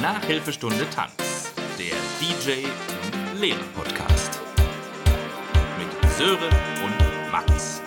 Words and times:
Nachhilfestunde 0.00 0.88
Tanz, 0.90 1.52
der 1.78 1.94
DJ 2.20 2.64
und 2.64 3.40
Lehrer 3.40 3.58
Podcast. 3.74 4.40
Mit 5.78 6.10
Sören 6.12 6.54
und 6.84 7.30
Max. 7.32 7.80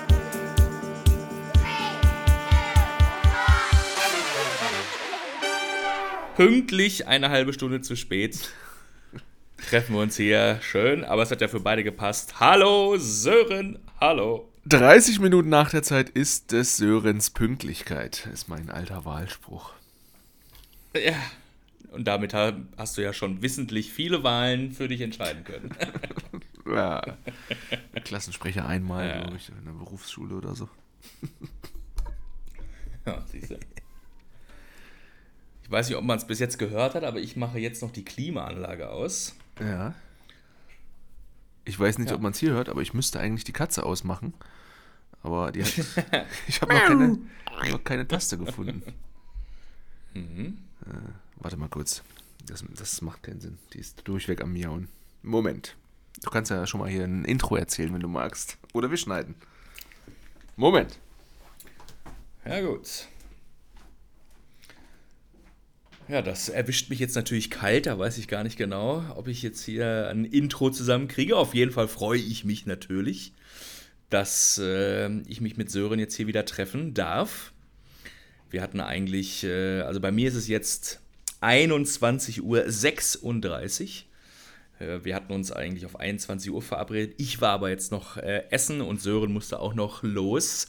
Pünktlich 6.36 7.08
eine 7.08 7.30
halbe 7.30 7.54
Stunde 7.54 7.82
zu 7.82 7.96
spät 7.96 8.52
treffen 9.70 9.94
wir 9.94 10.02
uns 10.02 10.18
hier. 10.18 10.60
Schön, 10.62 11.04
aber 11.04 11.22
es 11.22 11.32
hat 11.32 11.42
ja 11.42 11.48
für 11.48 11.60
beide 11.60 11.84
gepasst. 11.84 12.40
Hallo 12.40 12.98
Sören, 12.98 13.78
hallo. 14.02 14.50
30 14.66 15.20
Minuten 15.20 15.50
nach 15.50 15.70
der 15.70 15.84
Zeit 15.84 16.10
ist 16.10 16.52
des 16.52 16.78
Sörens 16.78 17.30
Pünktlichkeit, 17.30 18.28
ist 18.34 18.50
mein 18.50 18.70
alter 18.70 19.06
Wahlspruch. 19.06 19.74
Ja, 20.96 21.14
und 21.92 22.06
damit 22.06 22.34
hast 22.34 22.98
du 22.98 23.02
ja 23.02 23.14
schon 23.14 23.42
wissentlich 23.42 23.92
viele 23.92 24.24
Wahlen 24.24 24.72
für 24.72 24.88
dich 24.88 25.02
entscheiden 25.02 25.44
können. 25.44 25.76
ja. 26.66 27.02
Klassensprecher 28.04 28.68
einmal, 28.68 29.08
ja. 29.08 29.22
glaube 29.22 29.38
ich, 29.38 29.50
in 29.50 29.66
der 29.66 29.72
Berufsschule 29.72 30.36
oder 30.36 30.56
so. 30.56 30.70
ja, 33.06 33.24
siehst 33.28 33.52
du. 33.52 33.60
Ich 35.64 35.72
weiß 35.72 35.90
nicht, 35.90 35.98
ob 35.98 36.04
man 36.04 36.18
es 36.18 36.26
bis 36.26 36.40
jetzt 36.40 36.58
gehört 36.58 36.96
hat, 36.96 37.04
aber 37.04 37.20
ich 37.20 37.36
mache 37.36 37.60
jetzt 37.60 37.82
noch 37.82 37.92
die 37.92 38.04
Klimaanlage 38.04 38.90
aus. 38.90 39.36
Ja. 39.60 39.94
Ich 41.66 41.80
weiß 41.80 42.00
nicht, 42.00 42.10
ja. 42.10 42.16
ob 42.16 42.22
man 42.22 42.32
es 42.32 42.40
hier 42.40 42.54
hört, 42.54 42.70
aber 42.70 42.82
ich 42.82 42.94
müsste 42.94 43.20
eigentlich 43.20 43.44
die 43.44 43.54
Katze 43.54 43.84
ausmachen. 43.84 44.34
Aber 45.22 45.52
die 45.52 45.64
hat, 45.64 45.74
ich 46.48 46.62
habe 46.62 46.74
noch, 46.74 46.88
keine, 46.88 47.20
noch 47.70 47.84
keine 47.84 48.08
Taste 48.08 48.38
gefunden. 48.38 48.82
Mhm. 50.14 50.58
Äh, 50.86 51.29
warte 51.40 51.58
mal 51.58 51.70
kurz. 51.70 52.04
Das, 52.46 52.64
das 52.78 53.02
macht 53.02 53.24
keinen 53.24 53.42
Sinn. 53.42 53.58
Die 53.74 53.80
ist 53.80 54.02
durchweg 54.08 54.42
am 54.42 54.54
Miauen. 54.54 54.88
Moment. 55.22 55.76
Du 56.24 56.30
kannst 56.30 56.52
ja 56.52 56.66
schon 56.66 56.80
mal 56.80 56.90
hier 56.90 57.04
ein 57.04 57.26
Intro 57.26 57.56
erzählen, 57.56 57.94
wenn 57.94 58.02
du 58.02 58.08
magst. 58.08 58.58
Oder 58.74 58.90
wir 58.90 58.98
schneiden. 58.98 59.36
Moment. 60.56 61.00
Ja, 62.46 62.62
gut. 62.62 63.08
Ja, 66.08 66.24
das 66.24 66.50
erwischt 66.50 66.90
mich 66.90 66.98
jetzt 66.98 67.16
natürlich 67.16 67.52
kalt, 67.52 67.86
da 67.86 68.00
weiß 68.00 68.18
ich 68.18 68.28
gar 68.28 68.44
nicht 68.44 68.58
genau, 68.58 69.06
ob 69.16 69.28
ich 69.28 69.44
jetzt 69.44 69.64
hier 69.64 70.08
ein 70.10 70.26
Intro 70.26 70.72
zusammenkriege. 70.72 71.38
Auf 71.38 71.54
jeden 71.54 71.72
Fall 71.72 71.88
freue 71.88 72.20
ich 72.20 72.44
mich 72.46 72.66
natürlich, 72.66 73.34
dass 74.10 74.58
äh, 74.58 75.08
ich 75.28 75.40
mich 75.40 75.56
mit 75.56 75.70
Sören 75.70 76.00
jetzt 76.00 76.16
hier 76.16 76.26
wieder 76.26 76.46
treffen 76.46 76.96
darf. 76.96 77.54
Wir 78.50 78.64
hatten 78.64 78.80
eigentlich, 78.80 79.44
äh, 79.44 79.82
also 79.82 80.00
bei 80.00 80.12
mir 80.12 80.28
ist 80.30 80.36
es 80.36 80.48
jetzt 80.48 81.00
21.36 81.42 82.42
Uhr. 82.42 82.66
Äh, 84.80 85.04
wir 85.04 85.16
hatten 85.16 85.34
uns 85.34 85.52
eigentlich 85.52 85.86
auf 85.86 86.00
21 86.00 86.52
Uhr 86.52 86.62
verabredet. 86.62 87.16
Ich 87.18 87.42
war 87.42 87.52
aber 87.52 87.70
jetzt 87.70 87.92
noch 87.92 88.18
äh, 88.18 88.44
essen 88.50 88.82
und 88.82 89.02
Sören 89.02 89.32
musste 89.32 89.60
auch 89.60 89.74
noch 89.74 90.04
los. 90.04 90.68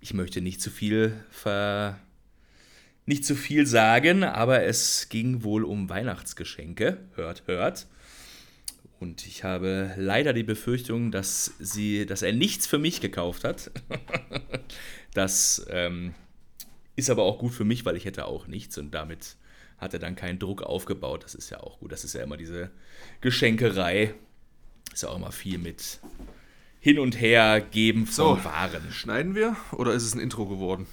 Ich 0.00 0.14
möchte 0.14 0.40
nicht 0.40 0.60
zu 0.60 0.70
viel 0.70 1.14
ver 1.30 1.98
nicht 3.08 3.24
zu 3.24 3.36
viel 3.36 3.66
sagen, 3.66 4.24
aber 4.24 4.64
es 4.64 5.08
ging 5.08 5.44
wohl 5.44 5.64
um 5.64 5.88
Weihnachtsgeschenke. 5.88 6.98
Hört, 7.14 7.44
hört. 7.46 7.86
Und 8.98 9.26
ich 9.26 9.44
habe 9.44 9.94
leider 9.96 10.32
die 10.32 10.42
Befürchtung, 10.42 11.12
dass, 11.12 11.52
sie, 11.60 12.04
dass 12.04 12.22
er 12.22 12.32
nichts 12.32 12.66
für 12.66 12.78
mich 12.78 13.00
gekauft 13.00 13.44
hat. 13.44 13.70
das 15.14 15.64
ähm, 15.70 16.14
ist 16.96 17.10
aber 17.10 17.22
auch 17.22 17.38
gut 17.38 17.52
für 17.52 17.64
mich, 17.64 17.84
weil 17.84 17.96
ich 17.96 18.06
hätte 18.06 18.24
auch 18.24 18.48
nichts 18.48 18.76
und 18.76 18.92
damit 18.92 19.36
hat 19.78 19.92
er 19.92 19.98
dann 19.98 20.16
keinen 20.16 20.38
Druck 20.38 20.62
aufgebaut. 20.62 21.24
Das 21.24 21.34
ist 21.34 21.50
ja 21.50 21.60
auch 21.60 21.78
gut. 21.80 21.92
Das 21.92 22.04
ist 22.04 22.14
ja 22.14 22.22
immer 22.22 22.36
diese 22.36 22.70
Geschenkerei. 23.20 24.14
Ist 24.92 25.02
ja 25.02 25.10
auch 25.10 25.16
immer 25.16 25.32
viel 25.32 25.58
mit 25.58 26.00
hin 26.80 26.98
und 26.98 27.20
her 27.20 27.60
geben 27.60 28.06
von 28.06 28.38
so, 28.38 28.44
Waren. 28.44 28.92
Schneiden 28.92 29.34
wir 29.34 29.56
oder 29.72 29.92
ist 29.92 30.04
es 30.04 30.14
ein 30.14 30.20
Intro 30.20 30.46
geworden? 30.46 30.86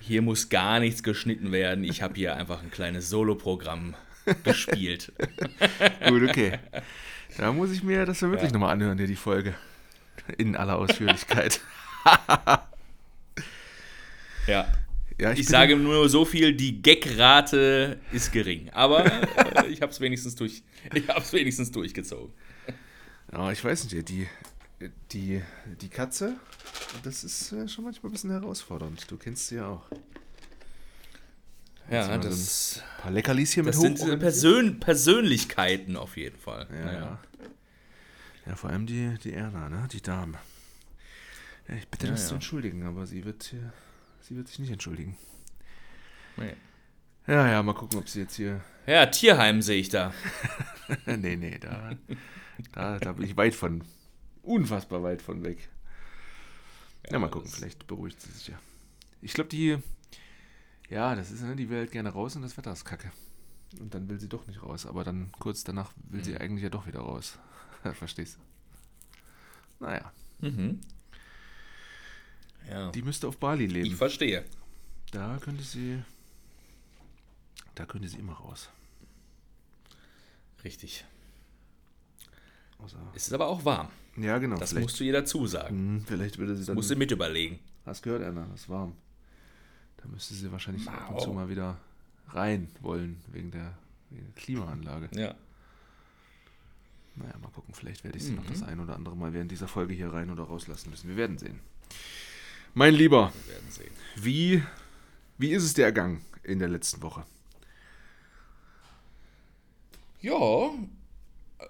Hier 0.00 0.22
muss 0.22 0.48
gar 0.48 0.80
nichts 0.80 1.02
geschnitten 1.02 1.52
werden. 1.52 1.84
Ich 1.84 2.02
habe 2.02 2.14
hier 2.14 2.34
einfach 2.34 2.62
ein 2.62 2.70
kleines 2.70 3.08
Soloprogramm 3.08 3.94
gespielt. 4.42 5.12
Gut, 6.08 6.28
okay. 6.28 6.58
Da 7.36 7.52
muss 7.52 7.70
ich 7.70 7.82
mir 7.82 8.04
das 8.04 8.20
ja 8.20 8.30
wirklich 8.30 8.50
ja. 8.50 8.54
nochmal 8.54 8.72
anhören, 8.72 8.98
dir 8.98 9.06
die 9.06 9.16
Folge. 9.16 9.54
In 10.38 10.56
aller 10.56 10.76
Ausführlichkeit. 10.76 11.60
ja. 14.46 14.66
Ja 15.22 15.32
ich, 15.32 15.40
ich 15.40 15.48
sage 15.48 15.76
nur 15.76 16.08
so 16.08 16.24
viel, 16.24 16.54
die 16.54 16.82
Gagrate 16.82 17.98
ist 18.12 18.32
gering. 18.32 18.70
Aber 18.70 19.06
äh, 19.56 19.66
ich 19.68 19.80
habe 19.80 19.92
es 19.92 20.00
wenigstens, 20.00 20.34
durch, 20.34 20.62
wenigstens 21.30 21.70
durchgezogen. 21.70 22.32
Ja, 23.32 23.50
ich 23.50 23.64
weiß 23.64 23.84
nicht, 23.84 24.08
die, 24.08 24.26
die, 25.12 25.40
die 25.80 25.88
Katze, 25.88 26.34
das 27.02 27.24
ist 27.24 27.52
äh, 27.52 27.68
schon 27.68 27.84
manchmal 27.84 28.10
ein 28.10 28.12
bisschen 28.12 28.30
herausfordernd. 28.30 29.10
Du 29.10 29.16
kennst 29.16 29.48
sie 29.48 29.56
ja 29.56 29.68
auch. 29.68 29.86
Ja, 31.90 32.16
das. 32.18 32.74
So 32.74 32.80
ein 32.80 32.86
paar 33.00 33.10
Leckerlis 33.10 33.52
hier 33.52 33.64
mit 33.64 33.74
hoch. 33.74 33.82
Das 33.82 34.00
sind 34.00 34.18
Persön 34.18 34.80
Persönlichkeiten 34.80 35.96
auf 35.96 36.16
jeden 36.16 36.38
Fall. 36.38 36.66
Ja, 36.70 36.84
naja. 36.84 37.18
ja. 38.46 38.56
vor 38.56 38.70
allem 38.70 38.86
die, 38.86 39.14
die 39.22 39.32
Erna, 39.32 39.68
ne? 39.68 39.88
die 39.92 40.00
Dame. 40.00 40.38
Ja, 41.68 41.74
ich 41.74 41.88
bitte 41.88 42.06
ja, 42.06 42.12
das 42.12 42.22
ja. 42.22 42.28
zu 42.28 42.34
entschuldigen, 42.34 42.84
aber 42.84 43.06
sie 43.06 43.24
wird, 43.24 43.54
sie 44.22 44.36
wird 44.36 44.48
sich 44.48 44.58
nicht 44.58 44.70
entschuldigen. 44.70 45.16
Nee. 46.36 46.54
Ja, 47.26 47.48
ja, 47.48 47.62
mal 47.62 47.74
gucken, 47.74 47.98
ob 47.98 48.08
sie 48.08 48.20
jetzt 48.20 48.34
hier. 48.34 48.60
Ja, 48.86 49.06
Tierheim 49.06 49.62
sehe 49.62 49.80
ich 49.80 49.88
da. 49.88 50.12
nee, 51.06 51.36
nee, 51.36 51.58
da, 51.58 51.92
da, 52.72 52.98
da 52.98 53.12
bin 53.12 53.24
ich 53.26 53.36
weit 53.36 53.54
von, 53.54 53.84
unfassbar 54.42 55.02
weit 55.02 55.22
von 55.22 55.44
weg. 55.44 55.68
Ja, 57.06 57.12
ja 57.12 57.18
mal 57.18 57.30
gucken, 57.30 57.50
vielleicht 57.50 57.86
beruhigt 57.86 58.20
sie 58.20 58.32
sich 58.32 58.48
ja. 58.48 58.58
Ich 59.20 59.34
glaube, 59.34 59.50
die, 59.50 59.78
ja, 60.88 61.14
das 61.14 61.30
ist, 61.30 61.42
ne, 61.42 61.54
die 61.54 61.70
will 61.70 61.78
halt 61.78 61.92
gerne 61.92 62.10
raus 62.10 62.34
und 62.34 62.42
das 62.42 62.56
Wetter 62.56 62.72
ist 62.72 62.84
kacke. 62.84 63.12
Und 63.80 63.94
dann 63.94 64.08
will 64.08 64.20
sie 64.20 64.28
doch 64.28 64.46
nicht 64.46 64.62
raus, 64.62 64.84
aber 64.84 65.04
dann 65.04 65.30
kurz 65.38 65.64
danach 65.64 65.92
will 66.10 66.20
mhm. 66.20 66.24
sie 66.24 66.36
eigentlich 66.36 66.64
ja 66.64 66.70
doch 66.70 66.86
wieder 66.86 67.00
raus. 67.00 67.38
Verstehst 67.94 68.36
du? 68.38 69.84
Naja. 69.84 70.12
Mhm. 70.40 70.80
Ja. 72.70 72.90
Die 72.90 73.02
müsste 73.02 73.28
auf 73.28 73.38
Bali 73.38 73.66
leben. 73.66 73.86
Ich 73.86 73.96
verstehe. 73.96 74.44
Da 75.10 75.38
könnte 75.40 75.62
sie, 75.62 76.02
da 77.74 77.84
könnte 77.84 78.08
sie 78.08 78.18
immer 78.18 78.34
raus. 78.34 78.70
Richtig. 80.64 81.04
Außer 82.78 82.98
es 83.14 83.26
ist 83.26 83.32
aber 83.32 83.46
auch 83.46 83.64
warm. 83.64 83.88
Ja, 84.16 84.38
genau. 84.38 84.56
Das 84.56 84.74
musst 84.74 84.98
du 85.00 85.04
ihr 85.04 85.12
dazu 85.12 85.46
sagen. 85.46 85.96
Mh, 85.96 86.04
vielleicht 86.06 86.38
würde 86.38 86.56
sie 86.56 86.64
dann. 86.64 86.74
Musst 86.74 86.90
du 86.90 86.96
mit 86.96 87.10
überlegen. 87.10 87.58
Hast 87.84 88.02
gehört, 88.02 88.22
Anna, 88.22 88.46
es 88.54 88.62
ist 88.62 88.68
warm. 88.68 88.96
Da 89.96 90.08
müsste 90.08 90.34
sie 90.34 90.50
wahrscheinlich 90.50 90.86
wow. 90.86 90.94
ab 90.94 91.10
und 91.10 91.20
zu 91.20 91.32
mal 91.32 91.48
wieder 91.48 91.78
rein 92.28 92.68
wollen, 92.80 93.20
wegen 93.28 93.50
der, 93.50 93.76
wegen 94.10 94.26
der 94.26 94.34
Klimaanlage. 94.34 95.08
Ja. 95.14 95.34
Naja, 97.14 97.36
mal 97.42 97.50
gucken, 97.50 97.74
vielleicht 97.74 98.04
werde 98.04 98.16
ich 98.16 98.24
sie 98.24 98.30
mhm. 98.30 98.38
noch 98.38 98.46
das 98.46 98.62
ein 98.62 98.80
oder 98.80 98.94
andere 98.94 99.16
Mal 99.16 99.34
während 99.34 99.50
dieser 99.50 99.68
Folge 99.68 99.94
hier 99.94 100.12
rein 100.12 100.30
oder 100.30 100.44
rauslassen 100.44 100.90
müssen. 100.90 101.08
Wir 101.08 101.16
werden 101.16 101.38
sehen. 101.38 101.60
Mein 102.74 102.94
Lieber. 102.94 103.32
Wie, 104.16 104.62
wie 105.38 105.50
ist 105.52 105.62
es 105.62 105.74
dir 105.74 105.84
ergangen 105.84 106.24
in 106.42 106.58
der 106.58 106.68
letzten 106.68 107.02
Woche? 107.02 107.24
Ja, 110.20 110.70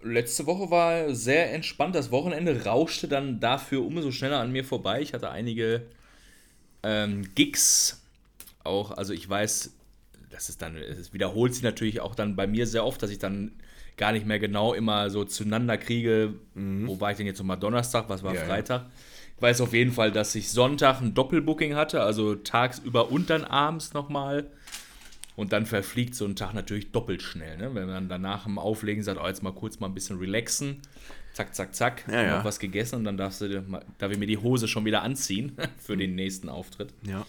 letzte 0.03 0.47
Woche 0.47 0.71
war 0.71 1.15
sehr 1.15 1.53
entspannt. 1.53 1.95
Das 1.95 2.11
Wochenende 2.11 2.65
rauschte 2.65 3.09
dann 3.09 3.41
dafür 3.41 3.85
umso 3.85 4.13
schneller 4.13 4.39
an 4.39 4.53
mir 4.53 4.65
vorbei. 4.65 5.01
Ich 5.01 5.13
hatte 5.13 5.31
einige 5.31 5.83
ähm, 6.83 7.35
Gigs 7.35 8.01
auch. 8.63 8.93
Also 8.93 9.13
ich 9.13 9.29
weiß, 9.29 9.73
das 10.31 10.49
ist 10.49 10.63
dann, 10.63 10.77
es 10.77 11.13
wiederholt 11.13 11.55
sich 11.55 11.63
natürlich 11.63 12.01
auch 12.01 12.15
dann 12.15 12.37
bei 12.37 12.47
mir 12.47 12.67
sehr 12.67 12.85
oft, 12.85 13.03
dass 13.03 13.11
ich 13.11 13.19
dann 13.19 13.53
gar 13.97 14.13
nicht 14.13 14.27
mehr 14.27 14.39
genau 14.39 14.73
immer 14.73 15.11
so 15.11 15.25
zueinander 15.25 15.79
kriege. 15.79 16.35
Mhm. 16.55 16.87
Wo 16.87 17.01
war 17.01 17.11
ich 17.11 17.17
denn 17.17 17.27
jetzt 17.27 17.39
nochmal 17.39 17.59
Donnerstag? 17.59 18.09
Was 18.09 18.23
war 18.23 18.35
ja, 18.35 18.45
Freitag? 18.45 18.83
Ja. 18.83 18.91
Ich 19.43 19.49
weiß 19.49 19.61
auf 19.63 19.73
jeden 19.73 19.91
Fall, 19.91 20.13
dass 20.13 20.37
ich 20.37 20.53
Sonntag 20.53 21.01
ein 21.01 21.15
Doppelbooking 21.15 21.75
hatte, 21.75 22.01
also 22.01 22.37
tagsüber 22.37 23.11
und 23.11 23.29
dann 23.29 23.43
abends 23.43 23.93
nochmal. 23.93 24.49
Und 25.35 25.53
dann 25.53 25.67
verfliegt 25.67 26.15
so 26.15 26.25
ein 26.27 26.37
Tag 26.37 26.55
natürlich 26.55 26.93
doppelt 26.93 27.23
schnell, 27.23 27.57
ne? 27.57 27.75
wenn 27.75 27.89
man 27.89 28.09
danach 28.09 28.47
im 28.47 28.61
Auflegen 28.61 29.03
sagt, 29.03 29.21
oh, 29.21 29.27
jetzt 29.27 29.43
mal 29.43 29.53
kurz 29.53 29.81
mal 29.81 29.89
ein 29.89 29.95
bisschen 29.95 30.21
relaxen. 30.21 30.81
Zack, 31.33 31.57
zack, 31.57 31.75
zack, 31.75 32.05
ja, 32.07 32.23
ja. 32.23 32.37
noch 32.37 32.45
was 32.45 32.61
gegessen 32.61 32.95
und 32.95 33.05
dann 33.05 33.17
darfst 33.17 33.41
du, 33.41 33.83
darf 33.99 34.13
ich 34.13 34.19
mir 34.19 34.29
die 34.29 34.39
Hose 34.39 34.69
schon 34.69 34.85
wieder 34.85 35.03
anziehen 35.03 35.57
für 35.77 35.97
den 35.97 36.15
nächsten 36.15 36.49
Auftritt. 36.49 36.95
Ja. 37.03 37.27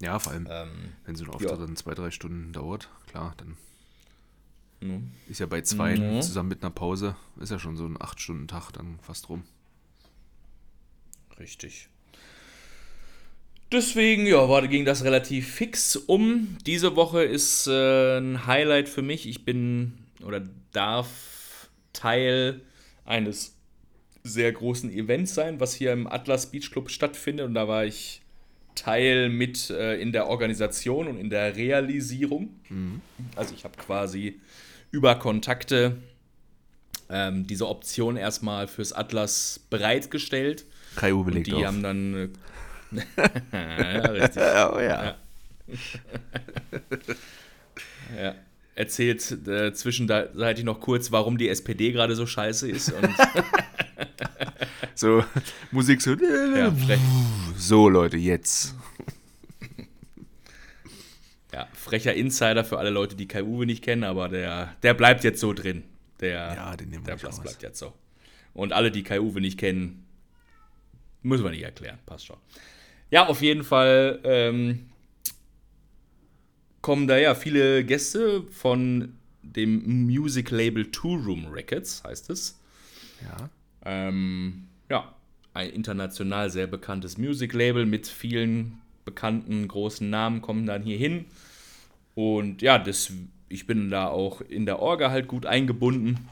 Ja, 0.00 0.20
vor 0.20 0.32
allem, 0.32 0.46
ähm, 0.48 0.92
wenn 1.06 1.16
so 1.16 1.24
ein 1.24 1.30
Auftritt 1.30 1.50
ja. 1.50 1.56
dann 1.56 1.74
zwei, 1.74 1.94
drei 1.94 2.12
Stunden 2.12 2.52
dauert, 2.52 2.88
klar, 3.08 3.34
dann 3.38 3.56
mhm. 4.80 5.10
ist 5.26 5.40
ja 5.40 5.46
bei 5.46 5.62
zwei 5.62 5.96
mhm. 5.96 6.22
zusammen 6.22 6.50
mit 6.50 6.62
einer 6.62 6.70
Pause, 6.70 7.16
ist 7.40 7.50
ja 7.50 7.58
schon 7.58 7.76
so 7.76 7.84
ein 7.84 8.00
acht 8.00 8.20
Stunden 8.20 8.46
Tag 8.46 8.70
dann 8.70 9.00
fast 9.02 9.28
rum. 9.28 9.42
Richtig. 11.38 11.88
Deswegen, 13.72 14.26
ja, 14.26 14.48
war, 14.48 14.66
ging 14.68 14.84
das 14.84 15.04
relativ 15.04 15.52
fix 15.52 15.96
um. 15.96 16.56
Diese 16.66 16.94
Woche 16.94 17.24
ist 17.24 17.66
äh, 17.66 18.18
ein 18.18 18.46
Highlight 18.46 18.88
für 18.88 19.02
mich. 19.02 19.28
Ich 19.28 19.44
bin 19.44 19.98
oder 20.24 20.42
darf 20.72 21.68
Teil 21.92 22.60
eines 23.04 23.56
sehr 24.22 24.52
großen 24.52 24.90
Events 24.90 25.34
sein, 25.34 25.58
was 25.60 25.74
hier 25.74 25.92
im 25.92 26.06
Atlas 26.06 26.50
Beach 26.50 26.70
Club 26.70 26.90
stattfindet. 26.90 27.46
Und 27.46 27.54
da 27.54 27.66
war 27.66 27.84
ich 27.84 28.22
Teil 28.76 29.30
mit 29.30 29.70
äh, 29.70 30.00
in 30.00 30.12
der 30.12 30.28
Organisation 30.28 31.08
und 31.08 31.18
in 31.18 31.30
der 31.30 31.56
Realisierung. 31.56 32.50
Mhm. 32.68 33.00
Also 33.34 33.54
ich 33.54 33.64
habe 33.64 33.76
quasi 33.76 34.40
über 34.92 35.16
Kontakte 35.16 35.96
ähm, 37.08 37.46
diese 37.46 37.66
Option 37.68 38.16
erstmal 38.16 38.68
fürs 38.68 38.92
Atlas 38.92 39.60
bereitgestellt. 39.70 40.66
Legt 41.34 41.46
Die 41.48 41.54
auf. 41.54 41.64
haben 41.64 41.82
dann. 41.82 42.14
Äh, 42.14 42.28
ja, 43.96 44.00
richtig. 44.10 44.42
oh 44.42 44.78
ja. 44.80 45.04
Ja. 45.04 45.16
ja. 48.22 48.34
Erzählt 48.74 49.48
äh, 49.48 49.72
zwischenseitig 49.72 50.64
noch 50.64 50.80
kurz, 50.80 51.10
warum 51.10 51.38
die 51.38 51.48
SPD 51.48 51.92
gerade 51.92 52.14
so 52.14 52.26
scheiße 52.26 52.68
ist. 52.70 52.92
Und 52.92 53.08
So, 54.94 55.24
Musik 55.70 56.00
so. 56.02 56.12
ja, 56.14 56.72
So, 57.56 57.88
Leute, 57.88 58.16
jetzt. 58.18 58.74
ja, 61.52 61.68
frecher 61.72 62.14
Insider 62.14 62.64
für 62.64 62.78
alle 62.78 62.90
Leute, 62.90 63.16
die 63.16 63.28
Kai 63.28 63.42
Uwe 63.44 63.66
nicht 63.66 63.82
kennen, 63.82 64.04
aber 64.04 64.28
der, 64.28 64.74
der 64.82 64.94
bleibt 64.94 65.24
jetzt 65.24 65.40
so 65.40 65.52
drin. 65.52 65.84
Der, 66.20 66.54
Ja, 66.54 66.76
den 66.76 66.88
nehmen 66.90 67.06
wir 67.06 67.14
der 67.14 67.20
Platz 67.20 67.40
bleibt 67.40 67.62
jetzt 67.62 67.78
so. 67.78 67.92
Und 68.54 68.72
alle, 68.72 68.90
die 68.90 69.02
Kai 69.02 69.20
Uwe 69.20 69.40
nicht 69.40 69.58
kennen, 69.58 70.05
müssen 71.22 71.44
wir 71.44 71.50
nicht 71.50 71.62
erklären. 71.62 71.98
Passt 72.06 72.26
schon. 72.26 72.36
Ja, 73.10 73.26
auf 73.26 73.42
jeden 73.42 73.64
Fall 73.64 74.20
ähm, 74.24 74.86
kommen 76.80 77.06
da 77.06 77.16
ja 77.16 77.34
viele 77.34 77.84
Gäste 77.84 78.42
von 78.50 79.16
dem 79.42 80.06
Music 80.06 80.50
Label 80.50 80.90
Two 80.90 81.14
Room 81.14 81.46
Records, 81.46 82.02
heißt 82.04 82.30
es. 82.30 82.60
Ja. 83.22 83.50
Ähm, 83.84 84.66
ja, 84.90 85.14
ein 85.54 85.70
international 85.70 86.50
sehr 86.50 86.66
bekanntes 86.66 87.16
Music-Label 87.16 87.86
mit 87.86 88.06
vielen 88.06 88.80
bekannten 89.04 89.66
großen 89.68 90.08
Namen 90.08 90.42
kommen 90.42 90.66
dann 90.66 90.82
hier 90.82 90.98
hin. 90.98 91.26
Und 92.14 92.60
ja, 92.60 92.78
das, 92.78 93.12
ich 93.48 93.66
bin 93.66 93.88
da 93.90 94.08
auch 94.08 94.40
in 94.40 94.66
der 94.66 94.80
Orga 94.80 95.10
halt 95.10 95.28
gut 95.28 95.46
eingebunden. 95.46 96.28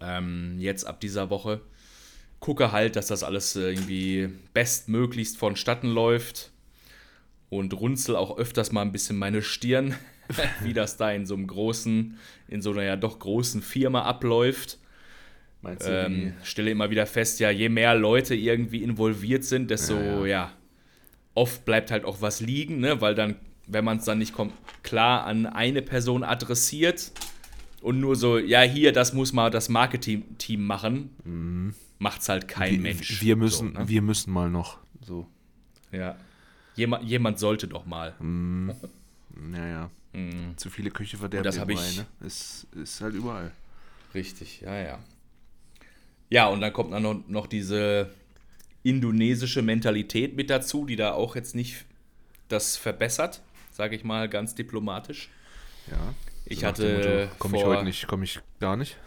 Ähm, 0.00 0.56
jetzt 0.58 0.84
ab 0.84 1.00
dieser 1.00 1.30
Woche 1.30 1.62
gucke 2.42 2.72
halt, 2.72 2.96
dass 2.96 3.06
das 3.06 3.22
alles 3.22 3.56
äh, 3.56 3.70
irgendwie 3.70 4.28
bestmöglichst 4.52 5.38
vonstatten 5.38 5.88
läuft. 5.88 6.50
Und 7.48 7.72
runzel 7.74 8.16
auch 8.16 8.36
öfters 8.38 8.72
mal 8.72 8.82
ein 8.82 8.92
bisschen 8.92 9.16
meine 9.16 9.42
Stirn, 9.42 9.94
wie 10.62 10.72
das 10.72 10.96
da 10.96 11.12
in 11.12 11.24
so 11.26 11.34
einem 11.34 11.46
großen, 11.46 12.18
in 12.48 12.62
so 12.62 12.72
einer 12.72 12.82
ja 12.82 12.96
doch 12.96 13.18
großen 13.18 13.62
Firma 13.62 14.02
abläuft. 14.02 14.78
Meinst 15.62 15.86
du, 15.86 15.90
Ähm, 15.90 16.32
stelle 16.42 16.70
immer 16.70 16.90
wieder 16.90 17.06
fest, 17.06 17.38
ja, 17.40 17.50
je 17.50 17.68
mehr 17.68 17.94
Leute 17.94 18.34
irgendwie 18.34 18.82
involviert 18.82 19.44
sind, 19.44 19.70
desto, 19.70 19.94
Ja, 19.94 20.02
ja, 20.20 20.26
ja. 20.26 20.52
oft 21.34 21.64
bleibt 21.64 21.90
halt 21.90 22.04
auch 22.04 22.20
was 22.20 22.40
liegen, 22.40 22.80
ne? 22.80 23.00
weil 23.00 23.14
dann, 23.14 23.36
wenn 23.68 23.84
man 23.84 23.98
es 23.98 24.04
dann 24.04 24.18
nicht 24.18 24.34
kom- 24.34 24.50
klar 24.82 25.24
an 25.24 25.46
eine 25.46 25.82
Person 25.82 26.24
adressiert 26.24 27.12
und 27.82 28.00
nur 28.00 28.16
so, 28.16 28.38
ja, 28.38 28.62
hier, 28.62 28.92
das 28.92 29.12
muss 29.12 29.32
mal 29.32 29.50
das 29.50 29.68
Marketing-Team 29.68 30.64
machen, 30.64 31.10
macht's 32.02 32.28
halt 32.28 32.48
kein 32.48 32.72
wir, 32.74 32.80
Mensch. 32.80 33.22
Wir 33.22 33.36
müssen, 33.36 33.72
So, 33.72 33.78
ne? 33.80 33.88
wir 33.88 34.02
müssen 34.02 34.32
mal 34.32 34.50
noch. 34.50 34.78
So. 35.00 35.26
ja. 35.92 36.16
Jemand, 36.74 37.04
jemand 37.04 37.38
sollte 37.38 37.68
doch 37.68 37.86
mal. 37.86 38.14
Naja. 39.34 39.90
Zu 40.56 40.68
viele 40.68 40.90
Köche 40.90 41.16
verderben 41.16 41.44
das 41.44 41.58
hab 41.58 41.70
ich- 41.70 41.96
ne? 41.96 42.04
Ist, 42.20 42.66
ist 42.74 43.00
halt 43.00 43.14
überall. 43.14 43.50
Richtig, 44.14 44.60
ja, 44.60 44.74
ja. 44.76 44.98
Ja, 46.28 46.48
und 46.48 46.60
dann 46.60 46.70
kommt 46.74 46.92
dann 46.92 47.02
noch, 47.02 47.22
noch 47.28 47.46
diese 47.46 48.10
indonesische 48.82 49.62
Mentalität 49.62 50.36
mit 50.36 50.50
dazu, 50.50 50.84
die 50.84 50.96
da 50.96 51.12
auch 51.12 51.34
jetzt 51.34 51.54
nicht 51.54 51.86
das 52.48 52.76
verbessert, 52.76 53.40
sage 53.70 53.96
ich 53.96 54.04
mal 54.04 54.28
ganz 54.28 54.54
diplomatisch. 54.54 55.30
Ja. 55.90 55.96
Ich 56.44 56.60
nach 56.60 56.74
dem 56.74 56.84
hatte 56.96 57.20
Motto, 57.24 57.36
Komm 57.38 57.54
ich 57.54 57.64
heute 57.64 57.84
nicht, 57.84 58.06
komme 58.06 58.24
ich 58.24 58.40
gar 58.60 58.76
nicht. 58.76 58.98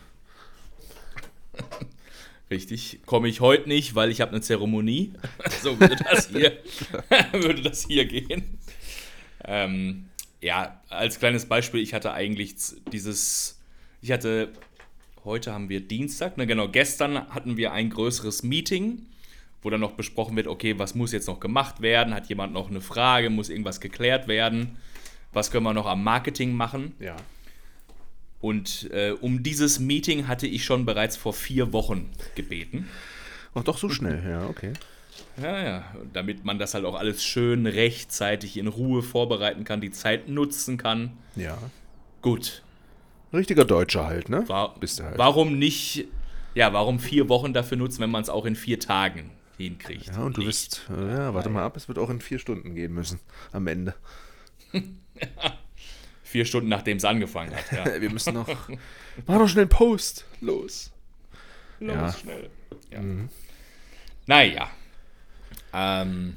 Richtig, 2.51 2.99
komme 3.05 3.27
ich 3.27 3.41
heute 3.41 3.67
nicht, 3.67 3.95
weil 3.95 4.11
ich 4.11 4.21
habe 4.21 4.31
eine 4.31 4.41
Zeremonie. 4.41 5.13
so 5.63 5.79
würde 5.79 5.95
das 5.95 6.29
hier, 6.29 6.57
würde 7.31 7.61
das 7.61 7.85
hier 7.87 8.05
gehen. 8.05 8.59
Ähm, 9.43 10.09
ja, 10.41 10.79
als 10.89 11.17
kleines 11.17 11.45
Beispiel, 11.47 11.81
ich 11.81 11.93
hatte 11.93 12.13
eigentlich 12.13 12.55
dieses, 12.91 13.59
ich 14.01 14.11
hatte, 14.11 14.53
heute 15.23 15.53
haben 15.53 15.69
wir 15.69 15.81
Dienstag, 15.81 16.37
ne, 16.37 16.45
genau, 16.45 16.67
gestern 16.67 17.27
hatten 17.29 17.57
wir 17.57 17.71
ein 17.71 17.89
größeres 17.89 18.43
Meeting, 18.43 19.07
wo 19.63 19.71
dann 19.71 19.81
noch 19.81 19.93
besprochen 19.93 20.35
wird, 20.35 20.45
okay, 20.45 20.77
was 20.77 20.93
muss 20.93 21.11
jetzt 21.11 21.27
noch 21.27 21.39
gemacht 21.39 21.81
werden, 21.81 22.13
hat 22.13 22.29
jemand 22.29 22.53
noch 22.53 22.69
eine 22.69 22.81
Frage, 22.81 23.31
muss 23.31 23.49
irgendwas 23.49 23.81
geklärt 23.81 24.27
werden, 24.27 24.77
was 25.33 25.49
können 25.49 25.63
wir 25.63 25.73
noch 25.73 25.87
am 25.87 26.03
Marketing 26.03 26.53
machen. 26.53 26.93
Ja. 26.99 27.15
Und 28.41 28.89
äh, 28.91 29.11
um 29.11 29.43
dieses 29.43 29.79
Meeting 29.79 30.27
hatte 30.27 30.47
ich 30.47 30.65
schon 30.65 30.85
bereits 30.85 31.17
vor 31.17 31.33
vier 31.33 31.73
Wochen 31.73 32.09
gebeten. 32.35 32.87
Ach, 33.53 33.63
doch 33.63 33.77
so 33.77 33.89
schnell, 33.89 34.23
ja, 34.27 34.47
okay. 34.47 34.73
Ja, 35.41 35.63
ja, 35.63 35.95
damit 36.13 36.45
man 36.45 36.59
das 36.59 36.73
halt 36.73 36.85
auch 36.85 36.95
alles 36.95 37.23
schön 37.23 37.65
rechtzeitig 37.65 38.57
in 38.57 38.67
Ruhe 38.67 39.01
vorbereiten 39.01 39.63
kann, 39.63 39.81
die 39.81 39.91
Zeit 39.91 40.29
nutzen 40.29 40.77
kann. 40.77 41.17
Ja. 41.35 41.57
Gut, 42.21 42.63
Richtiger 43.35 43.65
Deutscher 43.65 44.05
halt, 44.05 44.29
ne? 44.29 44.47
war, 44.47 44.75
Bist 44.79 44.99
du 44.99 45.03
halt. 45.03 45.17
warum 45.17 45.59
nicht, 45.59 46.05
ja, 46.53 46.73
warum 46.73 46.99
vier 46.99 47.29
Wochen 47.29 47.53
dafür 47.53 47.77
nutzen, 47.77 48.01
wenn 48.01 48.11
man 48.11 48.21
es 48.21 48.29
auch 48.29 48.45
in 48.45 48.55
vier 48.55 48.79
Tagen 48.79 49.31
hinkriegt? 49.57 50.07
Ja, 50.07 50.23
und 50.23 50.37
du 50.37 50.45
wirst, 50.45 50.89
äh, 50.89 51.13
ja, 51.13 51.33
warte 51.33 51.49
mal 51.49 51.63
ab, 51.63 51.75
es 51.75 51.87
wird 51.87 51.99
auch 51.99 52.09
in 52.09 52.21
vier 52.21 52.39
Stunden 52.39 52.75
gehen 52.75 52.93
müssen. 52.93 53.19
Am 53.51 53.67
Ende. 53.67 53.93
Vier 56.35 56.43
Stunden, 56.43 56.67
nachdem 56.67 56.97
es 56.97 57.05
angefangen 57.05 57.55
hat. 57.55 57.71
Ja. 57.71 57.85
Wir 58.01 58.09
müssen 58.09 58.33
noch. 58.33 58.45
Mach 59.25 59.37
doch 59.37 59.47
schnell 59.47 59.61
einen 59.63 59.69
Post. 59.69 60.25
Los. 60.41 60.91
Los, 61.79 61.95
Ja. 61.95 62.11
schnell. 62.13 62.49
Ja. 62.91 62.99
Naja. 64.25 64.69
Ähm, 65.73 66.35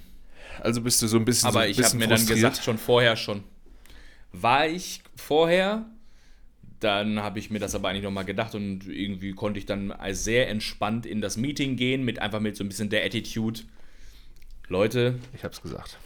Also 0.60 0.80
bist 0.82 1.02
du 1.02 1.08
so 1.08 1.16
ein 1.16 1.24
bisschen. 1.24 1.42
so 1.50 1.58
Aber 1.58 1.64
ein 1.64 1.70
ich 1.72 1.82
habe 1.82 1.96
mir 1.96 2.06
dann 2.06 2.24
gesagt, 2.24 2.62
schon 2.62 2.78
vorher 2.78 3.16
schon. 3.16 3.42
War 4.30 4.68
ich 4.68 5.02
vorher, 5.16 5.84
dann 6.78 7.18
habe 7.20 7.40
ich 7.40 7.50
mir 7.50 7.58
das 7.58 7.74
aber 7.74 7.88
eigentlich 7.88 8.04
nochmal 8.04 8.24
gedacht 8.24 8.54
und 8.54 8.86
irgendwie 8.86 9.32
konnte 9.32 9.58
ich 9.58 9.66
dann 9.66 9.90
als 9.90 10.22
sehr 10.22 10.48
entspannt 10.48 11.06
in 11.06 11.20
das 11.20 11.36
Meeting 11.36 11.74
gehen, 11.74 12.04
mit 12.04 12.20
einfach 12.20 12.38
mit 12.38 12.56
so 12.56 12.62
ein 12.62 12.68
bisschen 12.68 12.88
der 12.88 13.04
Attitude. 13.04 13.62
Leute, 14.68 15.18
Ich 15.34 15.42
hab's 15.42 15.60
gesagt. 15.60 15.98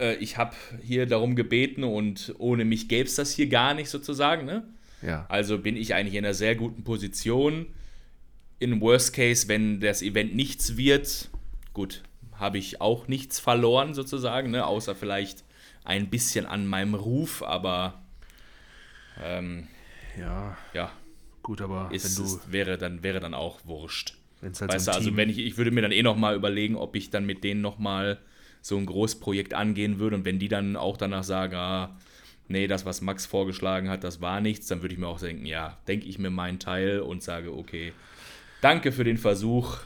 Äh, 0.00 0.14
ich 0.16 0.36
habe 0.36 0.54
hier 0.82 1.06
darum 1.06 1.36
gebeten 1.36 1.84
und 1.84 2.34
ohne 2.38 2.64
mich 2.64 2.88
gäbe 2.88 3.08
es 3.08 3.14
das 3.14 3.32
hier 3.32 3.48
gar 3.48 3.74
nicht 3.74 3.88
sozusagen. 3.88 4.44
Ne? 4.44 4.64
Ja. 5.02 5.26
Also 5.28 5.58
bin 5.58 5.76
ich 5.76 5.94
eigentlich 5.94 6.14
in 6.14 6.24
einer 6.24 6.34
sehr 6.34 6.54
guten 6.54 6.84
Position. 6.84 7.66
In 8.58 8.80
Worst 8.80 9.12
Case, 9.12 9.48
wenn 9.48 9.80
das 9.80 10.02
Event 10.02 10.34
nichts 10.34 10.76
wird, 10.76 11.28
gut, 11.72 12.02
habe 12.34 12.58
ich 12.58 12.80
auch 12.80 13.08
nichts 13.08 13.38
verloren 13.40 13.94
sozusagen, 13.94 14.50
ne? 14.50 14.66
außer 14.66 14.94
vielleicht 14.94 15.44
ein 15.84 16.08
bisschen 16.08 16.46
an 16.46 16.66
meinem 16.66 16.94
Ruf, 16.94 17.42
aber 17.42 18.02
ähm, 19.22 19.68
Ja, 20.18 20.56
ja, 20.72 20.90
gut, 21.42 21.60
aber 21.60 21.90
ist, 21.92 22.18
wenn 22.18 22.24
du. 22.24 22.34
ist, 22.36 22.52
wäre, 22.52 22.78
dann, 22.78 23.02
wäre 23.02 23.20
dann 23.20 23.34
auch 23.34 23.60
wurscht. 23.64 24.16
Halt 24.40 24.60
Weißt 24.60 24.86
so 24.86 24.90
du, 24.90 24.96
also 24.96 25.16
wenn 25.16 25.30
ich, 25.30 25.38
ich 25.38 25.56
würde 25.56 25.70
mir 25.70 25.82
dann 25.82 25.92
eh 25.92 26.02
nochmal 26.02 26.34
überlegen, 26.36 26.76
ob 26.76 26.96
ich 26.96 27.10
dann 27.10 27.24
mit 27.26 27.44
denen 27.44 27.60
nochmal 27.60 28.18
so 28.64 28.78
ein 28.78 28.86
Großprojekt 28.86 29.52
angehen 29.52 29.98
würde 29.98 30.16
und 30.16 30.24
wenn 30.24 30.38
die 30.38 30.48
dann 30.48 30.74
auch 30.74 30.96
danach 30.96 31.22
sagen, 31.22 31.54
ah, 31.54 31.96
nee, 32.48 32.66
das, 32.66 32.86
was 32.86 33.02
Max 33.02 33.26
vorgeschlagen 33.26 33.90
hat, 33.90 34.04
das 34.04 34.22
war 34.22 34.40
nichts, 34.40 34.66
dann 34.68 34.80
würde 34.80 34.94
ich 34.94 34.98
mir 34.98 35.06
auch 35.06 35.20
denken, 35.20 35.44
ja, 35.44 35.76
denke 35.86 36.06
ich 36.06 36.18
mir 36.18 36.30
meinen 36.30 36.58
Teil 36.58 37.00
und 37.00 37.22
sage, 37.22 37.54
okay, 37.54 37.92
danke 38.62 38.90
für 38.90 39.04
den 39.04 39.18
Versuch, 39.18 39.76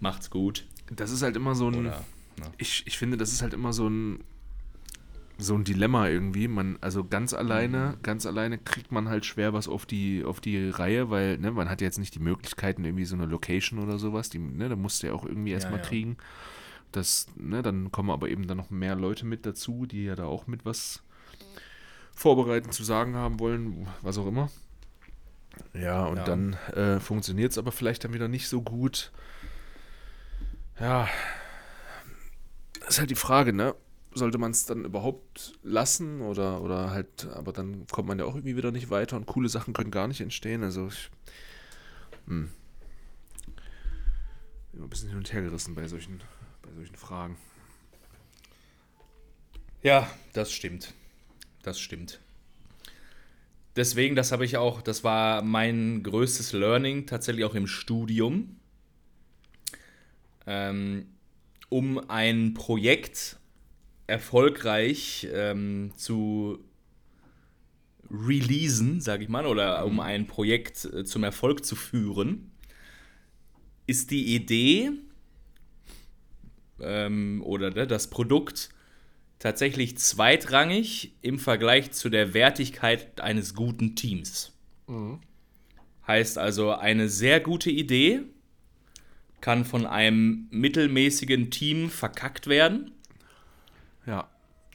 macht's 0.00 0.30
gut. 0.30 0.64
Das 0.90 1.10
ist 1.10 1.20
halt 1.20 1.36
immer 1.36 1.54
so 1.54 1.68
ein. 1.68 1.74
Oder, 1.74 2.04
ne? 2.38 2.46
Ich, 2.56 2.84
ich 2.86 2.96
finde, 2.96 3.18
das 3.18 3.32
ist 3.32 3.42
halt 3.42 3.52
immer 3.52 3.74
so 3.74 3.86
ein. 3.86 4.24
So 5.36 5.54
ein 5.54 5.64
Dilemma 5.64 6.08
irgendwie. 6.08 6.48
Man, 6.48 6.78
also 6.80 7.04
ganz 7.04 7.34
alleine, 7.34 7.96
Mhm. 7.96 8.02
ganz 8.02 8.24
alleine 8.24 8.56
kriegt 8.56 8.92
man 8.92 9.10
halt 9.10 9.26
schwer 9.26 9.52
was 9.52 9.68
auf 9.68 9.84
die, 9.84 10.24
auf 10.24 10.40
die 10.40 10.70
Reihe, 10.70 11.10
weil, 11.10 11.36
ne, 11.36 11.50
man 11.50 11.68
hat 11.68 11.82
ja 11.82 11.86
jetzt 11.86 11.98
nicht 11.98 12.14
die 12.14 12.20
Möglichkeiten, 12.20 12.84
irgendwie 12.84 13.04
so 13.04 13.16
eine 13.16 13.26
Location 13.26 13.78
oder 13.78 13.98
sowas. 13.98 14.30
Die, 14.30 14.38
ne, 14.38 14.70
da 14.70 14.76
musst 14.76 15.02
du 15.02 15.08
ja 15.08 15.12
auch 15.12 15.26
irgendwie 15.26 15.50
erstmal 15.50 15.80
ja. 15.80 15.84
kriegen. 15.86 16.16
Das, 16.92 17.26
ne, 17.36 17.62
dann 17.62 17.90
kommen 17.92 18.10
aber 18.10 18.28
eben 18.28 18.46
dann 18.46 18.58
noch 18.58 18.70
mehr 18.70 18.94
Leute 18.94 19.24
mit 19.26 19.46
dazu, 19.46 19.86
die 19.86 20.04
ja 20.04 20.14
da 20.14 20.24
auch 20.26 20.46
mit 20.46 20.64
was 20.64 21.02
vorbereiten 22.14 22.70
zu 22.72 22.84
sagen 22.84 23.14
haben 23.16 23.40
wollen, 23.40 23.86
was 24.02 24.18
auch 24.18 24.26
immer. 24.26 24.50
Ja, 25.74 26.06
und 26.06 26.16
Ja. 26.18 26.24
dann 26.24 26.54
äh, 26.74 27.00
funktioniert 27.00 27.52
es 27.52 27.58
aber 27.58 27.72
vielleicht 27.72 28.04
dann 28.04 28.14
wieder 28.14 28.28
nicht 28.28 28.48
so 28.48 28.62
gut. 28.62 29.12
Ja, 30.80 31.08
ist 32.88 32.98
halt 32.98 33.10
die 33.10 33.14
Frage, 33.14 33.52
ne? 33.52 33.74
Sollte 34.14 34.36
man 34.36 34.50
es 34.50 34.66
dann 34.66 34.84
überhaupt 34.84 35.54
lassen 35.62 36.20
oder, 36.20 36.60
oder 36.60 36.90
halt, 36.90 37.26
aber 37.34 37.52
dann 37.52 37.86
kommt 37.90 38.08
man 38.08 38.18
ja 38.18 38.26
auch 38.26 38.34
irgendwie 38.34 38.56
wieder 38.56 38.70
nicht 38.70 38.90
weiter 38.90 39.16
und 39.16 39.24
coole 39.26 39.48
Sachen 39.48 39.72
können 39.72 39.90
gar 39.90 40.06
nicht 40.06 40.20
entstehen. 40.20 40.62
Also 40.62 40.88
ich, 40.88 41.10
hm. 42.26 42.50
Immer 44.72 44.84
ein 44.84 44.90
bisschen 44.90 45.08
hin 45.08 45.18
und 45.18 45.32
her 45.32 45.42
gerissen 45.42 45.74
bei 45.74 45.86
solchen, 45.88 46.20
bei 46.62 46.72
solchen 46.72 46.96
Fragen. 46.96 47.36
Ja, 49.82 50.08
das 50.32 50.52
stimmt. 50.52 50.94
Das 51.62 51.78
stimmt. 51.78 52.20
Deswegen, 53.74 54.16
das 54.16 54.32
habe 54.32 54.44
ich 54.44 54.56
auch, 54.56 54.82
das 54.82 55.02
war 55.02 55.42
mein 55.42 56.02
größtes 56.02 56.52
Learning 56.52 57.06
tatsächlich 57.06 57.44
auch 57.44 57.54
im 57.54 57.66
Studium. 57.66 58.56
Ähm, 60.46 61.06
um 61.68 61.98
ein 62.10 62.52
Projekt 62.54 63.38
erfolgreich 64.06 65.26
ähm, 65.32 65.92
zu 65.96 66.62
releasen, 68.10 69.00
sage 69.00 69.22
ich 69.22 69.30
mal, 69.30 69.46
oder 69.46 69.86
um 69.86 70.00
ein 70.00 70.26
Projekt 70.26 70.84
äh, 70.84 71.04
zum 71.04 71.24
Erfolg 71.24 71.64
zu 71.64 71.76
führen, 71.76 72.50
ist 73.86 74.10
die 74.10 74.34
Idee 74.34 74.90
ähm, 76.82 77.42
oder 77.44 77.70
ne, 77.70 77.86
das 77.86 78.08
Produkt 78.08 78.70
tatsächlich 79.38 79.98
zweitrangig 79.98 81.14
im 81.22 81.38
Vergleich 81.38 81.92
zu 81.92 82.08
der 82.08 82.34
Wertigkeit 82.34 83.20
eines 83.20 83.54
guten 83.54 83.96
Teams. 83.96 84.52
Mhm. 84.86 85.18
Heißt 86.06 86.38
also, 86.38 86.72
eine 86.72 87.08
sehr 87.08 87.40
gute 87.40 87.70
Idee 87.70 88.22
kann 89.40 89.64
von 89.64 89.86
einem 89.86 90.46
mittelmäßigen 90.50 91.50
Team 91.50 91.90
verkackt 91.90 92.46
werden. 92.46 92.92
Ja. 94.06 94.28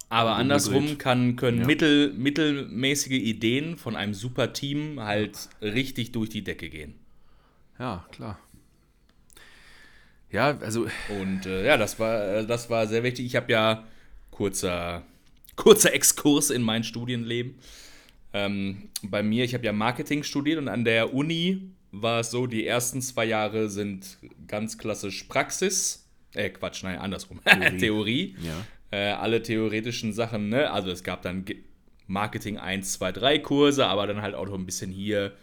Aber 0.10 0.36
andersrum 0.36 0.98
kann, 0.98 1.36
können 1.36 1.62
ja. 1.62 1.66
mittel, 1.66 2.14
mittelmäßige 2.14 3.20
Ideen 3.20 3.78
von 3.78 3.96
einem 3.96 4.14
super 4.14 4.54
Team 4.54 5.02
halt 5.02 5.50
richtig 5.62 6.12
durch 6.14 6.30
die 6.30 6.44
Decke 6.44 6.70
gehen. 6.70 6.96
Ja, 7.78 8.06
klar. 8.12 8.40
Ja, 10.32 10.58
also. 10.60 10.88
Und 11.22 11.46
äh, 11.46 11.66
ja, 11.66 11.78
das 11.78 12.00
war, 12.00 12.28
äh, 12.28 12.46
das 12.46 12.70
war 12.70 12.88
sehr 12.88 13.04
wichtig. 13.04 13.26
Ich 13.26 13.36
habe 13.36 13.52
ja 13.52 13.84
kurzer, 14.32 15.04
kurzer 15.56 15.94
Exkurs 15.94 16.50
in 16.50 16.62
mein 16.62 16.84
Studienleben. 16.84 17.56
Ähm, 18.34 18.90
bei 19.04 19.24
mir, 19.24 19.46
ich 19.46 19.54
habe 19.54 19.66
ja 19.66 19.72
Marketing 19.72 20.24
studiert 20.24 20.58
und 20.60 20.68
an 20.68 20.84
der 20.84 21.14
Uni 21.14 21.72
war 21.92 22.20
es 22.20 22.32
so, 22.32 22.46
die 22.46 22.68
ersten 22.68 23.02
zwei 23.02 23.26
Jahre 23.26 23.70
sind 23.70 24.18
ganz 24.48 24.78
klassisch 24.78 25.24
Praxis. 25.24 26.06
Äh, 26.34 26.50
Quatsch, 26.50 26.84
nein, 26.84 27.00
andersrum. 27.00 27.40
Theorie. 27.46 27.78
Theorie. 27.78 28.36
Ja. 28.42 28.66
Äh, 28.92 29.12
alle 29.12 29.42
theoretischen 29.42 30.14
Sachen, 30.14 30.50
ne? 30.50 30.72
Also 30.72 30.92
es 30.92 31.04
gab 31.04 31.22
dann 31.22 31.46
Marketing 32.08 32.58
1, 32.58 32.94
2, 32.94 33.12
3 33.12 33.40
Kurse, 33.40 33.86
aber 33.88 34.08
dann 34.08 34.22
halt 34.22 34.36
auch 34.36 34.46
noch 34.46 34.54
ein 34.54 34.66
bisschen 34.66 34.92
hier 34.92 35.34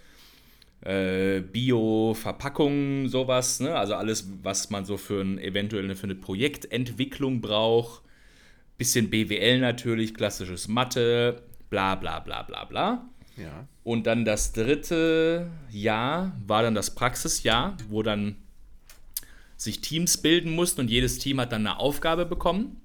äh, 0.85 1.41
Bio-Verpackungen, 1.41 3.09
sowas, 3.09 3.61
ne? 3.61 3.75
Also 3.75 3.95
alles, 3.95 4.29
was 4.43 4.71
man 4.71 4.85
so 4.85 4.97
für 4.97 5.23
ein 5.23 5.39
eventuell 5.39 5.95
für 5.95 6.05
eine 6.05 6.15
Projektentwicklung 6.15 7.41
braucht. 7.41 8.03
Bisschen 8.77 9.09
BWL 9.09 9.61
natürlich, 9.61 10.15
klassisches 10.15 10.69
Mathe, 10.69 11.43
bla 11.71 11.95
bla 11.95 12.21
bla 12.21 12.43
bla 12.43 12.65
bla. 12.65 13.09
Ja. 13.37 13.67
Und 13.83 14.07
dann 14.07 14.25
das 14.25 14.53
dritte 14.53 15.51
Jahr 15.71 16.37
war 16.47 16.63
dann 16.63 16.75
das 16.75 16.95
Praxisjahr, 16.95 17.77
wo 17.89 18.03
dann 18.03 18.37
sich 19.57 19.81
Teams 19.81 20.19
bilden 20.19 20.55
mussten 20.55 20.83
und 20.83 20.91
jedes 20.91 21.19
Team 21.19 21.41
hat 21.41 21.53
dann 21.53 21.67
eine 21.67 21.79
Aufgabe 21.79 22.27
bekommen. 22.27 22.81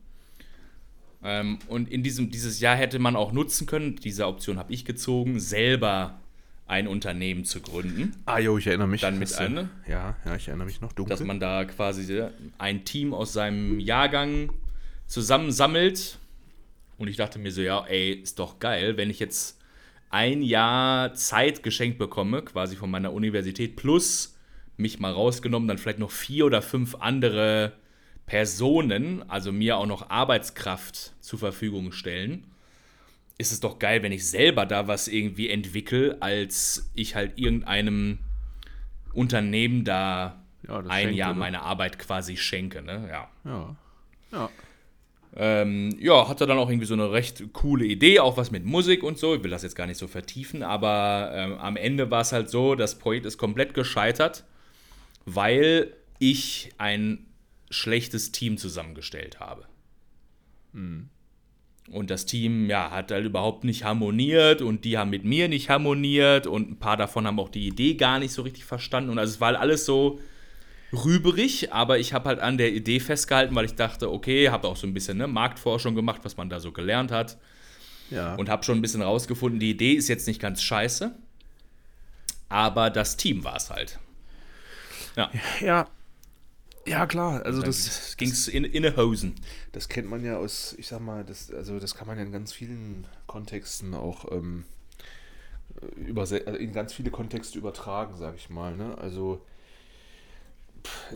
Ähm, 1.21 1.59
und 1.67 1.91
in 1.91 2.01
diesem 2.01 2.31
dieses 2.31 2.61
Jahr 2.61 2.75
hätte 2.75 2.99
man 2.99 3.17
auch 3.17 3.33
nutzen 3.33 3.67
können, 3.67 3.97
diese 3.97 4.25
Option 4.25 4.57
habe 4.57 4.71
ich 4.71 4.85
gezogen, 4.85 5.39
selber 5.39 6.18
ein 6.69 6.87
Unternehmen 6.87 7.45
zu 7.45 7.61
gründen. 7.61 8.13
Ah, 8.25 8.39
jo, 8.39 8.57
ich 8.57 8.67
erinnere 8.67 8.87
mich. 8.87 9.01
Dann 9.01 9.17
mit 9.17 9.33
einem. 9.35 9.69
Ja, 9.87 10.15
ja, 10.23 10.35
ich 10.35 10.47
erinnere 10.47 10.67
mich 10.67 10.81
noch. 10.81 10.93
Dunkel. 10.93 11.09
Dass 11.09 11.25
man 11.25 11.39
da 11.39 11.65
quasi 11.65 12.23
ein 12.57 12.85
Team 12.85 13.13
aus 13.13 13.33
seinem 13.33 13.79
Jahrgang 13.79 14.51
zusammensammelt. 15.07 16.19
Und 16.97 17.07
ich 17.07 17.17
dachte 17.17 17.39
mir 17.39 17.51
so, 17.51 17.61
ja, 17.61 17.85
ey, 17.87 18.11
ist 18.11 18.39
doch 18.39 18.59
geil, 18.59 18.97
wenn 18.97 19.09
ich 19.09 19.19
jetzt 19.19 19.59
ein 20.11 20.41
Jahr 20.41 21.13
Zeit 21.13 21.63
geschenkt 21.63 21.97
bekomme, 21.97 22.43
quasi 22.43 22.75
von 22.75 22.91
meiner 22.91 23.13
Universität, 23.13 23.75
plus 23.75 24.37
mich 24.77 24.99
mal 24.99 25.11
rausgenommen, 25.11 25.67
dann 25.67 25.77
vielleicht 25.77 25.99
noch 25.99 26.11
vier 26.11 26.45
oder 26.45 26.61
fünf 26.61 26.95
andere 26.95 27.73
Personen, 28.25 29.27
also 29.29 29.51
mir 29.51 29.77
auch 29.77 29.85
noch 29.87 30.09
Arbeitskraft 30.09 31.13
zur 31.19 31.39
Verfügung 31.39 31.91
stellen, 31.91 32.45
ist 33.39 33.53
es 33.53 33.61
doch 33.61 33.79
geil, 33.79 34.03
wenn 34.03 34.11
ich 34.11 34.27
selber 34.27 34.65
da 34.65 34.87
was 34.87 35.07
irgendwie 35.07 35.49
entwickle, 35.49 36.17
als 36.19 36.91
ich 36.93 37.15
halt 37.15 37.39
irgendeinem 37.39 38.19
Unternehmen 39.13 39.85
da 39.85 40.43
ja, 40.67 40.79
ein 40.79 40.89
schenke, 40.91 41.15
Jahr 41.15 41.33
meine 41.33 41.61
Arbeit 41.61 41.97
quasi 41.97 42.35
schenke. 42.35 42.81
Ne? 42.81 43.09
Ja. 43.09 43.29
Ja. 43.45 43.75
ja. 44.33 44.49
Ähm, 45.35 45.95
ja, 45.99 46.27
hatte 46.27 46.47
dann 46.47 46.57
auch 46.57 46.69
irgendwie 46.69 46.85
so 46.87 46.95
eine 46.95 47.11
recht 47.11 47.53
coole 47.53 47.85
Idee, 47.85 48.19
auch 48.19 48.35
was 48.35 48.51
mit 48.51 48.65
Musik 48.65 49.03
und 49.03 49.17
so. 49.17 49.35
Ich 49.35 49.43
will 49.43 49.51
das 49.51 49.63
jetzt 49.63 49.75
gar 49.75 49.87
nicht 49.87 49.97
so 49.97 50.07
vertiefen, 50.07 50.61
aber 50.61 51.31
ähm, 51.33 51.53
am 51.59 51.77
Ende 51.77 52.11
war 52.11 52.21
es 52.21 52.33
halt 52.33 52.49
so, 52.49 52.75
das 52.75 52.99
Projekt 52.99 53.25
ist 53.25 53.37
komplett 53.37 53.73
gescheitert, 53.73 54.43
weil 55.25 55.93
ich 56.17 56.71
ein 56.77 57.25
schlechtes 57.69 58.33
Team 58.33 58.57
zusammengestellt 58.57 59.39
habe. 59.39 59.65
Mhm. 60.73 61.09
Und 61.91 62.09
das 62.09 62.25
Team, 62.25 62.69
ja, 62.69 62.91
hat 62.91 63.11
halt 63.11 63.25
überhaupt 63.25 63.63
nicht 63.63 63.83
harmoniert 63.83 64.61
und 64.61 64.85
die 64.85 64.97
haben 64.97 65.09
mit 65.09 65.25
mir 65.25 65.47
nicht 65.47 65.69
harmoniert 65.69 66.47
und 66.47 66.71
ein 66.71 66.79
paar 66.79 66.97
davon 66.97 67.25
haben 67.25 67.39
auch 67.39 67.49
die 67.49 67.67
Idee 67.67 67.95
gar 67.95 68.19
nicht 68.19 68.31
so 68.31 68.41
richtig 68.43 68.65
verstanden. 68.65 69.09
Und 69.09 69.19
also 69.19 69.33
es 69.33 69.41
war 69.41 69.49
halt 69.49 69.59
alles 69.59 69.85
so, 69.85 70.19
rüberig, 70.91 71.71
aber 71.71 71.99
ich 71.99 72.13
habe 72.13 72.29
halt 72.29 72.39
an 72.39 72.57
der 72.57 72.73
Idee 72.73 72.99
festgehalten, 72.99 73.55
weil 73.55 73.65
ich 73.65 73.75
dachte, 73.75 74.11
okay, 74.11 74.49
habe 74.49 74.67
auch 74.67 74.75
so 74.75 74.87
ein 74.87 74.93
bisschen 74.93 75.17
ne, 75.17 75.27
Marktforschung 75.27 75.95
gemacht, 75.95 76.21
was 76.23 76.37
man 76.37 76.49
da 76.49 76.59
so 76.59 76.71
gelernt 76.71 77.11
hat. 77.11 77.37
Ja. 78.09 78.35
Und 78.35 78.49
habe 78.49 78.63
schon 78.63 78.79
ein 78.79 78.81
bisschen 78.81 79.03
rausgefunden, 79.03 79.59
die 79.59 79.69
Idee 79.69 79.93
ist 79.93 80.07
jetzt 80.07 80.27
nicht 80.27 80.41
ganz 80.41 80.63
scheiße, 80.63 81.13
aber 82.49 82.89
das 82.89 83.17
Team 83.17 83.43
war 83.43 83.57
es 83.57 83.69
halt. 83.69 83.99
Ja. 85.15 85.29
Ja. 85.61 85.87
Ja, 86.89 87.05
klar, 87.05 87.45
also 87.45 87.61
das 87.61 88.17
ging 88.17 88.31
es 88.31 88.47
in, 88.47 88.63
in 88.63 88.97
Hosen. 88.97 89.35
Das 89.73 89.89
kennt 89.89 90.09
man 90.09 90.25
ja 90.25 90.37
aus, 90.37 90.73
ich 90.79 90.87
sag 90.87 91.01
mal, 91.01 91.23
das, 91.23 91.51
also 91.51 91.79
das 91.79 91.93
kann 91.93 92.07
man 92.07 92.17
ja 92.17 92.23
in 92.23 92.31
ganz 92.31 92.51
vielen 92.51 93.05
Kontexten 93.27 93.93
auch 93.93 94.31
ähm, 94.31 94.63
also 96.15 96.35
in 96.35 96.73
ganz 96.73 96.93
viele 96.93 97.11
Kontexte 97.11 97.59
übertragen, 97.59 98.17
sag 98.17 98.35
ich 98.37 98.49
mal. 98.49 98.75
Ne? 98.75 98.97
Also 98.97 99.45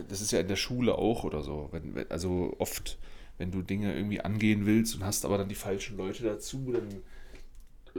das 0.08 0.20
ist 0.20 0.30
ja 0.30 0.38
in 0.38 0.46
der 0.46 0.54
Schule 0.54 0.96
auch 0.96 1.24
oder 1.24 1.42
so. 1.42 1.70
Wenn, 1.72 2.08
also 2.08 2.54
oft, 2.58 2.96
wenn 3.38 3.50
du 3.50 3.60
Dinge 3.62 3.96
irgendwie 3.96 4.20
angehen 4.20 4.66
willst 4.66 4.94
und 4.94 5.04
hast 5.04 5.24
aber 5.24 5.38
dann 5.38 5.48
die 5.48 5.56
falschen 5.56 5.96
Leute 5.96 6.22
dazu, 6.22 6.70
dann 6.72 7.02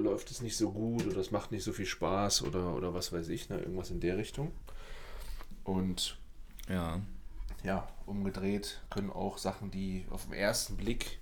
läuft 0.01 0.31
es 0.31 0.41
nicht 0.41 0.55
so 0.55 0.71
gut 0.71 1.05
oder 1.07 1.17
es 1.17 1.31
macht 1.31 1.51
nicht 1.51 1.65
so 1.65 1.73
viel 1.73 1.85
Spaß 1.85 2.43
oder, 2.43 2.73
oder 2.73 2.93
was 2.93 3.11
weiß 3.11 3.27
ich, 3.27 3.49
ne? 3.49 3.59
irgendwas 3.59 3.91
in 3.91 3.99
der 3.99 4.17
Richtung. 4.17 4.53
Und 5.65 6.17
ja. 6.69 7.01
Ja, 7.65 7.87
umgedreht 8.05 8.81
können 8.89 9.09
auch 9.09 9.37
Sachen, 9.37 9.71
die 9.71 10.05
auf 10.11 10.25
den 10.25 10.33
ersten 10.33 10.77
Blick 10.77 11.19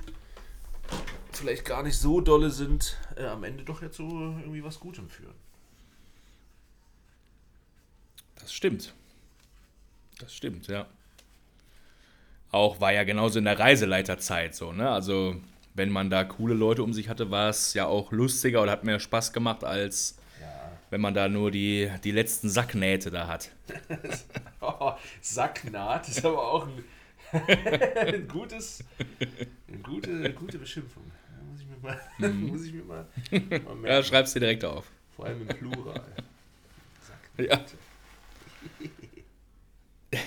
vielleicht 1.31 1.65
gar 1.65 1.83
nicht 1.83 1.97
so 1.97 2.21
dolle 2.21 2.51
sind, 2.51 2.97
äh, 3.15 3.25
am 3.25 3.43
Ende 3.43 3.63
doch 3.63 3.81
jetzt 3.81 3.97
so 3.97 4.07
irgendwie 4.07 4.63
was 4.63 4.79
Gutem 4.79 5.09
führen. 5.09 5.33
Das 8.35 8.53
stimmt. 8.53 8.93
Das 10.19 10.33
stimmt, 10.33 10.67
ja. 10.67 10.85
Auch 12.51 12.79
war 12.81 12.93
ja 12.93 13.03
genauso 13.03 13.39
in 13.39 13.45
der 13.45 13.57
Reiseleiterzeit 13.57 14.53
so, 14.53 14.73
ne? 14.73 14.89
Also, 14.89 15.37
wenn 15.73 15.89
man 15.89 16.09
da 16.09 16.23
coole 16.23 16.53
Leute 16.53 16.83
um 16.83 16.93
sich 16.93 17.09
hatte, 17.09 17.31
war 17.31 17.49
es 17.49 17.73
ja 17.73 17.87
auch 17.87 18.11
lustiger 18.11 18.61
oder 18.61 18.71
hat 18.71 18.83
mehr 18.83 18.99
Spaß 18.99 19.33
gemacht, 19.33 19.63
als. 19.63 20.19
Wenn 20.93 21.01
man 21.01 21.15
da 21.15 21.27
nur 21.27 21.49
die, 21.49 21.89
die 22.03 22.11
letzten 22.11 22.49
Sacknähte 22.49 23.09
da 23.09 23.25
hat. 23.25 23.49
oh, 24.61 24.91
Sacknaht 25.21 26.07
ist 26.07 26.23
aber 26.23 26.37
auch 26.37 26.67
ein, 26.67 26.83
ein 27.97 28.27
gutes, 28.27 28.83
eine 29.67 29.77
gute, 29.79 30.11
eine 30.11 30.33
gute 30.33 30.59
Beschimpfung. 30.59 31.01
Muss 31.49 31.61
ich 31.61 31.67
mir 31.67 31.77
mal, 31.81 31.99
mhm. 32.19 32.47
muss 32.47 32.63
ich 32.63 32.73
mir 32.73 32.83
mal, 32.83 33.07
mal 33.31 33.39
merken. 33.39 33.85
Ja, 33.87 34.03
schreib's 34.03 34.33
dir 34.33 34.41
direkt 34.41 34.63
auf. 34.65 34.85
Vor 35.15 35.25
allem 35.25 35.41
im 35.41 35.47
Plural. 35.47 35.99
Sacknaht. 37.01 37.73
Ja. 40.11 40.19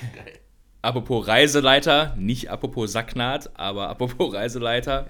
Apropos 0.83 1.29
Reiseleiter, 1.29 2.17
nicht 2.19 2.51
apropos 2.51 2.91
Sacknaht, 2.91 3.57
aber 3.57 3.89
apropos 3.89 4.35
Reiseleiter. 4.35 5.07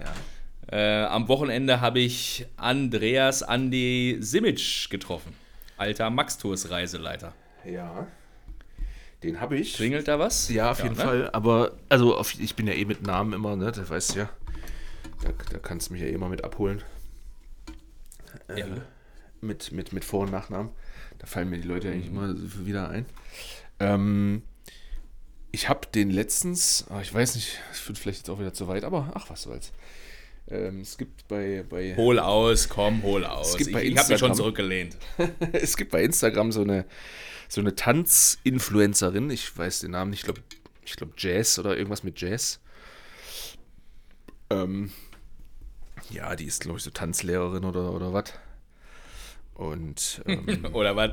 Ja. 0.69 0.77
Äh, 0.77 1.05
am 1.05 1.27
Wochenende 1.27 1.81
habe 1.81 1.99
ich 1.99 2.45
Andreas 2.57 3.41
Andi 3.41 4.17
Simic 4.19 4.91
getroffen. 4.91 5.46
Alter 5.77 6.09
Max 6.09 6.37
Tours 6.37 6.69
Reiseleiter. 6.69 7.33
Ja. 7.65 8.07
Den 9.23 9.39
habe 9.41 9.57
ich. 9.57 9.73
Klingelt 9.75 10.07
da 10.07 10.19
was? 10.19 10.49
Ja, 10.49 10.71
auf 10.71 10.83
jeden 10.83 10.95
ne? 10.95 11.03
Fall. 11.03 11.29
Aber, 11.31 11.73
also, 11.89 12.15
auf, 12.15 12.39
ich 12.39 12.55
bin 12.55 12.67
ja 12.67 12.73
eh 12.73 12.85
mit 12.85 13.01
Namen 13.05 13.33
immer, 13.33 13.55
ne? 13.55 13.71
Das 13.71 13.89
weißt 13.89 14.15
du 14.15 14.19
ja. 14.19 14.29
Da, 15.23 15.29
da 15.51 15.57
kannst 15.59 15.89
du 15.89 15.93
mich 15.93 16.01
ja 16.01 16.07
eh 16.07 16.17
mal 16.17 16.29
mit 16.29 16.43
abholen. 16.43 16.83
Äh, 18.47 18.59
Ja. 18.59 18.65
mit, 19.41 19.71
mit, 19.71 19.93
mit 19.93 20.05
Vor- 20.05 20.21
und 20.23 20.31
Nachnamen. 20.31 20.69
Da 21.17 21.25
fallen 21.25 21.49
mir 21.49 21.57
die 21.57 21.67
Leute 21.67 21.89
eigentlich 21.89 22.07
immer 22.07 22.33
wieder 22.35 22.89
ein. 22.89 23.05
Ähm, 23.79 24.43
ich 25.51 25.69
habe 25.69 25.87
den 25.87 26.11
letztens, 26.11 26.85
ah, 26.89 27.01
ich 27.01 27.11
weiß 27.11 27.35
nicht, 27.35 27.59
es 27.71 27.79
führt 27.79 27.97
vielleicht 27.97 28.19
jetzt 28.19 28.29
auch 28.29 28.39
wieder 28.39 28.53
zu 28.53 28.67
weit, 28.67 28.83
aber 28.83 29.11
ach, 29.15 29.29
was 29.29 29.43
soll's. 29.43 29.71
Ähm, 30.49 30.81
es 30.81 30.97
gibt 30.97 31.27
bei, 31.27 31.65
bei 31.67 31.95
Hol 31.95 32.19
aus, 32.19 32.69
komm, 32.69 33.03
hol 33.03 33.25
aus. 33.25 33.57
gibt 33.57 33.69
ich 33.69 33.73
bei 33.73 33.83
ich 33.83 33.97
habe 33.97 34.09
mich 34.11 34.19
schon 34.19 34.33
zurückgelehnt. 34.33 34.97
es 35.51 35.75
gibt 35.75 35.91
bei 35.91 36.03
Instagram 36.03 36.51
so 36.51 36.61
eine, 36.61 36.85
so 37.49 37.61
eine 37.61 37.75
Tanzinfluencerin, 37.75 39.29
ich 39.29 39.57
weiß 39.57 39.81
den 39.81 39.91
Namen 39.91 40.11
nicht, 40.11 40.19
ich 40.19 40.25
glaube 40.25 40.41
ich 40.85 40.95
glaub 40.95 41.11
Jazz 41.17 41.59
oder 41.59 41.75
irgendwas 41.75 42.03
mit 42.03 42.19
Jazz. 42.21 42.61
Ähm, 44.49 44.91
ja, 46.09 46.35
die 46.35 46.45
ist, 46.45 46.61
glaube 46.61 46.77
ich, 46.77 46.83
so 46.83 46.91
Tanzlehrerin 46.91 47.65
oder, 47.65 47.91
oder 47.91 48.13
was. 48.13 48.33
Und, 49.53 50.21
ähm, 50.27 50.65
Oder 50.73 50.95
was? 50.95 51.11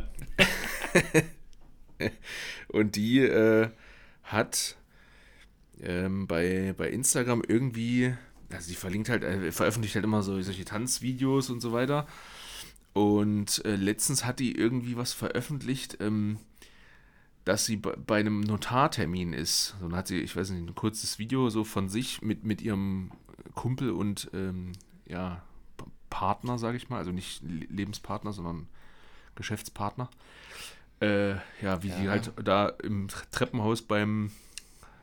und 2.68 2.94
die 2.94 3.20
äh, 3.20 3.70
hat 4.22 4.76
ähm, 5.80 6.26
bei, 6.26 6.74
bei 6.76 6.90
Instagram 6.90 7.42
irgendwie, 7.48 8.14
also 8.50 8.68
die 8.68 8.76
verlinkt 8.76 9.08
halt, 9.08 9.24
äh, 9.24 9.52
veröffentlicht 9.52 9.94
halt 9.94 10.04
immer 10.04 10.22
so 10.22 10.40
solche 10.42 10.64
Tanzvideos 10.64 11.50
und 11.50 11.60
so 11.60 11.72
weiter. 11.72 12.06
Und 12.92 13.64
äh, 13.64 13.76
letztens 13.76 14.24
hat 14.24 14.38
die 14.38 14.56
irgendwie 14.56 14.96
was 14.96 15.12
veröffentlicht, 15.12 15.98
ähm, 16.00 16.38
dass 17.44 17.66
sie 17.66 17.76
bei, 17.76 18.20
einem 18.20 18.40
Notartermin 18.40 19.32
ist. 19.32 19.74
So, 19.80 19.88
dann 19.88 19.96
hat 19.96 20.06
sie, 20.08 20.20
ich 20.20 20.34
weiß 20.36 20.50
nicht, 20.50 20.68
ein 20.68 20.74
kurzes 20.74 21.18
Video 21.18 21.50
so 21.50 21.64
von 21.64 21.88
sich 21.88 22.22
mit, 22.22 22.44
mit 22.44 22.62
ihrem 22.62 23.10
Kumpel 23.54 23.90
und 23.90 24.30
ähm, 24.32 24.72
ja, 25.06 25.42
Partner, 26.08 26.58
sage 26.58 26.76
ich 26.76 26.88
mal, 26.88 26.98
also 26.98 27.10
nicht 27.10 27.42
Le- 27.42 27.66
Lebenspartner, 27.68 28.32
sondern 28.32 28.68
Geschäftspartner. 29.34 30.08
Äh, 31.00 31.32
ja, 31.60 31.82
wie 31.82 31.90
sie 31.90 32.04
Ja. 32.04 32.12
halt 32.12 32.32
da 32.42 32.68
im 32.68 33.08
Treppenhaus 33.32 33.82
beim 33.82 34.30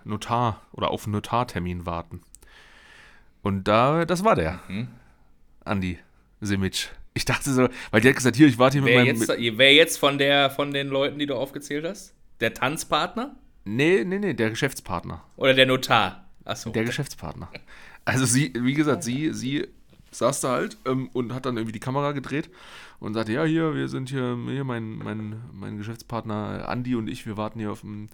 Notar 0.05 0.61
oder 0.71 0.89
auf 0.89 1.03
einen 1.03 1.11
Notartermin 1.11 1.85
warten. 1.85 2.21
Und 3.41 3.67
da, 3.67 4.05
das 4.05 4.23
war 4.23 4.35
der, 4.35 4.59
Mhm. 4.67 4.87
Andi 5.65 5.99
Simic. 6.41 6.89
Ich 7.13 7.25
dachte 7.25 7.51
so, 7.51 7.67
weil 7.91 8.01
die 8.01 8.07
hat 8.09 8.15
gesagt, 8.15 8.35
hier, 8.35 8.47
ich 8.47 8.57
warte 8.57 8.73
hier 8.77 8.81
mit 8.83 8.91
Wer 8.91 8.99
meinem. 9.03 9.17
jetzt, 9.19 9.37
Mit, 9.37 9.57
wer 9.57 9.73
jetzt 9.73 9.97
von, 9.97 10.17
der, 10.17 10.49
von 10.49 10.71
den 10.73 10.87
Leuten, 10.87 11.19
die 11.19 11.25
du 11.25 11.35
aufgezählt 11.35 11.85
hast? 11.85 12.13
Der 12.39 12.53
Tanzpartner? 12.53 13.35
nee, 13.63 14.03
nee, 14.03 14.17
nee, 14.17 14.33
der 14.33 14.49
Geschäftspartner. 14.49 15.23
Oder 15.37 15.53
der 15.53 15.67
Notar? 15.67 16.25
Achso. 16.45 16.71
Der 16.71 16.83
Geschäftspartner. 16.83 17.49
Also 18.05 18.25
sie, 18.25 18.51
wie 18.57 18.73
gesagt, 18.73 19.03
sie, 19.03 19.33
sie 19.33 19.67
saß 20.09 20.41
da 20.41 20.49
halt 20.53 20.77
ähm, 20.85 21.09
und 21.13 21.33
hat 21.33 21.45
dann 21.45 21.57
irgendwie 21.57 21.73
die 21.73 21.79
Kamera 21.79 22.11
gedreht 22.13 22.49
und 22.99 23.13
sagte, 23.13 23.33
ja, 23.33 23.43
hier, 23.43 23.75
wir 23.75 23.87
sind 23.87 24.09
hier, 24.09 24.35
hier 24.47 24.63
mein, 24.63 24.97
mein, 24.97 25.35
mein 25.53 25.77
Geschäftspartner 25.77 26.67
Andi 26.67 26.95
und 26.95 27.07
ich, 27.07 27.27
wir 27.27 27.37
warten 27.37 27.59
hier 27.59 27.71
auf 27.71 27.81
dem, 27.81 28.09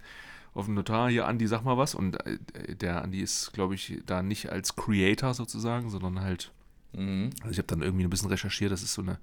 auf 0.54 0.66
dem 0.66 0.74
Notar. 0.74 1.10
Hier, 1.10 1.26
Andi, 1.26 1.46
sag 1.46 1.62
mal 1.64 1.76
was. 1.76 1.94
Und 1.94 2.24
äh, 2.26 2.38
der 2.74 3.02
Andi 3.02 3.20
ist, 3.20 3.52
glaube 3.52 3.74
ich, 3.74 4.00
da 4.06 4.22
nicht 4.22 4.50
als 4.50 4.76
Creator 4.76 5.34
sozusagen, 5.34 5.90
sondern 5.90 6.20
halt, 6.20 6.52
Mhm. 6.94 7.30
also 7.40 7.50
ich 7.50 7.58
habe 7.58 7.66
dann 7.66 7.82
irgendwie 7.82 8.04
ein 8.04 8.10
bisschen 8.10 8.30
recherchiert, 8.30 8.72
das 8.72 8.82
ist 8.82 8.94
so 8.94 9.02
eine, 9.02 9.18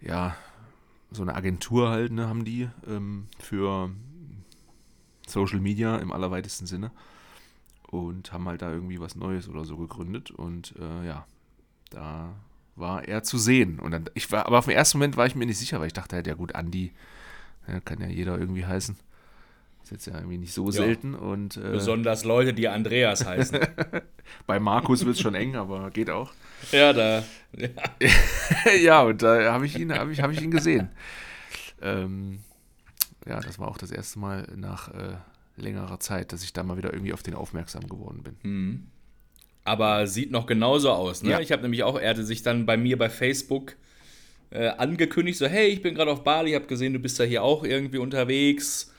ja, 0.00 0.34
so 1.12 1.22
eine 1.22 1.34
Agentur 1.34 1.90
halt, 1.90 2.10
ne, 2.12 2.28
haben 2.28 2.44
die 2.44 2.68
ähm, 2.88 3.28
für 3.38 3.90
Social 5.26 5.60
Media 5.60 5.96
im 5.98 6.10
allerweitesten 6.12 6.66
Sinne 6.66 6.90
und 7.86 8.32
haben 8.32 8.48
halt 8.48 8.62
da 8.62 8.70
irgendwie 8.72 9.00
was 9.00 9.14
Neues 9.14 9.48
oder 9.48 9.64
so 9.64 9.76
gegründet 9.76 10.30
und 10.30 10.74
äh, 10.78 11.06
ja, 11.06 11.26
da 11.90 12.34
war 12.76 13.06
er 13.06 13.22
zu 13.22 13.38
sehen 13.38 13.78
und 13.78 13.90
dann, 13.92 14.10
ich 14.14 14.30
war, 14.32 14.46
aber 14.46 14.58
auf 14.58 14.64
den 14.66 14.74
ersten 14.74 14.98
Moment 14.98 15.16
war 15.16 15.26
ich 15.26 15.34
mir 15.36 15.46
nicht 15.46 15.58
sicher, 15.58 15.78
weil 15.80 15.88
ich 15.88 15.92
dachte 15.92 16.16
halt, 16.16 16.26
ja 16.26 16.34
gut, 16.34 16.54
Andi, 16.54 16.92
ja, 17.68 17.80
kann 17.80 18.00
ja 18.00 18.08
jeder 18.08 18.38
irgendwie 18.38 18.66
heißen. 18.66 18.96
Ist 19.82 19.92
jetzt 19.92 20.06
ja 20.06 20.14
irgendwie 20.14 20.38
nicht 20.38 20.52
so 20.52 20.70
selten 20.70 21.14
und 21.14 21.56
äh, 21.56 21.70
Besonders 21.70 22.24
Leute, 22.24 22.52
die 22.52 22.68
Andreas 22.68 23.24
heißen. 23.24 23.58
bei 24.46 24.60
Markus 24.60 25.04
wird 25.04 25.16
es 25.16 25.20
schon 25.20 25.34
eng, 25.34 25.56
aber 25.56 25.90
geht 25.90 26.10
auch. 26.10 26.32
ja, 26.70 26.92
da. 26.92 27.24
Ja. 27.56 27.68
ja, 28.80 29.02
und 29.02 29.22
da 29.22 29.52
habe 29.52 29.66
ich 29.66 29.78
ihn, 29.78 29.92
habe 29.92 30.12
ich, 30.12 30.20
habe 30.20 30.32
ich 30.32 30.42
ihn 30.42 30.50
gesehen. 30.50 30.90
Ähm, 31.82 32.40
ja, 33.26 33.40
das 33.40 33.58
war 33.58 33.68
auch 33.68 33.78
das 33.78 33.90
erste 33.90 34.18
Mal 34.18 34.46
nach 34.54 34.88
äh, 34.88 35.16
längerer 35.56 36.00
Zeit, 36.00 36.32
dass 36.32 36.42
ich 36.42 36.52
da 36.52 36.62
mal 36.62 36.76
wieder 36.76 36.92
irgendwie 36.92 37.12
auf 37.12 37.22
den 37.22 37.34
aufmerksam 37.34 37.88
geworden 37.88 38.22
bin. 38.22 38.36
Mhm. 38.42 38.86
Aber 39.64 40.06
sieht 40.06 40.30
noch 40.30 40.46
genauso 40.46 40.90
aus. 40.90 41.22
Ne? 41.22 41.30
Ja. 41.30 41.40
Ich 41.40 41.52
habe 41.52 41.62
nämlich 41.62 41.82
auch, 41.82 41.98
er 41.98 42.10
hatte 42.10 42.24
sich 42.24 42.42
dann 42.42 42.66
bei 42.66 42.76
mir 42.76 42.96
bei 42.96 43.10
Facebook 43.10 43.76
äh, 44.50 44.68
angekündigt, 44.68 45.38
so, 45.38 45.46
hey, 45.46 45.68
ich 45.68 45.82
bin 45.82 45.94
gerade 45.94 46.10
auf 46.10 46.24
Bali, 46.24 46.52
habe 46.52 46.66
gesehen, 46.66 46.92
du 46.92 46.98
bist 46.98 47.20
da 47.20 47.24
hier 47.24 47.42
auch 47.42 47.62
irgendwie 47.62 47.98
unterwegs. 47.98 48.92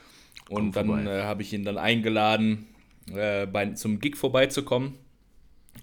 Und 0.48 0.72
Komm 0.72 0.88
dann 0.88 1.06
äh, 1.06 1.22
habe 1.22 1.42
ich 1.42 1.52
ihn 1.52 1.64
dann 1.64 1.78
eingeladen, 1.78 2.66
äh, 3.14 3.46
bei, 3.46 3.66
zum 3.70 4.00
Gig 4.00 4.16
vorbeizukommen. 4.16 4.94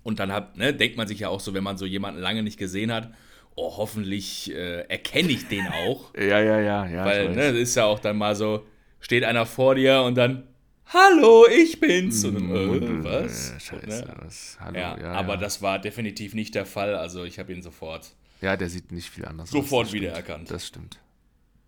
Und 0.04 0.20
dann 0.20 0.32
hab, 0.32 0.58
ne, 0.58 0.74
denkt 0.74 0.98
man 0.98 1.08
sich 1.08 1.20
ja 1.20 1.30
auch 1.30 1.40
so, 1.40 1.54
wenn 1.54 1.64
man 1.64 1.78
so 1.78 1.86
jemanden 1.86 2.22
lange 2.22 2.44
nicht 2.44 2.58
gesehen 2.60 2.92
hat, 2.92 3.12
oh, 3.56 3.78
hoffentlich 3.78 4.54
äh, 4.54 4.82
erkenne 4.88 5.30
ich 5.30 5.48
den 5.48 5.68
auch. 5.68 6.14
Ja, 6.18 6.40
ja, 6.40 6.60
ja, 6.60 6.86
ja. 6.88 7.06
Weil, 7.06 7.30
ne, 7.30 7.52
das 7.52 7.56
ist 7.62 7.76
ja 7.76 7.86
auch 7.86 8.00
dann 8.00 8.18
mal 8.18 8.36
so, 8.36 8.66
steht 9.00 9.24
einer 9.24 9.46
vor 9.46 9.76
dir 9.76 10.02
und 10.04 10.16
dann, 10.16 10.44
hallo, 10.86 11.46
ich 11.48 11.80
bin's. 11.80 12.24
Und 12.24 12.36
dann, 12.36 13.02
äh, 13.02 13.04
was? 13.04 13.54
Scheiße, 13.60 13.88
Ne? 13.88 14.14
was, 14.24 14.58
hallo, 14.60 14.78
Ja, 14.78 14.98
ja, 15.00 15.12
aber 15.14 15.34
ja. 15.34 15.40
das 15.40 15.62
war 15.62 15.80
definitiv 15.80 16.34
nicht 16.36 16.54
der 16.56 16.66
Fall. 16.66 16.96
Also 16.96 17.24
ich 17.26 17.40
habe 17.40 17.52
ihn 17.54 17.62
sofort, 17.64 18.12
Ja, 18.42 18.56
der 18.56 18.70
sieht 18.70 18.92
nicht 18.92 19.10
viel 19.10 19.26
anders 19.26 19.50
sofort 19.50 19.88
aus. 19.88 19.92
das 19.92 19.94
wiedererkannt. 19.94 20.52
Das 20.52 20.68
stimmt. 20.68 21.00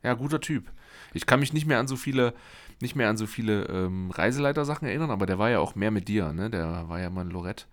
Ja, 0.04 0.14
guter 0.14 0.40
Typ. 0.40 0.72
Ich 1.14 1.26
kann 1.26 1.40
mich 1.42 1.52
nicht 1.54 1.66
mehr 1.66 1.80
an 1.80 1.88
so 1.88 1.96
viele, 1.98 2.34
nicht 2.82 2.96
mehr 2.96 3.10
an 3.10 3.17
so 3.17 3.28
viele 3.28 3.65
ähm, 3.65 4.12
Reiseleiter-Sachen 4.12 4.88
erinnern, 4.88 5.12
aber 5.12 5.26
der 5.26 5.39
war 5.39 5.50
ja 5.50 5.60
auch 5.60 5.76
mehr 5.76 5.91
mit 5.91 6.08
dir, 6.08 6.34
ne? 6.34 6.50
Der 6.50 6.88
war 6.89 7.00
ja 7.00 7.10
mal 7.10 7.22
in 7.24 7.32
Lorette 7.32 7.65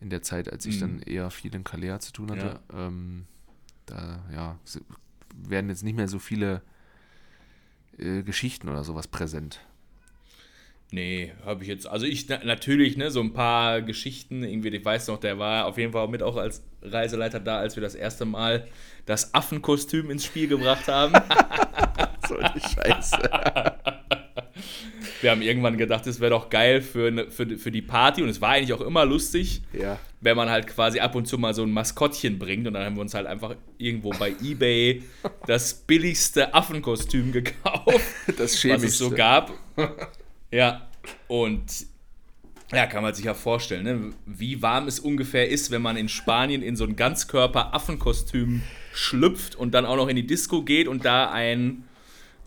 in 0.00 0.10
der 0.10 0.22
Zeit, 0.22 0.50
als 0.52 0.66
ich 0.66 0.76
Mhm. 0.76 0.80
dann 0.80 0.98
eher 1.02 1.30
viel 1.30 1.54
in 1.54 1.64
Kalea 1.64 2.00
zu 2.00 2.12
tun 2.12 2.30
hatte. 2.30 2.60
Ähm, 2.72 3.26
da, 3.86 4.24
ja, 4.32 4.58
werden 5.34 5.70
jetzt 5.70 5.82
nicht 5.84 5.96
mehr 5.96 6.08
so 6.08 6.18
viele 6.18 6.62
äh, 7.98 8.22
Geschichten 8.22 8.68
oder 8.68 8.84
sowas 8.84 9.08
präsent. 9.08 9.60
Nee, 10.90 11.32
habe 11.44 11.62
ich 11.62 11.68
jetzt. 11.68 11.86
Also 11.86 12.06
ich 12.06 12.28
na, 12.28 12.38
natürlich, 12.44 12.96
ne, 12.96 13.10
so 13.10 13.20
ein 13.20 13.34
paar 13.34 13.82
Geschichten, 13.82 14.42
irgendwie, 14.42 14.68
ich 14.68 14.84
weiß 14.84 15.08
noch, 15.08 15.18
der 15.20 15.38
war 15.38 15.66
auf 15.66 15.76
jeden 15.76 15.92
Fall 15.92 16.08
mit 16.08 16.22
auch 16.22 16.36
als 16.36 16.62
Reiseleiter 16.80 17.40
da, 17.40 17.58
als 17.58 17.76
wir 17.76 17.82
das 17.82 17.94
erste 17.94 18.24
Mal 18.24 18.66
das 19.04 19.34
Affenkostüm 19.34 20.10
ins 20.10 20.24
Spiel 20.24 20.48
gebracht 20.48 20.88
haben. 20.88 21.14
So 22.28 22.36
eine 22.36 22.60
Scheiße. 22.60 23.18
wir 25.20 25.30
haben 25.30 25.42
irgendwann 25.42 25.76
gedacht, 25.76 26.06
es 26.06 26.20
wäre 26.20 26.30
doch 26.30 26.50
geil 26.50 26.82
für, 26.82 27.10
ne, 27.10 27.30
für, 27.30 27.58
für 27.58 27.70
die 27.70 27.82
Party 27.82 28.22
und 28.22 28.28
es 28.28 28.40
war 28.40 28.50
eigentlich 28.50 28.72
auch 28.72 28.80
immer 28.80 29.04
lustig. 29.04 29.62
ja. 29.72 29.98
wenn 30.20 30.36
man 30.36 30.48
halt 30.48 30.66
quasi 30.66 31.00
ab 31.00 31.14
und 31.14 31.26
zu 31.26 31.38
mal 31.38 31.54
so 31.54 31.62
ein 31.62 31.70
Maskottchen 31.70 32.38
bringt 32.38 32.66
und 32.66 32.74
dann 32.74 32.84
haben 32.84 32.96
wir 32.96 33.02
uns 33.02 33.14
halt 33.14 33.26
einfach 33.26 33.54
irgendwo 33.78 34.10
bei 34.10 34.34
eBay 34.42 35.02
das 35.46 35.74
billigste 35.74 36.54
Affenkostüm 36.54 37.32
gekauft, 37.32 38.00
Das 38.38 38.64
was 38.64 38.82
es 38.82 38.98
so 38.98 39.10
gab. 39.10 39.52
Ja, 40.50 40.88
und 41.26 41.86
ja, 42.72 42.86
kann 42.86 43.02
man 43.02 43.14
sich 43.14 43.26
ja 43.26 43.34
vorstellen, 43.34 43.84
ne? 43.84 44.12
wie 44.26 44.60
warm 44.60 44.88
es 44.88 44.98
ungefähr 44.98 45.48
ist, 45.48 45.70
wenn 45.70 45.82
man 45.82 45.96
in 45.98 46.08
Spanien 46.08 46.62
in 46.62 46.74
so 46.74 46.84
ein 46.84 46.96
Ganzkörper-Affenkostüm 46.96 48.62
schlüpft 48.94 49.56
und 49.56 49.72
dann 49.72 49.86
auch 49.86 49.96
noch 49.96 50.08
in 50.08 50.16
die 50.16 50.26
Disco 50.26 50.62
geht 50.62 50.88
und 50.88 51.04
da 51.04 51.30
einen 51.30 51.84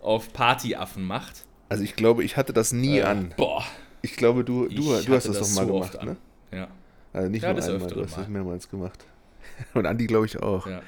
auf 0.00 0.32
Partyaffen 0.32 1.04
macht. 1.04 1.44
Also 1.72 1.84
ich 1.84 1.96
glaube, 1.96 2.22
ich 2.24 2.36
hatte 2.36 2.52
das 2.52 2.72
nie 2.72 3.02
an. 3.02 3.32
Boah. 3.36 3.64
Ich 4.02 4.16
glaube, 4.16 4.44
du, 4.44 4.66
Ich 4.66 4.74
du, 4.76 4.82
du 4.82 4.92
hast 4.94 5.06
hatte 5.06 5.28
das 5.28 5.38
doch 5.38 5.54
mal 5.56 5.66
so 5.66 5.72
gemacht, 5.74 6.02
ne? 6.04 6.16
Ja, 6.52 6.68
Also 7.12 7.28
nicht 7.28 7.42
Ja, 7.42 7.52
nur 7.52 7.62
einmal, 7.64 7.90
du 7.90 8.02
hast 8.02 8.16
das 8.16 8.24
mal. 8.24 8.28
mehrmals 8.28 8.68
gemacht. 8.68 9.04
Und 9.74 9.86
Andi, 9.86 10.06
glaube 10.06 10.26
ich, 10.26 10.38
auch. 10.42 10.66
ja. 10.66 10.82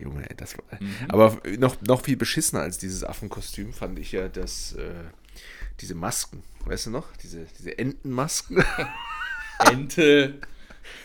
Junge, 0.00 0.28
ey, 0.28 0.36
das 0.36 0.56
war. 0.56 0.64
Mhm. 0.80 0.94
Aber 1.08 1.36
noch, 1.58 1.80
noch 1.82 2.02
viel 2.02 2.16
beschissener 2.16 2.62
als 2.62 2.78
dieses 2.78 3.02
Affenkostüm 3.02 3.72
fand 3.72 3.98
ich 3.98 4.12
ja 4.12 4.28
das, 4.28 4.74
äh, 4.74 4.90
diese 5.80 5.94
Masken. 5.96 6.42
Weißt 6.66 6.86
du 6.86 6.90
noch? 6.90 7.06
Diese, 7.22 7.46
diese 7.58 7.76
Entenmasken. 7.78 8.62
Ente. 9.70 10.34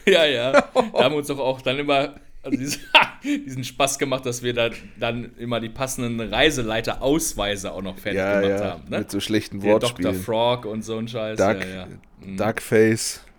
Ja, 0.06 0.26
ja. 0.26 0.52
Da 0.52 0.70
haben 0.76 1.14
wir 1.14 1.18
uns 1.18 1.28
doch 1.28 1.40
auch 1.40 1.62
dann 1.62 1.80
immer 1.80 2.16
also 2.43 2.58
diesen, 2.58 2.82
diesen 3.23 3.63
Spaß 3.63 3.97
gemacht, 3.97 4.25
dass 4.25 4.43
wir 4.43 4.53
da 4.53 4.69
dann 4.99 5.36
immer 5.38 5.60
die 5.60 5.69
passenden 5.69 6.19
Reiseleiter-Ausweise 6.19 7.71
auch 7.71 7.82
noch 7.82 7.97
fertig 7.97 8.19
ja, 8.19 8.41
gemacht 8.41 8.60
ja. 8.60 8.71
haben. 8.71 8.89
Ne? 8.89 8.99
Mit 8.99 9.12
so 9.12 9.19
schlechten 9.19 9.60
Der 9.60 9.79
Dr. 9.79 9.89
Wortspielen. 9.89 10.15
Frog 10.15 10.65
und 10.65 10.84
so 10.84 10.97
ein 10.97 11.08
Scheiß. 11.08 11.38
Duck, 11.38 11.60
ja, 11.62 11.75
ja. 11.75 11.88
Mhm. 12.21 12.38
Duckface. 12.38 13.21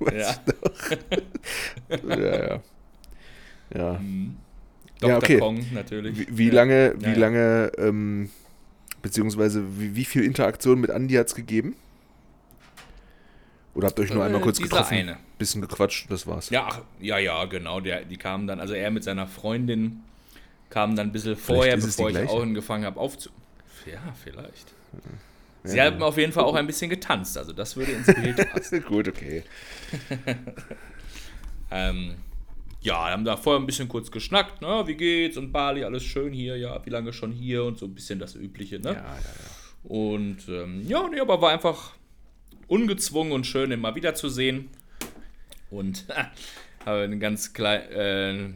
Ja. 0.00 0.36
ja, 2.08 2.48
ja. 2.48 2.62
Ja. 3.74 3.92
Mhm. 3.94 4.36
Ja, 5.00 5.08
Dr. 5.08 5.16
okay. 5.16 5.38
Kong 5.38 5.66
natürlich. 5.72 6.18
Wie, 6.18 6.38
wie 6.38 6.46
ja. 6.48 6.54
lange, 6.54 6.94
wie 6.98 7.04
Ja, 7.06 7.12
ja. 7.12 7.18
lange 7.18 7.72
ähm, 7.78 8.30
Beziehungsweise 9.02 9.62
wie, 9.78 9.94
wie 9.94 10.04
viel 10.04 10.24
Interaktion 10.24 10.80
mit 10.80 10.90
Andi 10.90 11.14
hat 11.14 11.28
es 11.28 11.34
gegeben? 11.34 11.76
Oder 13.78 13.86
habt 13.86 13.98
ihr 14.00 14.02
euch 14.06 14.12
nur 14.12 14.24
Äh, 14.24 14.26
einmal 14.26 14.40
kurz 14.40 14.60
getroffen? 14.60 14.94
eine. 14.94 15.18
Bisschen 15.38 15.60
gequatscht 15.60 16.10
das 16.10 16.26
war's. 16.26 16.50
Ja, 16.50 16.66
ach, 16.68 16.80
ja, 16.98 17.16
ja, 17.18 17.44
genau. 17.44 17.78
Der, 17.78 18.04
die 18.04 18.16
kamen 18.16 18.48
dann, 18.48 18.58
also 18.58 18.74
er 18.74 18.90
mit 18.90 19.04
seiner 19.04 19.28
Freundin 19.28 20.00
kam 20.68 20.96
dann 20.96 21.10
ein 21.10 21.12
bisschen 21.12 21.36
vorher, 21.36 21.76
bevor 21.76 22.08
ich 22.08 22.16
gleiche. 22.16 22.32
auch 22.32 22.42
angefangen 22.42 22.84
habe 22.84 22.98
aufzu. 22.98 23.30
Ja, 23.86 24.00
vielleicht. 24.24 24.74
Sie 25.62 25.80
haben 25.80 26.02
auf 26.02 26.18
jeden 26.18 26.32
Fall 26.32 26.42
auch 26.42 26.56
ein 26.56 26.66
bisschen 26.66 26.90
getanzt, 26.90 27.38
also 27.38 27.52
das 27.52 27.76
würde 27.76 27.92
ins 27.92 28.06
Bild 28.06 28.50
passen. 28.52 28.82
Gut, 28.84 29.06
okay. 29.06 29.44
ähm, 31.70 32.16
ja, 32.80 33.10
haben 33.10 33.24
da 33.24 33.36
vorher 33.36 33.60
ein 33.62 33.66
bisschen 33.66 33.88
kurz 33.88 34.10
geschnackt, 34.10 34.60
ne? 34.60 34.82
Wie 34.86 34.96
geht's? 34.96 35.36
Und 35.36 35.52
Bali, 35.52 35.84
alles 35.84 36.02
schön 36.02 36.32
hier, 36.32 36.56
ja, 36.56 36.84
wie 36.84 36.90
lange 36.90 37.12
schon 37.12 37.30
hier 37.30 37.62
und 37.62 37.78
so 37.78 37.86
ein 37.86 37.94
bisschen 37.94 38.18
das 38.18 38.34
Übliche, 38.34 38.80
ne? 38.80 38.88
Ja, 38.90 38.94
ja, 38.94 39.04
ja. 39.04 39.88
Und 39.88 40.48
ähm, 40.48 40.82
ja, 40.86 41.06
nee, 41.08 41.20
aber 41.20 41.40
war 41.40 41.50
einfach 41.52 41.92
ungezwungen 42.68 43.32
und 43.32 43.46
schön, 43.46 43.72
ihn 43.72 43.80
mal 43.80 43.94
wiederzusehen. 43.94 44.68
Und 45.70 46.06
habe 46.86 47.02
einen 47.02 47.20
ganz 47.20 47.52
klei 47.52 47.76
äh, 47.76 48.50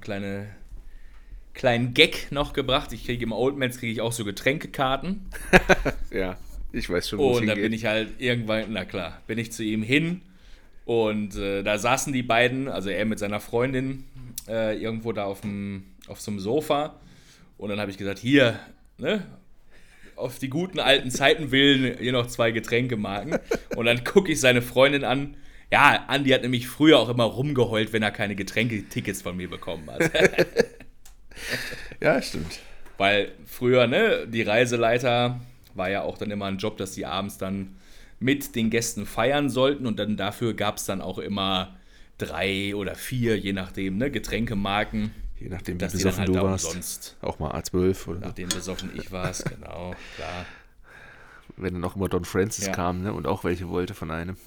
kleine, 0.00 0.48
kleinen 1.54 1.94
Gag 1.94 2.30
noch 2.30 2.52
gebracht. 2.52 2.92
Ich 2.92 3.04
kriege 3.04 3.24
im 3.24 3.32
Oldmans 3.32 3.78
kriege 3.78 3.92
ich 3.92 4.00
auch 4.00 4.12
so 4.12 4.24
Getränkekarten. 4.24 5.26
Ja, 6.10 6.38
ich 6.72 6.88
weiß 6.88 7.06
schon, 7.06 7.18
wo 7.18 7.28
Und 7.28 7.34
dann 7.34 7.48
hingeht. 7.48 7.64
bin 7.64 7.72
ich 7.74 7.84
halt 7.84 8.14
irgendwann, 8.18 8.72
na 8.72 8.86
klar, 8.86 9.20
bin 9.26 9.38
ich 9.38 9.52
zu 9.52 9.62
ihm 9.62 9.82
hin. 9.82 10.22
Und 10.86 11.36
äh, 11.36 11.62
da 11.62 11.76
saßen 11.76 12.14
die 12.14 12.22
beiden, 12.22 12.66
also 12.68 12.88
er 12.88 13.04
mit 13.04 13.18
seiner 13.18 13.40
Freundin, 13.40 14.04
äh, 14.48 14.80
irgendwo 14.80 15.12
da 15.12 15.24
auf, 15.24 15.42
dem, 15.42 15.84
auf 16.06 16.18
so 16.20 16.30
einem 16.30 16.40
Sofa. 16.40 16.98
Und 17.58 17.68
dann 17.68 17.78
habe 17.78 17.90
ich 17.90 17.98
gesagt, 17.98 18.18
hier, 18.18 18.58
ne, 18.96 19.26
auf 20.18 20.38
die 20.38 20.50
guten 20.50 20.80
alten 20.80 21.10
Zeiten 21.10 21.50
willen, 21.50 21.96
hier 21.98 22.12
noch 22.12 22.26
zwei 22.26 22.50
Getränkemarken. 22.50 23.38
Und 23.76 23.86
dann 23.86 24.04
gucke 24.04 24.32
ich 24.32 24.40
seine 24.40 24.62
Freundin 24.62 25.04
an. 25.04 25.36
Ja, 25.70 26.04
Andi 26.08 26.30
hat 26.30 26.42
nämlich 26.42 26.66
früher 26.66 26.98
auch 26.98 27.08
immer 27.08 27.24
rumgeheult, 27.24 27.92
wenn 27.92 28.02
er 28.02 28.10
keine 28.10 28.34
Getränketickets 28.34 29.22
von 29.22 29.36
mir 29.36 29.48
bekommen 29.48 29.90
hat. 29.90 30.10
Ja, 32.00 32.20
stimmt. 32.22 32.60
Weil 32.96 33.32
früher, 33.46 33.86
ne, 33.86 34.26
die 34.26 34.42
Reiseleiter 34.42 35.40
war 35.74 35.90
ja 35.90 36.02
auch 36.02 36.18
dann 36.18 36.30
immer 36.30 36.46
ein 36.46 36.58
Job, 36.58 36.76
dass 36.76 36.92
die 36.92 37.06
abends 37.06 37.38
dann 37.38 37.76
mit 38.20 38.56
den 38.56 38.70
Gästen 38.70 39.06
feiern 39.06 39.48
sollten 39.48 39.86
und 39.86 39.98
dann 39.98 40.16
dafür 40.16 40.54
gab 40.54 40.76
es 40.76 40.84
dann 40.84 41.00
auch 41.00 41.18
immer 41.18 41.76
drei 42.18 42.74
oder 42.74 42.96
vier, 42.96 43.38
je 43.38 43.52
nachdem, 43.52 43.98
ne, 43.98 44.10
Getränkemarken, 44.10 45.12
Je 45.40 45.48
nachdem, 45.48 45.80
wie 45.80 45.84
besoffen 45.86 46.18
halt 46.18 46.28
du 46.28 46.34
warst. 46.34 46.66
umsonst, 46.66 47.16
Auch 47.20 47.38
mal 47.38 47.52
A12 47.52 48.08
oder 48.08 48.20
nachdem 48.20 48.48
besoffen 48.48 48.90
ich 48.96 49.12
war, 49.12 49.30
genau, 49.32 49.94
klar. 50.16 50.46
wenn 51.56 51.74
dann 51.74 51.84
auch 51.84 51.94
immer 51.96 52.08
Don 52.08 52.24
Francis 52.24 52.66
Ja. 52.66 52.72
kam, 52.72 53.02
ne? 53.02 53.12
Und 53.12 53.26
auch 53.26 53.44
welche 53.44 53.68
wollte 53.68 53.94
von 53.94 54.10
einem. 54.10 54.36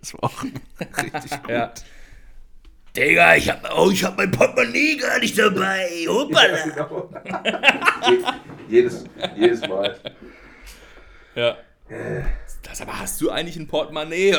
Das 0.00 0.14
war 0.14 0.24
auch 0.24 0.42
richtig 1.02 1.42
gut. 1.42 1.50
Ja. 1.50 1.70
Digga, 2.96 3.36
ich 3.36 3.50
hab, 3.50 3.70
oh, 3.76 3.90
ich 3.90 4.02
hab 4.02 4.16
mein 4.16 4.30
Portemonnaie 4.30 4.96
gar 4.96 5.18
nicht 5.18 5.38
dabei. 5.38 5.86
Hoppala. 6.08 6.64
Genau. 6.64 7.10
jedes, 8.70 9.04
jedes 9.36 9.60
Mal. 9.68 10.00
Ja. 11.34 11.58
Das 12.62 12.80
aber 12.80 12.98
hast 12.98 13.20
du 13.20 13.30
eigentlich 13.30 13.56
ein 13.56 13.66
Portemonnaie? 13.66 14.32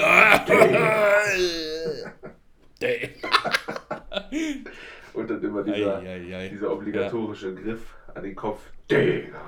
Und 5.14 5.30
dann 5.30 5.44
immer 5.44 5.64
dieser, 5.64 6.00
Ei, 6.00 6.08
ei, 6.10 6.36
ei. 6.36 6.50
dieser 6.50 6.72
obligatorische 6.74 7.54
Griff 7.54 7.96
an 8.16 8.24
den 8.24 8.36
Kopf. 8.36 8.62
Digga. 8.90 9.40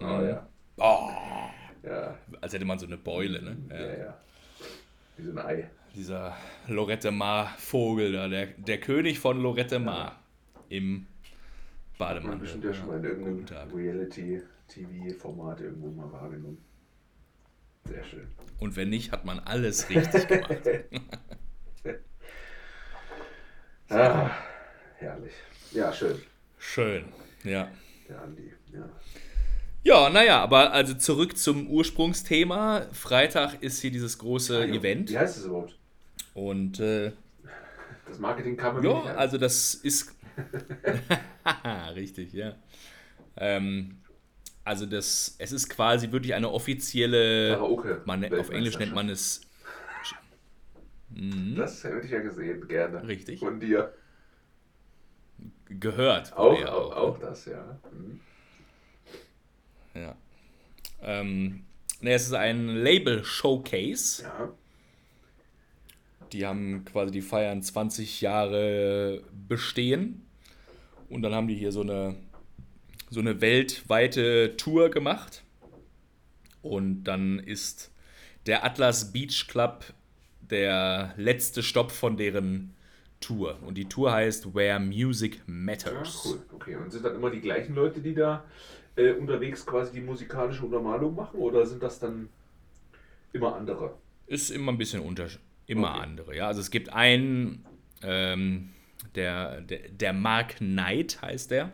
Oh 0.00 0.22
ja. 0.22 0.46
Oh, 0.76 1.10
Ja, 1.82 2.14
als 2.40 2.52
hätte 2.54 2.64
man 2.64 2.78
so 2.78 2.86
eine 2.86 2.96
Beule, 2.96 3.42
ne? 3.42 3.56
Ja. 3.70 3.76
ja, 3.80 3.98
ja. 4.06 4.18
Wie 5.16 5.22
so 5.24 5.30
ein 5.32 5.38
Ei. 5.38 5.70
Dieser 5.94 6.36
Lorette 6.66 7.10
Mar 7.12 7.54
Vogel 7.58 8.12
da, 8.12 8.26
der, 8.26 8.46
der 8.46 8.78
König 8.80 9.20
von 9.20 9.40
Lorette 9.40 9.78
Mar 9.78 10.18
im 10.68 10.92
Man 10.94 11.06
Bademantel. 11.98 12.38
bestimmt 12.40 12.64
ja 12.64 12.74
schon 12.74 12.86
mal 12.88 12.98
in 12.98 13.04
irgendeinem. 13.04 13.72
Reality-TV-Format 13.72 15.60
irgendwo 15.60 15.90
mal 15.90 16.10
wahrgenommen. 16.10 16.58
Sehr 17.84 18.02
schön. 18.02 18.26
Und 18.58 18.74
wenn 18.76 18.88
nicht, 18.88 19.12
hat 19.12 19.24
man 19.24 19.38
alles 19.40 19.88
richtig 19.90 20.26
gemacht. 20.26 20.58
Ah, 23.90 24.30
herrlich. 25.04 25.32
Ja, 25.72 25.92
schön. 25.92 26.20
Schön, 26.58 27.04
ja. 27.44 27.70
Der 28.08 28.22
Andi. 28.22 28.52
Ja. 28.72 28.88
Ja, 29.82 30.08
naja, 30.08 30.42
aber 30.42 30.72
also 30.72 30.94
zurück 30.94 31.36
zum 31.36 31.68
Ursprungsthema. 31.68 32.86
Freitag 32.92 33.62
ist 33.62 33.82
hier 33.82 33.90
dieses 33.90 34.18
große 34.18 34.64
Event. 34.66 35.10
Wie 35.10 35.18
heißt 35.18 35.36
es 35.36 35.44
überhaupt? 35.44 35.76
Und 36.32 36.80
äh, 36.80 37.12
Das 38.08 38.18
Marketing 38.18 38.56
mir 38.56 38.62
ja, 38.62 39.02
nicht 39.02 39.08
also 39.10 39.36
das 39.36 39.74
ist. 39.74 40.14
Richtig, 41.94 42.32
ja. 42.32 42.54
Ähm, 43.36 43.98
also 44.64 44.86
das, 44.86 45.36
es 45.38 45.52
ist 45.52 45.68
quasi 45.68 46.10
wirklich 46.10 46.34
eine 46.34 46.50
offizielle. 46.50 47.50
Karaoke. 47.50 48.00
Man, 48.06 48.24
auf 48.32 48.48
Englisch 48.50 48.78
nennt 48.78 48.94
man 48.94 49.08
es. 49.08 49.42
Das 51.56 51.84
hätte 51.84 52.00
ich 52.04 52.10
ja 52.10 52.20
gesehen, 52.20 52.66
gerne. 52.66 53.06
Richtig. 53.06 53.38
Von 53.38 53.60
dir. 53.60 53.94
Gehört. 55.68 56.32
Auch, 56.36 56.58
ja 56.58 56.72
auch, 56.72 56.96
auch 56.96 57.18
das, 57.18 57.46
ja. 57.46 57.78
Mhm. 57.92 58.20
Ja. 59.94 60.16
Ähm, 61.02 61.64
ne, 62.00 62.12
es 62.12 62.26
ist 62.26 62.34
ein 62.34 62.68
Label-Showcase. 62.68 64.22
Ja. 64.22 64.52
Die 66.32 66.46
haben 66.46 66.84
quasi, 66.84 67.12
die 67.12 67.22
feiern 67.22 67.62
20 67.62 68.20
Jahre 68.20 69.22
Bestehen. 69.48 70.26
Und 71.08 71.22
dann 71.22 71.34
haben 71.34 71.48
die 71.48 71.54
hier 71.54 71.72
so 71.72 71.82
eine, 71.82 72.16
so 73.10 73.20
eine 73.20 73.40
weltweite 73.40 74.56
Tour 74.56 74.90
gemacht. 74.90 75.44
Und 76.62 77.04
dann 77.04 77.38
ist 77.38 77.92
der 78.46 78.64
Atlas 78.64 79.12
Beach 79.12 79.46
Club 79.48 79.84
der 80.40 81.14
letzte 81.16 81.62
Stopp 81.62 81.92
von 81.92 82.16
deren 82.16 82.74
Tour. 83.20 83.58
Und 83.62 83.74
die 83.76 83.88
Tour 83.88 84.12
heißt 84.12 84.54
Where 84.54 84.80
Music 84.80 85.36
Ja, 85.36 85.42
Matters. 85.46 86.24
cool. 86.24 86.42
Okay, 86.52 86.76
und 86.76 86.90
sind 86.92 87.04
dann 87.04 87.14
immer 87.14 87.30
die 87.30 87.40
gleichen 87.40 87.74
Leute, 87.74 88.00
die 88.00 88.14
da 88.14 88.44
äh, 88.96 89.12
unterwegs 89.12 89.64
quasi 89.66 89.92
die 89.92 90.00
musikalische 90.00 90.64
Untermalung 90.64 91.14
machen? 91.14 91.38
Oder 91.40 91.66
sind 91.66 91.82
das 91.82 91.98
dann 91.98 92.28
immer 93.32 93.56
andere? 93.56 93.94
Ist 94.26 94.50
immer 94.50 94.72
ein 94.72 94.78
bisschen 94.78 95.00
unter, 95.02 95.28
immer 95.66 95.90
Okay. 95.90 96.00
andere, 96.02 96.36
ja. 96.36 96.46
Also 96.46 96.60
es 96.60 96.70
gibt 96.70 96.90
einen, 96.90 97.64
ähm, 98.02 98.70
der, 99.14 99.60
der, 99.62 99.88
der 99.90 100.12
Mark 100.12 100.56
Knight 100.56 101.20
heißt 101.22 101.50
der. 101.50 101.72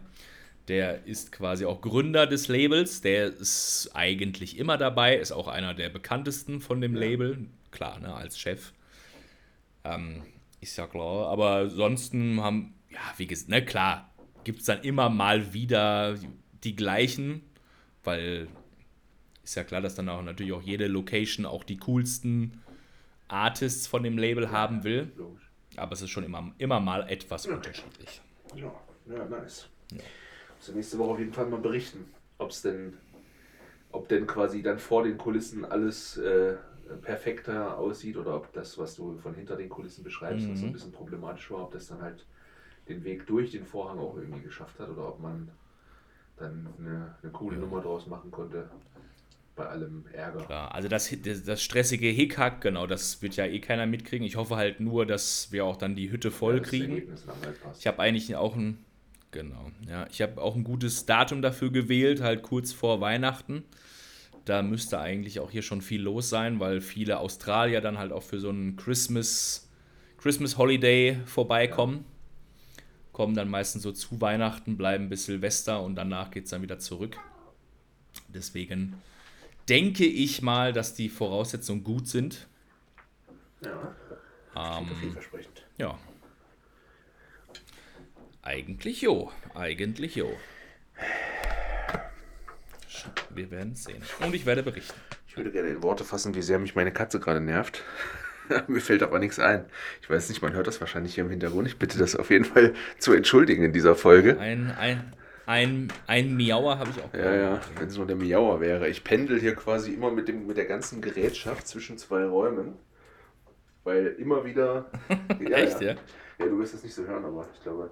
Der 0.68 1.04
ist 1.06 1.32
quasi 1.32 1.64
auch 1.64 1.80
Gründer 1.80 2.26
des 2.26 2.46
Labels. 2.48 3.00
Der 3.00 3.26
ist 3.28 3.90
eigentlich 3.94 4.58
immer 4.58 4.78
dabei, 4.78 5.16
ist 5.16 5.32
auch 5.32 5.48
einer 5.48 5.74
der 5.74 5.88
bekanntesten 5.88 6.60
von 6.60 6.80
dem 6.80 6.94
Label. 6.94 7.46
Klar, 7.72 7.98
ne, 8.00 8.14
als 8.14 8.38
Chef. 8.38 8.72
Ähm, 9.84 10.22
ist 10.60 10.76
ja 10.76 10.86
klar. 10.86 11.28
Aber 11.28 11.56
ansonsten 11.56 12.40
haben, 12.40 12.74
ja, 12.90 13.00
wie 13.16 13.26
gesagt, 13.26 13.50
ne, 13.50 13.64
klar, 13.64 14.10
gibt 14.44 14.60
es 14.60 14.66
dann 14.66 14.82
immer 14.82 15.08
mal 15.08 15.52
wieder 15.52 16.16
die 16.64 16.76
gleichen, 16.76 17.42
weil 18.04 18.48
ist 19.42 19.56
ja 19.56 19.64
klar, 19.64 19.80
dass 19.80 19.94
dann 19.94 20.08
auch 20.08 20.22
natürlich 20.22 20.52
auch 20.52 20.62
jede 20.62 20.86
Location 20.86 21.44
auch 21.44 21.64
die 21.64 21.78
coolsten 21.78 22.62
Artists 23.28 23.86
von 23.86 24.02
dem 24.02 24.18
Label 24.18 24.50
haben 24.50 24.84
will. 24.84 25.10
Logisch. 25.16 25.50
Aber 25.76 25.92
es 25.92 26.02
ist 26.02 26.10
schon 26.10 26.24
immer, 26.24 26.52
immer 26.58 26.80
mal 26.80 27.08
etwas 27.08 27.46
unterschiedlich. 27.46 28.20
Ja, 28.54 28.72
ja 29.06 29.24
nice. 29.24 29.68
Muss 29.92 30.68
ja 30.68 30.74
nächste 30.74 30.98
Woche 30.98 31.10
auf 31.10 31.18
jeden 31.18 31.32
Fall 31.32 31.46
mal 31.46 31.60
berichten, 31.60 32.12
ob 32.38 32.50
es 32.50 32.62
denn, 32.62 32.96
ob 33.92 34.08
denn 34.08 34.26
quasi 34.26 34.62
dann 34.62 34.78
vor 34.78 35.04
den 35.04 35.16
Kulissen 35.16 35.64
alles 35.64 36.16
äh, 36.18 36.56
perfekter 36.96 37.78
aussieht 37.78 38.16
oder 38.16 38.36
ob 38.36 38.52
das, 38.52 38.78
was 38.78 38.96
du 38.96 39.18
von 39.18 39.34
hinter 39.34 39.56
den 39.56 39.68
Kulissen 39.68 40.04
beschreibst, 40.04 40.50
was 40.50 40.60
so 40.60 40.66
ein 40.66 40.72
bisschen 40.72 40.92
problematisch 40.92 41.50
war, 41.50 41.62
ob 41.62 41.72
das 41.72 41.86
dann 41.88 42.02
halt 42.02 42.26
den 42.88 43.04
Weg 43.04 43.26
durch 43.26 43.52
den 43.52 43.64
Vorhang 43.64 43.98
auch 43.98 44.16
irgendwie 44.16 44.42
geschafft 44.42 44.78
hat 44.80 44.88
oder 44.88 45.08
ob 45.08 45.20
man 45.20 45.50
dann 46.36 46.66
eine, 46.78 47.14
eine 47.22 47.32
coole 47.32 47.58
Nummer 47.58 47.80
draus 47.80 48.06
machen 48.06 48.30
konnte 48.30 48.68
bei 49.56 49.66
allem 49.66 50.04
Ärger. 50.12 50.44
Klar, 50.44 50.74
also 50.74 50.88
das, 50.88 51.14
das, 51.22 51.44
das 51.44 51.62
stressige 51.62 52.08
Hickhack, 52.08 52.60
genau, 52.60 52.86
das 52.86 53.20
wird 53.22 53.36
ja 53.36 53.44
eh 53.44 53.60
keiner 53.60 53.86
mitkriegen. 53.86 54.26
Ich 54.26 54.36
hoffe 54.36 54.56
halt 54.56 54.80
nur, 54.80 55.06
dass 55.06 55.52
wir 55.52 55.64
auch 55.64 55.76
dann 55.76 55.94
die 55.94 56.10
Hütte 56.10 56.30
voll 56.30 56.60
das 56.60 56.68
kriegen. 56.68 56.94
Halt. 56.94 57.56
Ich 57.78 57.86
habe 57.86 58.00
eigentlich 58.00 58.34
auch 58.36 58.56
ein, 58.56 58.78
genau, 59.30 59.70
ja, 59.88 60.06
ich 60.10 60.22
habe 60.22 60.40
auch 60.40 60.56
ein 60.56 60.64
gutes 60.64 61.04
Datum 61.04 61.42
dafür 61.42 61.70
gewählt, 61.70 62.22
halt 62.22 62.42
kurz 62.42 62.72
vor 62.72 63.00
Weihnachten. 63.00 63.64
Da 64.50 64.62
müsste 64.62 64.98
eigentlich 64.98 65.38
auch 65.38 65.52
hier 65.52 65.62
schon 65.62 65.80
viel 65.80 66.02
los 66.02 66.28
sein, 66.28 66.58
weil 66.58 66.80
viele 66.80 67.20
Australier 67.20 67.80
dann 67.80 67.98
halt 67.98 68.10
auch 68.10 68.24
für 68.24 68.40
so 68.40 68.48
einen 68.48 68.74
Christmas, 68.74 69.70
Christmas 70.18 70.58
Holiday 70.58 71.20
vorbeikommen. 71.24 72.04
Kommen 73.12 73.36
dann 73.36 73.48
meistens 73.48 73.84
so 73.84 73.92
zu 73.92 74.20
Weihnachten, 74.20 74.76
bleiben 74.76 75.08
bis 75.08 75.26
Silvester 75.26 75.80
und 75.80 75.94
danach 75.94 76.32
geht 76.32 76.46
es 76.46 76.50
dann 76.50 76.62
wieder 76.62 76.80
zurück. 76.80 77.16
Deswegen 78.26 79.00
denke 79.68 80.04
ich 80.04 80.42
mal, 80.42 80.72
dass 80.72 80.94
die 80.94 81.10
Voraussetzungen 81.10 81.84
gut 81.84 82.08
sind. 82.08 82.48
Ja. 83.64 84.80
Ähm, 84.80 84.88
vielversprechend. 85.00 85.64
ja. 85.78 85.96
Eigentlich 88.42 89.00
jo. 89.02 89.30
Eigentlich 89.54 90.16
jo. 90.16 90.32
Wir 93.30 93.50
werden 93.50 93.72
es 93.72 93.84
sehen. 93.84 94.02
Und 94.24 94.34
ich 94.34 94.46
werde 94.46 94.62
berichten. 94.62 94.98
Ich 95.26 95.36
würde 95.36 95.50
gerne 95.50 95.68
in 95.68 95.82
Worte 95.82 96.04
fassen, 96.04 96.34
wie 96.34 96.42
sehr 96.42 96.58
mich 96.58 96.74
meine 96.74 96.92
Katze 96.92 97.20
gerade 97.20 97.40
nervt. 97.40 97.82
Mir 98.66 98.80
fällt 98.80 99.02
aber 99.02 99.18
nichts 99.18 99.38
ein. 99.38 99.64
Ich 100.02 100.10
weiß 100.10 100.28
nicht, 100.28 100.42
man 100.42 100.52
hört 100.52 100.66
das 100.66 100.80
wahrscheinlich 100.80 101.14
hier 101.14 101.24
im 101.24 101.30
Hintergrund. 101.30 101.68
Ich 101.68 101.78
bitte 101.78 101.98
das 101.98 102.16
auf 102.16 102.30
jeden 102.30 102.44
Fall 102.44 102.74
zu 102.98 103.12
entschuldigen 103.12 103.62
in 103.62 103.72
dieser 103.72 103.94
Folge. 103.94 104.38
Ein, 104.38 104.72
ein, 104.72 105.12
ein, 105.46 105.92
ein 106.06 106.36
Miauer 106.36 106.78
habe 106.78 106.90
ich 106.90 107.02
auch 107.02 107.14
Ja, 107.14 107.34
ja, 107.34 107.60
wenn 107.78 107.88
es 107.88 107.96
nur 107.96 108.06
der 108.06 108.16
Miauer 108.16 108.60
wäre. 108.60 108.88
Ich 108.88 109.04
pendel 109.04 109.38
hier 109.38 109.54
quasi 109.54 109.92
immer 109.92 110.10
mit, 110.10 110.28
dem, 110.28 110.46
mit 110.46 110.56
der 110.56 110.66
ganzen 110.66 111.00
Gerätschaft 111.00 111.68
zwischen 111.68 111.96
zwei 111.98 112.24
Räumen. 112.24 112.74
Weil 113.84 114.08
immer 114.18 114.44
wieder. 114.44 114.90
Ja, 115.40 115.56
Echt, 115.56 115.80
ja? 115.80 115.92
ja? 115.92 115.96
Ja, 116.38 116.46
du 116.46 116.58
wirst 116.58 116.74
es 116.74 116.82
nicht 116.82 116.94
so 116.94 117.04
hören, 117.06 117.24
aber 117.24 117.46
ich 117.54 117.62
glaube, 117.62 117.90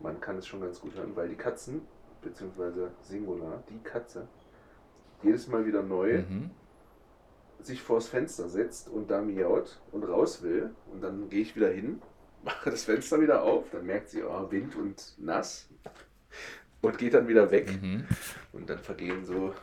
man 0.00 0.20
kann 0.20 0.38
es 0.38 0.46
schon 0.46 0.60
ganz 0.60 0.80
gut 0.80 0.94
hören, 0.96 1.14
weil 1.14 1.28
die 1.28 1.34
Katzen, 1.36 1.82
beziehungsweise 2.22 2.90
Singular, 3.02 3.62
die 3.68 3.78
Katze, 3.78 4.28
jedes 5.22 5.48
Mal 5.48 5.66
wieder 5.66 5.82
neu 5.82 6.18
Mhm. 6.18 6.50
sich 7.60 7.82
vors 7.82 8.08
Fenster 8.08 8.48
setzt 8.48 8.88
und 8.88 9.10
da 9.10 9.20
miaut 9.20 9.80
und 9.92 10.04
raus 10.04 10.42
will. 10.42 10.70
Und 10.92 11.02
dann 11.02 11.28
gehe 11.28 11.42
ich 11.42 11.56
wieder 11.56 11.70
hin, 11.70 12.00
mache 12.44 12.70
das 12.70 12.84
Fenster 12.84 13.20
wieder 13.20 13.42
auf, 13.42 13.64
dann 13.72 13.84
merkt 13.86 14.10
sie, 14.10 14.22
oh, 14.22 14.50
Wind 14.50 14.76
und 14.76 15.14
nass 15.18 15.68
und 16.82 16.98
geht 16.98 17.14
dann 17.14 17.26
wieder 17.28 17.50
weg. 17.50 17.82
Mhm. 17.82 18.06
Und 18.52 18.70
dann 18.70 18.78
vergehen 18.78 19.24
so, 19.24 19.54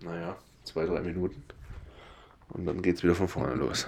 naja, 0.00 0.36
zwei, 0.64 0.86
drei 0.86 1.00
Minuten. 1.00 1.42
Und 2.50 2.64
dann 2.66 2.80
geht 2.82 2.96
es 2.96 3.02
wieder 3.02 3.14
von 3.14 3.28
vorne 3.28 3.54
los. 3.54 3.86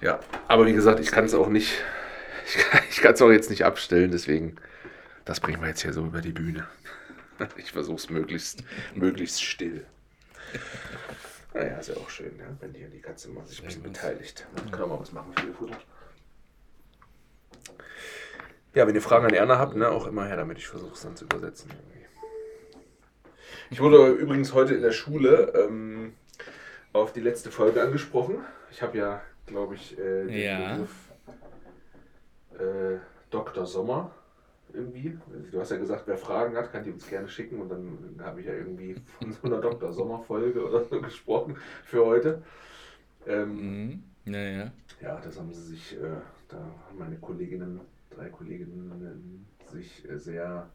Ja, 0.00 0.18
aber 0.48 0.66
wie 0.66 0.72
gesagt, 0.72 0.98
ich 1.00 1.12
kann 1.12 1.24
es 1.26 1.34
auch 1.34 1.48
nicht, 1.48 1.72
ich 2.46 2.56
kann 2.56 2.80
ich 2.90 2.96
kann 3.00 3.14
es 3.14 3.22
auch 3.22 3.30
jetzt 3.30 3.50
nicht 3.50 3.64
abstellen, 3.64 4.10
deswegen, 4.10 4.56
das 5.24 5.40
bringen 5.40 5.60
wir 5.60 5.68
jetzt 5.68 5.82
hier 5.82 5.92
so 5.92 6.04
über 6.04 6.20
die 6.20 6.32
Bühne. 6.32 6.66
Ich 7.56 7.72
versuche 7.72 7.96
es 7.96 8.08
möglichst, 8.08 8.62
möglichst 8.94 9.42
still. 9.42 9.84
Naja, 11.54 11.78
ist 11.78 11.88
ja 11.88 11.96
auch 11.96 12.08
schön, 12.08 12.38
ja, 12.38 12.46
wenn 12.60 12.72
hier 12.72 12.88
die 12.88 13.00
Katze 13.00 13.30
mal 13.30 13.44
sich 13.46 13.58
ein 13.60 13.66
bisschen 13.66 13.82
beteiligt. 13.82 14.46
Man 14.54 14.70
kann 14.70 14.82
auch 14.82 14.88
mal 14.88 15.00
was 15.00 15.10
machen 15.12 15.32
für 15.34 15.46
ihr 15.48 15.54
Futter. 15.54 15.76
Ja, 18.74 18.86
wenn 18.86 18.94
ihr 18.94 19.02
Fragen 19.02 19.26
an 19.26 19.34
Erna 19.34 19.58
habt, 19.58 19.74
ne, 19.74 19.88
auch 19.88 20.06
immer 20.06 20.26
her 20.26 20.36
damit, 20.36 20.58
ich 20.58 20.68
versuche 20.68 20.92
es 20.94 21.00
dann 21.02 21.16
zu 21.16 21.24
übersetzen. 21.24 21.70
Irgendwie. 21.70 22.06
Ich 23.70 23.80
wurde 23.80 24.08
übrigens 24.12 24.52
heute 24.54 24.74
in 24.74 24.82
der 24.82 24.92
Schule 24.92 25.52
ähm, 25.56 26.14
auf 26.92 27.12
die 27.12 27.20
letzte 27.20 27.50
Folge 27.50 27.82
angesprochen. 27.82 28.38
Ich 28.70 28.82
habe 28.82 28.96
ja, 28.98 29.20
glaube 29.46 29.74
ich, 29.74 29.98
äh, 29.98 30.26
den 30.26 30.28
Ja. 30.30 30.72
Begriff 30.76 30.94
äh, 32.58 32.98
Dr. 33.30 33.66
Sommer 33.66 34.14
irgendwie. 34.74 35.18
Du 35.50 35.60
hast 35.60 35.70
ja 35.70 35.76
gesagt, 35.76 36.04
wer 36.06 36.16
Fragen 36.16 36.56
hat, 36.56 36.72
kann 36.72 36.84
die 36.84 36.90
uns 36.90 37.08
gerne 37.08 37.28
schicken. 37.28 37.60
Und 37.60 37.68
dann 37.70 38.20
habe 38.24 38.40
ich 38.40 38.46
ja 38.46 38.54
irgendwie 38.54 38.96
von 39.18 39.32
so 39.32 39.46
einer 39.46 39.60
Dr. 39.60 39.92
Sommer-Folge 39.92 40.64
oder 40.66 40.84
so 40.84 41.00
gesprochen 41.00 41.56
für 41.84 42.04
heute. 42.04 42.42
Ähm, 43.26 43.54
Mhm. 43.54 44.02
Ja, 44.24 44.38
ja. 44.40 44.72
ja, 45.00 45.20
das 45.20 45.36
haben 45.38 45.52
sie 45.52 45.62
sich, 45.62 45.94
äh, 45.94 46.06
da 46.48 46.56
haben 46.56 46.98
meine 46.98 47.16
Kolleginnen, 47.16 47.80
drei 48.10 48.28
Kolleginnen 48.28 49.46
sich 49.66 50.08
äh, 50.08 50.16
sehr. 50.18 50.68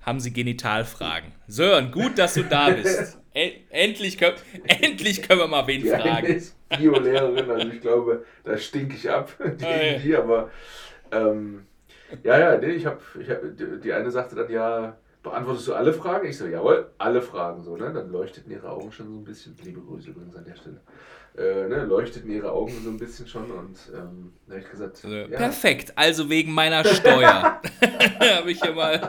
Haben 0.00 0.20
Sie 0.20 0.32
Genitalfragen? 0.32 1.32
Sören, 1.46 1.90
gut, 1.92 2.18
dass 2.18 2.34
du 2.34 2.42
da 2.44 2.70
bist. 2.74 3.18
En 3.32 3.52
endlich, 3.70 4.18
können, 4.18 4.36
endlich 4.66 5.22
können 5.22 5.40
wir 5.40 5.48
mal 5.48 5.66
wen 5.66 5.82
Die 5.82 5.92
eine 5.92 6.02
fragen. 6.02 6.26
ist 6.26 6.56
Bio-Lehrerin, 6.68 7.50
also 7.50 7.68
ich 7.68 7.80
glaube, 7.80 8.24
da 8.44 8.56
stinke 8.58 8.94
ich 8.96 9.08
ab 9.10 9.32
Ah, 9.40 9.82
ja. 9.82 9.98
die, 9.98 10.14
aber 10.16 10.50
ähm, 11.10 11.66
ja, 12.22 12.38
ja, 12.38 12.58
nee, 12.58 12.72
ich 12.72 12.86
habe, 12.86 13.00
ich 13.20 13.28
hab, 13.30 13.40
die 13.82 13.92
eine 13.92 14.10
sagte 14.10 14.36
dann, 14.36 14.50
ja, 14.50 14.96
beantwortest 15.22 15.68
du 15.68 15.74
alle 15.74 15.92
Fragen? 15.92 16.28
Ich 16.28 16.38
so, 16.38 16.46
jawohl, 16.46 16.90
alle 16.98 17.22
Fragen, 17.22 17.62
so, 17.62 17.76
ne? 17.76 17.92
Dann 17.92 18.10
leuchteten 18.10 18.52
ihre 18.52 18.70
Augen 18.70 18.92
schon 18.92 19.08
so 19.08 19.14
ein 19.14 19.24
bisschen, 19.24 19.56
liebe 19.62 19.80
Grüße 19.80 20.10
übrigens 20.10 20.36
an 20.36 20.44
der 20.44 20.54
Stelle, 20.54 20.80
äh, 21.36 21.68
ne? 21.68 21.84
leuchteten 21.86 22.30
ihre 22.30 22.52
Augen 22.52 22.72
so 22.84 22.90
ein 22.90 22.98
bisschen 22.98 23.26
schon 23.26 23.50
und 23.50 23.76
ähm, 23.94 24.32
da 24.46 24.54
habe 24.54 24.62
ich 24.62 24.70
gesagt, 24.70 25.00
Also, 25.02 25.16
ja, 25.16 25.36
Perfekt, 25.36 25.92
also 25.96 26.28
wegen 26.28 26.52
meiner 26.52 26.84
Steuer. 26.84 27.60
Habe 28.36 28.50
ich 28.50 28.60
hier 28.60 28.72
mal. 28.72 29.00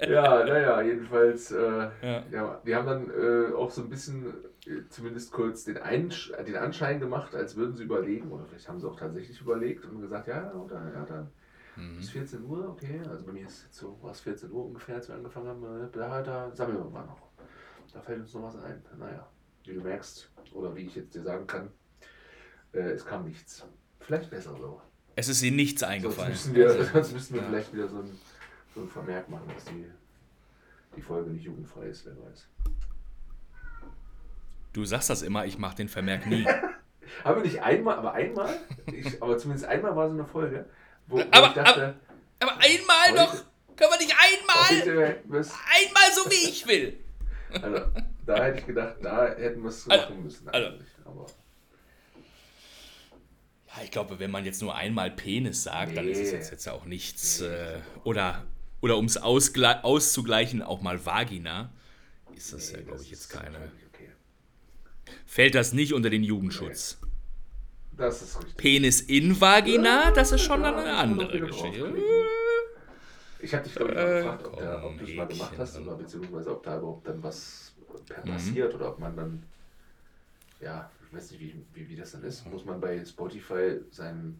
Ja, 0.00 0.44
naja, 0.44 0.82
jedenfalls, 0.82 1.50
äh, 1.52 1.88
Ja. 2.02 2.22
ja. 2.30 2.60
die 2.66 2.74
haben 2.74 2.86
dann 2.86 3.10
äh, 3.10 3.52
auch 3.54 3.70
so 3.70 3.82
ein 3.82 3.88
bisschen, 3.88 4.26
äh, 4.66 4.82
zumindest 4.88 5.32
kurz, 5.32 5.64
den, 5.64 5.78
Einsch 5.78 6.32
den 6.46 6.56
Anschein 6.56 7.00
gemacht, 7.00 7.34
als 7.34 7.56
würden 7.56 7.76
sie 7.76 7.84
überlegen, 7.84 8.30
oder 8.30 8.44
vielleicht 8.46 8.68
haben 8.68 8.80
sie 8.80 8.88
auch 8.88 8.98
tatsächlich 8.98 9.40
überlegt 9.40 9.84
und 9.84 10.00
gesagt, 10.00 10.26
ja, 10.28 10.52
oder, 10.54 10.76
ja, 10.94 11.04
dann 11.04 11.30
Mhm. 11.78 11.98
bis 11.98 12.08
14 12.08 12.42
Uhr, 12.44 12.70
okay, 12.70 13.02
also 13.10 13.26
bei 13.26 13.32
mir 13.32 13.46
ist 13.46 13.64
jetzt 13.64 13.76
so, 13.76 13.98
war 14.00 14.10
es 14.12 14.20
14 14.20 14.50
Uhr 14.50 14.64
ungefähr, 14.64 14.94
als 14.94 15.08
wir 15.08 15.14
angefangen 15.14 15.48
haben, 15.48 15.62
äh, 15.84 15.88
da, 15.92 16.22
da 16.22 16.50
sammeln 16.54 16.78
wir 16.78 16.88
mal 16.90 17.04
noch. 17.04 17.28
Da 17.92 18.00
fällt 18.00 18.20
uns 18.20 18.32
noch 18.32 18.44
was 18.44 18.56
ein. 18.56 18.82
Naja, 18.98 19.26
wie 19.64 19.74
du 19.74 19.80
merkst, 19.82 20.30
oder 20.52 20.74
wie 20.74 20.86
ich 20.86 20.94
jetzt 20.96 21.14
dir 21.14 21.22
sagen 21.22 21.46
kann, 21.46 21.68
äh, 22.72 22.78
es 22.92 23.04
kam 23.04 23.24
nichts. 23.26 23.66
Vielleicht 24.00 24.30
besser 24.30 24.56
so. 24.58 24.80
Es 25.16 25.28
ist 25.28 25.42
ihnen 25.42 25.56
nichts 25.56 25.80
Sonst 25.80 25.90
eingefallen. 25.92 26.30
müssen 26.30 26.54
wir, 26.54 26.66
Also, 26.68 26.82
sonst 26.94 27.12
müssen 27.12 27.34
wir 27.34 27.42
ja. 27.42 27.48
vielleicht 27.48 27.74
wieder 27.74 27.88
so 27.88 27.98
ein, 27.98 28.18
so 28.76 28.82
ein 28.82 28.88
Vermerk 28.88 29.28
machen, 29.28 29.48
dass 29.54 29.64
die, 29.64 29.86
die 30.94 31.00
Folge 31.02 31.30
nicht 31.30 31.44
jugendfrei 31.44 31.86
ist, 31.86 32.04
wer 32.06 32.12
weiß. 32.16 32.46
Du 34.74 34.84
sagst 34.84 35.08
das 35.10 35.22
immer, 35.22 35.46
ich 35.46 35.56
mache 35.58 35.76
den 35.76 35.88
Vermerk 35.88 36.26
nie. 36.26 36.46
Aber 37.24 37.40
nicht 37.40 37.62
einmal, 37.62 37.96
aber 37.98 38.12
einmal, 38.14 38.52
ich, 38.92 39.22
aber 39.22 39.38
zumindest 39.38 39.66
einmal 39.68 39.94
war 39.94 40.08
so 40.08 40.14
eine 40.14 40.24
Folge, 40.26 40.66
wo, 41.06 41.16
wo 41.18 41.22
Aber- 41.30 41.46
ich 41.48 41.52
dachte, 41.54 41.94
Aber 42.40 42.52
einmal 42.58 43.10
Heute- 43.10 43.14
doch! 43.16 43.44
Können 43.76 43.90
wir 43.92 43.98
nicht 43.98 44.14
einmal? 44.18 45.22
Einmal 45.30 46.12
so 46.14 46.28
wie 46.30 46.48
ich 46.48 46.66
will! 46.66 46.98
also, 47.52 47.92
da 48.26 48.42
hätte 48.44 48.58
ich 48.58 48.66
gedacht, 48.66 48.96
da 49.02 49.28
hätten 49.28 49.62
wir 49.62 49.68
es 49.68 49.88
Also- 49.88 50.02
machen 50.04 50.22
müssen. 50.24 50.48
also-. 50.48 50.78
Aber 51.04 51.26
Ja, 53.68 53.82
ich 53.84 53.90
glaube, 53.92 54.18
wenn 54.18 54.30
man 54.32 54.44
jetzt 54.44 54.60
nur 54.60 54.74
einmal 54.74 55.10
Penis 55.12 55.62
sagt, 55.62 55.96
dann 55.96 56.08
ist 56.08 56.18
es 56.18 56.30
Nee. 56.32 56.38
jetzt, 56.38 56.50
jetzt 56.50 56.68
auch 56.68 56.84
nichts. 56.86 57.40
Äh, 57.40 57.78
oder 58.04 58.44
oder 58.80 58.96
um 58.96 59.06
es 59.06 59.16
auszugleichen, 59.16 60.62
auch 60.62 60.82
mal 60.82 61.04
Vagina. 61.04 61.70
Ist 62.36 62.52
das 62.52 62.70
ja, 62.70 62.78
nee, 62.78 62.84
glaube 62.84 62.98
das 62.98 63.06
ich, 63.06 63.10
jetzt 63.12 63.30
keine. 63.30 63.58
Okay. 63.92 64.10
Fällt 65.26 65.54
das 65.54 65.72
nicht 65.72 65.92
unter 65.92 66.10
den 66.10 66.22
Jugendschutz? 66.22 66.98
Das 67.96 68.20
ist 68.22 68.38
richtig. 68.38 68.56
Penis 68.56 69.00
in 69.00 69.40
Vagina, 69.40 70.10
das 70.10 70.32
ist 70.32 70.42
schon 70.42 70.62
Ja, 70.62 70.76
eine 70.76 70.96
andere 70.96 71.40
Geschichte. 71.40 71.94
Ich 73.38 73.54
habe 73.54 73.64
dich, 73.64 73.74
glaube 73.74 73.92
ich, 73.92 73.96
mal 73.96 74.06
gefragt, 74.16 74.46
ob, 74.46 74.58
der, 74.58 74.84
ob 74.84 74.98
du 74.98 75.04
es 75.04 75.14
mal 75.14 75.26
gemacht 75.26 75.52
hast 75.58 75.78
oder 75.78 75.96
beziehungsweise 75.96 76.50
ob 76.52 76.62
da 76.62 76.78
überhaupt 76.78 77.06
dann 77.08 77.22
was 77.22 77.72
Mhm. 78.24 78.30
passiert 78.30 78.74
oder 78.74 78.88
ob 78.90 78.98
man 78.98 79.16
dann, 79.16 79.42
ja, 80.60 80.90
ich 81.06 81.12
weiß 81.12 81.30
nicht, 81.32 81.40
wie, 81.40 81.54
wie, 81.74 81.88
wie 81.88 81.96
das 81.96 82.12
dann 82.12 82.22
ist. 82.22 82.46
Muss 82.46 82.64
man 82.64 82.80
bei 82.80 83.04
Spotify 83.04 83.80
sein, 83.90 84.38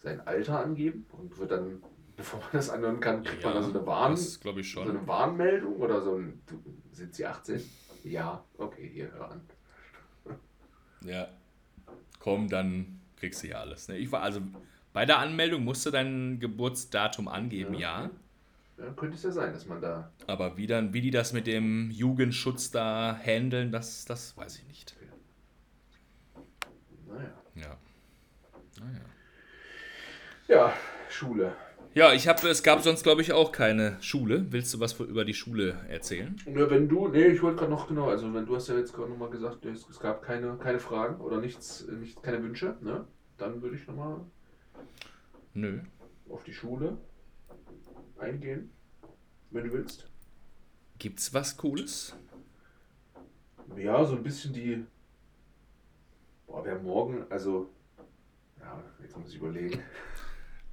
sein 0.00 0.20
Alter 0.26 0.60
angeben 0.64 1.06
und 1.12 1.36
wird 1.38 1.50
dann, 1.52 1.82
bevor 2.20 2.40
man 2.40 2.50
das 2.52 2.68
anhören 2.68 3.00
kann, 3.00 3.22
kriegt 3.24 3.42
man 3.42 3.54
da 3.54 3.62
so 3.62 3.70
eine 3.70 3.86
Warn, 3.86 4.12
das 4.12 4.38
glaube 4.38 4.60
ich 4.60 4.70
so 4.70 4.82
schon. 4.82 4.90
eine 4.90 5.06
Warnmeldung 5.06 5.76
oder 5.76 6.02
so 6.02 6.16
ein, 6.16 6.42
du, 6.46 6.62
sind 6.92 7.14
sie 7.14 7.24
18? 7.24 7.62
Ja, 8.04 8.44
okay, 8.58 8.90
hier, 8.92 9.10
hör 9.12 9.30
an. 9.30 9.40
Ja. 11.02 11.28
Komm, 12.18 12.48
dann 12.50 13.00
kriegst 13.16 13.42
du 13.42 13.48
ja 13.48 13.60
alles. 13.60 13.88
Ne? 13.88 13.96
Ich 13.96 14.12
war 14.12 14.20
also 14.20 14.42
bei 14.92 15.06
der 15.06 15.18
Anmeldung 15.18 15.64
musst 15.64 15.86
du 15.86 15.90
dein 15.90 16.38
Geburtsdatum 16.40 17.26
angeben, 17.26 17.72
ja. 17.72 18.10
Ja, 18.76 18.92
könnte 18.92 19.16
es 19.16 19.22
ja 19.22 19.30
sein, 19.30 19.54
dass 19.54 19.66
man 19.66 19.80
da, 19.80 20.10
Aber 20.26 20.58
wie, 20.58 20.66
dann, 20.66 20.92
wie 20.92 21.00
die 21.00 21.10
das 21.10 21.32
mit 21.32 21.46
dem 21.46 21.90
Jugendschutz 21.90 22.70
da 22.70 23.18
handeln, 23.18 23.72
das, 23.72 24.04
das 24.04 24.36
weiß 24.36 24.58
ich 24.58 24.66
nicht. 24.66 24.94
naja. 27.06 27.30
Ja. 27.54 27.76
Naja. 28.78 29.00
Ja, 30.48 30.72
Schule. 31.08 31.54
Ja, 31.92 32.12
ich 32.12 32.28
habe, 32.28 32.48
es 32.48 32.62
gab 32.62 32.82
sonst 32.82 33.02
glaube 33.02 33.20
ich 33.20 33.32
auch 33.32 33.50
keine 33.50 34.00
Schule. 34.00 34.46
Willst 34.52 34.72
du 34.72 34.78
was 34.78 34.98
über 35.00 35.24
die 35.24 35.34
Schule 35.34 35.74
erzählen? 35.88 36.36
Ja, 36.46 36.70
wenn 36.70 36.88
du, 36.88 37.08
nee, 37.08 37.26
ich 37.26 37.42
wollte 37.42 37.58
gerade 37.58 37.70
noch 37.72 37.88
genau, 37.88 38.08
also 38.08 38.32
wenn 38.32 38.46
du 38.46 38.54
hast 38.54 38.68
ja 38.68 38.76
jetzt 38.76 38.92
gerade 38.92 39.10
nochmal 39.10 39.30
gesagt, 39.30 39.64
es, 39.64 39.88
es 39.88 39.98
gab 39.98 40.22
keine, 40.22 40.56
keine 40.58 40.78
Fragen 40.78 41.20
oder 41.20 41.40
nichts, 41.40 41.86
nicht, 41.88 42.22
keine 42.22 42.42
Wünsche, 42.44 42.76
ne? 42.80 43.06
Dann 43.38 43.60
würde 43.60 43.74
ich 43.74 43.86
nochmal 43.88 44.20
Nö. 45.54 45.80
auf 46.28 46.44
die 46.44 46.52
Schule 46.52 46.96
eingehen, 48.18 48.70
wenn 49.50 49.64
du 49.64 49.72
willst. 49.72 50.08
Gibt's 50.98 51.34
was 51.34 51.56
Cooles? 51.56 52.14
Ja, 53.76 54.04
so 54.04 54.14
ein 54.14 54.22
bisschen 54.22 54.52
die, 54.52 54.84
boah, 56.46 56.64
wer 56.64 56.78
morgen, 56.78 57.24
also, 57.30 57.70
ja, 58.60 58.80
jetzt 59.02 59.16
muss 59.16 59.30
ich 59.30 59.36
überlegen. 59.36 59.82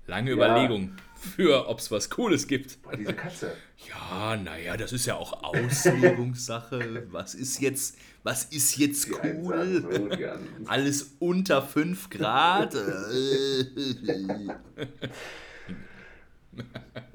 Lange 0.07 0.31
ja. 0.31 0.35
Überlegung 0.35 0.93
für, 1.15 1.67
ob 1.67 1.79
es 1.79 1.91
was 1.91 2.09
Cooles 2.09 2.47
gibt. 2.47 2.79
Diese 2.97 3.13
Katze. 3.13 3.51
Ja, 3.87 4.35
naja, 4.37 4.77
das 4.77 4.93
ist 4.93 5.05
ja 5.05 5.15
auch 5.15 5.43
Auslegungssache. 5.43 7.03
was 7.11 7.35
ist 7.35 7.59
jetzt, 7.59 7.97
was 8.23 8.45
ist 8.45 8.77
jetzt 8.77 9.09
cool? 9.23 10.19
Alles 10.65 11.15
unter 11.19 11.61
5 11.61 12.09
Grad. 12.09 12.73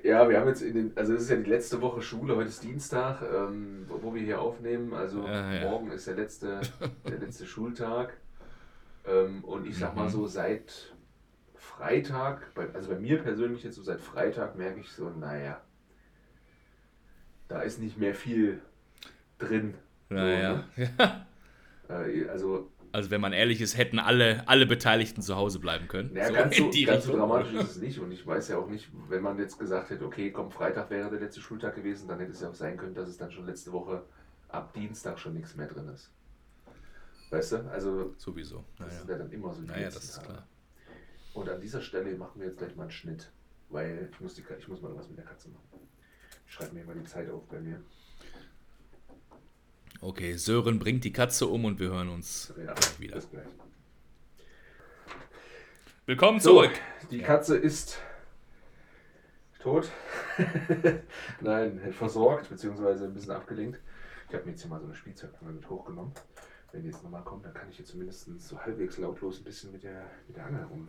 ja, 0.03 0.29
wir 0.29 0.39
haben 0.41 0.49
jetzt 0.49 0.63
in 0.63 0.75
den, 0.75 0.93
also 0.95 1.15
es 1.15 1.23
ist 1.23 1.31
ja 1.31 1.37
die 1.37 1.49
letzte 1.51 1.81
Woche 1.81 2.03
Schule, 2.03 2.37
heute 2.37 2.49
ist 2.49 2.63
Dienstag, 2.63 3.23
ähm, 3.23 3.87
wo 3.89 4.15
wir 4.15 4.23
hier 4.23 4.41
aufnehmen. 4.41 4.93
Also 4.93 5.27
ja, 5.27 5.53
ja. 5.53 5.71
morgen 5.71 5.91
ist 5.91 6.07
der 6.07 6.17
letzte, 6.17 6.61
der 7.09 7.19
letzte 7.19 7.47
Schultag. 7.53 8.17
Ähm, 9.07 9.43
und 9.45 9.67
ich 9.67 9.79
sag 9.79 9.97
mal 9.97 10.05
mhm. 10.05 10.11
so, 10.11 10.27
seit 10.27 10.92
Freitag, 11.83 12.53
also 12.75 12.90
bei 12.90 12.99
mir 12.99 13.18
persönlich 13.18 13.64
jetzt 13.64 13.75
so 13.75 13.83
seit 13.83 14.01
Freitag 14.01 14.57
merke 14.57 14.79
ich 14.79 14.88
so, 14.92 15.11
naja, 15.11 15.61
da 17.49 17.62
ist 17.62 17.81
nicht 17.81 17.99
mehr 17.99 18.14
viel 18.14 18.61
drin. 19.38 19.75
Naja. 20.09 20.64
So, 20.77 20.83
ne? 20.83 21.27
äh, 21.88 22.29
also, 22.29 22.71
also 22.92 23.11
wenn 23.11 23.21
man 23.21 23.33
ehrlich 23.33 23.61
ist, 23.61 23.77
hätten 23.77 23.99
alle, 23.99 24.47
alle 24.47 24.66
Beteiligten 24.66 25.23
zu 25.23 25.35
Hause 25.35 25.59
bleiben 25.59 25.88
können. 25.88 26.14
Ja, 26.14 26.29
so 26.29 26.35
ganz, 26.35 26.57
so, 26.57 26.71
ganz 26.87 27.05
so 27.05 27.16
dramatisch 27.16 27.53
ist 27.55 27.71
es 27.71 27.77
nicht. 27.83 27.99
Und 27.99 28.12
ich 28.12 28.25
weiß 28.25 28.49
ja 28.51 28.59
auch 28.59 28.68
nicht, 28.68 28.88
wenn 29.09 29.23
man 29.23 29.37
jetzt 29.38 29.59
gesagt 29.59 29.90
hätte, 29.90 30.05
okay, 30.07 30.31
komm, 30.31 30.53
Freitag 30.53 30.88
wäre 30.88 31.11
der 31.11 31.18
letzte 31.18 31.40
Schultag 31.40 31.75
gewesen, 31.75 32.07
dann 32.07 32.21
hätte 32.21 32.31
es 32.31 32.40
ja 32.40 32.49
auch 32.49 32.55
sein 32.55 32.77
können, 32.77 32.95
dass 32.95 33.09
es 33.09 33.16
dann 33.16 33.33
schon 33.33 33.45
letzte 33.45 33.73
Woche 33.73 34.05
ab 34.49 34.73
Dienstag 34.73 35.18
schon 35.18 35.35
nichts 35.35 35.57
mehr 35.57 35.66
drin 35.66 35.88
ist. 35.88 36.12
Weißt 37.31 37.53
du? 37.53 37.57
Also. 37.73 38.14
Sowieso. 38.18 38.64
Naja. 38.79 38.92
Das 38.92 39.09
ja 39.09 39.18
dann 39.18 39.33
immer 39.33 39.53
so. 39.53 39.62
Naja, 39.62 39.87
das 39.87 40.05
ist 40.05 40.23
klar. 40.23 40.47
Und 41.35 41.49
an 41.49 41.61
dieser 41.61 41.81
Stelle 41.81 42.14
machen 42.16 42.40
wir 42.40 42.49
jetzt 42.49 42.59
gleich 42.59 42.77
mal 42.77 42.85
einen 42.85 42.92
Schnitt, 42.92 43.31
weil 43.71 44.11
ich 44.12 44.21
muss, 44.21 44.35
die, 44.35 44.45
ich 44.59 44.68
muss 44.68 44.83
mal 44.83 44.95
was 44.95 45.09
mit 45.09 45.18
der 45.18 45.25
Katze 45.25 45.49
machen. 45.49 45.88
Ich 46.47 46.53
schreibe 46.53 46.75
mir 46.75 46.85
mal 46.85 46.95
die 46.95 47.05
Zeit 47.05 47.31
auf 47.31 47.47
bei 47.49 47.61
mir. 47.61 47.83
Okay, 50.01 50.37
Sören 50.37 50.79
bringt 50.79 51.05
die 51.05 51.12
Katze 51.12 51.47
um 51.47 51.64
und 51.64 51.79
wir 51.79 51.90
hören 51.90 52.09
uns 52.09 52.53
ja, 52.59 52.75
wieder. 52.99 53.14
Bis 53.14 53.31
gleich. 53.31 53.47
Willkommen 56.05 56.40
zurück. 56.40 56.73
So, 57.01 57.09
die 57.09 57.21
Katze 57.21 57.57
ist 57.57 57.99
tot. 59.61 59.90
Nein, 61.40 61.92
versorgt, 61.92 62.51
beziehungsweise 62.51 63.05
ein 63.05 63.14
bisschen 63.14 63.33
abgelenkt. 63.33 63.81
Ich 64.29 64.35
habe 64.35 64.45
mir 64.45 64.51
jetzt 64.51 64.62
hier 64.62 64.71
mal 64.71 64.81
so 64.81 64.87
eine 64.87 64.95
Spielzeugangel 64.95 65.55
mit 65.55 65.71
hochgenommen. 65.71 66.12
Wenn 66.73 66.83
die 66.83 66.88
jetzt 66.88 67.03
nochmal 67.03 67.23
kommt, 67.23 67.45
dann 67.45 67.55
kann 67.55 67.71
ich 67.71 67.79
jetzt 67.79 67.90
zumindest 67.90 68.29
so 68.40 68.59
halbwegs 68.59 68.99
lautlos 68.99 69.38
ein 69.38 69.45
bisschen 69.45 69.73
mit 69.73 69.85
der, 69.85 70.11
mit 70.27 70.37
der 70.37 70.47
Angel 70.47 70.64
rum, 70.64 70.88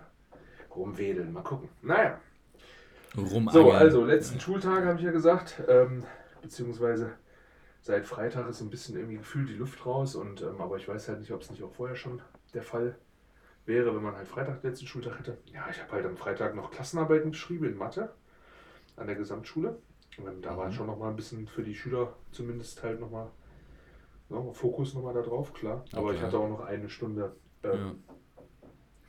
rumwedeln. 0.75 1.31
Mal 1.31 1.43
gucken. 1.43 1.69
Naja. 1.81 2.19
Rumangeln. 3.15 3.65
So, 3.65 3.71
also 3.71 4.05
letzten 4.05 4.39
Schultag 4.39 4.85
habe 4.85 4.97
ich 4.97 5.05
ja 5.05 5.11
gesagt, 5.11 5.61
ähm, 5.67 6.03
beziehungsweise 6.41 7.13
seit 7.81 8.05
Freitag 8.05 8.49
ist 8.49 8.61
ein 8.61 8.69
bisschen 8.69 8.95
irgendwie 8.95 9.17
gefühlt 9.17 9.49
die 9.49 9.55
Luft 9.55 9.85
raus 9.85 10.15
und 10.15 10.41
ähm, 10.41 10.59
aber 10.59 10.77
ich 10.77 10.87
weiß 10.87 11.09
halt 11.09 11.19
nicht, 11.19 11.31
ob 11.31 11.41
es 11.41 11.51
nicht 11.51 11.63
auch 11.63 11.71
vorher 11.71 11.95
schon 11.95 12.21
der 12.53 12.63
Fall 12.63 12.97
wäre, 13.65 13.95
wenn 13.95 14.03
man 14.03 14.15
halt 14.15 14.27
Freitag 14.27 14.63
letzten 14.63 14.87
Schultag 14.87 15.19
hätte. 15.19 15.37
Ja, 15.45 15.67
ich 15.69 15.81
habe 15.81 15.91
halt 15.91 16.05
am 16.05 16.17
Freitag 16.17 16.55
noch 16.55 16.71
Klassenarbeiten 16.71 17.31
geschrieben 17.31 17.65
in 17.65 17.77
Mathe 17.77 18.13
an 18.95 19.07
der 19.07 19.15
Gesamtschule. 19.15 19.77
Und 20.17 20.43
da 20.43 20.53
mhm. 20.53 20.57
war 20.57 20.71
schon 20.71 20.87
noch 20.87 20.97
mal 20.97 21.09
ein 21.09 21.15
bisschen 21.15 21.47
für 21.47 21.63
die 21.63 21.75
Schüler 21.75 22.15
zumindest 22.31 22.83
halt 22.83 22.99
noch 22.99 23.09
mal 23.09 23.31
ja, 24.29 24.41
Fokus 24.53 24.93
noch 24.93 25.03
mal 25.03 25.13
da 25.13 25.21
drauf, 25.21 25.53
klar. 25.53 25.85
Aber 25.93 26.07
okay. 26.07 26.15
ich 26.15 26.21
hatte 26.21 26.37
auch 26.37 26.49
noch 26.49 26.61
eine 26.61 26.89
Stunde 26.89 27.35
ähm, 27.63 28.03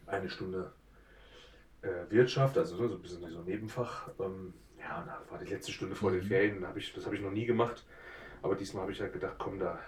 ja. 0.07 0.12
eine 0.12 0.29
Stunde 0.29 0.72
Wirtschaft, 2.11 2.59
also 2.59 2.77
so 2.77 2.94
ein 2.94 3.03
bisschen 3.03 3.20
so 3.31 3.38
ein 3.38 3.44
Nebenfach. 3.44 4.09
Ähm, 4.20 4.55
ja, 4.79 5.05
das 5.07 5.31
war 5.31 5.38
die 5.38 5.51
letzte 5.51 5.73
Stunde 5.73 5.94
vor 5.94 6.11
mhm. 6.11 6.16
den 6.16 6.25
Ferien, 6.25 6.66
hab 6.66 6.77
ich, 6.77 6.92
das 6.92 7.07
habe 7.07 7.16
ich 7.16 7.23
noch 7.23 7.31
nie 7.31 7.47
gemacht. 7.47 7.85
Aber 8.42 8.55
diesmal 8.55 8.83
habe 8.83 8.92
ich 8.92 9.01
halt 9.01 9.12
gedacht, 9.12 9.37
komm, 9.38 9.59
da 9.59 9.79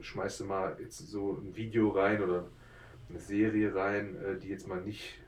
schmeißt 0.00 0.40
du 0.40 0.44
mal 0.44 0.76
jetzt 0.80 0.98
so 0.98 1.32
ein 1.32 1.56
Video 1.56 1.88
rein 1.88 2.22
oder 2.22 2.46
eine 3.08 3.18
Serie 3.18 3.74
rein, 3.74 4.16
äh, 4.22 4.38
die 4.38 4.48
jetzt 4.48 4.68
mal 4.68 4.80
nicht 4.80 5.18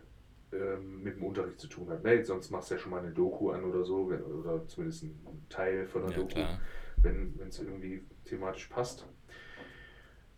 ähm, 0.53 1.03
mit 1.03 1.17
dem 1.17 1.25
Unterricht 1.25 1.59
zu 1.59 1.69
tun 1.69 1.89
hat. 1.91 2.05
Nee, 2.05 2.23
sonst 2.23 2.51
machst 2.51 2.71
du 2.71 2.75
ja 2.75 2.81
schon 2.81 2.91
mal 2.91 3.01
eine 3.01 3.13
Doku 3.13 3.51
an 3.51 3.65
oder 3.65 3.85
so, 3.85 4.05
oder 4.05 4.67
zumindest 4.67 5.05
ein 5.05 5.47
Teil 5.49 5.87
von 5.87 6.03
einer 6.03 6.13
ja, 6.13 6.19
Doku, 6.19 6.35
klar. 6.35 6.61
wenn 6.99 7.35
es 7.49 7.59
irgendwie 7.59 8.05
thematisch 8.25 8.67
passt. 8.67 9.07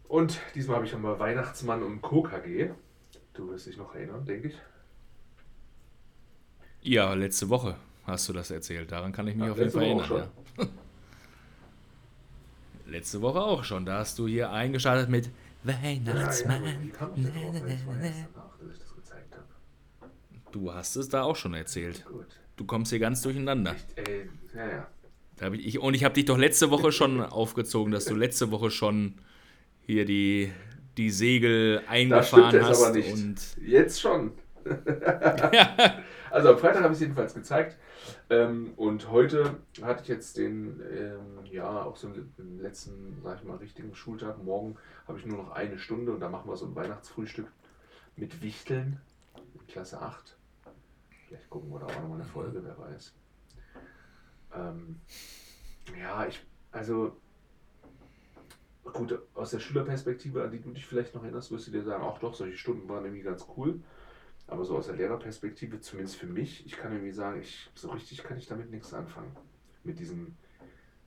Und 0.07 0.41
diesmal 0.55 0.77
habe 0.77 0.87
ich 0.87 0.95
einmal 0.95 1.19
Weihnachtsmann 1.19 1.83
und 1.83 2.01
Co. 2.01 2.23
KG. 2.23 2.71
Du 3.33 3.51
wirst 3.51 3.67
dich 3.67 3.77
noch 3.77 3.95
erinnern, 3.95 4.25
denke 4.25 4.49
ich. 4.49 4.63
Ja, 6.85 7.15
letzte 7.15 7.49
Woche 7.49 7.77
hast 8.07 8.29
du 8.29 8.35
das 8.35 8.51
erzählt. 8.51 8.93
Daran 8.93 9.11
kann 9.11 9.27
ich 9.27 9.35
mich 9.35 9.47
Ach, 9.47 9.53
auf 9.53 9.59
jeden 9.59 9.71
Fall 9.71 9.85
erinnern. 9.85 10.29
Ja. 10.59 10.67
letzte 12.87 13.23
Woche 13.23 13.41
auch 13.41 13.65
schon. 13.65 13.87
Da 13.87 14.01
hast 14.01 14.19
du 14.19 14.29
hier 14.29 14.51
eingeschaltet 14.53 15.09
mit 15.09 15.31
Weihnachtsmann. 15.63 16.63
Du 20.53 20.73
hast 20.75 20.97
es 20.97 21.09
da 21.09 21.23
auch 21.23 21.37
schon 21.37 21.55
erzählt. 21.55 22.05
Du 22.57 22.67
kommst 22.67 22.91
hier 22.91 22.99
ganz 22.99 23.23
durcheinander. 23.23 23.75
äh, 23.97 24.27
ja, 24.55 24.69
ja. 24.69 24.87
Hab 25.41 25.55
ich, 25.55 25.79
und 25.79 25.95
ich 25.95 26.05
habe 26.05 26.15
dich 26.15 26.27
doch 26.27 26.39
letzte 26.39 26.71
Woche 26.71 26.93
schon 26.93 27.21
aufgezogen, 27.23 27.93
dass 27.93 28.05
du 28.05 28.15
letzte 28.15 28.51
Woche 28.51 28.71
schon 28.71 29.15
hier 29.87 30.05
die, 30.05 30.53
die 30.99 31.11
Segel 31.11 31.83
eingefahren 31.89 32.63
hast. 32.63 32.83
Aber 32.85 32.95
nicht. 32.95 33.11
Und 33.11 33.37
Jetzt 33.67 34.03
schon. 34.03 34.33
ja. 34.67 35.95
Also 36.35 36.49
am 36.49 36.59
Freitag 36.59 36.83
habe 36.83 36.93
ich 36.93 36.97
es 36.97 37.03
jedenfalls 37.03 37.33
gezeigt. 37.33 37.77
Ähm, 38.29 38.73
und 38.75 39.09
heute 39.09 39.61
hatte 39.83 40.03
ich 40.03 40.09
jetzt 40.09 40.37
den, 40.37 40.81
ähm, 40.81 41.45
ja, 41.45 41.85
auch 41.85 41.95
so 41.95 42.09
den 42.09 42.59
letzten, 42.59 43.21
sag 43.23 43.39
ich 43.39 43.45
mal, 43.45 43.59
richtigen 43.59 43.95
Schultag. 43.95 44.43
Morgen 44.43 44.75
habe 45.07 45.17
ich 45.17 45.27
nur 45.27 45.39
noch 45.39 45.53
eine 45.53 45.79
Stunde 45.79 46.13
und 46.13 46.19
da 46.19 46.29
machen 46.29 46.51
wir 46.51 46.57
so 46.57 46.67
ein 46.67 46.75
Weihnachtsfrühstück 46.75 47.47
mit 48.17 48.43
Wichteln 48.43 49.01
in 49.55 49.65
Klasse 49.69 50.01
8. 50.01 50.37
Vielleicht 51.29 51.49
gucken 51.51 51.71
wir 51.71 51.79
da 51.79 51.87
auch 51.87 52.01
nochmal 52.01 52.21
eine 52.21 52.29
Folge, 52.29 52.65
wer 52.65 52.79
weiß. 52.81 53.15
Ähm, 54.57 55.01
ja, 56.01 56.27
ich, 56.27 56.45
also 56.73 57.17
gut, 58.93 59.17
aus 59.35 59.53
der 59.53 59.61
Schülerperspektive, 59.61 60.43
an 60.43 60.51
die 60.51 60.61
du 60.61 60.73
dich 60.73 60.85
vielleicht 60.85 61.15
noch 61.15 61.23
erinnerst, 61.23 61.53
wirst 61.53 61.69
du 61.69 61.71
dir 61.71 61.85
sagen, 61.85 62.03
auch 62.03 62.19
doch, 62.19 62.35
solche 62.35 62.59
Stunden 62.59 62.89
waren 62.89 63.05
irgendwie 63.05 63.23
ganz 63.23 63.47
cool. 63.57 63.81
Aber 64.47 64.65
so 64.65 64.77
aus 64.77 64.87
der 64.87 64.97
Lehrerperspektive, 64.97 65.81
zumindest 65.81 66.17
für 66.17 66.27
mich, 66.27 66.67
ich 66.67 66.77
kann 66.77 66.93
irgendwie 66.93 67.13
sagen, 67.13 67.41
ich, 67.41 67.71
so 67.75 67.91
richtig 67.91 68.23
kann 68.23 68.37
ich 68.37 68.47
damit 68.47 68.71
nichts 68.71 68.93
anfangen. 68.93 69.35
Mit 69.85 69.99
diesen, 69.99 70.37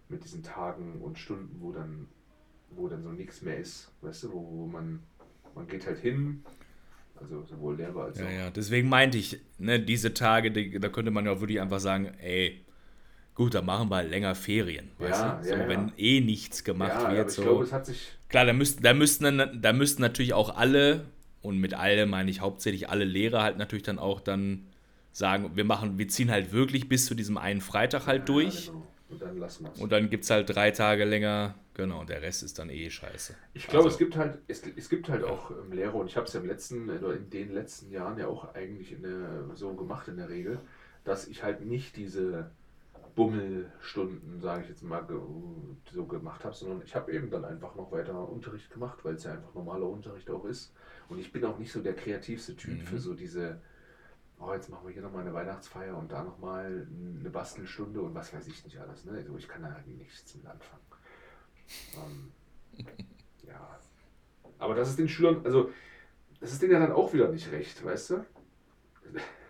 mit 0.09 0.23
diesen 0.23 0.43
Tagen 0.43 1.01
und 1.01 1.19
Stunden, 1.19 1.55
wo 1.59 1.71
dann, 1.71 2.07
wo 2.71 2.87
dann 2.87 3.03
so 3.03 3.11
nichts 3.11 3.41
mehr 3.41 3.57
ist. 3.57 3.91
Weißt 4.01 4.23
du, 4.23 4.33
wo, 4.33 4.39
wo 4.39 4.67
man, 4.67 5.03
man 5.53 5.67
geht 5.67 5.85
halt 5.85 5.99
hin, 5.99 6.43
also 7.19 7.43
sowohl 7.43 7.77
Lehrer 7.77 8.05
als 8.05 8.19
ja, 8.19 8.25
auch. 8.25 8.31
Ja, 8.31 8.49
deswegen 8.49 8.89
meinte 8.89 9.17
ich, 9.17 9.39
ne, 9.57 9.79
diese 9.79 10.13
Tage, 10.13 10.51
die, 10.51 10.79
da 10.79 10.89
könnte 10.89 11.11
man 11.11 11.25
ja 11.25 11.39
wirklich 11.39 11.61
einfach 11.61 11.79
sagen, 11.79 12.13
ey, 12.19 12.65
gut, 13.33 13.53
dann 13.53 13.65
machen 13.65 13.89
wir 13.89 14.03
länger 14.03 14.35
Ferien. 14.35 14.89
Ja, 14.99 15.09
weißt 15.09 15.23
du? 15.23 15.49
so, 15.49 15.55
ja, 15.55 15.67
wenn 15.67 15.91
eh 15.97 16.21
nichts 16.21 16.63
gemacht 16.63 17.03
ja, 17.03 17.13
wird. 17.13 17.31
so. 17.31 17.43
glaube, 17.43 17.85
sich. 17.85 18.11
Klar, 18.29 18.45
da 18.45 18.53
müssten, 18.53 18.83
da, 18.83 18.93
müssten, 18.93 19.61
da 19.61 19.73
müssten 19.73 20.01
natürlich 20.01 20.33
auch 20.33 20.55
alle 20.57 21.05
und 21.47 21.59
mit 21.59 21.73
alle 21.73 22.05
meine 22.05 22.29
ich 22.29 22.41
hauptsächlich 22.41 22.89
alle 22.89 23.05
Lehrer 23.05 23.41
halt 23.41 23.57
natürlich 23.57 23.83
dann 23.83 23.99
auch 23.99 24.19
dann 24.19 24.65
sagen, 25.13 25.51
wir 25.55 25.63
machen, 25.63 25.97
wir 25.97 26.07
ziehen 26.09 26.29
halt 26.29 26.51
wirklich 26.51 26.89
bis 26.89 27.05
zu 27.05 27.15
diesem 27.15 27.37
einen 27.37 27.61
Freitag 27.61 28.05
halt 28.05 28.19
ja, 28.19 28.25
durch. 28.25 28.67
Genau. 28.67 28.85
Und 29.09 29.21
dann 29.21 29.37
lassen 29.37 29.63
wir 29.63 29.81
Und 29.81 29.91
dann 29.93 30.09
gibt 30.09 30.25
es 30.25 30.29
halt 30.29 30.53
drei 30.53 30.71
Tage 30.71 31.05
länger, 31.05 31.55
genau, 31.73 32.01
und 32.01 32.09
der 32.09 32.21
Rest 32.21 32.43
ist 32.43 32.59
dann 32.59 32.69
eh 32.69 32.89
scheiße. 32.89 33.33
Ich 33.53 33.65
glaube, 33.67 33.85
also, 33.85 33.95
es 33.95 33.97
gibt 33.97 34.17
halt, 34.17 34.39
es, 34.49 34.61
es 34.75 34.89
gibt 34.89 35.07
halt 35.07 35.23
auch 35.23 35.49
ähm, 35.51 35.71
Lehrer, 35.71 35.95
und 35.95 36.07
ich 36.07 36.17
habe 36.17 36.27
es 36.27 36.33
ja 36.33 36.41
im 36.41 36.47
letzten, 36.47 36.89
in 36.89 37.29
den 37.29 37.53
letzten 37.53 37.89
Jahren 37.89 38.19
ja 38.19 38.27
auch 38.27 38.53
eigentlich 38.53 38.93
der, 39.01 39.55
so 39.55 39.73
gemacht 39.73 40.09
in 40.09 40.17
der 40.17 40.27
Regel, 40.27 40.59
dass 41.05 41.29
ich 41.29 41.41
halt 41.43 41.65
nicht 41.65 41.95
diese 41.95 42.51
Bummelstunden, 43.17 44.39
sage 44.39 44.61
ich 44.61 44.69
jetzt 44.69 44.83
mal, 44.83 45.03
so 45.91 46.05
gemacht 46.05 46.45
habe, 46.45 46.53
sondern 46.53 46.83
ich 46.83 46.95
habe 46.95 47.11
eben 47.11 47.31
dann 47.31 47.45
einfach 47.45 47.73
noch 47.73 47.91
weiter 47.91 48.29
Unterricht 48.29 48.69
gemacht, 48.69 48.99
weil 49.01 49.15
es 49.15 49.23
ja 49.23 49.31
einfach 49.31 49.55
normaler 49.55 49.87
Unterricht 49.89 50.29
auch 50.29 50.45
ist. 50.45 50.71
Und 51.09 51.17
ich 51.17 51.31
bin 51.31 51.43
auch 51.43 51.57
nicht 51.57 51.71
so 51.71 51.81
der 51.81 51.95
kreativste 51.95 52.55
Typ 52.55 52.75
mhm. 52.75 52.85
für 52.85 52.99
so 52.99 53.15
diese, 53.15 53.59
oh, 54.39 54.53
jetzt 54.53 54.69
machen 54.69 54.85
wir 54.85 54.93
hier 54.93 55.01
nochmal 55.01 55.21
eine 55.21 55.33
Weihnachtsfeier 55.33 55.97
und 55.97 56.11
da 56.11 56.23
nochmal 56.23 56.87
eine 57.19 57.29
Bastelstunde 57.31 57.99
und 58.01 58.13
was 58.13 58.31
weiß 58.35 58.47
ich 58.49 58.63
nicht 58.63 58.77
alles. 58.77 59.03
Ne? 59.05 59.13
Also 59.13 59.35
ich 59.35 59.47
kann 59.47 59.63
da 59.63 59.71
halt 59.71 59.87
nichts 59.87 60.35
mit 60.35 60.45
anfangen. 60.45 60.83
Ähm, 61.95 62.85
ja. 63.47 63.79
Aber 64.59 64.75
das 64.75 64.89
ist 64.89 64.99
den 64.99 65.09
Schülern, 65.09 65.41
also 65.43 65.71
das 66.39 66.51
ist 66.51 66.61
denen 66.61 66.73
ja 66.73 66.79
dann 66.79 66.91
auch 66.91 67.11
wieder 67.13 67.29
nicht 67.29 67.51
recht, 67.51 67.83
weißt 67.83 68.11
du? 68.11 68.25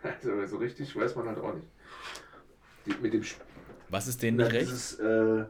Also 0.03 0.45
so 0.45 0.57
richtig 0.57 0.95
weiß 0.95 1.15
man 1.17 1.27
halt 1.27 1.39
auch 1.39 1.53
nicht. 1.53 1.67
Mit 3.01 3.13
dem 3.13 3.23
was 3.89 4.07
ist 4.07 4.21
denen 4.21 4.37
nicht 4.37 4.51
recht? 4.51 4.69
Dieses, 4.71 4.99
äh, 4.99 5.45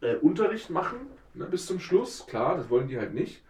äh, 0.00 0.16
Unterricht 0.16 0.70
machen 0.70 1.08
ne, 1.34 1.46
bis 1.46 1.66
zum 1.66 1.80
Schluss, 1.80 2.26
klar, 2.26 2.56
das 2.56 2.70
wollen 2.70 2.88
die 2.88 2.98
halt 2.98 3.14
nicht. 3.14 3.44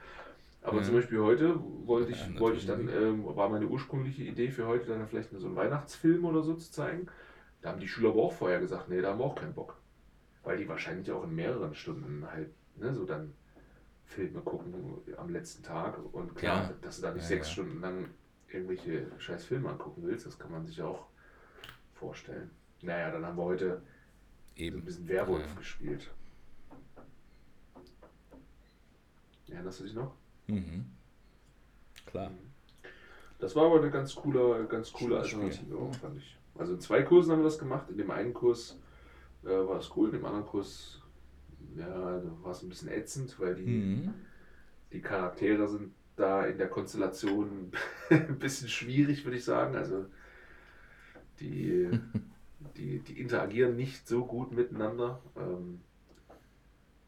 Aber 0.62 0.78
Ja. 0.78 0.82
zum 0.82 0.94
Beispiel 0.96 1.20
heute 1.20 1.60
wollte 1.86 2.10
ich, 2.10 2.26
Ja, 2.26 2.40
wollte 2.40 2.58
ich 2.58 2.66
dann, 2.66 2.88
ähm, 2.88 3.24
war 3.24 3.48
meine 3.48 3.66
ursprüngliche 3.66 4.24
Idee 4.24 4.50
für 4.50 4.66
heute 4.66 4.86
dann 4.88 5.06
vielleicht 5.06 5.30
so 5.30 5.46
einen 5.46 5.54
Weihnachtsfilm 5.56 6.24
oder 6.24 6.42
so 6.42 6.54
zu 6.54 6.72
zeigen. 6.72 7.06
Da 7.62 7.70
haben 7.70 7.80
die 7.80 7.88
Schüler 7.88 8.10
aber 8.10 8.22
auch 8.24 8.32
vorher 8.32 8.58
gesagt, 8.58 8.88
nee, 8.88 9.00
da 9.00 9.10
haben 9.10 9.20
wir 9.20 9.24
auch 9.24 9.36
keinen 9.36 9.54
Bock. 9.54 9.76
Weil 10.42 10.58
die 10.58 10.68
wahrscheinlich 10.68 11.10
auch 11.12 11.24
in 11.24 11.34
mehreren 11.34 11.74
Stunden 11.74 12.26
halt, 12.28 12.52
ne, 12.76 12.92
so 12.94 13.04
dann 13.04 13.32
Filme 14.04 14.40
gucken 14.40 14.74
am 15.16 15.30
letzten 15.30 15.62
Tag. 15.62 15.98
Und 16.12 16.34
klar, 16.34 16.62
Ja. 16.64 16.74
dass 16.82 16.96
du 16.96 17.02
da 17.02 17.12
nicht 17.12 17.24
sechs. 17.24 17.50
Stunden 17.50 17.80
lang 17.80 18.08
irgendwelche 18.48 19.06
scheiß 19.18 19.44
Filme 19.44 19.68
angucken 19.70 20.02
willst, 20.04 20.26
das 20.26 20.38
kann 20.38 20.50
man 20.50 20.66
sich 20.66 20.82
auch 20.82 21.06
vorstellen. 21.96 22.50
Naja, 22.82 23.10
dann 23.10 23.24
haben 23.24 23.36
wir 23.36 23.44
heute 23.44 23.68
so 23.68 23.74
ein 23.74 23.82
Eben. 24.56 24.84
bisschen 24.84 25.08
Werwolf 25.08 25.46
Ja. 25.46 25.54
gespielt. 25.54 26.10
Erinnerst 29.48 29.80
du 29.80 29.84
dich 29.84 29.94
noch? 29.94 30.14
Mhm. 30.48 30.86
Klar. 32.06 32.30
Das 33.38 33.54
war 33.54 33.66
aber 33.66 33.80
eine 33.80 33.90
ganz 33.90 34.14
coole, 34.14 34.66
ganz 34.66 34.92
coole. 34.92 35.18
Alternative, 35.18 35.92
fand 36.00 36.18
ich. 36.18 36.36
Also 36.56 36.74
in 36.74 36.80
zwei 36.80 37.02
Kursen 37.02 37.32
haben 37.32 37.40
wir 37.40 37.44
das 37.44 37.58
gemacht. 37.58 37.88
In 37.90 37.98
dem 37.98 38.10
einen 38.10 38.32
Kurs 38.32 38.78
äh, 39.44 39.48
war 39.48 39.78
es 39.78 39.94
cool, 39.96 40.08
in 40.08 40.14
dem 40.16 40.24
anderen 40.24 40.46
Kurs 40.46 41.02
ja, 41.76 42.22
war 42.42 42.52
es 42.52 42.62
ein 42.62 42.68
bisschen 42.70 42.88
ätzend, 42.88 43.38
weil 43.38 43.54
die, 43.54 43.66
Mhm. 43.66 44.14
die 44.92 45.00
Charaktere 45.02 45.68
sind 45.68 45.92
da 46.16 46.46
in 46.46 46.56
der 46.56 46.68
Konstellation 46.68 47.72
ein 48.10 48.38
bisschen 48.38 48.68
schwierig, 48.68 49.24
würde 49.24 49.36
ich 49.36 49.44
sagen. 49.44 49.76
Also 49.76 50.06
die, 51.40 51.90
die, 52.76 53.00
die 53.00 53.20
interagieren 53.20 53.76
nicht 53.76 54.06
so 54.06 54.24
gut 54.24 54.52
miteinander. 54.52 55.20
Ähm, 55.36 55.80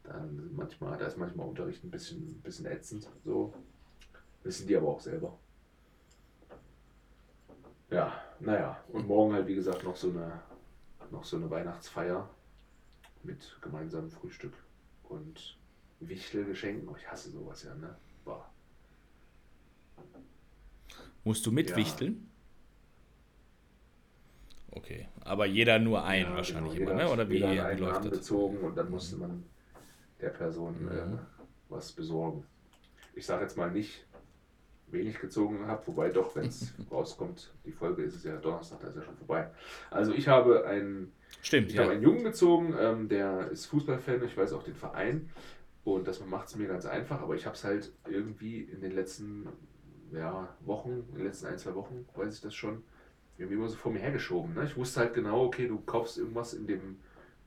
dann 0.03 0.55
manchmal, 0.55 0.97
da 0.97 1.05
ist 1.05 1.17
manchmal 1.17 1.47
Unterricht 1.47 1.83
ein 1.83 1.91
bisschen, 1.91 2.17
ein 2.17 2.41
bisschen 2.41 2.65
ätzend. 2.65 3.07
So. 3.23 3.53
Wissen 4.43 4.67
die 4.67 4.75
aber 4.75 4.87
auch 4.87 5.01
selber. 5.01 5.37
Ja, 7.89 8.21
naja. 8.39 8.83
Und 8.89 9.07
morgen 9.07 9.33
halt, 9.33 9.47
wie 9.47 9.55
gesagt, 9.55 9.83
noch 9.83 9.95
so 9.95 10.09
eine, 10.09 10.41
noch 11.11 11.23
so 11.23 11.37
eine 11.37 11.49
Weihnachtsfeier 11.49 12.29
mit 13.23 13.57
gemeinsamem 13.61 14.11
Frühstück 14.11 14.53
und 15.03 15.57
Wichtelgeschenken. 15.99 16.87
Oh, 16.87 16.95
ich 16.97 17.09
hasse 17.09 17.31
sowas 17.31 17.63
ja, 17.63 17.75
ne? 17.75 17.95
Boah. 18.23 18.49
Musst 21.23 21.45
du 21.45 21.51
mitwichteln? 21.51 22.28
Okay, 24.79 25.07
aber 25.25 25.45
jeder 25.45 25.77
nur 25.79 26.03
einen 26.05 26.29
Ja, 26.29 26.35
wahrscheinlich 26.37 26.75
genau. 26.75 26.91
immer, 26.91 27.03
ne? 27.03 27.09
Oder 27.11 27.29
wie, 27.29 27.35
jeder 27.35 27.65
einen 27.65 27.79
läuft 27.79 28.05
das? 28.05 28.05
angezogen 28.05 28.57
und 28.59 28.75
dann 28.77 28.89
musste 28.89 29.17
man 29.17 29.43
der 30.21 30.29
Person 30.29 30.83
Mhm. 30.83 30.89
äh, 30.91 31.17
was 31.69 31.91
besorgen. 31.91 32.45
Ich 33.13 33.25
sage 33.25 33.43
jetzt 33.43 33.57
mal 33.57 33.71
nicht, 33.71 34.05
wen 34.87 35.07
ich 35.07 35.19
gezogen 35.19 35.67
habe, 35.67 35.85
wobei 35.87 36.09
doch, 36.09 36.35
wenn 36.35 36.45
es 36.45 36.73
rauskommt, 36.91 37.53
die 37.65 37.71
Folge 37.71 38.03
ist 38.03 38.15
es 38.15 38.23
ja 38.23 38.37
Donnerstag, 38.37 38.79
da 38.81 38.87
ist 38.87 38.95
ja 38.95 39.01
schon 39.03 39.17
vorbei. 39.17 39.49
Also 39.91 40.13
ich 40.13 40.27
habe 40.27 40.65
einen, 40.65 41.11
Stimmt, 41.41 41.71
ich 41.71 41.77
habe 41.77 41.89
ja. 41.89 41.93
einen 41.93 42.03
Jungen 42.03 42.23
gezogen, 42.23 42.73
ähm, 42.79 43.09
der 43.09 43.49
ist 43.51 43.65
Fußballfan, 43.67 44.23
ich 44.23 44.37
weiß 44.37 44.53
auch 44.53 44.63
den 44.63 44.75
Verein 44.75 45.29
und 45.83 46.07
das 46.07 46.25
macht 46.25 46.47
es 46.47 46.55
mir 46.55 46.67
ganz 46.67 46.85
einfach, 46.85 47.21
aber 47.21 47.35
ich 47.35 47.45
habe 47.45 47.55
es 47.55 47.63
halt 47.63 47.91
irgendwie 48.07 48.61
in 48.61 48.81
den 48.81 48.91
letzten 48.91 49.47
ja, 50.11 50.55
Wochen, 50.61 51.03
in 51.11 51.15
den 51.17 51.25
letzten 51.25 51.47
ein, 51.47 51.57
zwei 51.57 51.75
Wochen, 51.75 52.05
weiß 52.15 52.35
ich 52.35 52.41
das 52.41 52.55
schon, 52.55 52.83
irgendwie 53.39 53.55
immer 53.55 53.69
so 53.69 53.77
vor 53.77 53.91
mir 53.91 53.99
hergeschoben. 53.99 54.53
Ne? 54.55 54.65
Ich 54.65 54.77
wusste 54.77 55.01
halt 55.01 55.13
genau, 55.13 55.45
okay, 55.45 55.67
du 55.67 55.79
kaufst 55.81 56.17
irgendwas 56.17 56.53
in 56.53 56.67
dem 56.67 56.97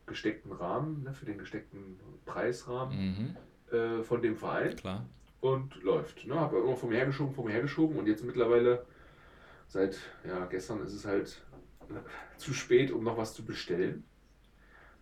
gesteckten 0.06 0.52
Rahmen, 0.52 1.04
ne, 1.04 1.14
für 1.14 1.26
den 1.26 1.38
gesteckten 1.38 1.98
Preisrahmen 2.26 2.98
Mhm, 2.98 3.36
äh, 3.72 4.02
von 4.02 4.22
dem 4.22 4.36
Verein 4.36 4.76
klar. 4.76 5.04
und 5.40 5.82
läuft. 5.82 6.26
Ne? 6.26 6.34
Habe 6.36 6.58
immer 6.58 6.76
vor 6.76 6.88
mir 6.88 6.98
hergeschoben, 6.98 7.34
vor 7.34 7.44
mir 7.44 7.52
hergeschoben 7.52 7.98
und 7.98 8.06
jetzt 8.06 8.24
mittlerweile, 8.24 8.84
seit 9.68 9.98
ja, 10.26 10.46
gestern 10.46 10.82
ist 10.84 10.94
es 10.94 11.06
halt 11.06 11.42
äh, 11.90 11.94
zu 12.38 12.54
spät, 12.54 12.92
um 12.92 13.04
noch 13.04 13.18
was 13.18 13.34
zu 13.34 13.44
bestellen. 13.44 14.04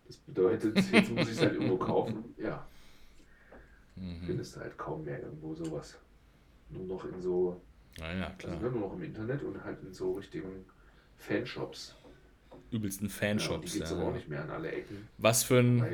Das 0.07 0.17
bedeutet, 0.17 0.77
jetzt 0.93 1.11
muss 1.11 1.29
ich 1.29 1.35
es 1.35 1.43
halt 1.43 1.55
irgendwo 1.55 1.77
kaufen. 1.79 2.35
Ja, 2.37 2.67
Mhm. 3.97 4.27
findest 4.27 4.57
halt 4.57 4.77
kaum 4.79 5.05
mehr 5.05 5.21
irgendwo 5.23 5.55
sowas. 5.55 5.99
Nur 6.71 6.87
noch 6.87 7.05
in 7.05 7.21
so, 7.21 7.61
Ja, 7.99 8.13
ja, 8.13 8.31
also 8.31 8.39
klar. 8.39 8.63
ne, 8.63 8.71
nur 8.71 8.81
noch 8.81 8.95
im 8.95 9.03
Internet 9.03 9.43
und 9.43 9.63
halt 9.65 9.83
in 9.83 9.93
so 9.93 10.15
richtigen 10.15 10.65
Fanshops. 11.21 11.95
Übelsten 12.73 13.07
Ja, 13.07 13.09
und 13.09 13.13
die 13.13 13.27
Fanshops. 13.27 13.73
gibt 13.73 13.85
es 13.85 13.91
Ja, 13.91 13.97
aber 13.97 14.09
auch 14.09 14.15
nicht 14.15 14.29
mehr 14.29 14.43
an 14.43 14.51
alle 14.51 14.71
Ecken, 14.71 15.09
Was 15.19 15.43
für 15.43 15.59
ein, 15.59 15.85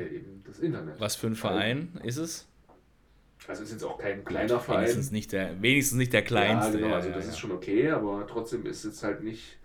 was 0.99 1.15
für 1.15 1.27
ein 1.27 1.35
Verein 1.35 1.99
ist 2.03 2.17
es? 2.17 2.47
Also 3.47 3.63
ist 3.63 3.71
jetzt 3.71 3.83
auch 3.83 3.97
kein 3.97 4.25
kleiner 4.25 4.59
Verein. 4.59 4.81
Wenigstens 4.81 5.11
nicht 5.11 5.31
der, 5.31 5.61
wenigstens 5.61 5.97
nicht 5.97 6.13
der 6.13 6.23
kleinste. 6.23 6.73
Ja, 6.73 6.77
genau, 6.77 6.89
ja, 6.89 6.95
also 6.95 7.09
ja, 7.09 7.15
das 7.15 7.25
ja. 7.25 7.31
ist 7.31 7.39
schon 7.39 7.51
okay, 7.51 7.89
aber 7.91 8.25
trotzdem 8.27 8.65
ist 8.65 8.83
jetzt 8.83 9.03
halt 9.03 9.23
nicht, 9.23 9.57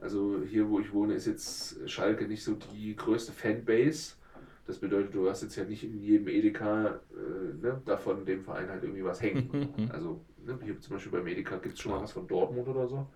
also 0.00 0.42
hier 0.48 0.68
wo 0.68 0.80
ich 0.80 0.92
wohne, 0.92 1.14
ist 1.14 1.26
jetzt 1.26 1.88
Schalke 1.88 2.26
nicht 2.26 2.42
so 2.42 2.56
die 2.72 2.96
größte 2.96 3.32
Fanbase. 3.32 4.14
Das 4.66 4.78
bedeutet, 4.78 5.14
du 5.14 5.28
hast 5.28 5.42
jetzt 5.42 5.56
ja 5.56 5.64
nicht 5.64 5.84
in 5.84 6.00
jedem 6.00 6.28
Edeka 6.28 7.00
äh, 7.12 7.54
ne, 7.62 7.82
davon 7.84 8.24
dem 8.24 8.42
Verein 8.42 8.68
halt 8.68 8.82
irgendwie 8.82 9.04
was 9.04 9.20
hängen. 9.20 9.68
also 9.92 10.20
ne, 10.44 10.58
hier 10.64 10.80
zum 10.80 10.94
Beispiel 10.94 11.12
beim 11.12 11.26
Edeka 11.26 11.58
gibt 11.58 11.74
es 11.74 11.80
schon 11.80 11.92
mal 11.92 12.00
was 12.00 12.12
von 12.12 12.26
Dortmund 12.26 12.66
oder 12.66 12.88
so, 12.88 13.06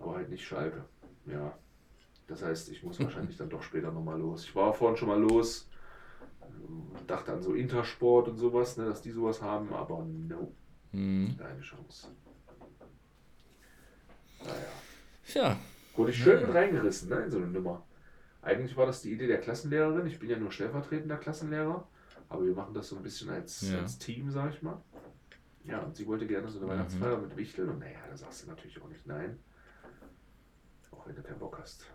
aber 0.00 0.16
halt 0.16 0.28
nicht 0.28 0.44
Schalke. 0.46 0.84
Ja, 1.26 1.56
das 2.28 2.42
heißt, 2.42 2.68
ich 2.70 2.82
muss 2.82 3.00
wahrscheinlich 3.00 3.36
dann 3.36 3.48
doch 3.50 3.62
später 3.62 3.90
nochmal 3.92 4.18
los. 4.18 4.44
Ich 4.44 4.54
war 4.56 4.72
vorhin 4.72 4.96
schon 4.96 5.08
mal 5.08 5.20
los, 5.20 5.68
äh, 6.40 7.06
dachte 7.06 7.32
an 7.32 7.42
so 7.42 7.54
Intersport 7.54 8.28
und 8.28 8.36
sowas, 8.38 8.76
ne, 8.76 8.86
dass 8.86 9.02
die 9.02 9.10
sowas 9.10 9.42
haben, 9.42 9.72
aber 9.72 10.04
no. 10.04 10.52
Mhm. 10.92 11.36
Keine 11.38 11.60
Chance. 11.60 12.08
Naja. 14.44 14.54
Ja, 15.34 15.56
Wurde 15.96 16.10
ich 16.10 16.18
schön 16.22 16.40
mit 16.46 16.54
reingerissen, 16.54 17.08
ne, 17.08 17.16
in 17.16 17.30
so 17.30 17.38
eine 17.38 17.46
Nummer. 17.48 17.84
Eigentlich 18.42 18.76
war 18.76 18.86
das 18.86 19.02
die 19.02 19.12
Idee 19.12 19.26
der 19.26 19.40
Klassenlehrerin. 19.40 20.06
Ich 20.06 20.18
bin 20.18 20.28
ja 20.30 20.38
nur 20.38 20.52
stellvertretender 20.52 21.16
Klassenlehrer. 21.16 21.88
Aber 22.28 22.44
wir 22.44 22.54
machen 22.54 22.74
das 22.74 22.88
so 22.88 22.96
ein 22.96 23.02
bisschen 23.02 23.30
als, 23.30 23.70
Ja. 23.70 23.78
als 23.80 23.98
Team, 23.98 24.30
sag 24.30 24.52
ich 24.52 24.62
mal. 24.62 24.80
Ja, 25.64 25.80
und 25.80 25.96
sie 25.96 26.06
wollte 26.06 26.26
gerne 26.26 26.48
so 26.48 26.58
eine 26.58 26.66
Mhm. 26.66 26.70
Weihnachtsfeier 26.70 27.18
mit 27.18 27.36
Wichteln. 27.36 27.68
Und 27.70 27.78
naja, 27.80 27.98
da 28.08 28.16
sagst 28.16 28.44
du 28.44 28.48
natürlich 28.50 28.80
auch 28.80 28.88
nicht 28.88 29.06
nein. 29.06 29.38
Wenn 31.06 31.14
du 31.16 31.22
keinen 31.22 31.38
Bock 31.38 31.58
hast. 31.60 31.86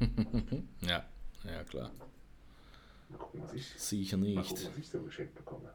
ja, 0.80 1.04
ja, 1.44 1.64
klar. 1.64 1.90
Mal 3.08 3.18
gucken, 3.18 3.42
was 3.42 3.52
ich, 3.54 3.66
Sicher 3.76 4.16
mal 4.16 4.26
nicht. 4.26 4.48
gucken, 4.48 4.66
was 4.70 4.78
ich 4.78 4.88
so 4.88 5.02
geschenkt 5.02 5.34
bekomme. 5.34 5.70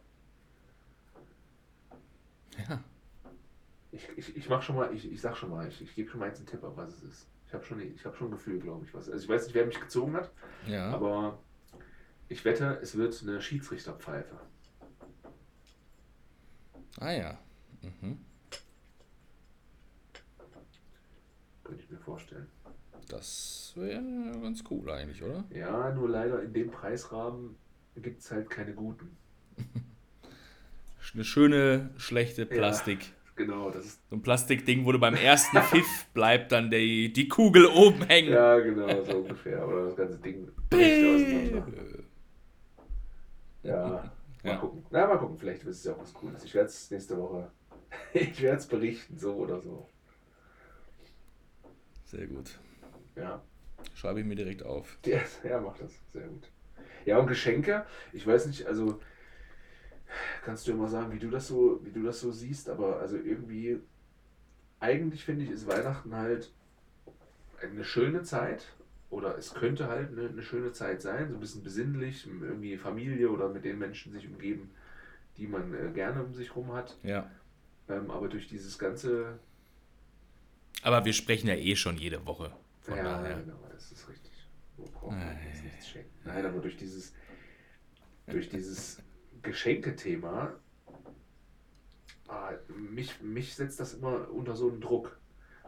Ja, 2.70 2.84
Ich, 3.92 4.08
ich, 4.16 4.38
ich 4.38 4.50
mach 4.50 4.62
schon 4.62 4.76
mal, 4.76 4.94
ich, 4.94 5.12
ich 5.12 5.20
sag 5.20 5.36
schon 5.36 5.50
mal, 5.50 5.68
ich, 5.68 5.82
ich 5.82 5.96
gebe 5.96 6.10
schon 6.10 6.20
mal 6.20 6.28
jetzt 6.28 6.38
einen 6.38 6.46
Tipp, 6.48 6.64
ab 6.64 6.74
was 6.76 6.94
es 6.94 7.04
ist. 7.04 7.28
Ich 7.48 7.54
habe 7.54 7.66
schon, 7.66 7.80
ich 7.82 8.06
hab 8.06 8.16
schon 8.16 8.28
ein 8.28 8.32
Gefühl, 8.32 8.60
glaube 8.60 8.86
ich. 8.86 8.94
Was. 8.94 9.10
Also 9.10 9.24
ich 9.24 9.30
weiß 9.30 9.46
nicht, 9.46 9.54
wer 9.56 9.66
mich 9.66 9.80
gezogen 9.80 10.16
hat. 10.16 10.32
ja. 10.68 10.92
Aber 10.92 11.40
ich 12.30 12.46
wette, 12.46 12.80
es 12.82 12.96
wird 12.96 13.22
eine 13.24 13.42
Schiedsrichterpfeife. 13.42 14.40
Ah 17.00 17.12
ja. 17.12 17.38
Mhm. 17.82 18.20
Könnte 21.64 21.84
ich 21.84 21.90
mir 21.90 21.93
vorstellen. 22.04 22.48
Das 23.10 23.74
wäre 23.76 24.02
ganz 24.42 24.64
cool 24.70 24.90
eigentlich, 24.92 25.22
oder? 25.24 25.44
Ja, 25.54 25.92
nur 25.94 26.10
leider 26.10 26.42
in 26.42 26.54
dem 26.54 26.72
Preisrahmen 26.72 27.56
gibt 27.96 28.22
es 28.22 28.32
halt 28.32 28.50
keine 28.50 28.74
guten. 28.74 29.18
Eine 31.14 31.24
schöne, 31.24 31.90
schlechte 31.98 32.46
Plastik. 32.46 33.14
Genau, 33.36 33.70
das 33.70 33.86
ist. 33.86 34.10
So 34.10 34.16
ein 34.16 34.22
Plastikding, 34.22 34.86
wo 34.86 34.92
du 34.92 35.00
beim 35.00 35.16
ersten 35.16 35.58
Pfiff 35.62 36.08
bleibt 36.14 36.52
dann 36.52 36.70
die, 36.72 37.12
die 37.12 37.28
Kugel 37.28 37.66
oben 37.66 38.04
hängen. 38.04 38.32
Ja, 38.32 38.60
genau, 38.60 39.04
so 39.04 39.18
ungefähr. 39.18 39.68
Oder 39.68 39.86
das 39.86 39.96
ganze 39.96 40.18
Ding. 40.20 40.48
Ja, 43.64 44.12
mal 44.44 44.50
Ja. 44.52 44.56
gucken. 44.58 44.86
Na, 44.92 45.08
mal 45.08 45.18
gucken, 45.18 45.38
vielleicht 45.38 45.64
ist 45.64 45.80
es 45.80 45.84
ja 45.86 45.94
auch 45.94 46.00
was 46.02 46.14
Cooles. 46.14 46.44
Ich 46.44 46.54
werde 46.54 46.68
es 46.70 46.90
nächste 46.92 47.18
Woche. 47.18 47.50
Ich 48.14 48.42
werde 48.42 48.58
es 48.58 48.66
berichten, 48.66 49.18
so 49.20 49.34
oder 49.36 49.60
so. 49.62 49.88
Sehr 52.14 52.28
gut. 52.28 52.60
Ja. 53.16 53.42
Schreibe 53.96 54.20
ich 54.20 54.26
mir 54.26 54.36
direkt 54.36 54.64
auf. 54.64 55.00
Ja, 55.06 55.22
ja, 55.44 55.60
mach 55.60 55.76
das. 55.78 55.92
Sehr 56.14 56.28
gut. 56.28 56.48
Ja, 57.06 57.18
und 57.18 57.28
Geschenke, 57.28 57.86
ich 58.14 58.26
weiß 58.26 58.46
nicht, 58.46 58.68
also 58.68 59.02
kannst 60.46 60.68
du 60.68 60.72
ja 60.72 60.78
mal 60.78 60.88
sagen, 60.88 61.12
wie 61.12 61.20
du 61.20 61.32
das 61.32 61.48
so, 61.48 61.80
wie 61.84 61.92
du 61.92 62.04
das 62.04 62.20
so 62.20 62.32
siehst, 62.32 62.70
aber 62.70 63.00
also 63.00 63.18
irgendwie, 63.18 63.80
eigentlich 64.80 65.26
finde 65.26 65.44
ich, 65.44 65.50
ist 65.50 65.68
Weihnachten 65.68 66.16
halt 66.16 66.54
eine 67.62 67.84
schöne 67.84 68.22
Zeit. 68.22 68.68
Oder 69.10 69.38
es 69.38 69.54
könnte 69.54 69.88
halt 69.88 70.12
eine, 70.12 70.30
eine 70.30 70.44
schöne 70.44 70.72
Zeit 70.72 71.02
sein, 71.02 71.30
so 71.30 71.36
ein 71.36 71.40
bisschen 71.40 71.64
besinnlich, 71.64 72.28
irgendwie 72.28 72.78
Familie 72.78 73.30
oder 73.30 73.50
mit 73.50 73.66
den 73.66 73.80
Menschen 73.80 74.12
sich 74.12 74.28
umgeben, 74.28 74.70
die 75.38 75.48
man 75.48 75.74
äh, 75.74 75.92
gerne 75.92 76.24
um 76.24 76.34
sich 76.34 76.56
rum 76.56 76.74
hat. 76.74 76.98
Ja. 77.04 77.30
Ähm, 77.90 78.12
aber 78.12 78.28
durch 78.28 78.48
dieses 78.48 78.78
ganze 78.78 79.40
Aber 80.82 81.06
wir 81.06 81.14
sprechen 81.14 81.48
ja 81.48 81.56
eh 81.56 81.76
schon 81.76 81.98
jede 81.98 82.26
Woche. 82.26 82.52
Von 82.82 82.98
ja, 82.98 83.04
daher. 83.04 83.38
genau, 83.38 83.60
das 83.72 83.92
ist 83.92 84.10
richtig. 84.10 84.32
Wo 84.78 84.86
braucht 84.86 85.12
man 85.18 85.38
jetzt 85.48 85.64
nichts 85.64 85.88
schenken? 85.88 86.12
Nein, 86.26 86.46
aber 86.46 86.60
durch 86.60 86.76
dieses, 86.76 87.14
durch 88.28 88.50
dieses 88.50 89.02
Geschenkethema 89.42 90.54
mich, 92.68 93.22
mich 93.22 93.56
setzt 93.56 93.80
das 93.80 93.94
immer 93.94 94.30
unter 94.32 94.56
so 94.56 94.70
einen 94.70 94.82
Druck, 94.82 95.18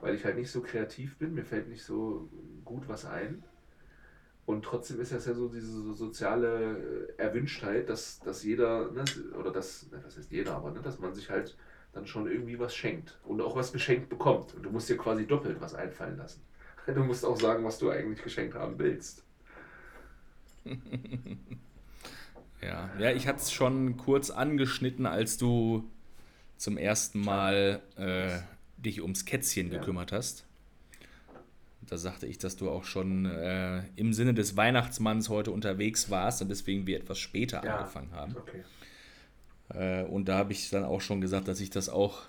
weil 0.02 0.16
ich 0.16 0.26
halt 0.26 0.38
nicht 0.38 0.52
so 0.52 0.62
kreativ 0.62 1.18
bin, 1.18 1.34
mir 1.34 1.46
fällt 1.46 1.68
nicht 1.70 1.84
so 1.84 2.30
gut 2.64 2.88
was 2.88 3.06
ein. 3.06 3.44
Und 4.46 4.64
trotzdem 4.64 5.00
ist 5.00 5.12
das 5.12 5.26
ja 5.26 5.34
so 5.34 5.50
diese 5.50 5.94
soziale 5.94 7.14
Erwünschtheit, 7.18 7.90
dass, 7.90 8.20
dass 8.20 8.44
jeder, 8.44 8.92
ne, 8.92 9.04
oder 9.40 9.52
das, 9.52 9.88
was 10.04 10.18
heißt 10.18 10.32
jeder, 10.32 10.56
aber 10.56 10.72
ne, 10.72 10.82
dass 10.82 11.00
man 11.00 11.16
sich 11.16 11.32
halt 11.32 11.58
dann 11.96 12.06
schon 12.06 12.30
irgendwie 12.30 12.60
was 12.60 12.76
schenkt 12.76 13.18
und 13.24 13.42
auch 13.42 13.56
was 13.56 13.72
geschenkt 13.72 14.10
bekommt. 14.10 14.54
Und 14.54 14.64
du 14.64 14.70
musst 14.70 14.90
dir 14.90 14.98
quasi 14.98 15.26
doppelt 15.26 15.60
was 15.62 15.74
einfallen 15.74 16.18
lassen. 16.18 16.42
Du 16.88 17.04
musst 17.04 17.26
auch 17.26 17.36
sagen, 17.36 17.64
was 17.64 17.80
du 17.80 17.90
eigentlich 17.90 18.22
geschenkt 18.22 18.54
haben 18.54 18.78
willst. 18.78 19.24
ja, 22.62 22.92
ja, 23.00 23.12
ich 23.12 23.28
hatte 23.28 23.40
es 23.40 23.52
schon 23.52 23.98
kurz 23.98 24.30
angeschnitten, 24.30 25.08
als 25.08 25.40
du 25.40 25.90
zum 26.58 26.78
ersten 26.78 27.22
Mal 27.22 27.82
äh, 27.96 28.38
dich 28.78 29.02
ums 29.02 29.26
Kätzchen 29.26 29.72
ja. 29.72 29.80
gekümmert 29.80 30.12
hast. 30.12 30.46
Da 31.82 31.98
sagte 31.98 32.28
ich, 32.28 32.38
dass 32.38 32.56
du 32.56 32.70
auch 32.70 32.84
schon 32.84 33.26
äh, 33.26 33.82
im 33.96 34.14
Sinne 34.14 34.36
des 34.36 34.56
Weihnachtsmanns 34.56 35.30
heute 35.30 35.50
unterwegs 35.50 36.12
warst 36.12 36.44
und 36.44 36.50
deswegen 36.50 36.86
wir 36.86 36.98
etwas 36.98 37.18
später 37.18 37.64
ja. 37.64 37.78
angefangen 37.78 38.12
haben. 38.12 38.36
Okay. 38.38 38.64
Äh, 39.74 40.04
und 40.04 40.28
da 40.28 40.38
habe 40.38 40.52
ich 40.52 40.70
dann 40.70 40.84
auch 40.84 41.02
schon 41.02 41.22
gesagt, 41.22 41.48
dass 41.48 41.60
ich 41.60 41.70
das 41.70 41.90
auch 41.90 42.24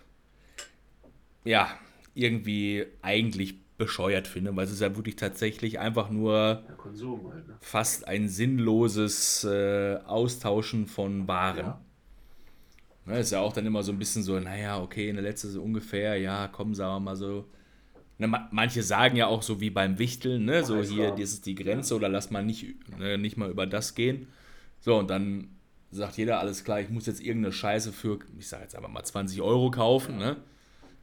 ja 1.44 1.68
irgendwie 2.14 2.86
eigentlich 3.02 3.56
bescheuert 3.76 4.26
finde, 4.26 4.56
weil 4.56 4.64
es 4.64 4.72
ist 4.72 4.80
ja 4.80 4.96
wirklich 4.96 5.16
tatsächlich 5.16 5.78
einfach 5.78 6.10
nur 6.10 6.62
Konsum 6.78 7.30
halt, 7.30 7.46
ne? 7.46 7.56
fast 7.60 8.08
ein 8.08 8.28
sinnloses 8.28 9.44
äh, 9.44 9.98
Austauschen 10.06 10.86
von 10.86 11.28
Waren. 11.28 11.58
Ja. 11.58 11.80
Ne, 13.04 13.20
ist 13.20 13.32
ja 13.32 13.40
auch 13.40 13.52
dann 13.52 13.66
immer 13.66 13.82
so 13.82 13.92
ein 13.92 13.98
bisschen 13.98 14.22
so, 14.22 14.40
naja, 14.40 14.80
okay, 14.80 15.08
in 15.08 15.16
der 15.16 15.22
letzten 15.22 15.50
so 15.50 15.62
ungefähr, 15.62 16.16
ja, 16.16 16.48
komm, 16.48 16.74
sagen 16.74 16.94
wir 16.94 17.00
mal 17.00 17.16
so. 17.16 17.46
Ne, 18.18 18.48
manche 18.50 18.82
sagen 18.82 19.16
ja 19.16 19.26
auch 19.26 19.42
so 19.42 19.60
wie 19.60 19.70
beim 19.70 19.98
Wichteln, 19.98 20.46
ne, 20.46 20.64
so 20.64 20.82
hier, 20.82 21.10
das 21.10 21.34
ist 21.34 21.46
die 21.46 21.54
Grenze 21.54 21.94
oder 21.94 22.08
lass 22.08 22.30
mal 22.30 22.44
nicht, 22.44 22.74
ne, 22.98 23.18
nicht 23.18 23.36
mal 23.36 23.50
über 23.50 23.66
das 23.66 23.94
gehen. 23.94 24.26
So, 24.80 24.98
und 24.98 25.08
dann 25.10 25.55
sagt 25.96 26.16
jeder, 26.16 26.40
alles 26.40 26.64
klar, 26.64 26.80
ich 26.80 26.88
muss 26.88 27.06
jetzt 27.06 27.20
irgendeine 27.20 27.52
Scheiße 27.52 27.92
für, 27.92 28.18
ich 28.38 28.48
sage 28.48 28.62
jetzt 28.62 28.76
einfach 28.76 28.88
mal 28.88 29.04
20 29.04 29.42
Euro 29.42 29.70
kaufen, 29.70 30.18
ne? 30.18 30.36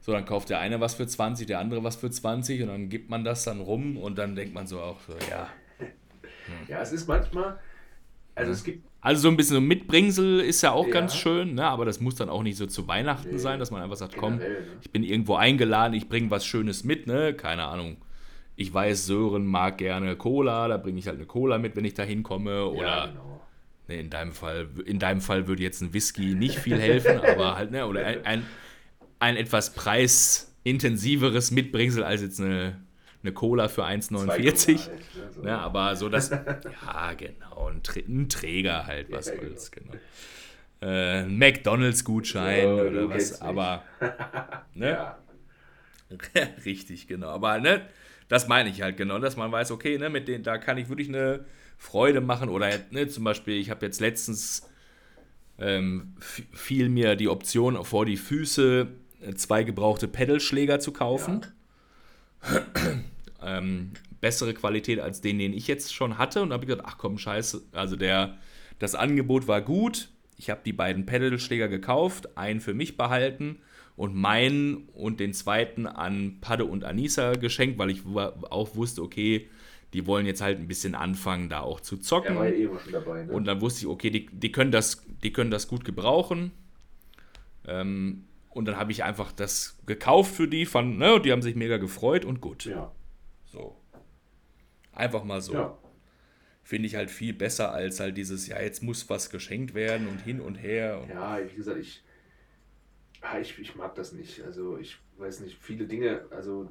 So, 0.00 0.12
dann 0.12 0.26
kauft 0.26 0.50
der 0.50 0.58
eine 0.58 0.80
was 0.80 0.94
für 0.94 1.06
20, 1.06 1.46
der 1.46 1.60
andere 1.60 1.82
was 1.82 1.96
für 1.96 2.10
20 2.10 2.62
und 2.62 2.68
dann 2.68 2.88
gibt 2.90 3.08
man 3.08 3.24
das 3.24 3.44
dann 3.44 3.60
rum 3.60 3.96
und 3.96 4.18
dann 4.18 4.36
denkt 4.36 4.54
man 4.54 4.66
so 4.66 4.80
auch 4.80 5.00
so, 5.00 5.14
ja. 5.30 5.48
Hm. 5.78 6.68
Ja, 6.68 6.82
es 6.82 6.92
ist 6.92 7.08
manchmal, 7.08 7.58
also 8.34 8.52
es 8.52 8.64
gibt. 8.64 8.84
Also 9.00 9.22
so 9.22 9.28
ein 9.28 9.36
bisschen 9.36 9.56
so 9.56 9.60
Mitbringsel 9.60 10.40
ist 10.40 10.62
ja 10.62 10.72
auch 10.72 10.86
ja. 10.86 10.92
ganz 10.92 11.14
schön, 11.14 11.54
ne? 11.54 11.64
aber 11.64 11.84
das 11.84 12.00
muss 12.00 12.14
dann 12.14 12.30
auch 12.30 12.42
nicht 12.42 12.56
so 12.56 12.66
zu 12.66 12.88
Weihnachten 12.88 13.32
nee. 13.32 13.38
sein, 13.38 13.58
dass 13.58 13.70
man 13.70 13.82
einfach 13.82 13.96
sagt, 13.96 14.16
komm, 14.16 14.36
ne? 14.36 14.58
ich 14.80 14.90
bin 14.90 15.02
irgendwo 15.02 15.34
eingeladen, 15.34 15.92
ich 15.94 16.08
bringe 16.08 16.30
was 16.30 16.46
Schönes 16.46 16.84
mit, 16.84 17.06
ne? 17.06 17.34
Keine 17.34 17.64
Ahnung. 17.64 17.98
Ich 18.56 18.72
weiß, 18.72 19.06
Sören 19.06 19.46
mag 19.46 19.78
gerne 19.78 20.16
Cola, 20.16 20.68
da 20.68 20.76
bringe 20.78 20.98
ich 20.98 21.06
halt 21.06 21.18
eine 21.18 21.26
Cola 21.26 21.58
mit, 21.58 21.76
wenn 21.76 21.84
ich 21.84 21.94
da 21.94 22.02
hinkomme. 22.02 22.66
Oder 22.66 22.86
ja, 22.86 23.06
genau. 23.06 23.33
Nee, 23.86 24.00
in 24.00 24.10
deinem 24.10 24.32
Fall, 24.32 24.68
in 24.86 24.98
deinem 24.98 25.20
Fall 25.20 25.46
würde 25.46 25.62
jetzt 25.62 25.82
ein 25.82 25.92
Whisky 25.92 26.34
nicht 26.34 26.58
viel 26.58 26.78
helfen, 26.78 27.18
aber 27.18 27.56
halt, 27.56 27.70
ne, 27.70 27.86
oder 27.86 28.06
ein, 28.06 28.24
ein, 28.24 28.46
ein, 29.18 29.36
etwas 29.36 29.74
preisintensiveres 29.74 31.50
Mitbringsel 31.50 32.02
als 32.02 32.22
jetzt 32.22 32.40
eine, 32.40 32.80
eine 33.22 33.32
Cola 33.32 33.68
für 33.68 33.84
1,49. 33.84 34.88
Halt, 34.88 35.44
ne, 35.44 35.58
aber 35.58 35.96
so 35.96 36.08
das, 36.08 36.30
ja, 36.30 37.12
genau, 37.12 37.68
ein, 37.68 37.82
ein 38.08 38.28
Träger 38.30 38.86
halt, 38.86 39.12
was 39.12 39.26
ja, 39.28 39.36
soll's, 39.36 39.70
genau. 39.70 39.92
genau. 40.80 40.92
Äh, 40.92 41.26
McDonalds-Gutschein 41.26 42.62
so, 42.62 42.82
oder 42.82 43.10
was, 43.10 43.40
aber, 43.42 43.84
ne? 44.74 44.90
Ja. 44.90 45.18
Richtig, 46.64 47.06
genau, 47.06 47.28
aber, 47.28 47.58
ne, 47.58 47.82
das 48.28 48.48
meine 48.48 48.70
ich 48.70 48.80
halt 48.80 48.96
genau, 48.96 49.18
dass 49.18 49.36
man 49.36 49.52
weiß, 49.52 49.72
okay, 49.72 49.98
ne, 49.98 50.08
mit 50.08 50.26
denen, 50.26 50.42
da 50.42 50.56
kann 50.56 50.78
ich 50.78 50.88
wirklich 50.88 51.08
eine 51.08 51.44
Freude 51.84 52.20
machen. 52.20 52.48
Oder 52.48 52.70
ne, 52.90 53.08
zum 53.08 53.24
Beispiel, 53.24 53.54
ich 53.54 53.70
habe 53.70 53.84
jetzt 53.86 54.00
letztens 54.00 54.68
ähm, 55.58 56.14
fiel 56.18 56.88
mir 56.88 57.14
die 57.14 57.28
Option 57.28 57.84
vor 57.84 58.06
die 58.06 58.16
Füße, 58.16 58.88
äh, 59.20 59.34
zwei 59.34 59.62
gebrauchte 59.62 60.08
Pedalschläger 60.08 60.80
zu 60.80 60.92
kaufen. 60.92 61.46
Ja. 62.42 63.58
ähm, 63.58 63.92
bessere 64.20 64.54
Qualität 64.54 64.98
als 64.98 65.20
den, 65.20 65.38
den 65.38 65.52
ich 65.52 65.68
jetzt 65.68 65.94
schon 65.94 66.18
hatte. 66.18 66.42
Und 66.42 66.52
habe 66.52 66.64
ich 66.64 66.68
gedacht, 66.68 66.86
ach 66.88 66.98
komm, 66.98 67.18
scheiße. 67.18 67.62
Also 67.72 67.96
der, 67.96 68.38
das 68.78 68.94
Angebot 68.94 69.46
war 69.46 69.60
gut. 69.60 70.08
Ich 70.36 70.50
habe 70.50 70.62
die 70.64 70.72
beiden 70.72 71.06
Pedalschläger 71.06 71.68
gekauft, 71.68 72.36
einen 72.36 72.60
für 72.60 72.74
mich 72.74 72.96
behalten 72.96 73.58
und 73.94 74.16
meinen 74.16 74.88
und 74.94 75.20
den 75.20 75.32
zweiten 75.32 75.86
an 75.86 76.38
Padde 76.40 76.64
und 76.64 76.82
Anissa 76.82 77.34
geschenkt, 77.34 77.78
weil 77.78 77.90
ich 77.90 78.02
auch 78.04 78.74
wusste, 78.74 79.02
okay, 79.02 79.48
die 79.94 80.06
wollen 80.08 80.26
jetzt 80.26 80.40
halt 80.40 80.58
ein 80.58 80.66
bisschen 80.66 80.96
anfangen, 80.96 81.48
da 81.48 81.60
auch 81.60 81.78
zu 81.78 81.96
zocken. 81.96 82.34
Er 82.34 82.40
war 82.40 82.48
ja 82.48 82.54
eh 82.54 82.78
schon 82.80 82.92
dabei, 82.92 83.22
ne? 83.22 83.32
Und 83.32 83.44
dann 83.44 83.60
wusste 83.60 83.82
ich, 83.82 83.86
okay, 83.86 84.10
die, 84.10 84.26
die, 84.26 84.50
können, 84.50 84.72
das, 84.72 85.04
die 85.22 85.32
können 85.32 85.52
das 85.52 85.68
gut 85.68 85.84
gebrauchen. 85.84 86.50
Ähm, 87.64 88.24
und 88.50 88.66
dann 88.66 88.76
habe 88.76 88.90
ich 88.90 89.04
einfach 89.04 89.30
das 89.30 89.78
gekauft 89.86 90.34
für 90.34 90.48
die, 90.48 90.66
fand, 90.66 90.98
ne, 90.98 91.20
die 91.20 91.30
haben 91.30 91.42
sich 91.42 91.54
mega 91.54 91.76
gefreut 91.76 92.24
und 92.24 92.40
gut. 92.40 92.64
Ja. 92.64 92.90
So. 93.46 93.76
Einfach 94.92 95.22
mal 95.22 95.40
so. 95.40 95.54
Ja. 95.54 95.78
Finde 96.64 96.88
ich 96.88 96.96
halt 96.96 97.10
viel 97.10 97.32
besser 97.32 97.70
als 97.70 98.00
halt 98.00 98.16
dieses, 98.16 98.48
ja, 98.48 98.60
jetzt 98.60 98.82
muss 98.82 99.08
was 99.08 99.30
geschenkt 99.30 99.74
werden 99.74 100.08
und 100.08 100.22
hin 100.22 100.40
und 100.40 100.56
her. 100.56 101.00
Und 101.00 101.10
ja, 101.10 101.38
wie 101.38 101.54
gesagt, 101.54 101.78
ich, 101.78 102.02
ich, 103.40 103.58
ich 103.60 103.76
mag 103.76 103.94
das 103.94 104.12
nicht. 104.12 104.42
Also 104.42 104.76
ich 104.76 104.96
weiß 105.18 105.38
nicht, 105.40 105.56
viele 105.60 105.86
Dinge, 105.86 106.24
also 106.30 106.68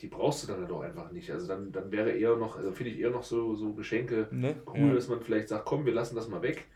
die 0.00 0.08
brauchst 0.08 0.42
du 0.42 0.46
dann 0.48 0.60
halt 0.60 0.70
auch 0.70 0.82
einfach 0.82 1.10
nicht. 1.10 1.30
Also 1.30 1.46
dann, 1.46 1.72
dann 1.72 1.90
wäre 1.90 2.10
eher 2.10 2.36
noch, 2.36 2.56
also 2.56 2.72
finde 2.72 2.92
ich 2.92 3.00
eher 3.00 3.10
noch 3.10 3.22
so, 3.22 3.54
so 3.54 3.72
Geschenke 3.72 4.28
ne? 4.30 4.56
cool, 4.66 4.88
ja. 4.88 4.94
dass 4.94 5.08
man 5.08 5.20
vielleicht 5.20 5.48
sagt, 5.48 5.64
komm, 5.64 5.86
wir 5.86 5.94
lassen 5.94 6.16
das 6.16 6.28
mal 6.28 6.42
weg, 6.42 6.66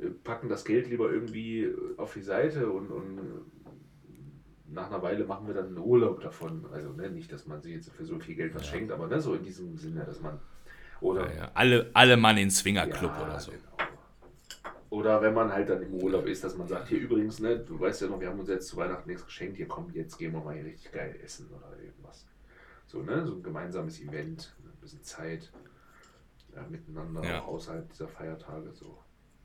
äh, 0.00 0.06
packen 0.08 0.48
das 0.48 0.64
Geld 0.64 0.88
lieber 0.88 1.10
irgendwie 1.10 1.72
auf 1.96 2.14
die 2.14 2.22
Seite 2.22 2.68
und, 2.70 2.90
und 2.90 3.20
nach 4.66 4.90
einer 4.90 5.02
Weile 5.02 5.24
machen 5.24 5.46
wir 5.46 5.54
dann 5.54 5.66
einen 5.66 5.78
Urlaub 5.78 6.20
davon. 6.20 6.66
Also 6.72 6.90
ne, 6.92 7.10
nicht, 7.10 7.32
dass 7.32 7.46
man 7.46 7.62
sich 7.62 7.74
jetzt 7.74 7.90
für 7.92 8.04
so 8.04 8.18
viel 8.18 8.34
Geld 8.34 8.54
was 8.54 8.66
ja. 8.66 8.72
schenkt, 8.72 8.92
aber 8.92 9.06
ne, 9.06 9.20
so 9.20 9.34
in 9.34 9.42
diesem 9.42 9.76
Sinne, 9.76 10.04
dass 10.04 10.20
man. 10.20 10.40
Oder 11.00 11.32
ja, 11.34 11.50
alle, 11.54 11.90
alle 11.92 12.16
Mann 12.16 12.38
in 12.38 12.50
Swingerclub 12.50 13.12
oder 13.22 13.38
so. 13.38 13.52
Genau. 13.52 13.60
Oder 14.90 15.20
wenn 15.22 15.34
man 15.34 15.52
halt 15.52 15.68
dann 15.68 15.82
im 15.82 15.94
Urlaub 15.94 16.26
ist, 16.26 16.44
dass 16.44 16.56
man 16.56 16.68
sagt, 16.68 16.88
hier 16.88 17.00
übrigens, 17.00 17.40
ne, 17.40 17.58
du 17.58 17.78
weißt 17.80 18.02
ja 18.02 18.08
noch, 18.08 18.20
wir 18.20 18.28
haben 18.28 18.38
uns 18.38 18.48
jetzt 18.48 18.68
zu 18.68 18.76
Weihnachten 18.76 19.08
nichts 19.08 19.24
geschenkt, 19.24 19.56
hier 19.56 19.66
komm, 19.66 19.90
jetzt 19.92 20.16
gehen 20.18 20.32
wir 20.32 20.40
mal 20.40 20.54
hier 20.54 20.64
richtig 20.64 20.92
geil 20.92 21.18
essen 21.22 21.48
oder. 21.50 21.73
So, 22.94 23.02
ne? 23.02 23.26
So 23.26 23.34
ein 23.34 23.42
gemeinsames 23.42 24.00
Event, 24.00 24.54
ein 24.64 24.80
bisschen 24.80 25.02
Zeit 25.02 25.50
ja, 26.54 26.64
miteinander, 26.70 27.24
ja. 27.24 27.40
auch 27.40 27.48
außerhalb 27.48 27.90
dieser 27.90 28.06
Feiertage. 28.06 28.72
So. 28.72 28.96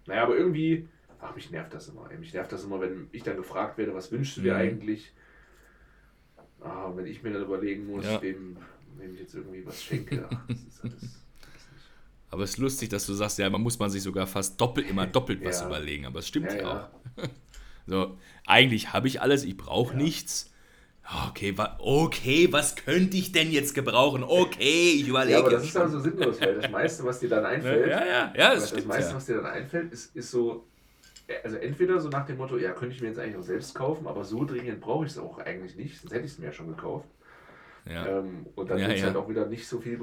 Naja, 0.05 0.21
aber 0.21 0.37
irgendwie, 0.37 0.87
ach, 1.19 1.33
mich 1.35 1.49
nervt 1.49 1.73
das 1.73 1.87
immer. 1.87 2.07
Mich 2.19 2.31
nervt 2.31 2.51
das 2.51 2.63
immer, 2.63 2.79
wenn 2.79 3.09
ich 3.11 3.23
dann 3.23 3.37
gefragt 3.37 3.79
werde, 3.79 3.95
was 3.95 4.11
wünschst 4.11 4.37
du 4.37 4.41
dir 4.41 4.53
mhm. 4.53 4.59
eigentlich? 4.59 5.13
Ah, 6.61 6.91
wenn 6.93 7.07
ich 7.07 7.23
mir 7.23 7.33
dann 7.33 7.41
überlegen 7.41 7.87
muss, 7.87 8.05
ja. 8.05 8.21
wem, 8.21 8.57
wem 8.97 9.15
ich 9.15 9.21
jetzt 9.21 9.33
irgendwie 9.33 9.65
was 9.65 9.81
schenke. 9.81 10.27
Ach, 10.31 10.47
das 10.47 10.61
ist 10.61 10.83
alles. 10.83 11.23
Aber 12.29 12.43
es 12.43 12.51
ist 12.51 12.57
lustig, 12.59 12.89
dass 12.89 13.07
du 13.07 13.13
sagst, 13.13 13.39
ja, 13.39 13.49
man 13.49 13.61
muss 13.61 13.79
man 13.79 13.89
sich 13.89 14.03
sogar 14.03 14.27
fast 14.27 14.61
doppelt, 14.61 14.87
immer 14.87 15.07
doppelt 15.07 15.43
was 15.43 15.61
überlegen. 15.65 16.05
Aber 16.05 16.19
es 16.19 16.27
stimmt 16.27 16.53
ja, 16.53 16.91
auch. 17.17 17.23
so, 17.87 18.19
eigentlich 18.45 18.93
habe 18.93 19.07
ich 19.07 19.21
alles, 19.21 19.43
ich 19.43 19.57
brauche 19.57 19.97
nichts. 19.97 20.53
Okay, 21.12 21.57
wa 21.57 21.76
okay, 21.80 22.51
was 22.51 22.76
könnte 22.76 23.18
ich 23.18 23.32
denn 23.32 23.51
jetzt 23.51 23.74
gebrauchen? 23.74 24.24
Okay, 24.24 24.91
ich 24.91 25.07
überlege. 25.07 25.34
Ja, 25.34 25.39
aber 25.39 25.49
das 25.49 25.64
ist 25.64 25.76
dann 25.76 25.89
so 25.89 25.99
sinnlos, 25.99 26.39
weil 26.39 26.55
das 26.55 26.70
meiste, 26.70 27.03
was 27.03 27.20
dir 27.20 27.30
dann 27.30 27.45
einfällt, 27.45 27.89
ja, 27.89 28.05
ja, 28.05 28.34
ja, 28.36 28.53
das, 28.53 28.72
das 28.72 28.86
meiste, 28.86 29.10
ja. 29.10 29.16
was 29.16 29.26
dir 29.26 29.36
dann 29.38 29.47
einfällt, 29.47 29.91
ist, 29.91 30.16
ist 30.16 30.30
so, 30.30 30.68
also 31.43 31.57
entweder 31.57 31.99
so 31.99 32.10
nach 32.10 32.28
dem 32.28 32.38
Motto, 32.38 32.57
ja, 32.57 32.74
könnte 32.74 32.93
ich 32.93 33.01
mir 33.01 33.07
jetzt 33.07 33.18
eigentlich 33.18 33.38
auch 33.38 33.43
selbst 33.43 33.74
kaufen, 33.74 34.05
aber 34.05 34.24
so 34.24 34.45
dringend 34.45 34.82
brauche 34.82 35.05
ich 35.05 35.12
es 35.12 35.18
auch 35.18 35.39
eigentlich 35.39 35.76
nicht, 35.76 35.99
sonst 35.99 36.14
hätte 36.14 36.26
ich 36.26 36.34
es 36.34 36.38
mir 36.38 36.45
ja 36.45 36.51
schon 36.51 36.68
gekauft. 36.68 37.07
Ja. 37.89 38.20
Ähm, 38.20 38.45
und 38.55 38.70
dann 38.70 38.78
ja, 38.78 38.88
wird 38.88 38.97
es 38.99 39.03
halt 39.03 39.16
auch 39.16 39.28
wieder 39.28 39.47
nicht 39.47 39.68
so 39.68 39.80
viel, 39.80 39.99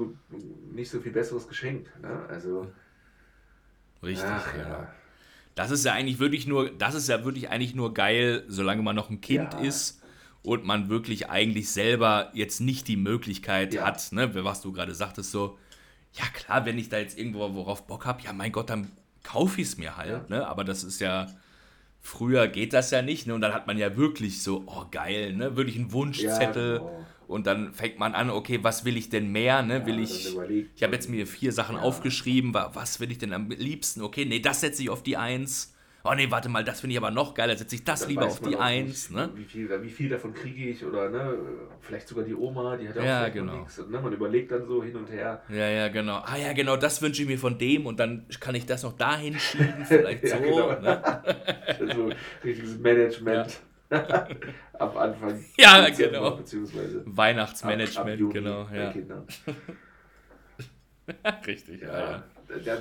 nicht 0.73 0.89
so 0.89 0.99
viel 0.99 1.13
besseres 1.13 1.47
Geschenk. 1.47 1.87
Ne? 2.01 2.25
Also. 2.27 2.67
Richtig, 4.03 4.27
ach, 4.27 4.57
ja. 4.57 4.93
Das 5.55 5.71
ist 5.71 5.85
ja 5.85 5.93
eigentlich 5.93 6.19
wirklich 6.19 6.47
nur, 6.47 6.69
das 6.69 6.95
ist 6.95 7.07
ja 7.07 7.23
wirklich 7.23 7.49
eigentlich 7.49 7.75
nur 7.75 7.93
geil, 7.93 8.43
solange 8.49 8.81
man 8.81 8.95
noch 8.95 9.09
ein 9.09 9.21
Kind 9.21 9.53
ist 9.61 10.01
und 10.47 10.63
man 10.63 10.87
wirklich 10.87 11.29
eigentlich 11.29 11.69
selber 11.71 12.31
jetzt 12.33 12.61
nicht 12.61 12.87
die 12.87 12.95
Möglichkeit 12.95 13.73
ja. 13.73 13.85
hat, 13.85 14.13
ne, 14.13 14.33
was 14.45 14.61
du 14.61 14.71
gerade 14.71 14.95
sagtest, 14.95 15.31
so, 15.31 15.57
ja 16.13 16.23
klar, 16.33 16.65
wenn 16.65 16.77
ich 16.77 16.87
da 16.87 16.99
jetzt 16.99 17.19
irgendwo 17.19 17.53
worauf 17.53 17.85
Bock 17.85 18.05
habe, 18.05 18.23
ja 18.23 18.31
mein 18.31 18.53
Gott, 18.53 18.69
dann 18.69 18.89
kaufe 19.23 19.59
ich 19.59 19.67
es 19.67 19.77
mir 19.77 19.97
halt, 19.97 20.29
ja. 20.29 20.37
ne? 20.37 20.47
Aber 20.47 20.63
das 20.63 20.85
ist 20.85 21.01
ja, 21.01 21.27
früher 21.99 22.47
geht 22.47 22.71
das 22.71 22.91
ja 22.91 23.01
nicht, 23.01 23.27
ne? 23.27 23.35
Und 23.35 23.41
dann 23.41 23.53
hat 23.53 23.67
man 23.67 23.77
ja 23.77 23.97
wirklich 23.97 24.41
so, 24.41 24.63
oh 24.67 24.85
geil, 24.89 25.33
ne? 25.33 25.57
Wirklich 25.57 25.75
einen 25.75 25.91
Wunschzettel. 25.91 26.75
Ja, 26.75 26.77
genau. 26.77 27.05
Und 27.27 27.45
dann 27.45 27.73
fängt 27.73 27.99
man 27.99 28.15
an, 28.15 28.29
okay, 28.29 28.59
was 28.61 28.85
will 28.85 28.95
ich 28.95 29.09
denn 29.09 29.29
mehr? 29.33 29.63
Ne? 29.63 29.85
will 29.85 29.99
ich, 29.99 30.33
ich 30.77 30.81
habe 30.81 30.93
jetzt 30.93 31.09
mir 31.09 31.27
vier 31.27 31.51
Sachen 31.51 31.75
aufgeschrieben, 31.75 32.53
was 32.53 33.01
will 33.01 33.11
ich 33.11 33.17
denn 33.17 33.33
am 33.33 33.49
liebsten? 33.49 34.01
Okay, 34.01 34.23
nee, 34.23 34.39
das 34.39 34.61
setze 34.61 34.81
ich 34.81 34.89
auf 34.89 35.03
die 35.03 35.17
Eins 35.17 35.73
oh 36.09 36.15
nee, 36.15 36.29
warte 36.31 36.49
mal, 36.49 36.63
das 36.63 36.79
finde 36.81 36.93
ich 36.93 36.97
aber 36.97 37.11
noch 37.11 37.33
geiler, 37.33 37.55
setze 37.55 37.75
ich 37.75 37.83
das 37.83 38.01
Dann 38.01 38.09
lieber 38.09 38.25
auf 38.25 38.39
die 38.41 38.55
Eins. 38.55 39.09
nicht, 39.09 39.17
Ne? 39.17 39.29
Wie, 39.35 39.43
viel, 39.45 39.81
wie 39.83 39.89
viel 39.89 40.09
davon 40.09 40.33
kriege 40.33 40.69
ich 40.69 40.83
oder 40.85 41.09
ne, 41.09 41.37
vielleicht 41.81 42.07
sogar 42.07 42.23
die 42.25 42.33
Oma, 42.35 42.77
die 42.77 42.87
hat 42.89 42.95
ja 42.95 43.01
auch 43.01 43.05
Ja, 43.05 43.17
vielleicht 43.19 43.33
genau. 43.35 43.57
nichts. 43.59 43.77
Ne, 43.89 43.99
man 43.99 44.13
überlegt 44.13 44.51
dann 44.51 44.65
so 44.65 44.83
hin 44.83 44.95
und 44.95 45.09
her. 45.09 45.41
Ja, 45.49 45.67
ja, 45.69 45.87
genau. 45.89 46.17
Ah 46.25 46.37
ja, 46.37 46.53
genau, 46.53 46.77
das 46.77 47.01
wünsche 47.01 47.21
ich 47.21 47.27
mir 47.27 47.37
von 47.39 47.57
dem 47.57 47.85
und 47.85 47.99
dann 47.99 48.25
kann 48.39 48.55
ich 48.55 48.65
das 48.65 48.83
noch 48.83 48.93
dahin 48.93 49.37
schieben, 49.39 49.73
vielleicht 49.85 50.23
Ja, 50.23 50.37
so. 50.37 50.43
genau. 50.43 50.79
ne? 50.79 51.01
Also 51.79 52.09
richtiges 52.43 52.77
Management 52.79 53.59
ab 53.89 54.29
Anfang. 54.97 55.43
Ja, 55.57 55.85
Dezember, 55.85 56.11
genau. 56.19 56.35
Beziehungsweise 56.37 56.97
ab, 56.99 57.03
ab 57.07 57.17
Weihnachtsmanagement, 57.17 58.19
Juni 58.19 58.33
genau. 58.33 58.67
Ja. 58.73 58.93
Richtig, 61.45 61.81
ja, 61.81 61.87
Ja, 61.87 62.23
ja. 62.63 62.77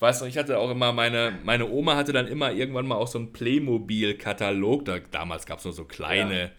Ja. 0.00 0.06
Weiß 0.06 0.20
noch, 0.20 0.28
ich 0.28 0.38
hatte 0.38 0.58
auch 0.58 0.70
immer, 0.70 0.92
meine, 0.92 1.38
meine 1.44 1.68
Oma 1.68 1.96
hatte 1.96 2.12
dann 2.12 2.26
immer 2.26 2.52
irgendwann 2.52 2.86
mal 2.86 2.96
auch 2.96 3.08
so 3.08 3.18
einen 3.18 3.32
Playmobil-Katalog. 3.32 4.84
Da, 4.84 4.98
damals 5.10 5.46
gab 5.46 5.58
es 5.58 5.64
nur 5.64 5.74
so 5.74 5.84
kleine 5.84 6.42
Ja. 6.44 6.50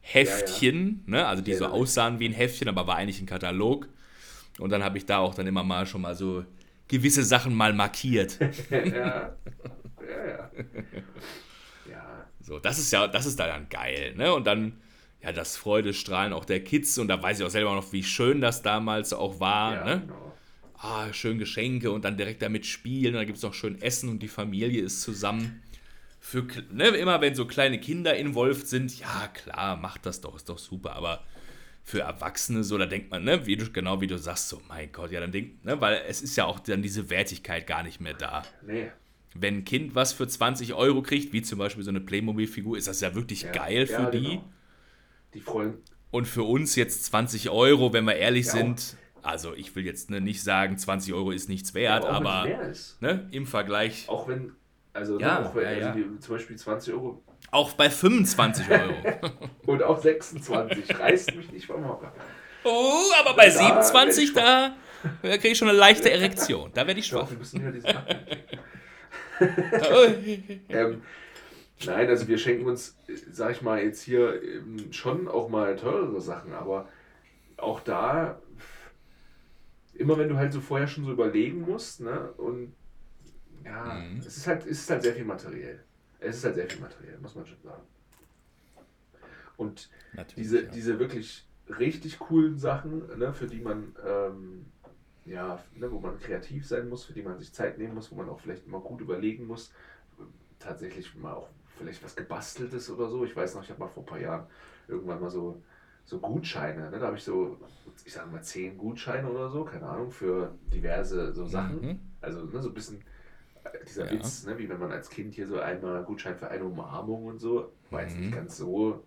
Heftchen, 0.00 1.02
Ne? 1.06 1.26
also 1.26 1.42
die 1.42 1.50
Ja, 1.52 1.58
so 1.58 1.64
ja. 1.64 1.70
aussahen 1.70 2.20
wie 2.20 2.28
ein 2.28 2.32
Heftchen, 2.32 2.68
aber 2.68 2.86
war 2.86 2.96
eigentlich 2.96 3.20
ein 3.20 3.26
Katalog. 3.26 3.88
Und 4.58 4.70
dann 4.70 4.84
habe 4.84 4.98
ich 4.98 5.06
da 5.06 5.18
auch 5.18 5.34
dann 5.34 5.46
immer 5.46 5.64
mal 5.64 5.86
schon 5.86 6.00
mal 6.02 6.14
so 6.14 6.44
gewisse 6.88 7.24
Sachen 7.24 7.54
mal 7.54 7.72
markiert. 7.72 8.38
ja, 8.70 8.80
ja, 10.00 10.26
ja. 10.28 10.50
Ja, 11.90 12.26
So, 12.40 12.58
das 12.58 12.78
ist 12.78 12.92
ja, 12.92 13.06
das 13.08 13.26
ist 13.26 13.38
da 13.38 13.46
dann 13.46 13.68
geil, 13.68 14.14
ne? 14.16 14.32
Und 14.34 14.46
dann, 14.46 14.80
ja, 15.22 15.32
das 15.32 15.56
Freudestrahlen 15.56 16.32
auch 16.32 16.44
der 16.44 16.62
Kids 16.62 16.98
und 16.98 17.08
da 17.08 17.22
weiß 17.22 17.40
ich 17.40 17.44
auch 17.46 17.50
selber 17.50 17.74
noch, 17.74 17.92
wie 17.92 18.02
schön 18.04 18.40
das 18.40 18.62
damals 18.62 19.12
auch 19.12 19.40
war, 19.40 19.74
ja, 19.74 19.84
ne? 19.84 20.00
genau. 20.02 20.25
Ah, 20.78 21.12
schön 21.12 21.38
Geschenke 21.38 21.90
und 21.90 22.04
dann 22.04 22.16
direkt 22.16 22.42
damit 22.42 22.66
spielen. 22.66 23.14
Und 23.14 23.18
dann 23.20 23.26
gibt 23.26 23.38
es 23.38 23.42
noch 23.42 23.54
schön 23.54 23.80
Essen 23.80 24.08
und 24.08 24.20
die 24.22 24.28
Familie 24.28 24.82
ist 24.82 25.02
zusammen. 25.02 25.62
Für, 26.20 26.44
ne, 26.72 26.88
immer 26.88 27.20
wenn 27.20 27.34
so 27.34 27.46
kleine 27.46 27.78
Kinder 27.78 28.16
involviert 28.16 28.66
sind, 28.66 28.98
ja 28.98 29.28
klar, 29.32 29.76
macht 29.76 30.06
das 30.06 30.20
doch, 30.20 30.34
ist 30.36 30.48
doch 30.48 30.58
super. 30.58 30.94
Aber 30.96 31.22
für 31.84 32.00
Erwachsene 32.00 32.64
so, 32.64 32.76
da 32.78 32.86
denkt 32.86 33.10
man, 33.12 33.22
ne, 33.24 33.46
wie 33.46 33.56
du, 33.56 33.70
genau 33.70 34.00
wie 34.00 34.08
du 34.08 34.18
sagst, 34.18 34.48
so, 34.48 34.60
mein 34.68 34.90
Gott, 34.90 35.12
ja, 35.12 35.20
dann 35.20 35.30
denkt, 35.30 35.64
ne, 35.64 35.80
weil 35.80 36.02
es 36.08 36.22
ist 36.22 36.34
ja 36.36 36.44
auch 36.44 36.58
dann 36.58 36.82
diese 36.82 37.10
Wertigkeit 37.10 37.66
gar 37.66 37.82
nicht 37.84 38.00
mehr 38.00 38.14
da. 38.14 38.44
Nee. 38.66 38.90
Wenn 39.34 39.58
ein 39.58 39.64
Kind 39.64 39.94
was 39.94 40.12
für 40.14 40.26
20 40.26 40.74
Euro 40.74 41.02
kriegt, 41.02 41.32
wie 41.32 41.42
zum 41.42 41.58
Beispiel 41.58 41.84
so 41.84 41.90
eine 41.90 42.00
Playmobil-Figur, 42.00 42.76
ist 42.76 42.88
das 42.88 43.00
ja 43.02 43.14
wirklich 43.14 43.42
Ja, 43.42 43.52
geil 43.52 43.86
für 43.86 44.10
die. 44.10 44.18
genau. 44.22 44.44
Die 45.34 45.40
freuen. 45.40 45.74
Und 46.10 46.26
für 46.26 46.42
uns 46.44 46.74
jetzt 46.76 47.04
20 47.04 47.50
Euro, 47.50 47.92
wenn 47.92 48.04
wir 48.04 48.16
ehrlich 48.16 48.46
Ja, 48.46 48.52
sind, 48.52 48.96
also 49.26 49.54
ich 49.54 49.74
will 49.76 49.84
jetzt 49.84 50.10
ne, 50.10 50.20
nicht 50.20 50.42
sagen, 50.42 50.78
20 50.78 51.12
Euro 51.14 51.30
ist 51.30 51.48
nichts 51.48 51.70
Ja, 51.70 51.74
wert, 51.74 52.04
es 52.04 52.10
aber 52.10 52.48
ist. 52.70 53.02
ne, 53.02 53.28
im 53.32 53.46
Vergleich, 53.46 54.08
Auch 54.08 54.28
wenn, 54.28 54.52
also, 54.92 55.18
Ja, 55.18 55.40
ne, 55.40 55.50
auch 55.50 55.56
ja, 55.56 55.62
also 55.68 55.80
ja. 55.80 55.92
Die, 55.92 56.18
zum 56.20 56.34
Beispiel 56.34 56.56
20 56.56 56.94
Euro 56.94 57.22
auch 57.50 57.72
bei 57.74 57.90
25 57.90 58.70
Euro. 58.70 58.94
und 59.66 59.82
auch 59.82 60.00
26 60.00 60.98
reißt 60.98 61.34
mich 61.36 61.50
nicht 61.52 61.66
vom 61.66 61.86
Hocker. 61.88 62.12
oh, 62.64 63.02
aber 63.20 63.34
bei 63.34 63.46
Da 63.46 63.52
27, 63.52 64.32
da, 64.34 64.74
da 65.22 65.28
kriege 65.36 65.48
ich 65.48 65.58
schon 65.58 65.68
eine 65.68 65.78
leichte 65.78 66.10
Erektion. 66.10 66.70
Da 66.74 66.86
werde 66.86 67.00
ich 67.00 67.06
schwach. 67.06 67.30
wir 67.30 67.38
müssen 67.38 67.62
ja 67.62 67.70
diese 67.70 67.86
ähm, 70.70 71.02
Nein, 71.84 72.08
also 72.08 72.26
wir 72.26 72.38
schenken 72.38 72.64
uns, 72.66 72.96
sag 73.30 73.52
ich 73.52 73.60
mal, 73.62 73.82
jetzt 73.82 74.00
hier 74.02 74.42
ähm, 74.42 74.90
schon 74.92 75.28
auch 75.28 75.48
mal 75.50 75.76
teurere 75.76 76.20
Sachen, 76.22 76.54
aber 76.54 76.88
auch 77.58 77.80
da, 77.80 78.38
immer 79.98 80.18
wenn 80.18 80.28
du 80.28 80.36
halt 80.36 80.52
so 80.52 80.60
vorher 80.60 80.86
schon 80.86 81.04
so 81.04 81.12
überlegen 81.12 81.62
musst, 81.62 82.00
ne, 82.00 82.32
und 82.34 82.74
ja, 83.64 83.96
Mhm. 83.98 84.18
es 84.18 84.36
ist 84.38 84.46
halt, 84.46 84.62
es 84.66 84.80
ist 84.80 84.90
halt 84.90 85.02
sehr 85.02 85.14
viel 85.14 85.24
materiell. 85.24 85.84
Es 86.20 86.38
ist 86.38 86.44
halt 86.44 86.54
sehr 86.56 86.68
viel 86.68 86.80
materiell, 86.80 87.18
muss 87.18 87.34
man 87.34 87.46
schon 87.46 87.60
sagen. 87.62 87.82
Und 89.56 89.90
Natürlich. 90.12 90.34
diese, 90.36 90.64
ja. 90.64 90.70
diese 90.70 90.98
wirklich 90.98 91.48
richtig 91.78 92.18
coolen 92.18 92.58
Sachen, 92.58 93.18
ne, 93.18 93.32
für 93.32 93.46
die 93.46 93.60
man, 93.60 93.94
ähm, 94.04 94.66
ja, 95.24 95.62
ne, 95.74 95.90
wo 95.90 95.98
man 95.98 96.18
kreativ 96.18 96.66
sein 96.66 96.88
muss, 96.88 97.04
für 97.04 97.12
die 97.12 97.22
man 97.22 97.38
sich 97.38 97.52
Zeit 97.52 97.78
nehmen 97.78 97.94
muss, 97.94 98.10
wo 98.12 98.16
man 98.16 98.28
auch 98.28 98.40
vielleicht 98.40 98.66
mal 98.68 98.80
gut 98.80 99.00
überlegen 99.00 99.46
muss, 99.46 99.72
tatsächlich 100.58 101.14
mal 101.16 101.34
auch 101.34 101.48
vielleicht 101.78 102.02
was 102.04 102.16
gebasteltes 102.16 102.90
oder 102.90 103.08
so. 103.08 103.24
Ich 103.24 103.34
weiß 103.36 103.54
noch, 103.54 103.62
ich 103.62 103.70
habe 103.70 103.80
mal 103.80 103.88
vor 103.88 104.02
ein 104.02 104.06
paar 104.06 104.20
Jahren 104.20 104.46
irgendwann 104.88 105.20
mal 105.20 105.30
so, 105.30 105.62
so 106.06 106.18
Gutscheine, 106.20 106.90
ne, 106.90 106.98
da 106.98 107.06
habe 107.06 107.16
ich 107.16 107.24
so, 107.24 107.58
ich 108.04 108.12
sage 108.12 108.30
mal 108.30 108.42
zehn 108.42 108.78
Gutscheine 108.78 109.28
oder 109.28 109.50
so, 109.50 109.64
keine 109.64 109.86
Ahnung, 109.86 110.10
für 110.10 110.54
diverse 110.72 111.34
so 111.34 111.46
Sachen. 111.46 111.82
Mhm. 111.82 112.00
Also 112.20 112.44
ne, 112.46 112.62
so 112.62 112.68
ein 112.68 112.74
bisschen 112.74 113.02
äh, 113.64 113.84
dieser 113.84 114.06
Ja. 114.06 114.12
Witz, 114.12 114.46
ne, 114.46 114.56
wie 114.56 114.68
wenn 114.68 114.78
man 114.78 114.92
als 114.92 115.10
Kind 115.10 115.34
hier 115.34 115.46
so 115.48 115.58
einmal 115.58 116.04
Gutschein 116.04 116.36
für 116.36 116.48
eine 116.48 116.64
Umarmung 116.64 117.26
und 117.26 117.38
so, 117.40 117.72
war 117.90 118.02
jetzt 118.02 118.16
nicht 118.16 118.30
Mhm. 118.30 118.34
ganz 118.36 118.56
so, 118.56 119.02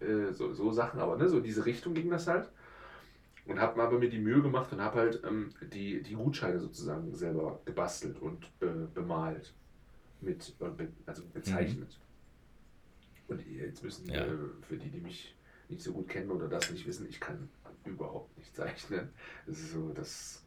äh, 0.00 0.32
so, 0.32 0.54
so 0.54 0.72
Sachen, 0.72 1.00
aber 1.00 1.16
ne, 1.16 1.28
so 1.28 1.38
in 1.38 1.44
diese 1.44 1.66
Richtung 1.66 1.92
ging 1.94 2.08
das 2.10 2.26
halt. 2.28 2.48
Und 3.44 3.58
habe 3.58 3.82
aber 3.82 3.98
mir 3.98 4.08
die 4.08 4.20
Mühe 4.20 4.40
gemacht 4.40 4.72
und 4.72 4.80
habe 4.80 5.00
halt 5.00 5.20
ähm, 5.26 5.50
die, 5.72 6.00
die 6.02 6.14
Gutscheine 6.14 6.60
sozusagen 6.60 7.12
selber 7.12 7.58
gebastelt 7.64 8.22
und 8.22 8.46
be, 8.60 8.88
bemalt. 8.94 9.52
Mit, 10.20 10.54
äh, 10.60 10.86
also 11.06 11.24
bezeichnet. 11.34 11.98
Und 13.26 13.44
jetzt 13.44 13.82
müssen 13.82 14.08
Ja. 14.08 14.24
äh, 14.24 14.36
für 14.68 14.76
die, 14.76 14.88
die 14.88 15.00
mich 15.00 15.34
nicht 15.72 15.82
so 15.82 15.92
gut 15.92 16.08
kennen 16.08 16.30
oder 16.30 16.48
das 16.48 16.70
nicht 16.70 16.86
wissen, 16.86 17.06
ich 17.08 17.20
kann 17.20 17.48
überhaupt 17.84 18.36
nicht 18.38 18.54
zeichnen. 18.56 19.08
Das 19.46 19.58
ist 19.58 19.72
so 19.72 19.90
das 19.94 20.42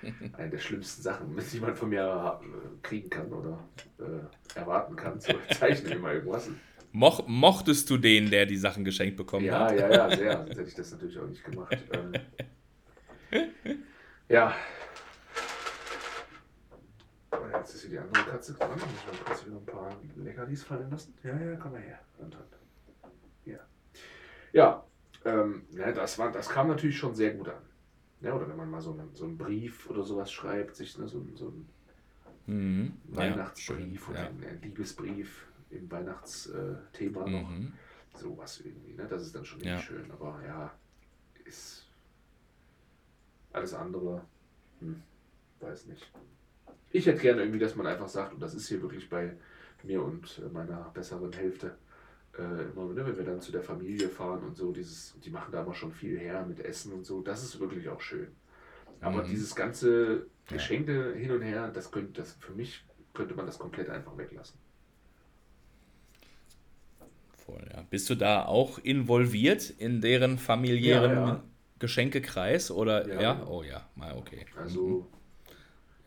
eine 0.34 0.50
der 0.50 0.58
schlimmsten 0.58 1.02
Sachen, 1.02 1.36
die 1.52 1.60
man 1.60 1.74
von 1.76 1.88
mir 1.88 2.40
äh, 2.42 2.82
kriegen 2.82 3.10
kann 3.10 3.32
oder 3.32 3.58
äh, 3.98 4.58
erwarten 4.58 4.96
kann. 4.96 5.20
So, 5.20 5.32
ich 5.48 5.58
zeichne 5.58 5.90
immer 5.90 6.12
irgendwas. 6.12 6.48
Moch, 6.92 7.26
mochtest 7.26 7.90
du 7.90 7.98
den, 7.98 8.30
der 8.30 8.46
die 8.46 8.56
Sachen 8.56 8.82
geschenkt 8.84 9.16
bekommen 9.16 9.44
Ja, 9.44 9.66
hat? 9.66 9.78
ja, 9.78 9.90
ja, 9.90 10.16
sehr. 10.16 10.36
Sonst 10.38 10.50
hätte 10.58 10.62
ich 10.68 10.74
das 10.74 10.90
natürlich 10.92 11.18
auch 11.18 11.26
nicht 11.26 11.44
gemacht. 11.44 11.76
Ähm, 11.92 12.12
ja. 14.28 14.54
Oh, 17.30 17.36
Jetzt 17.54 17.74
ist 17.74 17.82
hier 17.82 17.90
die 17.90 17.98
andere 17.98 18.24
Katze 18.24 18.54
dran. 18.54 18.70
Muss 18.70 18.80
ich 18.82 19.06
mal 19.06 19.24
kurz 19.26 19.46
wieder 19.46 19.56
ein 19.56 19.66
paar 19.66 19.90
Leckerlis 20.16 20.62
fallen 20.62 20.90
lassen. 20.90 21.12
Ja, 21.22 21.38
ja, 21.38 21.56
komm 21.56 21.72
mal 21.72 21.80
her. 21.82 21.98
Und 22.18 22.32
dann. 22.32 22.40
Ja. 22.50 22.57
Ja, 24.52 24.84
ähm, 25.24 25.66
ja 25.70 25.92
das, 25.92 26.18
war, 26.18 26.32
das 26.32 26.48
kam 26.48 26.68
natürlich 26.68 26.98
schon 26.98 27.14
sehr 27.14 27.34
gut 27.34 27.48
an. 27.48 27.62
Ja, 28.20 28.34
oder 28.34 28.48
wenn 28.48 28.56
man 28.56 28.70
mal 28.70 28.80
so 28.80 28.92
einen, 28.92 29.14
so 29.14 29.24
einen 29.24 29.38
Brief 29.38 29.88
oder 29.90 30.02
sowas 30.02 30.32
schreibt, 30.32 30.74
sich 30.76 30.98
ne, 30.98 31.06
so, 31.08 31.18
einen- 31.18 31.36
so 31.36 31.46
einen 31.48 31.68
Mhm. 32.46 32.92
Ja, 33.12 33.16
Weihnachtsbrief 33.16 34.04
schön, 34.06 34.14
oder 34.14 34.22
ja. 34.22 34.28
einen, 34.28 34.62
Liebesbrief 34.62 35.46
im 35.70 35.90
Weihnachtsthema 35.90 37.26
noch. 37.28 37.50
Mhm. 37.50 37.72
Sowas 38.16 38.60
irgendwie, 38.60 38.94
ne? 38.94 39.06
Das 39.06 39.22
ist 39.22 39.34
dann 39.34 39.44
schon 39.44 39.58
nicht 39.58 39.68
Ja. 39.68 39.78
schön, 39.78 40.10
aber 40.10 40.40
ja, 40.46 40.72
ist 41.44 41.86
alles 43.52 43.74
andere, 43.74 44.22
hm, 44.80 45.02
weiß 45.60 45.86
nicht. 45.86 46.10
Ich 46.90 47.06
hätte 47.06 47.20
gerne 47.20 47.42
irgendwie, 47.42 47.58
dass 47.58 47.76
man 47.76 47.86
einfach 47.86 48.08
sagt, 48.08 48.32
und 48.32 48.40
das 48.40 48.54
ist 48.54 48.68
hier 48.68 48.80
wirklich 48.80 49.08
bei 49.10 49.36
mir 49.82 50.02
und 50.02 50.38
äh, 50.38 50.48
meiner 50.48 50.90
besseren 50.94 51.32
Hälfte, 51.32 51.76
äh, 52.38 52.70
immer, 52.70 52.86
ne, 52.92 53.06
wenn 53.06 53.16
wir 53.16 53.24
dann 53.24 53.40
zu 53.40 53.52
der 53.52 53.62
Familie 53.62 54.08
fahren 54.08 54.44
und 54.44 54.56
so, 54.56 54.72
dieses, 54.72 55.18
die 55.20 55.30
machen 55.30 55.52
da 55.52 55.62
immer 55.62 55.74
schon 55.74 55.92
viel 55.92 56.18
her 56.18 56.44
mit 56.46 56.60
Essen 56.60 56.92
und 56.92 57.04
so, 57.06 57.22
das 57.22 57.42
ist 57.44 57.60
wirklich 57.60 57.88
auch 57.88 58.00
schön. 58.00 58.36
Aber 59.00 59.22
Mhm. 59.22 59.28
dieses 59.30 59.54
ganze. 59.54 60.28
Geschenke 60.48 61.14
hin 61.14 61.30
und 61.32 61.42
her, 61.42 61.70
das 61.70 61.90
könnte, 61.92 62.20
das 62.22 62.34
für 62.40 62.52
mich 62.54 62.86
könnte 63.14 63.34
man 63.34 63.46
das 63.46 63.58
komplett 63.58 63.90
einfach 63.90 64.16
weglassen. 64.18 64.60
Voll, 67.32 67.66
ja. 67.72 67.82
Bist 67.88 68.10
du 68.10 68.14
da 68.14 68.44
auch 68.44 68.78
involviert 68.78 69.70
in 69.70 70.00
deren 70.00 70.38
familiären 70.38 71.12
Ja, 71.12 71.12
ja. 71.12 71.44
Geschenkekreis? 71.78 72.70
Oder 72.70 73.14
Ja. 73.14 73.20
ja? 73.20 73.46
Oh 73.46 73.62
ja, 73.62 73.88
mal 73.94 74.14
okay. 74.16 74.46
Also, 74.54 75.06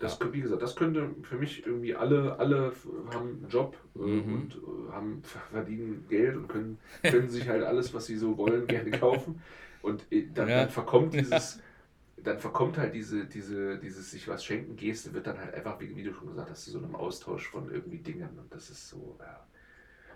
das, 0.02 0.20
kö- 0.20 0.34
wie 0.34 0.42
gesagt, 0.42 0.62
das 0.62 0.76
könnte 0.76 1.16
für 1.24 1.38
mich 1.38 1.66
irgendwie 1.66 1.96
alle, 1.96 2.38
alle 2.40 2.74
haben 3.14 3.30
einen 3.30 3.48
Job 3.50 3.78
äh, 3.96 4.00
Mhm. 4.00 4.34
und 4.34 4.56
äh, 4.56 4.92
haben, 4.92 5.22
verdienen 5.52 6.08
Geld 6.10 6.36
und 6.38 6.48
können, 6.48 6.80
können 7.10 7.30
sich 7.30 7.48
halt 7.48 7.64
alles, 7.64 7.94
was 7.94 8.06
sie 8.08 8.18
so 8.18 8.38
wollen, 8.38 8.68
gerne 8.68 8.92
kaufen. 8.92 9.42
Und 9.82 10.12
äh, 10.12 10.28
dann, 10.34 10.48
Ja. 10.50 10.58
dann 10.58 10.70
verkommt 10.70 11.14
dieses, 11.14 11.60
dann 12.18 12.40
verkommt 12.40 12.78
halt 12.78 12.94
diese, 12.96 13.26
diese, 13.26 13.80
dieses 13.80 14.12
sich 14.12 14.28
was 14.28 14.46
schenken 14.46 14.76
Geste, 14.76 15.14
wird 15.14 15.28
dann 15.28 15.40
halt 15.40 15.54
einfach, 15.56 15.80
wie, 15.80 15.96
wie 15.96 16.04
du 16.04 16.14
schon 16.14 16.28
gesagt 16.30 16.50
hast, 16.52 16.66
zu 16.66 16.72
so 16.72 16.80
einem 16.80 16.96
Austausch 16.96 17.48
von 17.50 17.72
irgendwie 17.72 18.00
Dingen. 18.00 18.38
Und 18.40 18.54
das 18.54 18.70
ist 18.70 18.90
so, 18.90 19.18
ja. 19.20 19.48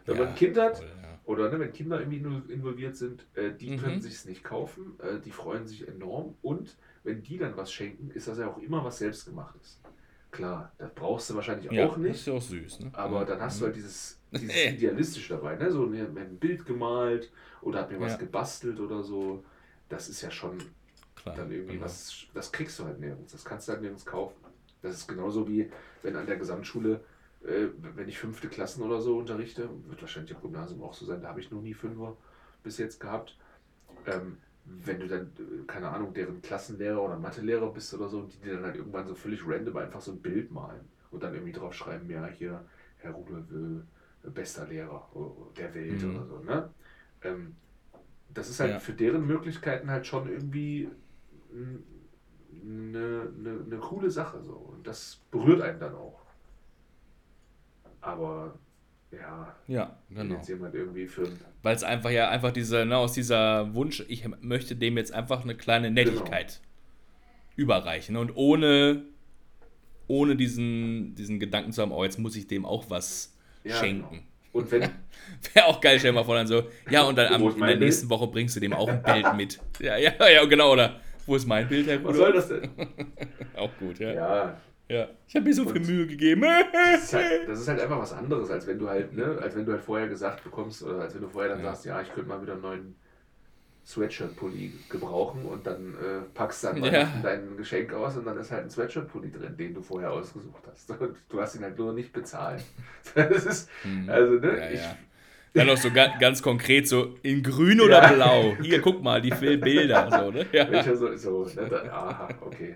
Wenn 0.05 0.17
man 0.17 0.27
ein 0.29 0.35
Kind 0.35 0.57
hat, 0.57 0.77
voll, 0.77 0.87
ja. 1.03 1.19
oder 1.25 1.49
ne, 1.49 1.59
wenn 1.59 1.73
Kinder 1.73 1.99
irgendwie 1.99 2.17
involviert 2.53 2.95
sind, 2.95 3.25
äh, 3.35 3.51
die 3.53 3.67
Mhm. 3.67 3.81
können 3.81 4.01
sich 4.01 4.25
nicht 4.25 4.43
kaufen, 4.43 4.99
äh, 4.99 5.19
die 5.19 5.31
freuen 5.31 5.65
sich 5.67 5.87
enorm 5.87 6.35
und 6.41 6.77
wenn 7.03 7.21
die 7.23 7.37
dann 7.37 7.57
was 7.57 7.71
schenken, 7.71 8.11
ist 8.11 8.27
das 8.27 8.37
ja 8.37 8.47
auch 8.47 8.57
immer 8.59 8.83
was 8.83 8.99
selbstgemachtes. 8.99 9.79
Klar, 10.31 10.73
das 10.77 10.93
brauchst 10.93 11.29
du 11.29 11.35
wahrscheinlich 11.35 11.71
Ja, 11.71 11.85
auch 11.85 11.97
Ist 11.97 12.03
nicht, 12.03 12.27
ja 12.27 12.33
auch 12.33 12.41
süß, 12.41 12.79
ne? 12.79 12.91
aber 12.91 13.21
Mhm. 13.21 13.27
dann 13.27 13.41
hast 13.41 13.61
du 13.61 13.65
halt 13.65 13.75
dieses, 13.75 14.19
dieses. 14.31 14.55
Idealistische 14.65 15.35
dabei, 15.35 15.55
ne? 15.55 15.71
so 15.71 15.85
ne, 15.85 16.07
ein 16.15 16.37
Bild 16.39 16.65
gemalt 16.65 17.31
oder 17.61 17.79
hat 17.81 17.91
mir 17.91 17.99
was 18.01 18.13
Ja. 18.13 18.17
gebastelt 18.17 18.79
oder 18.79 19.01
so. 19.03 19.43
Das 19.89 20.09
ist 20.09 20.21
ja 20.21 20.31
schon 20.31 20.59
Klar, 21.15 21.35
dann 21.37 21.51
irgendwie 21.51 21.73
genau. 21.73 21.85
was, 21.85 22.27
das 22.33 22.51
kriegst 22.51 22.79
du 22.79 22.85
halt 22.85 22.99
nirgends, 22.99 23.31
das 23.33 23.45
kannst 23.45 23.67
du 23.67 23.71
halt 23.73 23.81
nirgends 23.81 24.05
kaufen. 24.05 24.35
Das 24.81 24.95
ist 24.95 25.07
genauso 25.07 25.47
wie 25.47 25.71
wenn 26.03 26.15
an 26.15 26.27
der 26.27 26.37
Gesamtschule 26.37 27.03
äh, 27.45 27.69
wenn 27.95 28.07
ich 28.07 28.19
fünfte 28.19 28.47
Klassen 28.47 28.83
oder 28.83 29.01
so 29.01 29.17
unterrichte, 29.17 29.69
wird 29.87 30.01
wahrscheinlich 30.01 30.31
im 30.31 30.41
Gymnasium 30.41 30.83
auch 30.83 30.93
so 30.93 31.05
sein, 31.05 31.21
da 31.21 31.29
habe 31.29 31.39
ich 31.39 31.51
nur 31.51 31.61
nie 31.61 31.73
Fünfer 31.73 32.17
bis 32.63 32.77
jetzt 32.77 32.99
gehabt. 32.99 33.37
Ähm, 34.05 34.37
wenn 34.65 34.99
du 34.99 35.07
dann, 35.07 35.27
äh, 35.37 35.65
keine 35.67 35.89
Ahnung, 35.89 36.13
deren 36.13 36.41
Klassenlehrer 36.41 37.01
oder 37.01 37.17
Mathelehrer 37.17 37.71
bist 37.71 37.93
oder 37.93 38.09
so, 38.09 38.23
die 38.23 38.37
dir 38.39 38.55
dann 38.55 38.63
halt 38.63 38.75
irgendwann 38.75 39.07
so 39.07 39.15
völlig 39.15 39.47
random 39.47 39.77
einfach 39.77 40.01
so 40.01 40.11
ein 40.11 40.21
Bild 40.21 40.51
malen 40.51 40.81
und 41.11 41.23
dann 41.23 41.33
irgendwie 41.33 41.53
drauf 41.53 41.73
schreiben, 41.73 42.09
ja, 42.09 42.25
hier, 42.27 42.65
Herr 42.97 43.11
Rudolf, 43.11 43.45
äh, 43.51 44.29
bester 44.29 44.67
Lehrer 44.67 45.07
der 45.55 45.73
Welt 45.75 46.01
mhm. 46.01 46.15
oder 46.15 46.25
so, 46.25 46.39
ne? 46.39 46.69
Ähm, 47.21 47.55
das 48.33 48.49
ist 48.49 48.59
halt 48.59 48.71
ja. 48.71 48.79
für 48.79 48.93
deren 48.93 49.25
Möglichkeiten 49.25 49.89
halt 49.89 50.05
schon 50.05 50.27
irgendwie 50.27 50.89
eine, 52.63 53.29
eine, 53.37 53.63
eine 53.65 53.77
coole 53.77 54.09
Sache 54.11 54.41
so. 54.43 54.53
Und 54.53 54.85
das 54.85 55.21
berührt 55.31 55.61
einen 55.61 55.79
dann 55.79 55.95
auch. 55.95 56.24
Aber 58.05 58.53
ja, 59.11 59.55
ja 59.67 59.97
genau. 60.09 60.35
jetzt 60.35 60.47
jemand 60.47 60.75
irgendwie 60.75 61.07
für. 61.07 61.27
Weil 61.63 61.75
es 61.75 61.83
einfach 61.83 62.11
ja 62.11 62.29
einfach 62.29 62.51
dieser, 62.51 62.85
ne, 62.85 62.97
aus 62.97 63.13
dieser 63.13 63.73
Wunsch, 63.73 64.03
ich 64.07 64.25
möchte 64.41 64.75
dem 64.75 64.97
jetzt 64.97 65.11
einfach 65.13 65.43
eine 65.43 65.55
kleine 65.55 65.89
Nettigkeit 65.89 66.59
genau. 66.61 67.55
überreichen. 67.55 68.15
Und 68.15 68.35
ohne, 68.35 69.03
ohne 70.07 70.35
diesen, 70.35 71.15
diesen 71.15 71.39
Gedanken 71.39 71.71
zu 71.71 71.81
haben, 71.81 71.91
oh, 71.91 72.03
jetzt 72.03 72.19
muss 72.19 72.35
ich 72.35 72.47
dem 72.47 72.65
auch 72.65 72.89
was 72.89 73.35
ja, 73.63 73.75
schenken. 73.75 74.15
Genau. 74.15 74.23
Und 74.53 74.71
wenn. 74.71 74.81
Wäre 75.53 75.65
auch 75.65 75.81
geil, 75.81 75.97
stell 75.97 76.11
dir 76.11 76.15
mal 76.15 76.23
vor, 76.23 76.35
dann 76.35 76.47
so, 76.47 76.63
ja, 76.89 77.03
und 77.03 77.17
dann 77.17 77.33
am, 77.33 77.41
in 77.41 77.59
der 77.59 77.77
nächsten 77.77 78.09
Woche 78.09 78.27
bringst 78.27 78.55
du 78.55 78.59
dem 78.59 78.73
auch 78.73 78.87
ein 78.87 79.01
Bild 79.01 79.35
mit. 79.35 79.59
Ja, 79.79 79.97
ja, 79.97 80.11
ja, 80.29 80.45
genau, 80.45 80.73
oder 80.73 80.99
wo 81.25 81.35
ist 81.35 81.47
mein 81.47 81.67
Bild, 81.67 81.87
Herr 81.87 82.03
Was 82.03 82.15
soll 82.15 82.33
das 82.33 82.47
denn? 82.49 82.69
auch 83.55 83.71
gut, 83.79 83.97
ja. 83.97 84.13
Ja, 84.13 84.57
ja, 84.87 85.09
ich 85.27 85.35
habe 85.35 85.45
mir 85.45 85.53
so 85.53 85.65
viel 85.67 85.81
Mühe 85.81 86.07
gegeben. 86.07 86.41
das, 86.41 87.03
ist 87.03 87.13
halt, 87.13 87.41
das 87.47 87.61
ist 87.61 87.67
halt 87.67 87.81
einfach 87.81 87.99
was 87.99 88.13
anderes, 88.13 88.51
als 88.51 88.67
wenn 88.67 88.77
du 88.77 88.87
halt, 88.87 89.13
ne, 89.13 89.37
als 89.41 89.55
wenn 89.55 89.65
du 89.65 89.71
halt 89.71 89.81
vorher 89.81 90.07
gesagt 90.07 90.43
bekommst, 90.43 90.83
oder 90.83 91.01
als 91.01 91.15
wenn 91.15 91.21
du 91.21 91.27
vorher 91.27 91.51
dann 91.51 91.63
ja. 91.63 91.71
sagst, 91.71 91.85
ja, 91.85 92.01
ich 92.01 92.13
könnte 92.13 92.29
mal 92.29 92.41
wieder 92.41 92.53
einen 92.53 92.61
neuen 92.61 92.95
Sweatshirt-Pulli 93.85 94.73
gebrauchen 94.89 95.45
und 95.45 95.65
dann 95.65 95.93
äh, 95.93 96.21
packst 96.33 96.63
dann 96.63 96.83
ja. 96.83 97.07
dein 97.23 97.55
Geschenk 97.57 97.93
aus 97.93 98.17
und 98.17 98.25
dann 98.25 98.37
ist 98.37 98.51
halt 98.51 98.63
ein 98.63 98.69
Sweatshirt-Pulli 98.69 99.31
drin, 99.31 99.55
den 99.57 99.73
du 99.73 99.81
vorher 99.81 100.11
ausgesucht 100.11 100.63
hast. 100.71 100.89
Und 100.99 101.15
du 101.29 101.39
hast 101.41 101.55
ihn 101.55 101.63
halt 101.63 101.77
nur 101.77 101.93
nicht 101.93 102.11
bezahlt. 102.11 102.63
Das 103.13 103.45
ist, 103.45 103.69
hm. 103.83 104.09
also, 104.09 104.33
ne, 104.33 104.57
ja, 104.57 104.69
ich, 104.71 104.81
dann 105.53 105.67
noch 105.67 105.77
so 105.77 105.89
ganz, 105.89 106.19
ganz 106.19 106.41
konkret 106.41 106.87
so 106.87 107.15
in 107.21 107.41
grün 107.41 107.79
oder 107.79 108.01
ja. 108.01 108.11
blau. 108.11 108.57
Hier, 108.61 108.81
guck 108.81 109.01
mal, 109.01 109.21
die 109.21 109.29
Bilder. 109.29 110.09
So, 110.11 110.31
ne? 110.31 110.45
ja. 110.51 110.69
Welcher 110.69 110.97
so, 110.97 111.15
so 111.15 111.45
ne, 111.55 111.69
da, 111.69 111.83
aha, 111.83 112.27
okay. 112.41 112.75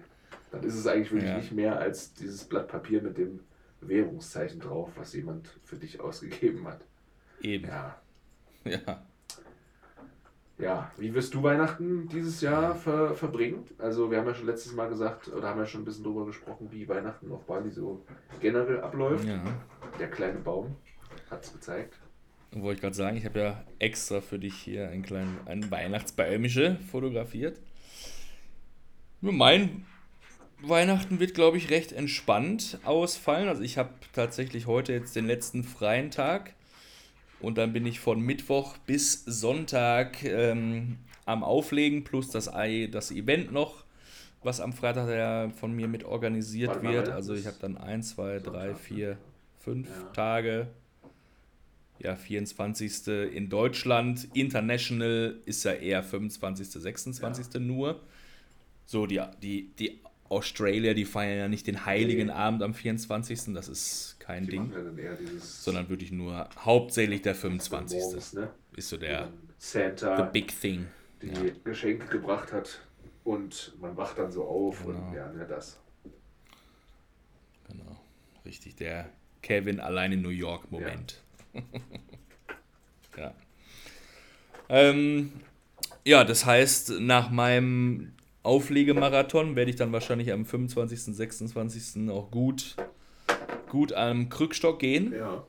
Dann 0.52 0.64
ist 0.64 0.76
es 0.76 0.88
eigentlich 0.88 1.12
wirklich 1.12 1.30
ja. 1.30 1.38
nicht 1.38 1.52
mehr 1.52 1.80
als 1.80 2.14
dieses 2.14 2.44
Blatt 2.44 2.68
Papier 2.68 3.02
mit 3.02 3.18
dem 3.18 3.42
Währungszeichen 3.82 4.60
drauf, 4.60 4.92
was 4.96 5.14
jemand 5.14 5.48
für 5.64 5.78
dich 5.78 6.00
ausgegeben 6.00 6.68
hat. 6.68 6.82
Eben. 7.42 7.68
Ja. 7.68 8.02
Ja. 8.66 9.04
Ja, 10.58 10.92
wie 10.98 11.14
wirst 11.14 11.34
du 11.34 11.42
Weihnachten 11.42 12.10
dieses 12.10 12.42
Jahr 12.42 12.76
ver 12.76 13.16
verbringen? 13.16 13.64
Also 13.78 14.12
wir 14.12 14.18
haben 14.18 14.28
ja 14.28 14.34
schon 14.34 14.48
letztes 14.48 14.74
Mal 14.74 14.90
gesagt, 14.90 15.30
oder 15.30 15.48
haben 15.48 15.60
ja 15.60 15.66
schon 15.66 15.82
ein 15.82 15.86
bisschen 15.86 16.04
darüber 16.04 16.26
gesprochen, 16.26 16.68
wie 16.70 16.88
Weihnachten 16.90 17.32
auf 17.32 17.46
Bali 17.46 17.72
so 17.72 18.06
generell 18.42 18.82
abläuft. 18.82 19.26
Ja. 19.26 19.42
Der 19.98 20.10
kleine 20.10 20.40
Baum 20.40 20.76
hat 21.32 21.46
es 21.46 21.54
gezeigt. 21.54 21.96
Wollte 22.52 22.76
ich 22.76 22.82
gerade 22.82 22.96
sagen, 22.96 23.16
ich 23.16 23.24
habe 23.24 23.40
ja 23.40 23.64
extra 23.78 24.20
für 24.20 24.38
dich 24.38 24.56
hier 24.56 24.90
einen 24.90 25.04
kleinen 25.04 25.38
einen 25.46 25.72
Weihnachtsbäumische 25.72 26.78
fotografiert. 26.92 27.62
Mein 29.22 29.86
Weihnachten 30.62 31.20
wird, 31.20 31.34
glaube 31.34 31.58
ich, 31.58 31.70
recht 31.70 31.92
entspannt 31.92 32.80
ausfallen. 32.84 33.48
Also 33.48 33.62
ich 33.62 33.78
habe 33.78 33.92
tatsächlich 34.14 34.68
heute 34.68 34.94
jetzt 34.94 35.16
den 35.16 35.26
letzten 35.26 35.64
freien 35.64 36.12
Tag 36.12 36.54
und 37.40 37.58
dann 37.58 37.72
bin 37.72 37.86
ich 37.86 38.00
von 38.00 38.20
Mittwoch 38.20 38.78
bis 38.80 39.24
Sonntag 39.26 40.24
ähm, 40.24 40.98
am 41.26 41.44
Auflegen 41.44 42.04
plus 42.04 42.30
das, 42.30 42.46
das 42.92 43.12
Event 43.12 43.52
noch, 43.52 43.86
was 44.44 44.60
am 44.60 44.74
Freitag 44.74 45.10
ja 45.10 45.50
von 45.50 45.74
mir 45.74 45.88
mit 45.88 46.04
organisiert 46.04 46.82
wird. 46.84 47.10
Also 47.10 47.34
ich 47.36 47.46
habe 47.46 47.58
dann 47.62 47.78
1, 47.78 48.16
2, 48.16 48.40
3, 48.40 48.76
4, 48.76 49.18
5 49.60 49.88
Tage. 50.14 50.68
Ja, 52.00 52.16
24. 52.16 53.08
in 53.08 53.50
Deutschland. 53.50 54.30
International 54.34 55.36
ist 55.46 55.66
ja 55.66 55.74
eher 55.74 56.02
25., 56.02 56.70
26. 56.70 57.54
Ja. 57.54 57.60
nur. 57.60 58.00
So, 58.86 59.06
die, 59.06 59.22
die, 59.42 59.70
die 59.78 60.00
Australier, 60.30 60.94
die 60.94 61.06
feiern 61.06 61.38
ja 61.38 61.48
nicht 61.48 61.68
den 61.68 61.86
heiligen 61.86 62.28
nee. 62.28 62.34
Abend 62.34 62.62
am 62.64 62.74
24. 62.74 63.54
Das 63.54 63.68
ist 63.68 64.18
kein 64.20 64.46
die 64.46 64.52
Ding. 64.52 64.72
Ja 64.72 65.18
sondern 65.42 65.90
wirklich 65.90 66.12
nur 66.12 66.48
hauptsächlich 66.58 67.22
der 67.22 67.36
25. 67.36 68.00
Morgens, 68.00 68.34
ne? 68.34 68.52
Ist 68.76 68.90
so 68.90 68.98
der 68.98 69.30
Santa 69.58 70.18
the 70.18 70.32
big 70.32 70.60
thing. 70.60 70.88
Die 71.22 71.28
ja. 71.28 71.52
Geschenke 71.64 72.08
gebracht 72.08 72.54
hat 72.54 72.80
und 73.24 73.74
man 73.82 73.98
wacht 73.98 74.18
dann 74.18 74.32
so 74.32 74.46
auf 74.46 74.86
genau. 74.86 75.08
und 75.08 75.14
ja, 75.14 75.32
ne, 75.32 75.46
das. 75.48 75.80
Genau. 77.68 78.00
Richtig, 78.46 78.76
der 78.76 79.10
Kevin 79.42 79.80
allein 79.80 80.12
in 80.12 80.22
New 80.22 80.30
York 80.30 80.72
Moment. 80.72 81.22
Ja. 81.54 81.62
ja. 83.18 83.34
Ähm, 84.70 85.34
ja, 86.06 86.24
das 86.24 86.46
heißt, 86.46 87.00
nach 87.00 87.30
meinem 87.32 88.14
Auflegemarathon 88.44 89.56
werde 89.56 89.72
ich 89.72 89.78
dann 89.78 89.92
wahrscheinlich 89.92 90.32
am 90.32 90.46
25., 90.46 91.16
26. 91.16 92.10
auch 92.10 92.32
gut, 92.32 92.76
gut 93.70 93.94
am 93.94 94.30
Krückstock 94.30 94.80
gehen. 94.80 95.14
Ja. 95.14 95.44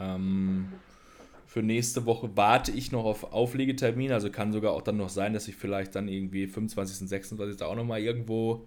Ähm, 0.00 0.72
für 1.46 1.62
nächste 1.62 2.06
Woche 2.06 2.30
warte 2.34 2.72
ich 2.72 2.92
noch 2.92 3.04
auf 3.04 3.32
Auflegetermin. 3.32 4.12
Also 4.12 4.30
kann 4.30 4.52
sogar 4.52 4.72
auch 4.72 4.82
dann 4.82 4.96
noch 4.96 5.08
sein, 5.10 5.34
dass 5.34 5.48
ich 5.48 5.56
vielleicht 5.56 5.94
dann 5.94 6.08
irgendwie 6.08 6.46
25., 6.46 7.08
26. 7.08 7.62
auch 7.62 7.76
nochmal 7.76 8.00
irgendwo 8.00 8.66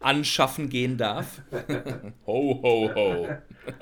anschaffen 0.00 0.68
gehen 0.68 0.96
darf. 0.96 1.42
ho, 2.26 2.60
ho, 2.62 2.90
ho. 2.94 3.28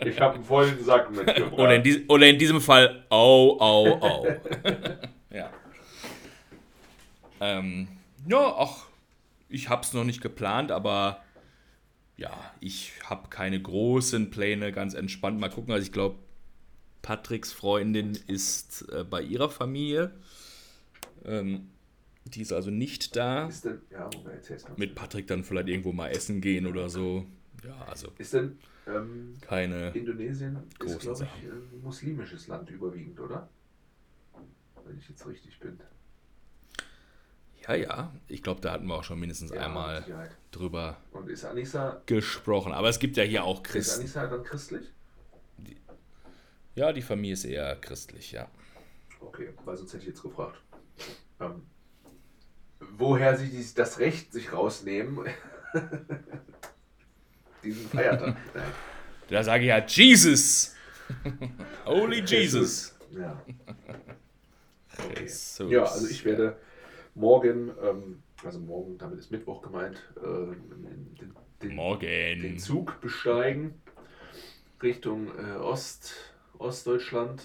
Ich 0.05 0.21
habe 0.21 0.35
einen 0.35 0.45
vollen 0.45 0.83
Sack 0.85 1.11
mitgebracht. 1.11 1.53
Oder 1.53 1.77
in, 1.77 1.83
dies, 1.83 2.01
oder 2.09 2.27
in 2.27 2.39
diesem 2.39 2.61
Fall, 2.61 3.05
au, 3.09 3.59
au, 3.61 4.01
au. 4.01 4.27
ja. 5.31 5.51
Ähm, 7.41 7.89
ja, 8.27 8.55
ach, 8.59 8.87
ich 9.49 9.69
habe 9.69 9.83
es 9.83 9.93
noch 9.93 10.05
nicht 10.05 10.21
geplant, 10.21 10.71
aber 10.71 11.23
ja, 12.17 12.33
ich 12.61 12.93
habe 13.05 13.29
keine 13.29 13.61
großen 13.61 14.31
Pläne, 14.31 14.73
ganz 14.73 14.95
entspannt. 14.95 15.39
Mal 15.39 15.51
gucken, 15.51 15.73
also 15.73 15.85
ich 15.85 15.93
glaube, 15.93 16.17
Patricks 17.03 17.53
Freundin 17.53 18.19
ist 18.27 18.89
äh, 18.91 19.05
bei 19.05 19.23
ihrer 19.23 19.51
Familie. 19.51 20.13
Ähm, 21.25 21.69
die 22.25 22.43
ist 22.43 22.53
also 22.53 22.71
nicht 22.71 23.15
da. 23.15 23.47
Ist 23.47 23.65
denn, 23.65 23.81
ja, 23.91 24.11
Mit 24.77 24.95
Patrick 24.95 25.27
dann 25.29 25.45
vielleicht 25.45 25.69
irgendwo 25.69 25.93
mal 25.93 26.09
essen 26.09 26.41
gehen 26.41 26.67
oder 26.67 26.89
so. 26.89 27.27
Ja, 27.65 27.77
also. 27.87 28.09
Ist 28.19 28.35
denn 28.35 28.59
ähm, 28.87 29.35
keine 29.41 29.91
Indonesien 29.91 30.59
ist, 30.85 31.01
glaube 31.01 31.25
ich, 31.25 31.51
ein 31.51 31.83
muslimisches 31.83 32.49
Land 32.49 32.71
überwiegend, 32.71 33.21
oder? 33.21 33.49
Wenn 34.85 34.99
ich 34.99 35.09
jetzt 35.09 35.27
richtig 35.27 35.59
bin. 35.59 35.79
Ja, 37.69 37.75
ja. 37.75 38.13
Ich 38.29 38.43
glaube, 38.43 38.61
da 38.61 38.73
hatten 38.73 38.87
wir 38.87 38.95
auch 38.95 39.05
schon 39.05 39.19
mindestens 39.19 39.51
ja, 39.51 39.63
einmal 39.63 40.05
drüber 40.51 40.99
Und 41.13 41.29
ist 41.29 41.45
Anissa, 41.45 42.01
gesprochen. 42.07 42.73
Aber 42.73 42.89
es 42.89 42.99
gibt 42.99 43.17
ja 43.17 43.25
hier 43.25 43.45
auch 43.45 43.63
Christen. 43.63 44.05
Ist 44.05 44.17
Anissa 44.17 44.27
dann 44.27 44.45
christlich? 44.45 44.87
Die, 45.59 45.77
ja, 46.75 46.93
die 46.93 47.03
Familie 47.03 47.35
ist 47.35 47.45
eher 47.45 47.77
christlich, 47.77 48.33
ja. 48.33 48.49
Okay, 49.21 49.53
weil 49.65 49.77
sonst 49.77 49.93
hätte 49.93 50.03
ich 50.03 50.09
jetzt 50.09 50.23
gefragt. 50.23 50.61
Ähm, 51.41 51.63
woher 52.97 53.37
sie 53.37 53.49
dies, 53.49 53.75
das 53.75 53.99
Recht 53.99 54.33
sich 54.33 54.53
rausnehmen, 54.53 55.27
diesen 57.65 57.89
Feiertag. 57.89 58.37
Nein. 58.55 58.73
Da 59.29 59.43
sage 59.43 59.65
ich 59.65 59.69
ja 59.69 59.85
Jesus! 59.85 60.75
Holy 61.85 62.23
Jesus! 62.25 62.97
Ja. 63.11 63.43
Okay. 64.99 65.29
Ja, 65.69 65.85
also 65.85 66.07
ich 66.07 66.25
werde 66.25 66.57
morgen, 67.17 67.73
ähm, 67.83 68.23
also 68.45 68.61
morgen, 68.61 68.99
damit 68.99 69.19
ist 69.19 69.31
Mittwoch 69.31 69.63
gemeint, 69.63 69.97
äh, 70.19 70.23
den, 70.23 71.35
den, 71.63 71.75
morgen. 71.75 72.01
den 72.01 72.59
Zug 72.59 73.01
besteigen 73.01 73.81
Richtung 74.83 75.29
äh, 75.39 75.57
Ost, 75.57 76.13
Ostdeutschland. 76.59 77.43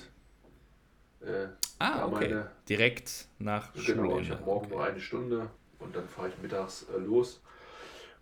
Äh, 1.22 1.47
ah, 1.80 2.05
okay. 2.05 2.28
Meine, 2.28 2.51
Direkt 2.67 3.28
nach 3.39 3.74
Genau, 3.74 3.84
Schulende. 3.84 4.22
ich 4.22 4.32
habe 4.32 4.43
morgen 4.43 4.65
okay. 4.65 4.76
nur 4.76 4.84
eine 4.84 4.99
Stunde 4.99 5.49
und 5.80 5.95
dann 5.95 6.07
fahre 6.07 6.30
ich 6.30 6.38
mittags 6.41 6.88
äh, 6.93 6.97
los. 6.97 7.41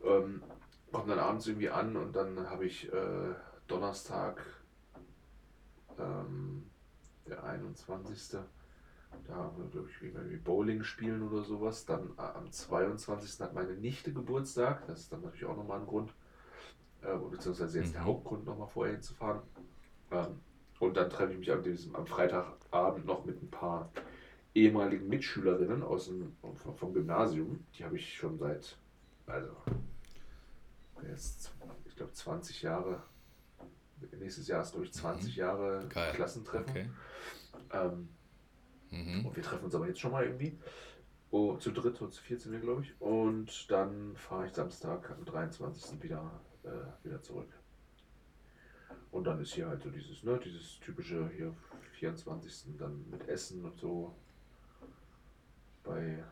Ähm, 0.03 0.43
komme 0.91 1.07
dann 1.07 1.19
abends 1.19 1.47
irgendwie 1.47 1.69
an 1.69 1.95
und 1.95 2.15
dann 2.15 2.49
habe 2.49 2.65
ich 2.65 2.91
äh, 2.91 3.33
Donnerstag, 3.67 4.45
ähm, 5.97 6.69
der 7.27 7.43
21. 7.43 8.39
Da 9.27 9.35
haben 9.35 9.57
wir, 9.61 9.69
glaube 9.69 9.89
ich, 9.89 10.01
irgendwie 10.01 10.37
Bowling 10.37 10.83
spielen 10.83 11.21
oder 11.27 11.43
sowas. 11.43 11.85
Dann 11.85 12.09
äh, 12.17 12.21
am 12.21 12.51
22. 12.51 13.39
hat 13.41 13.53
meine 13.53 13.73
Nichte 13.73 14.11
Geburtstag. 14.13 14.85
Das 14.87 15.01
ist 15.01 15.11
dann 15.13 15.21
natürlich 15.21 15.45
auch 15.45 15.55
nochmal 15.57 15.79
ein 15.81 15.87
Grund. 15.87 16.13
äh, 17.01 17.15
beziehungsweise 17.17 17.79
jetzt 17.79 17.89
Mhm. 17.89 17.93
der 17.93 18.03
Hauptgrund, 18.05 18.45
nochmal 18.45 18.67
vorher 18.67 18.93
hinzufahren. 18.95 19.41
Ähm, 20.11 20.39
und 20.79 20.97
dann 20.97 21.09
treffe 21.09 21.31
ich 21.33 21.39
mich 21.39 21.51
am, 21.51 21.63
diesem, 21.63 21.95
am 21.95 22.05
Freitagabend 22.05 23.05
noch 23.05 23.23
mit 23.25 23.41
ein 23.41 23.49
paar 23.49 23.89
ehemaligen 24.53 25.07
Mitschülerinnen 25.07 25.81
aus 25.83 26.07
dem, 26.07 26.35
vom, 26.41 26.75
vom 26.75 26.93
Gymnasium. 26.93 27.63
Die 27.73 27.85
habe 27.85 27.95
ich 27.97 28.17
schon 28.17 28.37
seit, 28.37 28.77
also, 29.27 29.55
jetzt, 31.07 31.53
ich 31.85 31.95
glaube, 31.95 32.11
20 32.13 32.61
Jahre. 32.63 33.01
Nächstes 34.19 34.47
Jahr 34.47 34.61
ist, 34.61 34.71
glaube 34.71 34.85
ich, 34.85 34.93
20 34.93 35.35
Jahre 35.35 35.83
Mhm. 35.83 35.89
Geil. 35.89 36.13
Klassentreffen. 36.13 36.69
Okay. 36.69 36.89
Ähm, 37.71 38.09
Mhm. 38.91 39.25
und 39.25 39.35
wir 39.35 39.43
treffen 39.43 39.65
uns 39.65 39.75
aber 39.75 39.87
jetzt 39.87 39.99
schon 39.99 40.11
mal 40.11 40.25
irgendwie. 40.25 40.57
Oh, 41.31 41.57
zu 41.57 41.71
dritt 41.71 42.01
oder 42.01 42.09
zu 42.09 42.23
viert 42.23 42.41
sind 42.41 42.53
wir, 42.53 42.59
glaube 42.59 42.81
ich. 42.81 42.99
Und 42.99 43.69
dann 43.69 44.15
fahre 44.15 44.47
ich 44.47 44.53
Samstag 44.53 45.11
am 45.11 45.23
23. 45.25 46.01
wieder, 46.01 46.41
äh, 46.63 47.05
wieder 47.05 47.21
zurück. 47.21 47.49
Und 49.11 49.25
dann 49.25 49.39
ist 49.39 49.53
hier 49.53 49.67
halt 49.67 49.83
so 49.83 49.91
dieses, 49.91 50.23
ne, 50.23 50.39
dieses 50.43 50.79
typische 50.79 51.29
hier 51.29 51.55
24. 51.99 52.77
dann 52.79 53.07
mit 53.11 53.27
Essen 53.27 53.63
und 53.63 53.77
so 53.79 54.15
bei 55.83 56.23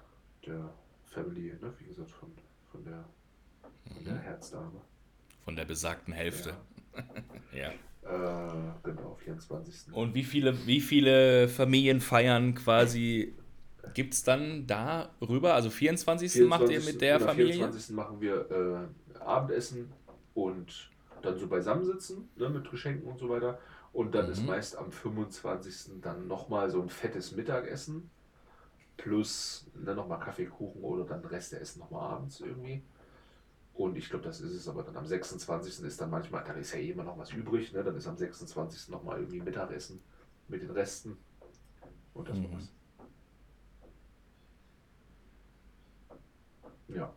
der 0.46 0.74
Family, 1.06 1.54
ne, 1.62 1.72
wie 1.78 1.86
gesagt, 1.86 2.10
von, 2.10 2.32
von 2.72 2.84
der 2.84 3.06
von 3.94 4.04
der 4.04 4.18
Herzdame. 4.18 4.82
Von 5.44 5.56
der 5.56 5.66
besagten 5.66 6.14
Hälfte. 6.14 6.56
Ja. 7.54 7.72
Äh, 8.10 8.88
genau, 8.90 9.16
24. 9.24 9.94
Und 9.94 10.14
wie 10.16 10.24
viele, 10.24 10.66
wie 10.66 10.80
viele 10.80 11.50
Familienfeiern 11.50 12.56
quasi 12.56 13.36
gibt 13.94 14.14
es 14.14 14.24
dann 14.24 14.66
da 14.68 15.10
rüber? 15.22 15.54
Also 15.54 15.70
24. 15.70 16.48
macht 16.48 16.70
ihr 16.70 16.82
mit 16.82 17.02
der 17.02 17.18
genau, 17.18 17.30
Familie? 17.32 17.54
24. 17.54 17.96
machen 17.96 18.22
wir 18.22 18.90
äh, 19.16 19.20
Abendessen 19.20 19.92
und 20.34 20.90
dann 21.22 21.38
so 21.38 21.48
beisammensitzen 21.48 22.30
ne, 22.38 22.50
mit 22.50 22.70
Geschenken 22.70 23.10
und 23.10 23.20
so 23.20 23.30
weiter. 23.30 23.60
Und 23.94 24.14
dann 24.14 24.30
ist 24.30 24.42
Mhm. 24.42 24.48
meist 24.48 24.78
am 24.78 24.92
25. 24.92 26.02
dann 26.02 26.28
nochmal 26.28 26.70
so 26.70 26.82
ein 26.82 26.90
fettes 26.90 27.36
Mittagessen 27.36 28.10
plus 28.96 29.68
ne, 29.76 29.94
nochmal 29.96 30.20
Kaffee, 30.20 30.46
Kuchen 30.46 30.82
oder 30.82 31.04
dann 31.06 31.24
Rest 31.26 31.52
der 31.52 31.62
Essen 31.62 31.80
nochmal 31.80 32.12
abends 32.14 32.40
irgendwie. 32.40 32.84
Und 33.78 33.96
ich 33.96 34.10
glaube, 34.10 34.26
das 34.26 34.42
ist 34.42 34.54
es. 34.54 34.68
Aber 34.68 34.82
dann 34.82 34.98
am 34.98 35.06
26. 35.06 35.84
ist 35.86 36.02
dann 36.02 36.10
manchmal, 36.10 36.44
da 36.44 36.54
ist 36.54 36.74
ja 36.74 36.80
eh 36.80 36.90
immer 36.92 37.04
noch 37.04 37.18
was 37.18 37.32
übrig. 37.32 37.72
Ne? 37.74 37.84
Dann 37.84 37.96
ist 37.96 38.08
am 38.08 38.18
26. 38.18 38.90
nochmal 38.90 39.20
irgendwie 39.20 39.40
Mittagessen 39.40 40.02
mit 40.48 40.64
den 40.64 40.72
Resten. 40.72 41.16
Und 42.16 42.28
das 42.28 42.40
Mhm. 42.40 42.52
war's. 42.54 42.72
Ja. 46.88 47.14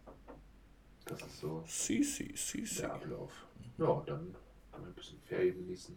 Das 1.06 1.22
ist 1.22 1.40
so 1.40 1.64
Si, 1.66 2.02
si, 2.02 2.34
si, 2.36 2.66
si. 2.66 2.82
der 2.82 2.92
Ablauf. 2.94 3.32
Ja, 3.78 3.86
und 3.86 4.08
dann 4.08 4.34
kann 4.70 4.82
man 4.82 4.90
ein 4.90 4.94
bisschen 4.94 5.18
Ferien 5.22 5.56
genießen. 5.56 5.96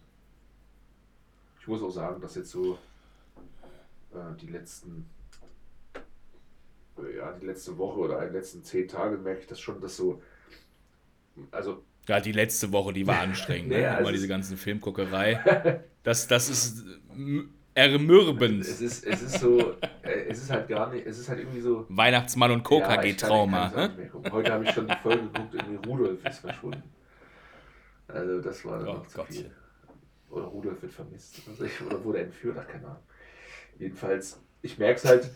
Ich 1.60 1.68
muss 1.68 1.82
auch 1.84 1.90
sagen, 1.92 2.22
dass 2.22 2.36
jetzt 2.36 2.52
so 2.52 2.78
äh, 4.14 4.34
die 4.40 4.48
letzten, 4.48 5.10
äh, 6.98 7.18
ja, 7.18 7.34
die 7.34 7.46
letzte 7.46 7.78
Woche 7.78 8.00
oder 8.00 8.26
die 8.26 8.34
letzten 8.34 8.64
zehn 8.64 8.88
Tage 8.88 9.18
merke 9.18 9.42
ich 9.42 9.48
das 9.48 9.60
schon, 9.60 9.82
dass 9.82 9.98
so, 9.98 10.22
also 11.52 11.84
Ja, 12.08 12.20
die 12.20 12.32
letzte 12.32 12.72
Woche, 12.72 12.94
die 12.94 13.06
war 13.08 13.20
anstrengend. 13.22 13.70
Nee, 13.70 13.82
ne? 13.82 13.90
also 13.90 14.00
Immer 14.02 14.10
es- 14.10 14.16
diese 14.16 14.28
ganzen 14.28 14.58
Filmguckerei. 14.58 15.82
Das, 16.04 16.28
das 16.28 16.50
ist 16.50 16.84
m- 17.16 17.54
ermürbend. 17.74 18.60
es 18.60 18.82
ist, 18.82 19.06
es 19.06 19.22
ist 19.22 19.40
so, 19.40 19.72
äh, 20.02 20.26
es 20.28 20.40
ist 20.44 20.52
halt 20.52 20.68
gar 20.68 20.92
nicht, 20.92 21.08
es 21.08 21.18
ist 21.18 21.30
halt 21.30 21.40
irgendwie 21.40 21.62
so. 21.62 21.86
Weihnachtsmann 21.88 22.52
und 22.52 22.58
Ja, 22.58 22.64
Coca 22.64 22.96
ich 22.96 23.02
geht 23.12 23.22
Trauma. 23.22 23.70
kann 23.70 24.10
gucken. 24.12 24.32
Heute 24.34 24.52
habe 24.52 24.66
ich 24.66 24.72
schon 24.72 24.86
die 24.86 24.96
Folge 25.02 25.24
geguckt, 25.24 25.54
irgendwie 25.54 25.88
Rudolf 25.90 26.26
ist 26.26 26.40
verschwunden. 26.40 26.84
Also 28.10 28.42
das 28.42 28.66
war 28.66 28.80
dann 28.80 28.88
Oh 28.90 28.94
noch 28.96 29.08
zu 29.08 29.18
Gottchen. 29.18 29.36
viel. 29.44 29.52
Oder 30.30 30.44
Rudolf 30.48 30.82
wird 30.82 30.92
vermisst. 30.92 31.42
Also 31.48 31.66
oder 31.86 32.04
wurde 32.04 32.20
entführt, 32.24 32.58
ach 32.60 32.68
keine 32.68 32.86
Ahnung. 32.86 33.00
Jedenfalls, 33.80 34.42
ich 34.62 34.78
merke 34.78 34.98
es 35.00 35.06
halt. 35.06 35.30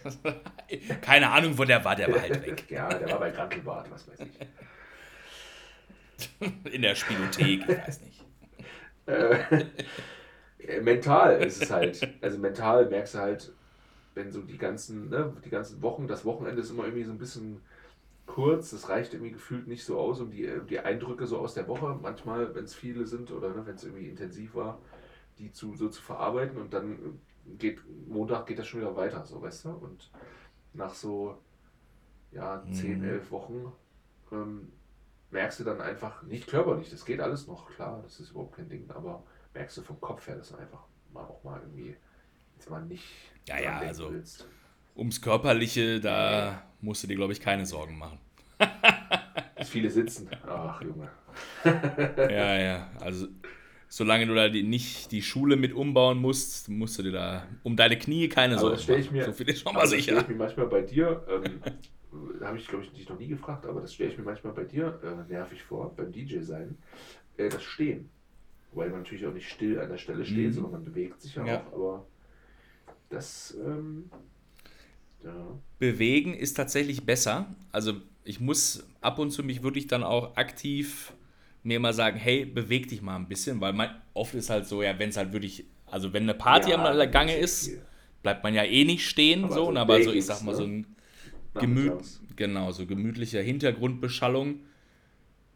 Keine 1.02 1.30
Ahnung, 1.32 1.58
wo 1.58 1.64
der 1.64 1.84
war, 1.86 1.96
der 1.96 2.12
war 2.14 2.20
halt 2.22 2.46
weg. 2.46 2.66
ja, 2.70 2.90
der 2.90 3.10
war 3.10 3.20
bei 3.20 3.30
Grantelbart, 3.32 3.90
was 3.90 4.06
weiß 4.10 4.20
ich. 4.20 4.40
In 6.72 6.82
der 6.82 6.96
Spielothek, 6.96 7.68
ich 7.68 7.78
weiß 7.78 8.02
nicht. 8.02 8.26
Äh, 9.08 9.40
äh, 10.60 10.82
mental 10.82 11.42
ist 11.42 11.58
es 11.58 11.72
halt. 11.72 12.08
Also 12.22 12.38
mental 12.40 12.90
merkst 12.90 13.16
du 13.16 13.20
halt, 13.20 13.54
wenn 14.16 14.32
so 14.32 14.42
die 14.42 14.58
ganzen, 14.58 15.10
ne, 15.10 15.36
die 15.46 15.50
ganzen 15.50 15.82
Wochen, 15.82 16.08
das 16.08 16.26
Wochenende 16.26 16.62
ist 16.62 16.72
immer 16.72 16.86
irgendwie 16.86 17.04
so 17.06 17.12
ein 17.12 17.18
bisschen 17.20 17.62
kurz, 18.28 18.72
das 18.72 18.90
reicht 18.90 19.14
irgendwie 19.14 19.34
gefühlt 19.34 19.68
nicht 19.68 19.86
so 19.86 20.00
aus, 20.00 20.22
um 20.22 20.32
die, 20.32 20.48
um 20.50 20.68
die 20.68 20.80
Eindrücke 20.80 21.28
so 21.28 21.40
aus 21.40 21.54
der 21.56 21.68
Woche, 21.68 21.98
manchmal, 22.02 22.56
wenn 22.56 22.66
es 22.66 22.76
viele 22.76 23.06
sind 23.08 23.32
oder 23.32 23.50
ne, 23.56 23.66
wenn 23.66 23.76
es 23.76 23.84
irgendwie 23.86 24.10
intensiv 24.10 24.56
war, 24.56 24.82
die 25.40 25.52
zu, 25.52 25.76
so 25.76 25.90
zu 25.90 26.02
verarbeiten 26.04 26.58
und 26.60 26.74
dann 26.74 27.22
geht, 27.60 27.82
Montag 28.08 28.48
geht 28.48 28.60
das 28.60 28.68
schon 28.68 28.82
wieder 28.82 28.96
weiter, 28.96 29.26
so 29.26 29.42
weißt 29.42 29.66
du? 29.66 29.70
Und 29.72 30.12
nach 30.74 30.94
so 30.94 31.38
ja, 32.32 32.66
10, 32.72 33.02
Mhm. 33.02 33.04
11 33.04 33.32
Wochen 33.32 33.72
ähm, 34.32 34.72
merkst 35.32 35.60
du 35.60 35.64
dann 35.64 35.82
einfach, 35.82 36.24
nicht 36.24 36.48
körperlich, 36.48 36.90
das 36.90 37.04
geht 37.06 37.20
alles 37.20 37.48
noch, 37.48 37.70
klar, 37.76 38.00
das 38.04 38.20
ist 38.20 38.32
überhaupt 38.32 38.56
kein 38.56 38.70
Ding, 38.70 38.90
aber 38.90 39.24
merkst 39.54 39.78
du 39.78 39.82
vom 39.82 40.00
Kopf 40.00 40.26
her, 40.28 40.36
dass 40.38 40.50
du 40.50 40.56
einfach 40.58 40.84
mal 41.14 41.24
auch 41.24 41.44
mal 41.44 41.60
irgendwie 41.62 41.96
jetzt 42.56 42.70
mal 42.70 42.84
nicht 42.86 43.04
Ja, 43.48 43.60
ja, 43.60 43.78
also- 43.80 44.12
willst. 44.12 44.48
Ums 44.96 45.22
Körperliche, 45.22 46.00
da 46.00 46.64
musst 46.82 47.04
du 47.04 47.08
dir, 47.08 47.16
glaube 47.16 47.32
ich, 47.32 47.40
keine 47.40 47.68
Sorgen 47.68 48.00
machen. 48.00 48.18
Dass 49.56 49.70
viele 49.70 49.92
sitzen. 49.92 50.28
Ach, 50.48 50.82
Junge. 50.82 51.08
Ja, 52.18 52.58
ja. 52.58 52.90
Also, 53.00 53.28
solange 53.90 54.26
du 54.26 54.34
da 54.34 54.50
die, 54.50 54.64
nicht 54.64 55.12
die 55.12 55.22
Schule 55.22 55.56
mit 55.56 55.72
umbauen 55.74 56.18
musst, 56.20 56.68
musst 56.70 56.98
du 56.98 57.04
dir 57.04 57.12
da 57.12 57.44
um 57.62 57.76
deine 57.76 58.00
Knie 58.00 58.28
keine 58.28 58.58
Sorgen 58.58 58.74
das 58.76 58.84
stell 58.84 59.00
ich 59.00 59.06
machen. 59.08 59.18
mir- 59.18 59.26
so 59.26 59.34
viel 59.34 59.50
ist 59.50 59.62
schon 59.62 59.74
mal 59.76 59.86
stelle 59.86 60.02
sicher. 60.02 60.22
ich 60.22 60.28
mir 60.30 60.36
manchmal 60.36 60.66
bei 60.66 60.82
dir, 60.82 61.24
ähm, 61.30 61.62
habe 62.42 62.58
ich 62.58 62.68
glaube 62.68 62.84
ich 62.84 62.92
dich 62.92 63.10
noch 63.10 63.20
nie 63.20 63.28
gefragt, 63.28 63.66
aber 63.66 63.82
das 63.82 63.94
stelle 63.94 64.12
ich 64.12 64.18
mir 64.18 64.24
manchmal 64.24 64.54
bei 64.54 64.64
dir 64.64 65.00
äh, 65.04 65.32
nervig 65.32 65.64
vor, 65.64 65.94
beim 65.96 66.12
DJ 66.12 66.42
sein, 66.42 66.78
äh, 67.38 67.50
das 67.50 67.64
Stehen. 67.64 68.10
Weil 68.74 68.90
man 68.90 69.00
natürlich 69.02 69.26
auch 69.28 69.34
nicht 69.34 69.50
still 69.50 69.80
an 69.80 69.90
der 69.90 69.98
Stelle 69.98 70.26
steht, 70.26 70.50
Mhm. 70.50 70.54
sondern 70.54 70.72
man 70.74 70.86
bewegt 70.86 71.22
sich 71.22 71.36
ja, 71.36 71.46
Ja. 71.46 71.62
auch, 71.62 71.74
aber 71.74 72.06
das, 73.10 73.56
ähm, 73.66 74.10
ja, 75.24 75.58
Bewegen 75.80 76.34
ist 76.34 76.56
tatsächlich 76.56 77.06
besser. 77.06 77.48
Also 77.72 77.94
ich 78.24 78.40
muss 78.40 78.84
ab 79.02 79.20
und 79.20 79.32
zu 79.32 79.44
mich 79.44 79.62
wirklich 79.64 79.88
dann 79.88 80.04
auch 80.04 80.36
aktiv 80.36 81.14
mir 81.64 81.80
mal 81.80 81.94
sagen, 81.94 82.18
hey, 82.18 82.46
beweg 82.46 82.88
dich 82.88 83.02
mal 83.02 83.16
ein 83.16 83.28
bisschen, 83.28 83.62
weil 83.62 83.74
man, 83.74 83.90
oft 84.14 84.34
ist 84.34 84.50
halt 84.50 84.66
so, 84.66 84.82
ja, 84.82 84.98
wenn 84.98 85.10
es 85.10 85.18
halt 85.18 85.34
wirklich, 85.34 85.66
also 85.86 86.14
wenn 86.14 86.24
eine 86.24 86.34
Party 86.34 86.72
Ja, 86.72 86.78
am 86.78 87.12
Gange 87.12 87.36
ist, 87.36 87.72
bleibt 88.24 88.44
man 88.44 88.54
ja 88.54 88.64
eh 88.64 88.86
nicht 88.86 89.08
stehen, 89.08 89.44
Aber 89.44 89.54
so, 89.54 89.64
so 89.64 89.70
und 89.70 89.78
aber 89.78 90.02
so, 90.02 90.12
ich 90.12 90.26
sag 90.26 90.42
mal, 90.42 90.54
ne? 90.54 90.58
so 90.58 90.64
ein 90.64 90.88
Gemü 91.60 91.86
Nachmittags. 91.88 92.22
genau, 92.36 92.72
so 92.72 92.86
gemütlicher 92.86 93.42
Hintergrundbeschallung. 93.42 94.62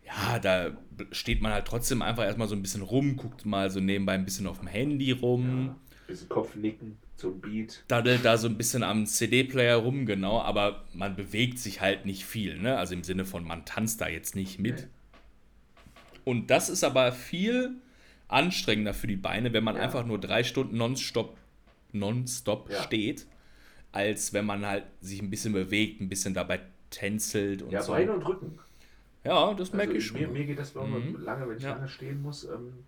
Ja, 0.06 0.39
da 0.39 0.72
steht 1.12 1.41
man 1.41 1.54
halt 1.54 1.66
trotzdem 1.66 2.02
einfach 2.02 2.24
erstmal 2.24 2.47
so 2.47 2.56
ein 2.56 2.62
bisschen 2.62 2.82
rum, 2.82 3.16
guckt 3.18 3.45
mal 3.45 3.70
so 3.70 3.80
nebenbei 3.80 4.14
ein 4.14 4.26
bisschen 4.26 4.47
auf 4.47 4.60
dem 4.60 4.68
Handy 4.68 5.12
rum, 5.12 5.68
Ja, 5.68 5.76
bisschen 6.08 6.28
Kopfnicken 6.30 6.97
zum 7.16 7.39
Beat. 7.39 7.84
daddelt 7.88 8.26
da 8.26 8.38
so 8.38 8.47
ein 8.47 8.58
bisschen 8.58 8.84
am 8.84 9.06
CD-Player 9.06 9.78
rum, 9.78 10.06
genau, 10.06 10.41
aber 10.41 10.84
man 10.93 11.16
bewegt 11.16 11.60
sich 11.60 11.80
halt 11.82 12.06
nicht 12.06 12.26
viel, 12.26 12.58
ne? 12.60 12.78
Also 12.78 12.93
im 12.93 13.04
Sinne 13.04 13.24
von, 13.26 13.45
man 13.45 13.64
tanzt 13.64 14.02
da 14.02 14.08
jetzt 14.10 14.36
nicht 14.36 14.60
mit. 14.60 14.88
Und 16.26 16.49
das 16.49 16.70
ist 16.70 16.84
aber 16.84 17.12
viel 17.14 17.76
anstrengender 18.28 18.93
für 18.93 19.08
die 19.08 19.16
Beine, 19.16 19.54
wenn 19.54 19.64
man 19.64 19.76
Ja. 19.76 19.82
einfach 19.84 20.06
nur 20.06 20.20
drei 20.20 20.43
Stunden 20.43 20.78
nonstop, 20.78 21.38
nonstop 21.93 22.70
Ja. 22.72 22.82
steht, 22.84 23.28
als 23.92 24.34
wenn 24.34 24.46
man 24.46 24.66
halt 24.66 24.86
sich 25.02 25.22
ein 25.22 25.30
bisschen 25.30 25.54
bewegt, 25.54 26.02
ein 26.02 26.10
bisschen 26.10 26.34
dabei 26.34 26.62
tänzelt 26.89 27.62
und 27.62 27.74
Ja, 27.74 27.84
so. 27.84 27.94
Beine 27.94 28.14
und 28.14 28.28
Rücken. 28.28 28.60
Ja, 29.24 29.54
das 29.54 29.74
merke 29.74 29.94
Also 29.94 29.98
ich 29.98 30.06
schon. 30.06 30.22
Mir, 30.22 30.28
mir 30.28 30.46
geht 30.46 30.60
das, 30.60 30.76
wenn 30.76 30.89
man 30.89 31.14
Mhm. 31.14 31.18
lange, 31.24 31.48
wenn 31.48 31.58
ich 31.58 31.68
Ja. 31.68 31.70
lange 31.70 31.88
stehen 31.88 32.22
muss, 32.22 32.44
ähm, 32.44 32.86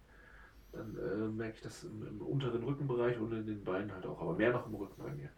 dann 0.74 0.98
äh, 0.98 1.30
merke 1.30 1.56
ich 1.58 1.62
das 1.62 1.84
im, 1.84 2.08
im 2.08 2.22
unteren 2.22 2.64
Rückenbereich 2.64 3.20
und 3.20 3.34
in 3.34 3.46
den 3.48 3.64
Beinen 3.64 3.94
halt 3.94 4.06
auch, 4.06 4.22
aber 4.22 4.36
mehr 4.36 4.52
noch 4.54 4.68
im 4.68 4.76
Rücken 4.76 5.02
bei 5.04 5.12
mir. 5.12 5.30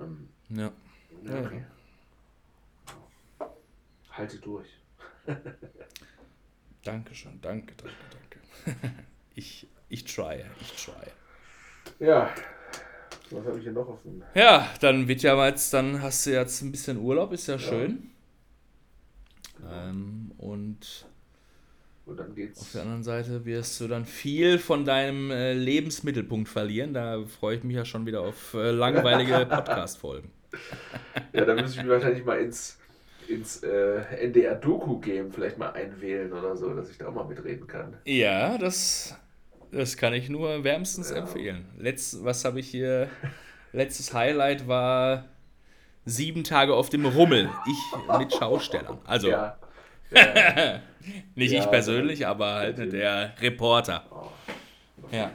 Ähm, 0.00 0.28
ja. 0.48 0.72
ja, 1.26 1.36
Ja, 1.36 1.40
okay. 1.40 1.64
Halte 4.10 4.38
durch. 4.38 4.68
Dankeschön, 6.84 7.40
danke, 7.40 7.74
danke, 7.76 8.06
danke. 8.10 8.40
ich, 9.34 9.66
ich 9.88 10.04
try, 10.04 10.44
ich 10.56 10.74
try. 10.74 11.12
Ja, 12.00 12.34
was 13.30 13.44
habe 13.46 13.58
ich 13.58 13.64
hier 13.64 13.72
noch 13.72 13.88
auf 13.88 14.02
dem. 14.02 14.22
Ja, 14.34 14.68
dann 14.80 15.08
wird 15.08 15.22
ja 15.22 15.46
jetzt, 15.46 15.72
dann 15.72 16.02
hast 16.02 16.26
du 16.26 16.30
jetzt 16.32 16.62
ein 16.62 16.70
bisschen 16.72 16.98
Urlaub, 16.98 17.32
ist 17.32 17.46
ja 17.46 17.58
schön. 17.58 18.10
Ähm, 19.70 20.32
und 20.38 21.06
Und 22.06 22.18
dann 22.18 22.30
auf 22.30 22.34
geht's. 22.34 22.72
der 22.72 22.82
anderen 22.82 23.02
Seite 23.04 23.44
wirst 23.44 23.80
du 23.80 23.88
dann 23.88 24.04
viel 24.04 24.58
von 24.58 24.84
deinem 24.84 25.30
äh, 25.30 25.52
Lebensmittelpunkt 25.52 26.48
verlieren. 26.48 26.94
Da 26.94 27.24
freue 27.26 27.56
ich 27.56 27.64
mich 27.64 27.76
ja 27.76 27.84
schon 27.84 28.06
wieder 28.06 28.22
auf 28.22 28.54
äh, 28.54 28.70
langweilige 28.70 29.46
Podcast-Folgen. 29.50 30.30
Ja, 31.32 31.44
dann 31.44 31.60
muss 31.60 31.72
ich 31.72 31.78
mich 31.78 31.88
wahrscheinlich 31.88 32.24
mal 32.24 32.40
ins, 32.40 32.78
ins 33.28 33.62
äh, 33.62 34.02
NDR-Doku-Game 34.26 35.32
vielleicht 35.32 35.58
mal 35.58 35.70
einwählen 35.72 36.32
oder 36.32 36.56
so, 36.56 36.74
dass 36.74 36.90
ich 36.90 36.98
da 36.98 37.08
auch 37.08 37.14
mal 37.14 37.24
mitreden 37.26 37.66
kann. 37.66 37.96
Ja, 38.04 38.58
das, 38.58 39.16
das 39.72 39.96
kann 39.96 40.12
ich 40.14 40.28
nur 40.28 40.64
wärmstens 40.64 41.10
ja. 41.10 41.16
empfehlen. 41.16 41.64
Letzt, 41.78 42.24
was 42.24 42.44
habe 42.44 42.60
ich 42.60 42.68
hier? 42.68 43.08
Letztes 43.72 44.12
Highlight 44.12 44.66
war 44.66 45.24
sieben 46.04 46.42
Tage 46.44 46.74
auf 46.74 46.88
dem 46.88 47.06
Rummel. 47.06 47.48
Ich 47.66 48.18
mit 48.18 48.34
Schaustellern. 48.34 48.98
Also. 49.04 49.28
Ja. 49.28 49.56
Ja. 50.12 50.80
Nicht 51.34 51.54
ich 51.54 51.70
persönlich, 51.70 52.26
aber 52.26 52.54
halt 52.56 52.92
der 52.92 53.32
Reporter. 53.40 54.04
Oh. 54.10 54.28
Ja. 55.12 55.30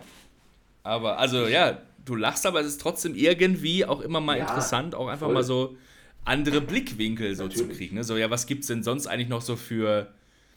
Aber, 0.83 1.17
also 1.17 1.47
ja, 1.47 1.79
du 2.03 2.15
lachst, 2.15 2.45
aber 2.45 2.59
es 2.59 2.67
ist 2.67 2.81
trotzdem 2.81 3.15
irgendwie 3.15 3.85
auch 3.85 4.01
immer 4.01 4.19
mal 4.19 4.37
interessant, 4.37 4.95
auch 4.95 5.07
einfach 5.07 5.27
voll. 5.27 5.33
mal 5.33 5.43
so 5.43 5.75
andere 6.23 6.61
Blickwinkel 6.61 7.35
so 7.35 7.43
Natürlich. 7.43 7.67
zu 7.67 7.75
kriegen. 7.75 7.95
Ne? 7.95 8.03
So, 8.03 8.17
ja, 8.17 8.29
was 8.29 8.47
gibt 8.47 8.61
es 8.61 8.67
denn 8.67 8.83
sonst 8.83 9.07
eigentlich 9.07 9.29
noch 9.29 9.41
so 9.41 9.55
für, 9.55 10.11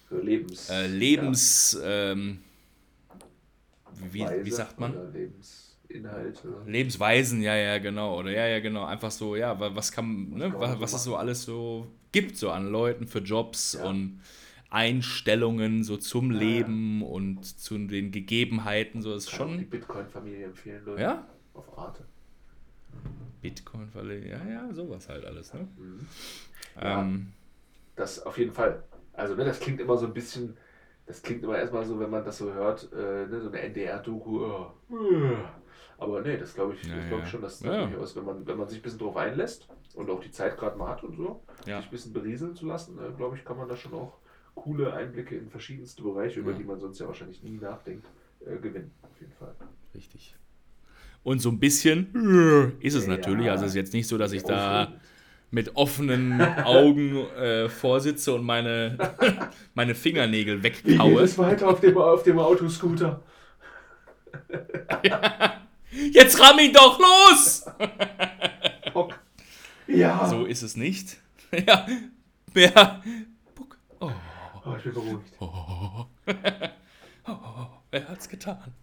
für 0.09 0.21
Lebens, 0.21 0.69
äh, 0.71 0.87
Lebens 0.87 1.79
ja. 1.81 2.13
ähm, 2.13 2.41
wie, 4.13 4.27
wie 4.43 4.51
sagt 4.51 4.79
man? 4.81 4.95
Lebensinhalte. 5.13 6.49
Lebensweisen, 6.67 7.43
ja, 7.43 7.57
ja, 7.57 7.79
genau. 7.79 8.19
Oder 8.19 8.31
ja, 8.31 8.47
ja, 8.47 8.61
genau. 8.61 8.85
Einfach 8.85 9.11
so, 9.11 9.37
ja, 9.37 9.59
was 9.59 9.93
kann, 9.93 10.31
ne, 10.31 10.53
was, 10.59 10.81
was 10.81 10.93
es 10.95 11.05
so 11.05 11.17
alles 11.17 11.43
so 11.43 11.87
gibt, 12.13 12.37
so 12.37 12.51
an 12.51 12.69
Leuten 12.69 13.07
für 13.07 13.21
Jobs 13.21 13.75
ja. 13.75 13.85
und 13.85 14.21
Einstellungen 14.71 15.83
so 15.83 15.97
zum 15.97 16.33
ja, 16.33 16.39
Leben 16.39 17.03
und 17.03 17.45
zu 17.45 17.79
den 17.79 18.13
Gegebenheiten, 18.13 19.01
so 19.01 19.15
ist 19.15 19.31
schon. 19.31 19.59
Die 19.59 19.65
Bitcoin-Familie 19.65 20.47
empfehlen, 20.47 20.85
Leute. 20.85 21.03
Ja? 21.03 21.27
Auf 21.55 21.79
Arte. 21.79 22.05
Bitcoin-Falle, 23.41 24.27
ja, 24.27 24.45
ja, 24.47 24.73
sowas 24.73 25.09
halt 25.09 25.25
alles, 25.25 25.55
ne? 25.55 25.69
Mhm. 25.77 26.07
Ja, 26.77 27.01
ähm, 27.03 27.33
das 27.97 28.25
auf 28.25 28.37
jeden 28.37 28.53
Fall. 28.53 28.83
Also, 29.13 29.35
ne, 29.35 29.45
das 29.45 29.61
klingt 29.61 29.81
immer 29.81 29.97
so 29.97 30.07
ein 30.07 30.13
bisschen, 30.13 30.57
das 31.09 31.23
klingt 31.23 31.43
immer 31.43 31.59
erstmal 31.59 31.85
so, 31.85 31.99
wenn 31.99 32.11
man 32.11 32.23
das 32.23 32.37
so 32.37 32.53
hört, 32.53 32.93
äh, 32.93 33.27
ne, 33.27 33.41
so 33.41 33.49
eine 33.49 33.61
NDR-Doku, 33.61 34.45
oh, 34.45 34.73
aber 35.97 36.21
nee, 36.21 36.37
das 36.37 36.55
glaube 36.55 36.75
ich, 36.75 36.87
ja, 36.87 36.95
glaub 37.09 37.23
ich 37.23 37.29
schon, 37.29 37.41
dass 37.41 37.61
ja. 37.61 37.87
durchaus, 37.87 38.15
wenn 38.15 38.27
man, 38.27 38.47
wenn 38.47 38.59
man 38.59 38.69
sich 38.69 38.79
ein 38.79 38.83
bisschen 38.83 38.99
drauf 38.99 39.17
einlässt 39.17 39.69
und 39.95 40.11
auch 40.11 40.21
die 40.21 40.31
Zeit 40.31 40.59
gerade 40.59 40.77
mal 40.77 40.91
hat 40.91 41.03
und 41.03 41.17
so, 41.17 41.43
ja. 41.67 41.79
sich 41.79 41.87
ein 41.87 41.91
bisschen 41.91 42.13
berieseln 42.13 42.55
zu 42.55 42.67
lassen, 42.67 42.99
äh, 42.99 43.11
glaube 43.17 43.37
ich, 43.37 43.45
kann 43.45 43.57
man 43.57 43.69
da 43.69 43.75
schon 43.75 43.95
auch 43.95 44.19
coole 44.55 44.93
Einblicke 44.93 45.35
in 45.35 45.49
verschiedenste 45.49 46.03
Bereiche, 46.03 46.41
über 46.41 46.53
die 46.53 46.65
man 46.65 46.79
sonst 46.79 46.99
ja 46.99 47.07
wahrscheinlich 47.07 47.43
nie 47.43 47.57
nachdenkt, 47.57 48.07
äh, 48.41 48.57
gewinnen. 48.57 48.93
Auf 49.03 49.19
jeden 49.19 49.33
Fall. 49.33 49.55
Richtig. 49.95 50.37
Und 51.23 51.41
so 51.41 51.49
ein 51.49 51.59
bisschen 51.59 52.77
ist 52.81 52.95
es 52.95 53.07
natürlich. 53.07 53.51
Also 53.51 53.65
es 53.65 53.73
ist 53.73 53.77
jetzt 53.77 53.93
nicht 53.93 54.07
so, 54.07 54.19
dass 54.19 54.33
ich 54.33 54.45
da 54.45 54.93
mit 55.51 55.77
offenen 55.77 56.41
Augen 56.41 57.17
äh, 57.37 57.69
vorsitze 57.69 58.35
und 58.35 58.45
meine, 58.45 58.99
meine 59.75 59.95
Fingernägel 59.95 60.63
wegkaue. 60.63 61.11
Wie 61.11 61.15
geht 61.15 61.25
es 61.25 61.39
weiter 61.39 61.69
auf 61.69 61.81
dem, 61.81 61.97
auf 61.97 62.23
dem 62.23 62.39
Autoscooter? 62.39 63.23
ja. 65.03 65.55
Jetzt 65.91 66.39
ramm 66.41 66.59
ihn 66.59 66.73
doch 66.73 66.99
los! 66.99 67.65
ja. 69.87 70.29
So 70.29 70.45
ist 70.45 70.63
es 70.63 70.77
nicht. 70.77 71.17
ja. 71.67 71.87
Wer. 72.53 73.03
Oh. 74.01 74.11
oh, 74.65 74.75
ich 74.77 74.83
bin 74.85 74.93
beruhigt. 74.93 75.33
Oh. 75.41 76.07
oh. 77.27 77.67
Er 77.91 78.09
hat's 78.09 78.29
getan. 78.29 78.75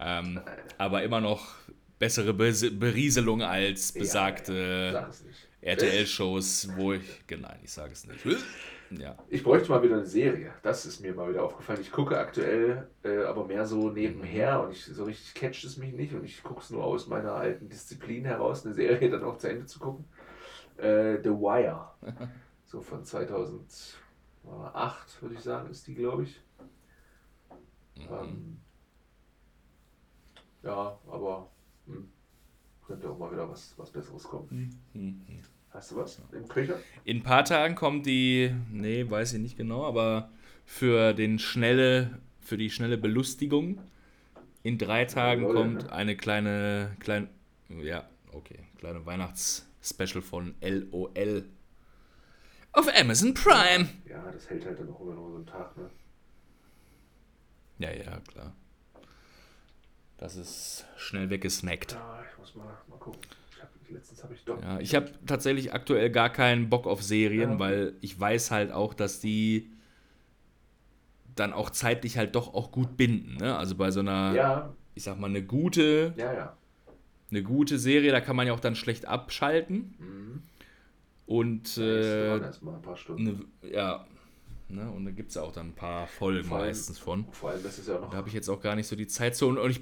Ähm, 0.00 0.40
aber 0.78 1.02
immer 1.02 1.20
noch 1.20 1.54
bessere 1.98 2.34
Berieselung 2.34 3.42
als 3.42 3.92
besagte 3.92 4.90
ja, 4.92 5.00
ja. 5.00 5.10
RTL-Shows, 5.66 6.70
wo 6.76 6.92
ich. 6.92 7.24
Nein, 7.28 7.58
ich 7.62 7.72
sage 7.72 7.92
es 7.92 8.06
nicht. 8.06 8.24
Ja. 8.90 9.16
Ich 9.28 9.42
bräuchte 9.42 9.70
mal 9.70 9.82
wieder 9.82 9.96
eine 9.96 10.06
Serie. 10.06 10.52
Das 10.62 10.86
ist 10.86 11.00
mir 11.00 11.12
mal 11.12 11.28
wieder 11.28 11.42
aufgefallen. 11.42 11.80
Ich 11.80 11.90
gucke 11.90 12.16
aktuell 12.16 12.88
äh, 13.02 13.24
aber 13.24 13.44
mehr 13.44 13.66
so 13.66 13.90
nebenher 13.90 14.62
und 14.62 14.70
ich, 14.70 14.84
so 14.84 15.04
richtig 15.04 15.34
catcht 15.34 15.64
es 15.64 15.76
mich 15.76 15.92
nicht 15.92 16.14
und 16.14 16.24
ich 16.24 16.42
gucke 16.42 16.60
es 16.60 16.70
nur 16.70 16.84
aus 16.84 17.08
meiner 17.08 17.32
alten 17.32 17.68
Disziplin 17.68 18.24
heraus, 18.24 18.64
eine 18.64 18.74
Serie 18.74 19.10
dann 19.10 19.24
auch 19.24 19.38
zu 19.38 19.48
Ende 19.48 19.66
zu 19.66 19.80
gucken. 19.80 20.04
Äh, 20.76 21.18
The 21.22 21.30
Wire. 21.30 21.90
so 22.64 22.80
von 22.80 23.04
2008, 23.04 23.96
würde 25.20 25.34
ich 25.34 25.40
sagen, 25.40 25.70
ist 25.70 25.86
die, 25.88 25.94
glaube 25.94 26.22
ich. 26.22 26.40
Mhm. 27.96 28.08
Ähm, 28.10 28.60
ja, 30.62 30.98
aber 31.08 31.50
hm, 31.86 32.08
könnte 32.86 33.10
auch 33.10 33.18
mal 33.18 33.32
wieder 33.32 33.48
was, 33.48 33.74
was 33.76 33.90
Besseres 33.90 34.22
kommen. 34.24 34.80
Mhm. 34.92 35.42
Hast 35.76 35.90
du 35.90 35.96
was 35.96 36.22
im 36.32 36.48
Köcher? 36.48 36.78
In 37.04 37.18
ein 37.18 37.22
paar 37.22 37.44
Tagen 37.44 37.74
kommt 37.74 38.06
die, 38.06 38.50
nee, 38.72 39.08
weiß 39.08 39.34
ich 39.34 39.40
nicht 39.40 39.58
genau, 39.58 39.84
aber 39.84 40.30
für 40.64 41.12
den 41.12 41.38
schnelle, 41.38 42.18
für 42.40 42.56
die 42.56 42.70
schnelle 42.70 42.96
Belustigung 42.96 43.78
in 44.62 44.78
drei 44.78 45.04
Tagen 45.04 45.42
ja, 45.42 45.52
kommt 45.52 45.82
ne? 45.82 45.92
eine 45.92 46.16
kleine, 46.16 46.96
kleine, 46.98 47.28
ja, 47.68 48.08
okay, 48.32 48.60
kleine 48.78 49.04
Weihnachtsspecial 49.04 50.22
von 50.22 50.54
LOL 50.62 51.44
auf 52.72 52.88
Amazon 52.98 53.34
Prime. 53.34 53.90
Ja, 54.08 54.30
das 54.32 54.48
hält 54.48 54.64
halt 54.64 54.80
dann 54.80 54.88
auch 54.88 55.00
immer 55.02 55.12
nur 55.12 55.28
so 55.28 55.36
einen 55.36 55.46
Tag, 55.46 55.76
ne? 55.76 55.90
Ja, 57.80 57.90
ja, 57.90 58.18
klar. 58.20 58.54
Das 60.16 60.36
ist 60.36 60.86
schnell 60.96 61.28
weggesnackt. 61.28 61.92
Ja, 61.92 62.24
ich 62.32 62.38
muss 62.38 62.54
mal, 62.54 62.78
mal 62.88 62.98
gucken. 62.98 63.20
Letztens 63.90 64.22
habe 64.22 64.34
ich 64.34 64.44
doch. 64.44 64.60
Ja, 64.60 64.80
ich 64.80 64.94
habe 64.94 65.10
tatsächlich 65.26 65.72
aktuell 65.72 66.10
gar 66.10 66.30
keinen 66.30 66.68
Bock 66.68 66.86
auf 66.86 67.02
Serien, 67.02 67.52
ja. 67.52 67.58
weil 67.58 67.94
ich 68.00 68.18
weiß 68.18 68.50
halt 68.50 68.72
auch, 68.72 68.94
dass 68.94 69.20
die 69.20 69.70
dann 71.34 71.52
auch 71.52 71.70
zeitlich 71.70 72.16
halt 72.16 72.34
doch 72.34 72.54
auch 72.54 72.72
gut 72.72 72.96
binden. 72.96 73.36
Ne? 73.36 73.56
Also 73.56 73.74
bei 73.74 73.90
so 73.90 74.00
einer, 74.00 74.34
ja. 74.34 74.74
ich 74.94 75.04
sag 75.04 75.18
mal, 75.18 75.28
eine 75.28 75.42
gute, 75.42 76.14
ja. 76.16 76.56
eine 77.30 77.42
gute 77.42 77.78
Serie, 77.78 78.10
da 78.10 78.20
kann 78.20 78.36
man 78.36 78.46
ja 78.46 78.54
auch 78.54 78.60
dann 78.60 78.74
schlecht 78.74 79.06
abschalten. 79.06 79.94
Mhm. 79.98 80.42
Und 81.26 81.76
äh, 81.76 82.34
ein 82.34 82.82
paar 82.82 82.96
Stunden. 82.96 83.24
Ne, 83.24 83.70
ja, 83.72 84.06
Ne? 84.68 84.90
Und 84.90 85.04
da 85.04 85.12
gibt 85.12 85.28
es 85.28 85.36
ja 85.36 85.42
auch 85.42 85.52
dann 85.52 85.68
ein 85.68 85.74
paar 85.74 86.06
Folgen 86.08 86.50
allem, 86.52 86.66
meistens 86.66 86.98
von. 86.98 87.26
Vor 87.30 87.50
allem, 87.50 87.62
das 87.62 87.78
ist 87.78 87.88
ja 87.88 88.00
noch. 88.00 88.10
Da 88.10 88.16
habe 88.16 88.28
ich 88.28 88.34
jetzt 88.34 88.48
auch 88.48 88.60
gar 88.60 88.74
nicht 88.74 88.88
so 88.88 88.96
die 88.96 89.06
Zeit 89.06 89.36
zu. 89.36 89.46
Und 89.48 89.70
ich 89.70 89.80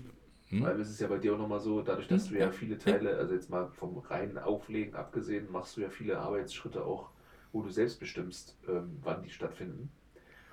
hm? 0.55 0.63
Weil 0.63 0.81
es 0.81 0.91
ist 0.91 1.01
ja 1.01 1.09
bei 1.09 1.19
dir 1.19 1.35
auch 1.35 1.39
nochmal 1.39 1.61
so, 1.61 1.83
dadurch, 1.83 2.09
dass 2.09 2.27
hm? 2.27 2.35
du 2.35 2.41
ja 2.41 2.51
viele 2.51 2.79
Teile, 2.79 3.17
also 3.17 3.35
jetzt 3.35 3.51
mal 3.51 3.69
vom 3.69 3.99
reinen 3.99 4.39
Auflegen 4.39 4.95
abgesehen, 4.95 5.51
machst 5.51 5.77
du 5.77 5.81
ja 5.81 5.89
viele 5.89 6.19
Arbeitsschritte 6.19 6.85
auch, 6.85 7.11
wo 7.53 7.63
du 7.63 7.71
selbst 7.71 7.99
bestimmst, 7.99 8.57
ähm, 8.69 8.99
wann 9.03 9.23
die 9.23 9.31
stattfinden. 9.31 9.91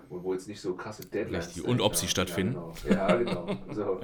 Und 0.09 0.23
wo 0.23 0.33
jetzt 0.33 0.47
nicht 0.47 0.59
so 0.59 0.75
krasse 0.75 1.05
Deadlines 1.05 1.47
Richtig. 1.47 1.65
Und 1.65 1.79
ob 1.79 1.95
sie 1.95 2.07
stattfinden. 2.07 2.57
Ja, 2.89 3.15
genau. 3.15 3.45
Ja, 3.45 3.45
genau. 3.45 3.73
So. 3.73 4.01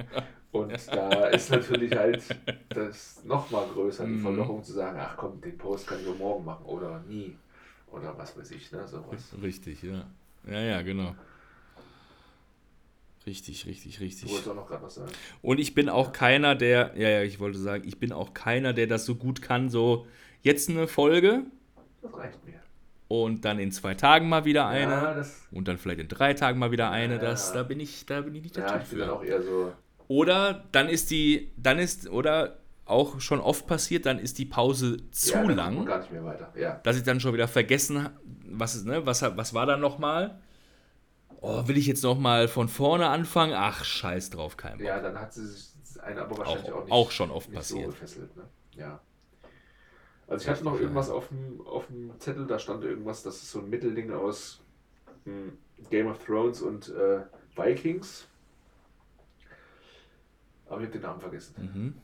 Und 0.52 0.72
da 0.88 1.26
ist 1.26 1.50
natürlich 1.50 1.94
halt 1.94 2.24
das 2.70 3.22
nochmal 3.24 3.66
größer, 3.68 4.06
die 4.06 4.12
mhm. 4.12 4.22
Verlockung 4.22 4.64
zu 4.64 4.72
sagen, 4.72 4.98
ach 4.98 5.16
komm, 5.16 5.40
den 5.40 5.58
Post 5.58 5.86
kann 5.86 6.00
ich 6.00 6.08
auch 6.08 6.16
morgen 6.16 6.44
machen 6.44 6.64
oder 6.64 7.00
nie. 7.06 7.36
Oder 7.90 8.16
was 8.16 8.38
weiß 8.38 8.50
ich, 8.52 8.72
ne? 8.72 8.86
Sowas. 8.86 9.34
Richtig, 9.42 9.82
ja. 9.82 10.06
Ja, 10.46 10.60
ja, 10.60 10.82
genau. 10.82 11.14
Richtig, 13.28 13.66
richtig, 13.66 14.00
richtig. 14.00 14.28
Du 14.28 14.30
wolltest 14.30 14.50
auch 14.50 14.54
noch 14.54 14.66
gerade 14.66 14.82
was 14.82 14.94
sagen. 14.94 15.10
Und 15.42 15.60
ich 15.60 15.74
bin 15.74 15.88
auch 15.88 16.12
keiner, 16.12 16.54
der, 16.54 16.92
ja, 16.96 17.08
ja, 17.08 17.22
ich 17.22 17.40
wollte 17.40 17.58
sagen, 17.58 17.84
ich 17.86 17.98
bin 17.98 18.12
auch 18.12 18.32
keiner, 18.32 18.72
der 18.72 18.86
das 18.86 19.04
so 19.04 19.14
gut 19.14 19.42
kann, 19.42 19.68
so 19.68 20.06
jetzt 20.42 20.70
eine 20.70 20.88
Folge. 20.88 21.42
Das 22.02 22.14
reicht 22.14 22.44
mir. 22.44 22.54
Und 23.08 23.44
dann 23.44 23.58
in 23.58 23.70
zwei 23.72 23.94
Tagen 23.94 24.28
mal 24.28 24.44
wieder 24.44 24.66
eine. 24.66 24.92
Ja, 24.92 25.26
und 25.50 25.68
dann 25.68 25.78
vielleicht 25.78 26.00
in 26.00 26.08
drei 26.08 26.34
Tagen 26.34 26.58
mal 26.58 26.70
wieder 26.70 26.90
eine. 26.90 27.14
Ja, 27.14 27.20
das, 27.20 27.52
da 27.52 27.62
bin 27.62 27.80
ich, 27.80 28.06
da 28.06 28.22
bin 28.22 28.34
ich 28.34 28.42
nicht 28.42 28.56
der 28.56 28.66
ja, 28.66 28.78
Typ 28.78 28.86
für. 28.86 29.12
Auch 29.12 29.22
eher 29.22 29.42
so 29.42 29.72
oder 30.08 30.64
dann 30.72 30.88
ist 30.88 31.10
die, 31.10 31.52
dann 31.56 31.78
ist, 31.78 32.08
oder 32.08 32.56
auch 32.86 33.20
schon 33.20 33.40
oft 33.40 33.66
passiert, 33.66 34.06
dann 34.06 34.18
ist 34.18 34.38
die 34.38 34.46
Pause 34.46 34.96
zu 35.10 35.34
ja, 35.34 35.42
lang. 35.42 35.84
Gar 35.84 35.98
nicht 36.00 36.10
mehr 36.10 36.24
weiter. 36.24 36.50
Ja. 36.58 36.80
Dass 36.82 36.96
ich 36.96 37.02
dann 37.02 37.20
schon 37.20 37.34
wieder 37.34 37.46
vergessen, 37.46 38.08
was 38.50 38.74
ist, 38.74 38.86
ne, 38.86 39.04
was, 39.04 39.22
was 39.22 39.52
war 39.52 39.66
da 39.66 39.76
nochmal? 39.76 40.40
Oh, 41.40 41.66
will 41.68 41.76
ich 41.76 41.86
jetzt 41.86 42.02
nochmal 42.02 42.48
von 42.48 42.68
vorne 42.68 43.08
anfangen? 43.08 43.54
Ach, 43.54 43.84
scheiß 43.84 44.30
drauf, 44.30 44.56
kein 44.56 44.78
Bock. 44.78 44.86
Ja, 44.86 45.00
dann 45.00 45.18
hat 45.18 45.32
sie 45.32 45.46
sich 45.46 45.72
eine 46.00 46.22
aber 46.22 46.38
wahrscheinlich 46.38 46.72
auch, 46.72 46.76
auch, 46.76 46.84
nicht, 46.84 46.92
auch 46.92 47.10
schon 47.10 47.30
oft 47.30 47.52
passiert. 47.52 47.86
So 47.86 47.90
gefesselt, 47.90 48.36
ne? 48.36 48.44
Ja. 48.76 49.00
Also 50.26 50.42
ich 50.42 50.48
hatte 50.48 50.64
noch 50.64 50.78
irgendwas 50.78 51.10
auf 51.10 51.28
dem, 51.28 51.66
auf 51.66 51.86
dem 51.86 52.18
Zettel, 52.20 52.46
da 52.46 52.58
stand 52.58 52.84
irgendwas, 52.84 53.22
das 53.22 53.36
ist 53.42 53.50
so 53.50 53.60
ein 53.60 53.70
Mittelding 53.70 54.12
aus 54.12 54.60
hm, 55.24 55.56
Game 55.90 56.06
of 56.06 56.22
Thrones 56.24 56.60
und 56.60 56.90
äh, 56.90 57.20
Vikings. 57.56 58.28
Aber 60.66 60.80
ich 60.80 60.86
habe 60.86 60.98
den 60.98 61.02
Namen 61.02 61.20
vergessen. 61.20 61.54
Mhm. 61.56 61.94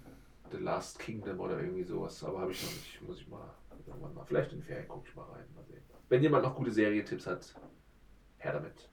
The 0.51 0.57
Last 0.59 0.99
Kingdom 0.99 1.41
oder 1.41 1.61
irgendwie 1.61 1.85
sowas. 1.85 2.23
Aber 2.25 2.41
habe 2.41 2.53
ich 2.53 2.63
noch 2.63 2.71
nicht. 2.71 3.03
Muss 3.03 3.21
ich 3.21 3.29
mal 3.29 3.51
irgendwann 3.87 4.15
mal. 4.15 4.25
Vielleicht 4.25 4.53
in 4.53 4.63
Ferien 4.63 4.89
gucke 4.89 5.07
ich 5.09 5.15
mal 5.15 5.25
rein. 5.25 5.45
Mal 5.55 5.65
sehen. 5.65 5.83
Wenn 6.09 6.23
jemand 6.23 6.45
noch 6.45 6.55
gute 6.55 6.71
Serientipps 6.71 7.27
hat, 7.27 7.55
her 8.39 8.55
damit. 8.55 8.89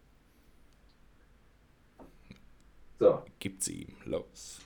So. 3.01 3.23
Gibt 3.39 3.63
sie 3.63 3.81
ihm. 3.81 3.95
Los. 4.05 4.59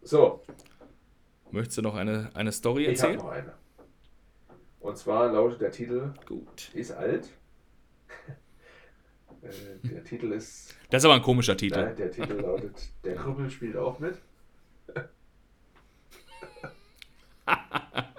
So. 0.00 0.42
Möchtest 1.50 1.76
du 1.76 1.82
noch 1.82 1.94
eine, 1.94 2.30
eine 2.32 2.50
Story 2.50 2.86
erzählen? 2.86 3.18
Ich 3.18 3.18
habe 3.18 3.28
noch 3.28 3.34
eine. 3.34 3.52
Und 4.80 4.96
zwar 4.96 5.30
lautet 5.30 5.60
der 5.60 5.70
Titel 5.70 6.14
Gut. 6.24 6.70
Ist 6.72 6.92
alt. 6.92 7.28
Äh, 9.42 9.86
der 9.86 10.02
Titel 10.02 10.32
ist. 10.32 10.74
Das 10.90 11.02
ist 11.02 11.04
aber 11.04 11.14
ein 11.14 11.22
komischer 11.22 11.56
Titel. 11.56 11.78
Nein, 11.78 11.94
der 11.94 12.10
Titel 12.10 12.32
lautet 12.32 12.88
Der 13.04 13.14
Krüppel 13.14 13.48
spielt 13.48 13.76
auch 13.76 14.00
mit. 14.00 14.20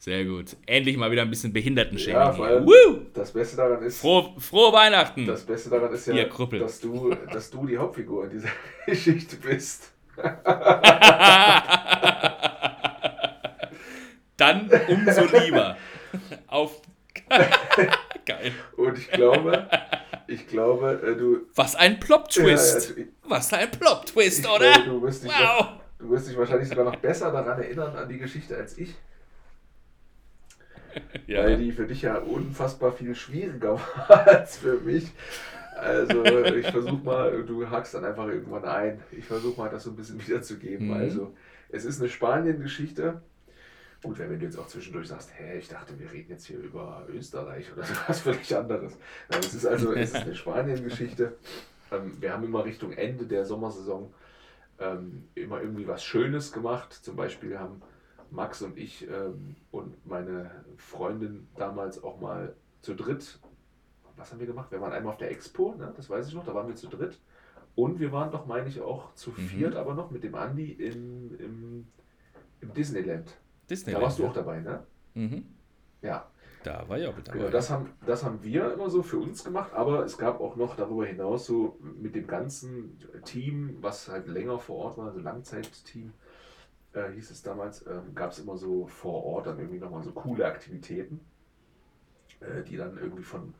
Sehr 0.00 0.24
gut. 0.24 0.56
Endlich 0.66 0.96
mal 0.96 1.10
wieder 1.10 1.22
ein 1.22 1.30
bisschen 1.30 1.52
Behindertenshaming 1.52 2.14
Ja, 2.20 2.32
vor 2.32 2.46
allem 2.46 2.64
Woo! 2.66 3.00
das 3.14 3.32
Beste 3.32 3.56
daran 3.56 3.82
ist. 3.82 4.00
Frohe, 4.00 4.32
frohe 4.38 4.72
Weihnachten! 4.72 5.26
Das 5.26 5.44
Beste 5.44 5.70
daran 5.70 5.92
ist 5.92 6.06
ja, 6.06 6.24
dass 6.24 6.80
du, 6.80 7.14
dass 7.32 7.50
du 7.50 7.66
die 7.66 7.76
Hauptfigur 7.76 8.24
in 8.24 8.30
dieser 8.30 8.48
Geschichte 8.86 9.36
bist. 9.36 9.92
Dann 14.36 14.70
umso 14.88 15.24
lieber. 15.36 15.76
Auf. 16.46 16.80
Geil. 18.24 18.52
Und 18.76 18.96
ich 18.98 19.10
glaube, 19.10 19.68
ich 20.28 20.46
glaube, 20.46 21.00
äh, 21.04 21.16
du. 21.16 21.40
Was 21.56 21.74
ein 21.74 21.98
Plot-Twist. 21.98 22.94
Ja, 22.96 23.02
ja, 23.02 23.08
Was 23.24 23.52
ein 23.52 23.70
Plot-Twist, 23.70 24.40
ich 24.40 24.48
oder? 24.48 24.72
glaube, 24.72 24.88
du 24.90 25.02
wirst 25.02 25.24
dich 25.24 25.30
Wow. 25.32 25.38
noch, 25.60 25.80
du 25.98 26.10
wirst 26.10 26.28
dich 26.28 26.36
wahrscheinlich 26.38 26.68
sogar 26.68 26.84
noch 26.84 26.96
besser 26.96 27.32
daran 27.32 27.60
erinnern 27.60 27.96
an 27.96 28.08
die 28.08 28.18
Geschichte 28.18 28.56
als 28.56 28.78
ich, 28.78 28.94
Ja. 31.26 31.44
weil 31.44 31.56
die 31.58 31.72
für 31.72 31.86
dich 31.86 32.02
ja 32.02 32.18
unfassbar 32.18 32.92
viel 32.92 33.14
schwieriger 33.14 33.74
war 34.08 34.26
als 34.26 34.58
für 34.58 34.78
mich. 34.78 35.12
Also 35.76 36.24
ich 36.24 36.66
versuche 36.66 37.04
mal, 37.04 37.44
du 37.44 37.68
hakst 37.68 37.94
dann 37.94 38.04
einfach 38.04 38.26
irgendwann 38.26 38.64
ein. 38.64 39.00
Ich 39.12 39.24
versuche 39.24 39.60
mal, 39.60 39.70
das 39.70 39.84
so 39.84 39.90
ein 39.90 39.96
bisschen 39.96 40.20
wiederzugeben. 40.26 40.88
Mhm. 40.88 40.94
Also 40.94 41.34
es 41.70 41.84
ist 41.84 42.00
eine 42.00 42.08
Spanien-Geschichte. 42.08 43.20
Gut, 44.02 44.18
wenn 44.18 44.38
du 44.38 44.44
jetzt 44.44 44.58
auch 44.58 44.66
zwischendurch 44.68 45.08
sagst, 45.08 45.30
hä, 45.36 45.58
ich 45.58 45.68
dachte, 45.68 45.98
wir 45.98 46.10
reden 46.12 46.30
jetzt 46.30 46.46
hier 46.46 46.58
über 46.58 47.06
Österreich 47.12 47.72
oder 47.72 47.82
was 48.06 48.20
völlig 48.20 48.56
anderes. 48.56 48.96
Nein, 49.28 49.40
es 49.40 49.54
ist 49.54 49.66
also 49.66 49.92
es 49.92 50.10
ist 50.10 50.16
eine 50.22 50.34
Spanien-Geschichte. 50.34 51.36
Ähm, 51.92 52.16
wir 52.20 52.32
haben 52.32 52.44
immer 52.44 52.64
Richtung 52.64 52.92
Ende 52.92 53.26
der 53.26 53.44
Sommersaison 53.44 54.12
ähm, 54.80 55.24
immer 55.34 55.60
irgendwie 55.60 55.86
was 55.86 56.04
Schönes 56.04 56.52
gemacht. 56.52 56.92
Zum 56.92 57.16
Beispiel 57.16 57.58
haben 57.58 57.82
Max 58.30 58.62
und 58.62 58.76
ich 58.76 59.08
ähm, 59.08 59.56
und 59.70 60.06
meine 60.06 60.50
Freundin 60.76 61.48
damals 61.56 62.02
auch 62.02 62.20
mal 62.20 62.54
zu 62.82 62.94
dritt, 62.94 63.38
was 64.16 64.32
haben 64.32 64.40
wir 64.40 64.46
gemacht? 64.46 64.70
Wir 64.70 64.80
waren 64.80 64.92
einmal 64.92 65.12
auf 65.12 65.18
der 65.18 65.30
Expo, 65.30 65.74
ne? 65.74 65.92
das 65.96 66.10
weiß 66.10 66.28
ich 66.28 66.34
noch, 66.34 66.44
da 66.44 66.54
waren 66.54 66.68
wir 66.68 66.74
zu 66.76 66.88
dritt. 66.88 67.18
Und 67.74 68.00
wir 68.00 68.10
waren 68.10 68.32
doch, 68.32 68.46
meine 68.46 68.68
ich, 68.68 68.80
auch 68.80 69.14
zu 69.14 69.30
Mhm. 69.30 69.34
viert, 69.36 69.76
aber 69.76 69.94
noch 69.94 70.10
mit 70.10 70.24
dem 70.24 70.34
Andi 70.34 70.72
in, 70.72 71.38
im, 71.38 71.86
im 72.60 72.74
Disneyland. 72.74 73.32
Disneyland. 73.70 74.02
Da 74.02 74.06
warst 74.06 74.18
du 74.18 74.26
auch 74.26 74.32
dabei, 74.32 74.60
ne? 74.60 74.82
Mhm. 75.14 75.44
Ja, 76.02 76.26
Da 76.64 76.88
war 76.88 76.98
ich 76.98 77.06
auch 77.06 77.16
mit 77.16 77.28
dabei. 77.28 77.38
Genau, 77.38 77.50
das 77.50 77.70
haben, 77.70 77.90
das 78.04 78.24
haben 78.24 78.42
wir 78.42 78.72
immer 78.74 78.90
so 78.90 79.02
für 79.04 79.18
uns 79.18 79.44
gemacht, 79.44 79.72
aber 79.74 80.04
es 80.04 80.18
gab 80.18 80.40
auch 80.40 80.56
noch 80.56 80.74
darüber 80.74 81.06
hinaus 81.06 81.46
so 81.46 81.78
mit 81.80 82.16
dem 82.16 82.26
ganzen 82.26 82.98
Team, 83.24 83.78
was 83.80 84.08
halt 84.08 84.26
länger 84.26 84.58
vor 84.58 84.76
Ort 84.78 84.98
war, 84.98 85.06
also 85.06 85.20
Langzeitteam, 85.20 86.12
äh, 86.98 87.12
hieß 87.12 87.30
es 87.30 87.42
damals, 87.42 87.86
ähm, 87.86 88.14
gab 88.14 88.32
es 88.32 88.38
immer 88.38 88.56
so 88.56 88.86
vor 88.86 89.24
Ort 89.24 89.46
dann 89.46 89.58
irgendwie 89.58 89.78
nochmal 89.78 90.02
so 90.02 90.12
coole 90.12 90.46
Aktivitäten, 90.46 91.20
äh, 92.40 92.62
die 92.62 92.76
dann 92.76 92.98
irgendwie 92.98 93.22
von, 93.22 93.54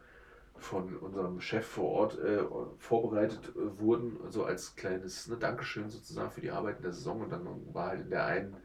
von 0.57 0.97
unserem 0.97 1.41
Chef 1.41 1.67
vor 1.67 1.91
Ort 1.91 2.19
äh, 2.19 2.43
vorbereitet 2.79 3.53
äh, 3.57 3.81
wurden, 3.81 4.19
so 4.31 4.45
als 4.45 4.75
kleines 4.77 5.29
ne, 5.29 5.37
Dankeschön 5.37 5.89
sozusagen 5.89 6.31
für 6.31 6.41
die 6.41 6.51
Arbeit 6.51 6.79
in 6.79 6.83
der 6.83 6.93
Saison. 6.93 7.21
Und 7.21 7.31
dann 7.31 7.47
war 7.73 7.91
halt 7.91 8.01
in, 8.03 8.11
der 8.11 8.27
einen, 8.27 8.57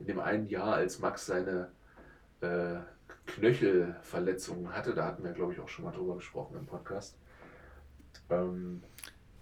in 0.00 0.06
dem 0.06 0.20
einen 0.20 0.46
Jahr, 0.46 0.74
als 0.74 0.98
Max 0.98 1.26
seine 1.26 1.70
äh, 2.40 2.78
Knöchelverletzungen 3.26 4.74
hatte, 4.74 4.94
da 4.94 5.06
hatten 5.06 5.22
wir, 5.22 5.32
glaube 5.32 5.52
ich, 5.52 5.60
auch 5.60 5.68
schon 5.68 5.84
mal 5.84 5.92
drüber 5.92 6.16
gesprochen 6.16 6.56
im 6.56 6.66
Podcast. 6.66 7.16
Ähm, 8.30 8.82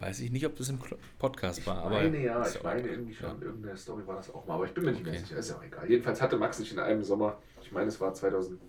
Weiß 0.01 0.21
ich 0.21 0.31
nicht, 0.33 0.47
ob 0.47 0.57
das 0.57 0.69
im 0.71 0.79
Podcast 1.19 1.67
war, 1.67 1.77
ich 1.79 1.85
aber. 1.85 1.95
meine 1.97 2.19
ja, 2.23 2.47
ich 2.47 2.63
meine 2.63 2.89
irgendwie 2.89 3.15
schon, 3.15 3.29
Ja. 3.29 3.35
in 3.35 3.43
irgendeiner 3.43 3.77
Story 3.77 4.07
war 4.07 4.17
das 4.17 4.33
auch 4.35 4.47
mal, 4.47 4.55
aber 4.55 4.65
ich 4.65 4.73
bin 4.73 4.85
mir 4.85 4.93
nicht 4.93 5.05
mehr 5.05 5.13
Okay. 5.13 5.23
sicher, 5.23 5.37
ist 5.39 5.51
ja 5.51 5.57
auch 5.57 5.63
egal. 5.63 5.89
Jedenfalls 5.91 6.23
hatte 6.23 6.39
Max 6.39 6.57
sich 6.57 6.73
in 6.73 6.79
einem 6.79 7.05
Sommer, 7.05 7.39
ich 7.63 7.71
meine, 7.71 7.89
es 7.89 8.01
war 8.01 8.15
2013, 8.15 8.61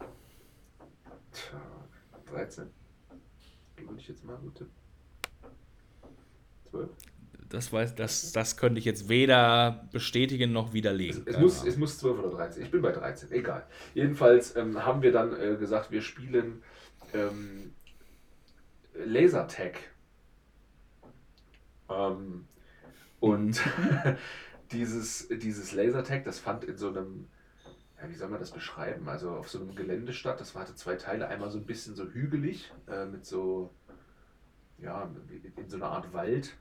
würde 3.77 3.95
ich 3.97 4.07
jetzt 4.09 4.25
mal 4.25 4.35
gut 4.37 4.55
tippen. 4.55 4.71
12? 6.69 6.89
Das, 7.49 7.73
weiß, 7.73 7.95
das, 7.95 8.31
das 8.31 8.55
könnte 8.57 8.79
ich 8.79 8.85
jetzt 8.85 9.09
weder 9.09 9.87
bestätigen 9.91 10.51
noch 10.53 10.67
Es, 10.69 10.73
widerlegen. 10.73 11.23
es, 11.25 11.33
Keine 11.33 11.43
muss, 11.45 11.65
es 11.65 11.77
muss 11.77 11.97
12 11.97 12.19
oder 12.19 12.29
13. 12.29 12.63
Ich 12.63 12.71
bin 12.71 12.81
bei 12.81 12.91
13, 12.91 13.31
egal. 13.31 13.65
Jedenfalls 13.93 14.55
ähm, 14.55 14.85
haben 14.85 15.01
wir 15.01 15.11
dann 15.11 15.33
äh, 15.39 15.55
gesagt, 15.57 15.91
wir 15.91 16.01
spielen 16.01 16.63
ähm, 17.13 17.73
Lasertag. 18.93 19.79
Ähm, 21.91 22.47
und 23.19 23.61
dieses, 24.71 25.27
dieses 25.29 25.73
Lasertag, 25.73 26.25
das 26.25 26.39
fand 26.39 26.63
in 26.65 26.77
so 26.77 26.89
einem, 26.89 27.27
ja, 28.01 28.09
wie 28.09 28.15
soll 28.15 28.29
man 28.29 28.39
das 28.39 28.51
beschreiben? 28.51 29.09
Also 29.09 29.31
auf 29.31 29.49
so 29.49 29.59
einem 29.61 29.75
Gelände 29.75 30.13
statt. 30.13 30.39
Das 30.41 30.55
hatte 30.55 30.75
zwei 30.75 30.95
Teile. 30.95 31.27
Einmal 31.29 31.51
so 31.51 31.59
ein 31.59 31.65
bisschen 31.67 31.95
so 31.95 32.05
hügelig, 32.07 32.73
äh, 32.87 33.05
mit 33.07 33.25
so, 33.25 33.71
ja, 34.79 35.09
in 35.57 35.69
so 35.69 35.77
einer 35.77 35.87
Art 35.89 36.13
Wald. 36.13 36.57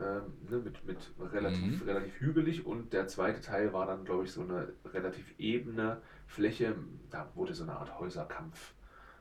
Ähm, 0.00 0.22
ne, 0.50 0.58
mit, 0.58 0.84
mit 0.86 1.14
relativ, 1.20 1.82
Mhm. 1.82 1.88
relativ 1.88 2.20
hügelig 2.20 2.66
und 2.66 2.92
der 2.92 3.06
zweite 3.08 3.40
Teil 3.40 3.72
war 3.72 3.86
dann, 3.86 4.04
glaube 4.04 4.24
ich, 4.24 4.32
so 4.32 4.42
eine 4.42 4.72
relativ 4.86 5.34
ebene 5.38 6.02
Fläche. 6.26 6.74
Da 7.10 7.30
wurde 7.36 7.54
so 7.54 7.64
eine 7.64 7.76
Art 7.76 7.98
Häuserkampf 8.00 8.74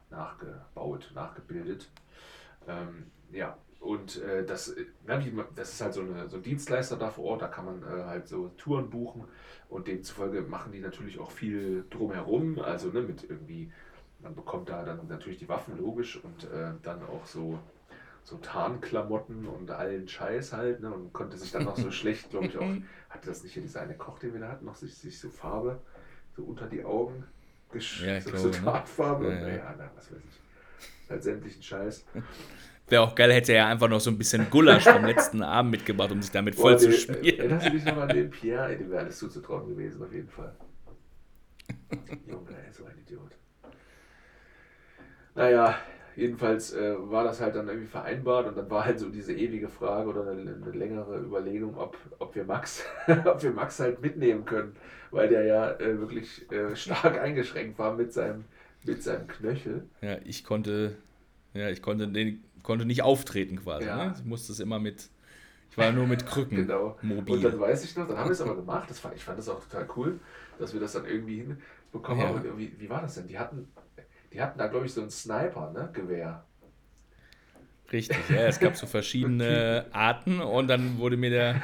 nachgebaut, 0.09 1.11
nachgebildet. 1.15 1.91
Ähm, 2.67 3.11
ja, 3.31 3.57
und 3.83 4.21
äh, 4.21 4.45
das, 4.45 4.69
äh, 4.69 4.85
na, 5.05 5.23
wie 5.23 5.33
das 5.55 5.73
ist 5.73 5.81
halt 5.81 5.93
so, 5.93 6.01
eine, 6.01 6.29
so 6.29 6.37
ein 6.37 6.41
Dienstleister 6.41 6.95
da 6.95 7.09
vor 7.09 7.25
Ort, 7.25 7.41
da 7.41 7.47
kann 7.49 7.65
man 7.65 7.83
äh, 7.83 8.05
halt 8.05 8.29
so 8.29 8.47
Touren 8.57 8.89
buchen. 8.89 9.25
Und 9.67 9.87
demzufolge 9.87 10.41
machen 10.41 10.71
die 10.71 10.79
natürlich 10.79 11.19
auch 11.19 11.31
viel 11.31 11.83
drumherum, 11.89 12.59
also 12.59 12.89
ne, 12.89 13.01
mit 13.01 13.29
irgendwie, 13.29 13.71
man 14.19 14.35
bekommt 14.35 14.69
da 14.69 14.83
dann 14.85 15.05
natürlich 15.09 15.39
die 15.39 15.49
Waffen 15.49 15.77
logisch. 15.77 16.17
Und 16.23 16.45
äh, 16.45 16.71
dann 16.81 17.03
auch 17.03 17.25
so, 17.25 17.59
so 18.23 18.37
Tarnklamotten 18.37 19.47
und 19.47 19.69
allen 19.69 20.07
Scheiß 20.07 20.53
halt 20.53 20.79
ne, 20.79 20.89
und 20.89 21.11
konnte 21.11 21.35
sich 21.35 21.51
dann 21.51 21.65
noch 21.65 21.75
so 21.75 21.91
schlecht, 21.99 22.29
glaube 22.29 22.45
ich, 22.45 22.57
auch, 22.57 22.75
hatte 23.09 23.27
das 23.27 23.43
nicht 23.43 23.51
hier 23.53 23.63
dieser 23.63 23.81
eine 23.81 23.97
Koch, 23.97 24.17
den 24.17 24.31
wir 24.31 24.39
da 24.39 24.47
hatten, 24.47 24.63
noch 24.63 24.75
sich, 24.75 24.95
sich 24.95 25.19
so 25.19 25.29
Farbe 25.29 25.81
so 26.37 26.43
unter 26.43 26.67
die 26.67 26.85
Augen 26.85 27.25
gesch 27.69 28.01
Ja, 28.01 28.21
so, 28.21 28.33
so 28.37 28.47
ne? 28.47 28.53
Tarnfarbe, 28.63 29.25
Ja, 29.25 29.29
und, 29.31 29.39
ja. 29.39 29.47
naja, 29.47 29.75
na, 29.77 29.91
was 29.93 30.09
weiß 30.09 30.19
ich, 30.19 31.09
halt 31.09 31.21
sämtlichen 31.21 31.61
Scheiß. 31.61 32.05
Wäre 32.89 33.01
auch 33.01 33.15
geil, 33.15 33.31
hätte 33.31 33.53
er 33.53 33.59
ja 33.59 33.67
einfach 33.69 33.87
noch 33.87 34.01
so 34.01 34.11
ein 34.11 34.17
bisschen 34.17 34.49
Gulasch 34.49 34.83
vom 34.83 35.05
letzten 35.05 35.41
Abend 35.41 35.71
mitgebracht, 35.71 36.11
um 36.11 36.21
sich 36.21 36.31
damit 36.31 36.55
voll 36.55 36.73
Boah, 36.73 36.79
zu 36.79 36.91
schmieren. 36.91 37.39
Erinnerst 37.39 37.67
du 37.67 37.71
dich 37.71 37.85
noch 37.85 37.97
an 37.97 38.09
den 38.09 38.29
Pierre? 38.29 38.69
Ey, 38.69 38.77
dem 38.77 38.91
wäre 38.91 39.03
alles 39.03 39.17
zuzutrauen 39.19 39.67
gewesen, 39.67 40.03
auf 40.03 40.13
jeden 40.13 40.29
Fall. 40.29 40.53
Junge, 42.27 42.49
ey, 42.49 42.71
so 42.71 42.83
ein 42.85 42.97
Idiot. 42.99 43.31
Naja, 45.35 45.75
jedenfalls 46.15 46.73
äh, 46.73 46.95
war 46.97 47.23
das 47.23 47.41
halt 47.41 47.55
dann 47.55 47.67
irgendwie 47.67 47.87
vereinbart 47.87 48.47
und 48.47 48.57
dann 48.57 48.69
war 48.69 48.85
halt 48.85 48.99
so 48.99 49.09
diese 49.09 49.33
ewige 49.33 49.69
Frage 49.69 50.09
oder 50.09 50.29
eine, 50.29 50.41
eine 50.41 50.71
längere 50.71 51.19
Überlegung, 51.19 51.77
ob, 51.77 51.97
ob, 52.19 52.35
wir 52.35 52.43
Max, 52.43 52.85
ob 53.25 53.41
wir 53.41 53.51
Max 53.51 53.79
halt 53.79 54.01
mitnehmen 54.01 54.45
können, 54.45 54.75
weil 55.11 55.29
der 55.29 55.45
ja 55.45 55.71
äh, 55.71 55.99
wirklich 55.99 56.51
äh, 56.51 56.75
stark 56.75 57.19
eingeschränkt 57.19 57.79
war 57.79 57.95
mit 57.95 58.13
seinem, 58.13 58.45
mit 58.83 59.01
seinem 59.01 59.27
Knöchel. 59.27 59.87
Ja, 60.01 60.17
ich 60.23 60.43
konnte, 60.43 60.97
ja, 61.53 61.69
ich 61.69 61.81
konnte, 61.81 62.07
den, 62.07 62.43
konnte 62.63 62.85
nicht 62.85 63.03
auftreten 63.03 63.57
quasi. 63.63 63.87
Ja. 63.87 63.97
Ne? 64.07 64.13
Ich 64.17 64.23
musste 64.25 64.51
es 64.53 64.59
immer 64.59 64.79
mit, 64.79 65.09
ich 65.71 65.77
war 65.77 65.91
nur 65.91 66.07
mit 66.07 66.25
Krücken 66.25 66.57
Genau. 66.67 66.97
mobil. 67.01 67.37
Und 67.37 67.43
dann 67.43 67.59
weiß 67.59 67.83
ich 67.83 67.95
noch, 67.95 68.07
dann 68.07 68.17
haben 68.17 68.27
wir 68.29 68.33
es 68.33 68.41
aber 68.41 68.55
gemacht. 68.55 68.89
Das 68.89 68.99
fand, 68.99 69.15
ich 69.15 69.23
fand 69.23 69.39
das 69.39 69.49
auch 69.49 69.61
total 69.63 69.87
cool, 69.95 70.19
dass 70.59 70.73
wir 70.73 70.79
das 70.79 70.93
dann 70.93 71.05
irgendwie 71.05 71.37
hinbekommen 71.37 72.21
Ja. 72.21 72.29
haben. 72.29 72.45
Irgendwie, 72.45 72.73
wie 72.79 72.89
war 72.89 73.01
das 73.01 73.15
denn? 73.15 73.27
Die 73.27 73.37
hatten, 73.39 73.67
die 74.33 74.41
hatten 74.41 74.57
da, 74.59 74.67
glaube 74.67 74.85
ich, 74.85 74.93
so 74.93 75.01
einen 75.01 75.11
Sniper, 75.11 75.71
ne? 75.71 75.89
Gewehr. 75.93 76.45
Richtig, 77.91 78.29
ja, 78.29 78.47
es 78.47 78.59
gab 78.59 78.75
so 78.77 78.87
verschiedene 78.87 79.87
Arten 79.91 80.39
und 80.41 80.67
dann 80.67 80.97
wurde 80.97 81.17
mir 81.17 81.29
der, 81.29 81.61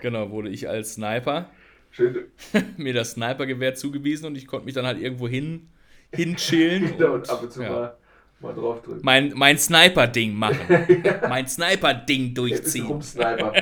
genau, 0.00 0.30
wurde 0.30 0.48
ich 0.50 0.68
als 0.68 0.94
Sniper, 0.94 1.50
Schön. 1.90 2.30
mir 2.76 2.94
das 2.94 3.12
Snipergewehr 3.12 3.74
zugewiesen 3.74 4.26
und 4.26 4.36
ich 4.36 4.46
konnte 4.46 4.64
mich 4.66 4.74
dann 4.74 4.86
halt 4.86 5.00
irgendwo 5.00 5.28
hin, 5.28 5.70
hinchillen 6.12 6.92
Genau, 6.96 7.14
und, 7.14 7.22
und 7.22 7.28
ab 7.28 7.42
und 7.42 7.52
zu 7.52 7.62
ja, 7.62 7.68
mal, 7.68 7.97
mal 8.40 8.54
draufdrücken. 8.54 9.00
mein, 9.04 9.32
mein 9.34 9.58
Sniper-Ding 9.58 10.34
machen. 10.34 10.60
mein 11.28 11.46
Sniper-Ding 11.46 12.20
Jetzt 12.22 12.30
ist 12.30 12.36
durchziehen. 12.38 12.86
Rumsniper. 12.86 13.52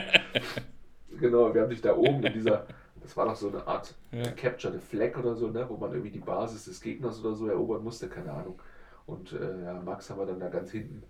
genau, 1.21 1.55
wir 1.55 1.63
haben 1.63 1.71
dich 1.71 1.81
da 1.81 1.97
oben 1.97 2.23
in 2.25 2.33
dieser, 2.33 2.67
das 3.03 3.17
war 3.17 3.27
doch 3.27 3.37
so 3.37 3.49
eine 3.49 3.67
Art 3.67 3.95
Ja. 4.13 4.31
Capture 4.33 4.73
the 4.73 4.79
Flag 4.79 5.17
oder 5.19 5.35
so, 5.35 5.49
ne? 5.49 5.65
Wo 5.69 5.77
man 5.77 5.93
irgendwie 5.93 6.11
die 6.11 6.19
Basis 6.19 6.65
des 6.65 6.81
Gegners 6.81 7.25
oder 7.25 7.35
so 7.35 7.47
erobern 7.49 7.83
musste, 7.83 8.09
keine 8.09 8.33
Ahnung. 8.33 8.61
Und 9.07 9.33
äh, 9.33 9.65
ja, 9.65 9.75
Max 9.75 10.11
haben 10.11 10.19
wir 10.19 10.27
dann 10.27 10.41
da 10.41 10.49
ganz 10.49 10.71
hinten, 10.71 11.03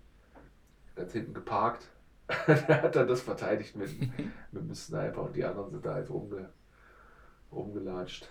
ganz 0.95 1.13
hinten 1.13 1.33
geparkt. 1.33 1.87
Der 2.47 2.83
hat 2.83 2.95
dann 2.95 3.07
das 3.07 3.21
verteidigt 3.21 3.75
mit, 3.75 3.89
mit 3.99 4.63
dem 4.63 4.75
Sniper 4.75 5.23
und 5.23 5.35
die 5.35 5.45
anderen 5.45 5.71
sind 5.71 5.85
da 5.85 5.93
halt 5.93 6.09
rumge, 6.09 6.49
rumgelatscht. 7.51 8.27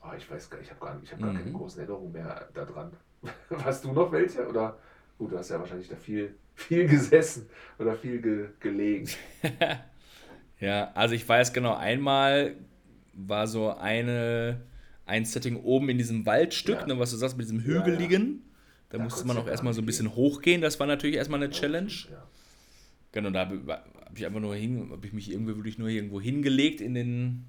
Oh, 0.00 0.14
ich 0.16 0.30
weiß 0.30 0.48
gar 0.48 0.58
nicht, 0.58 0.68
ich 0.68 0.70
habe 0.70 0.86
gar, 0.86 1.02
ich 1.02 1.12
hab 1.12 1.20
gar 1.20 1.34
keine 1.34 1.52
großen 1.52 1.80
Erinnerungen 1.80 2.12
mehr 2.12 2.48
daran. 2.54 2.92
Hast 3.64 3.84
du 3.84 3.92
noch 3.92 4.10
welche? 4.12 4.46
Oder 4.46 4.78
gut, 5.18 5.32
du 5.32 5.38
hast 5.38 5.50
ja 5.50 5.58
wahrscheinlich 5.58 5.88
da 5.88 5.96
viel, 5.96 6.34
viel 6.54 6.86
gesessen 6.86 7.48
oder 7.78 7.94
viel 7.96 8.20
ge, 8.20 8.48
gelegen. 8.60 9.08
ja, 10.60 10.90
also 10.94 11.14
ich 11.14 11.28
weiß 11.28 11.52
genau, 11.52 11.74
einmal 11.74 12.54
war 13.14 13.46
so 13.46 13.70
eine, 13.74 14.60
ein 15.06 15.24
Setting 15.24 15.56
oben 15.56 15.88
in 15.88 15.98
diesem 15.98 16.24
Waldstück, 16.26 16.80
Ja. 16.80 16.86
ne, 16.86 16.98
was 16.98 17.10
du 17.10 17.16
sagst, 17.16 17.36
mit 17.36 17.46
diesem 17.46 17.60
Hügeligen. 17.60 18.42
Da, 18.90 18.98
Da 18.98 19.04
musste 19.04 19.26
man 19.26 19.36
auch 19.36 19.44
ja 19.46 19.50
erstmal 19.50 19.74
so 19.74 19.82
ein 19.82 19.86
bisschen 19.86 20.14
hochgehen. 20.14 20.60
Das 20.60 20.78
war 20.80 20.86
natürlich 20.86 21.16
erstmal 21.16 21.42
eine 21.42 21.50
Challenge. 21.50 21.92
Ja. 22.10 22.26
Genau, 23.12 23.30
da 23.30 23.40
habe 23.40 23.82
ich 24.14 24.24
einfach 24.24 24.40
nur 24.40 24.54
hin, 24.54 24.88
habe 24.90 25.06
ich 25.06 25.12
mich 25.12 25.30
irgendwie 25.30 25.56
wirklich 25.56 25.78
nur 25.78 25.88
irgendwo 25.88 26.20
hingelegt 26.20 26.80
in 26.80 26.94
den 26.94 27.46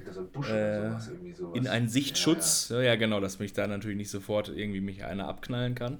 Äh, 0.00 0.12
sowas. 0.12 1.10
Sowas. 1.36 1.56
in 1.56 1.66
einen 1.68 1.88
Sichtschutz. 1.88 2.68
Ja, 2.70 2.80
ja. 2.80 2.96
genau, 2.96 3.20
dass 3.20 3.38
mich 3.38 3.52
da 3.52 3.66
natürlich 3.66 3.96
nicht 3.96 4.10
sofort 4.10 4.48
irgendwie 4.48 4.80
mich 4.80 5.04
einer 5.04 5.28
abknallen 5.28 5.74
kann. 5.74 5.98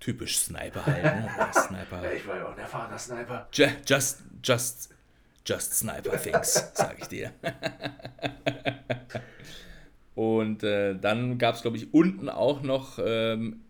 Typisch 0.00 0.38
Sniper 0.38 0.84
halt, 0.86 1.02
ne? 1.04 1.28
Ja, 1.38 1.52
Sniper. 1.52 2.02
ja. 2.04 2.12
ich 2.12 2.26
war 2.26 2.36
ja 2.36 2.46
auch 2.46 2.52
ein 2.52 2.58
erfahrener 2.58 2.98
Sniper. 2.98 3.48
Ju- 3.52 3.68
Just, 3.86 4.22
just, 4.42 4.90
just 5.46 5.74
Sniper 5.74 6.20
Things, 6.20 6.70
sag 6.74 6.98
ich 7.00 7.06
dir. 7.08 7.32
Und 10.14 10.62
äh, 10.62 10.96
dann 10.98 11.38
gab 11.38 11.56
es, 11.56 11.62
glaube 11.62 11.76
ich, 11.76 11.92
unten 11.92 12.28
auch 12.28 12.62
noch 12.62 12.98
ähm, 13.04 13.60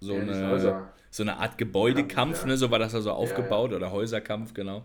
so, 0.00 0.14
Ja, 0.14 0.20
eine, 0.22 0.88
so 1.10 1.22
eine 1.22 1.36
Art 1.38 1.56
Gebäudekampf, 1.58 2.40
Ja. 2.42 2.46
ne? 2.48 2.56
so 2.56 2.70
war 2.70 2.78
das 2.80 2.94
also 2.94 3.10
ja. 3.10 3.14
aufgebaut, 3.14 3.72
oder 3.72 3.92
Häuserkampf, 3.92 4.54
genau. 4.54 4.84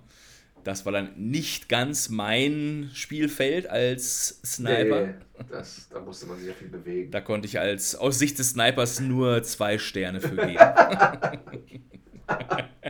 Das 0.63 0.85
war 0.85 0.93
dann 0.93 1.11
nicht 1.17 1.69
ganz 1.69 2.09
mein 2.09 2.89
Spielfeld 2.93 3.67
als 3.69 4.39
Sniper. 4.45 5.07
Nee, 5.07 5.13
das, 5.49 5.89
da 5.89 5.99
musste 5.99 6.25
man 6.25 6.37
sich 6.37 6.47
ja 6.47 6.53
viel 6.53 6.69
bewegen. 6.69 7.11
Da 7.11 7.21
konnte 7.21 7.47
ich 7.47 7.59
als 7.59 7.95
aus 7.95 8.19
Sicht 8.19 8.39
des 8.39 8.51
Snipers 8.51 8.99
nur 8.99 9.43
zwei 9.43 9.77
Sterne 9.77 10.21
für 10.21 10.37
geben. 10.37 10.57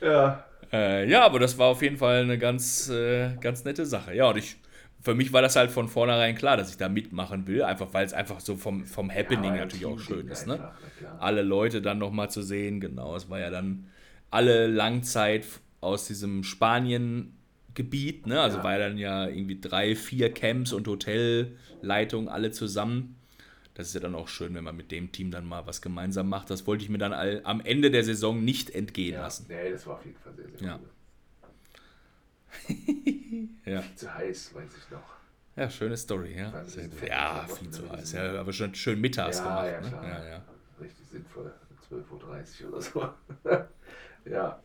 Ja, 0.00 0.44
Äh, 0.72 1.08
ja, 1.10 1.24
aber 1.24 1.38
das 1.40 1.58
war 1.58 1.66
auf 1.68 1.82
jeden 1.82 1.96
Fall 1.96 2.22
eine 2.22 2.38
ganz, 2.38 2.88
äh, 2.88 3.36
ganz 3.38 3.64
nette 3.64 3.86
Sache. 3.86 4.14
Ja, 4.14 4.28
und 4.30 4.36
ich, 4.36 4.56
für 5.00 5.14
mich 5.14 5.32
war 5.32 5.42
das 5.42 5.56
halt 5.56 5.70
von 5.72 5.88
vornherein 5.88 6.34
klar, 6.36 6.56
dass 6.56 6.70
ich 6.70 6.76
da 6.76 6.88
mitmachen 6.88 7.46
will, 7.48 7.62
einfach 7.62 7.92
weil 7.92 8.04
es 8.06 8.12
einfach 8.12 8.40
so 8.40 8.56
vom, 8.56 8.86
vom 8.86 9.10
Happening 9.10 9.56
ja, 9.56 9.62
natürlich 9.62 9.86
auch 9.86 9.98
schön 9.98 10.28
ist, 10.28 10.46
ne? 10.46 10.64
klar. 10.98 11.18
Alle 11.18 11.42
Leute 11.42 11.82
dann 11.82 11.98
nochmal 11.98 12.30
zu 12.30 12.42
sehen, 12.42 12.80
genau. 12.80 13.16
Es 13.16 13.28
war 13.28 13.40
ja 13.40 13.50
dann 13.50 13.88
alle 14.30 14.66
Langzeit 14.68 15.44
aus 15.80 16.06
diesem 16.06 16.42
Spanien-Gebiet, 16.44 18.26
ne? 18.26 18.40
Also 18.40 18.58
Ja. 18.58 18.64
war 18.64 18.72
ja 18.72 18.78
dann 18.88 18.98
ja 18.98 19.26
irgendwie 19.28 19.60
drei, 19.60 19.94
vier 19.96 20.32
Camps 20.32 20.72
und 20.72 20.86
Hotelleitungen 20.88 22.28
alle 22.28 22.50
zusammen. 22.50 23.16
Das 23.74 23.88
ist 23.88 23.94
ja 23.94 24.00
dann 24.00 24.14
auch 24.14 24.28
schön, 24.28 24.54
wenn 24.54 24.64
man 24.64 24.76
mit 24.76 24.90
dem 24.90 25.10
Team 25.12 25.30
dann 25.30 25.46
mal 25.46 25.66
was 25.66 25.80
gemeinsam 25.80 26.28
macht. 26.28 26.50
Das 26.50 26.66
wollte 26.66 26.84
ich 26.84 26.90
mir 26.90 26.98
dann 26.98 27.12
all, 27.12 27.40
am 27.44 27.60
Ende 27.60 27.90
der 27.90 28.04
Saison 28.04 28.44
nicht 28.44 28.70
entgehen 28.70 29.14
Ja, 29.14 29.22
lassen. 29.22 29.46
nee, 29.48 29.70
das 29.70 29.86
war 29.86 29.94
auf 29.96 30.04
jeden 30.04 30.18
Fall 30.18 30.34
sehr, 30.34 30.48
sehr 30.48 30.68
Ja. 30.68 30.78
cool. 30.78 30.90
Ja. 33.64 33.82
Viel 33.82 33.96
zu 33.96 34.14
heiß, 34.14 34.54
weiß 34.54 34.70
ich 34.76 34.90
noch. 34.90 35.02
Ja, 35.56 35.70
schöne 35.70 35.96
Story, 35.96 36.36
ja. 36.36 36.64
Sehr 36.64 36.88
Ja, 37.06 37.46
viel 37.46 37.70
zu 37.70 37.88
heiß. 37.90 38.12
Ja, 38.12 38.40
aber 38.40 38.52
schon 38.52 38.74
schön 38.74 39.00
mittags 39.00 39.38
ja, 39.38 39.44
gemacht. 39.44 39.66
ja, 39.72 39.80
ne? 39.80 39.88
klar. 39.88 40.04
ja, 40.08 40.28
ja. 40.28 40.44
Richtig 40.80 41.06
sinnvoll. 41.06 41.52
12.30 41.88 42.64
Uhr 42.64 42.68
oder 42.72 42.80
so. 42.82 43.08
ja. 44.30 44.62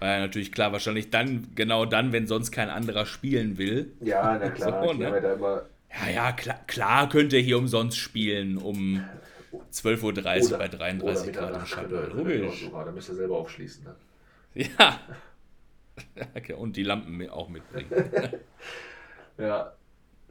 War 0.00 0.08
ja 0.08 0.18
natürlich 0.20 0.50
klar, 0.50 0.72
wahrscheinlich 0.72 1.10
dann, 1.10 1.48
genau 1.54 1.84
dann, 1.84 2.12
wenn 2.12 2.26
sonst 2.26 2.50
kein 2.50 2.70
anderer 2.70 3.06
spielen 3.06 3.58
will. 3.58 3.92
Ja, 4.00 4.38
na 4.38 4.50
klar. 4.50 4.84
So, 4.86 4.92
ne? 4.94 5.04
ja 5.04 5.20
da 5.20 5.32
immer. 5.34 5.62
Ja, 5.92 6.10
ja, 6.10 6.32
klar, 6.32 6.60
klar 6.66 7.08
könnt 7.08 7.32
ihr 7.32 7.40
hier 7.40 7.58
umsonst 7.58 7.98
spielen 7.98 8.56
um 8.56 9.04
12.30 9.72 10.52
Uhr 10.52 10.58
bei 10.58 10.68
33 10.68 11.32
Grad 11.32 11.54
im 11.54 11.66
Schatten. 11.66 12.16
Logisch. 12.16 12.70
Da 12.72 12.90
müsst 12.92 13.08
ihr 13.10 13.14
selber 13.14 13.36
aufschließen. 13.36 13.84
Ne? 13.84 13.94
Ja. 14.76 15.00
Okay, 16.34 16.54
und 16.54 16.76
die 16.76 16.82
Lampen 16.82 17.28
auch 17.28 17.50
mitbringen. 17.50 17.90
Ja. 19.36 19.72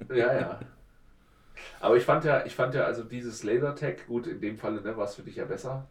Ja, 0.09 0.33
ja. 0.33 0.59
Aber 1.79 1.95
ich 1.97 2.03
fand 2.03 2.23
ja, 2.25 2.45
ich 2.45 2.55
fand 2.55 2.73
ja 2.75 2.85
also 2.85 3.03
dieses 3.03 3.43
Lasertag, 3.43 4.07
gut, 4.07 4.27
in 4.27 4.41
dem 4.41 4.57
Falle 4.57 4.81
ne, 4.81 4.97
war 4.97 5.05
es 5.05 5.15
für 5.15 5.21
dich 5.21 5.35
ja 5.35 5.45
besser. 5.45 5.87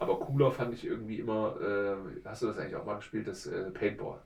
Aber 0.00 0.18
cooler 0.20 0.52
fand 0.52 0.74
ich 0.74 0.84
irgendwie 0.86 1.18
immer, 1.18 1.56
äh, 1.60 1.96
hast 2.24 2.42
du 2.42 2.46
das 2.46 2.58
eigentlich 2.58 2.76
auch 2.76 2.84
mal 2.84 2.96
gespielt, 2.96 3.26
das 3.26 3.46
äh, 3.46 3.70
Paintball? 3.72 4.20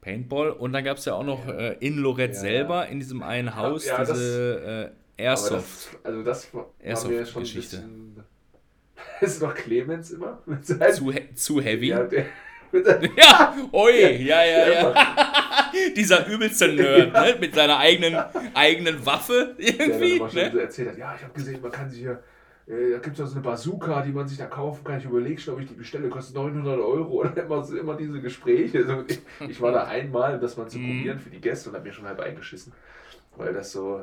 Paintball. 0.00 0.50
Und 0.50 0.72
dann 0.72 0.84
gab 0.84 0.98
es 0.98 1.04
ja 1.04 1.14
auch 1.14 1.24
noch 1.24 1.46
äh, 1.48 1.76
in 1.80 1.98
Lorette 1.98 2.34
Ja. 2.34 2.40
selber, 2.40 2.86
in 2.88 2.98
diesem 3.00 3.22
einen 3.22 3.54
Haus, 3.56 3.86
Ja, 3.86 3.98
das- 3.98 4.12
diese 4.18 4.92
äh, 5.18 5.22
Aber 5.22 5.30
Airsoft. 5.30 5.88
das, 5.94 6.04
also 6.04 6.22
das 6.22 6.54
war 6.54 6.60
mir 6.62 6.66
schon 6.66 6.82
ein 6.82 6.86
Airsoft-Geschichte. 6.88 7.76
bisschen... 7.78 8.24
Ist 9.20 9.42
noch 9.42 9.54
Clemens 9.54 10.10
immer? 10.10 10.42
Zu, 10.62 11.12
zu 11.34 11.60
heavy. 11.60 11.88
ja, 11.88 11.98
Ja, 12.02 12.04
der, 12.04 12.26
seinem, 13.12 13.54
oi, 13.72 13.92
ja, 14.24 14.44
ja, 14.44 14.68
ja. 14.68 14.94
Dieser 15.96 16.26
übelste 16.26 16.68
Nerd, 16.68 17.12
ne? 17.12 17.36
Mit 17.40 17.54
seiner 17.54 17.78
eigenen, 17.78 18.16
eigenen 18.54 19.04
Waffe 19.06 19.54
der 19.58 19.80
irgendwie. 19.80 20.16
schon 20.18 20.34
Ne? 20.34 20.50
so 20.52 20.58
erzählt 20.58 20.88
hat, 20.90 20.98
ja, 20.98 21.14
ich 21.16 21.22
habe 21.22 21.32
gesehen, 21.34 21.60
man 21.62 21.70
kann 21.72 21.88
sich 21.90 22.00
hier, 22.00 22.22
äh, 22.66 22.92
da 22.92 22.98
gibt 22.98 23.18
es 23.18 23.28
so 23.30 23.34
eine 23.34 23.42
Bazooka, 23.44 24.02
die 24.02 24.12
man 24.12 24.26
sich 24.28 24.38
da 24.38 24.46
kaufen 24.46 24.82
kann. 24.84 24.98
Ich 24.98 25.04
überlege 25.04 25.40
schon, 25.40 25.54
ob 25.54 25.60
ich 25.60 25.68
die 25.68 25.74
bestelle, 25.74 26.08
kostet 26.08 26.34
900 26.36 26.78
Euro. 26.80 27.22
Und 27.22 27.36
immer, 27.38 27.62
so, 27.64 27.76
immer 27.76 27.96
diese 27.96 28.20
Gespräche. 28.20 28.84
So, 28.86 29.04
ich, 29.06 29.20
ich 29.48 29.60
war 29.60 29.72
da 29.72 29.84
einmal, 29.84 30.34
um 30.34 30.40
das 30.40 30.56
mal 30.56 30.68
zu 30.68 30.78
Mhm. 30.78 30.86
probieren 30.98 31.18
für 31.20 31.30
die 31.30 31.40
Gäste 31.40 31.68
und 31.70 31.76
habe 31.76 31.86
mir 31.86 31.92
schon 31.92 32.06
halb 32.06 32.20
eingeschissen. 32.20 32.72
Weil 33.36 33.52
das 33.52 33.72
so... 33.72 34.02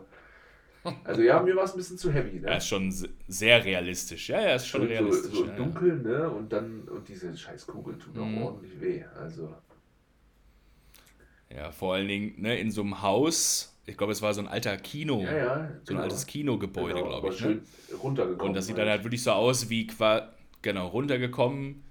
Also 1.05 1.21
ja, 1.21 1.41
mir 1.41 1.55
war 1.55 1.63
es 1.63 1.71
ein 1.73 1.77
bisschen 1.77 1.97
zu 1.97 2.11
heavy. 2.11 2.41
Ne? 2.41 2.47
Ja, 2.47 2.57
ist 2.57 2.67
schon 2.67 2.91
se- 2.91 3.07
sehr 3.30 3.63
realistisch. 3.63 4.27
Ja, 4.27 4.41
ja, 4.41 4.55
ist 4.55 4.67
schon 4.67 4.81
so, 4.81 4.88
realistisch. 4.88 5.31
so 5.34 5.45
ja, 5.45 5.53
im 5.55 5.73
ja. 5.73 5.93
Ne? 6.19 6.30
Und 6.30 6.51
dann, 6.51 6.81
und 6.89 7.07
diese 7.07 7.35
scheiß 7.38 7.67
Kugel 7.67 7.97
tut 7.97 8.17
auch 8.21 8.25
Mhm. 8.25 8.41
ordentlich 8.43 8.81
weh. 8.81 9.01
Also, 9.17 9.55
Ja, 11.55 11.71
vor 11.71 11.93
allen 11.95 12.07
Dingen 12.07 12.34
ne, 12.38 12.57
in 12.59 12.71
so 12.71 12.81
einem 12.81 13.01
Haus. 13.01 13.69
Ich 13.85 13.97
glaube, 13.97 14.13
es 14.13 14.21
war 14.21 14.34
so 14.34 14.41
ein 14.41 14.47
alter 14.47 14.77
Kino. 14.77 15.21
ja, 15.23 15.35
ja. 15.35 15.55
So 15.55 15.61
ein 15.61 15.81
genau. 15.85 16.01
altes 16.03 16.25
Kinogebäude, 16.25 16.95
Genau, 16.95 17.07
glaube 17.07 17.30
ich. 17.30 17.41
Ne? 17.41 17.61
schön 17.89 17.97
runtergekommen. 18.01 18.47
Und 18.49 18.53
das 18.55 18.65
sieht 18.67 18.77
dann 18.77 18.88
halt 18.88 19.03
wirklich 19.03 19.21
so 19.23 19.31
aus 19.31 19.69
wie 19.69 19.88
genau 20.61 20.88
runtergekommen. 20.88 21.84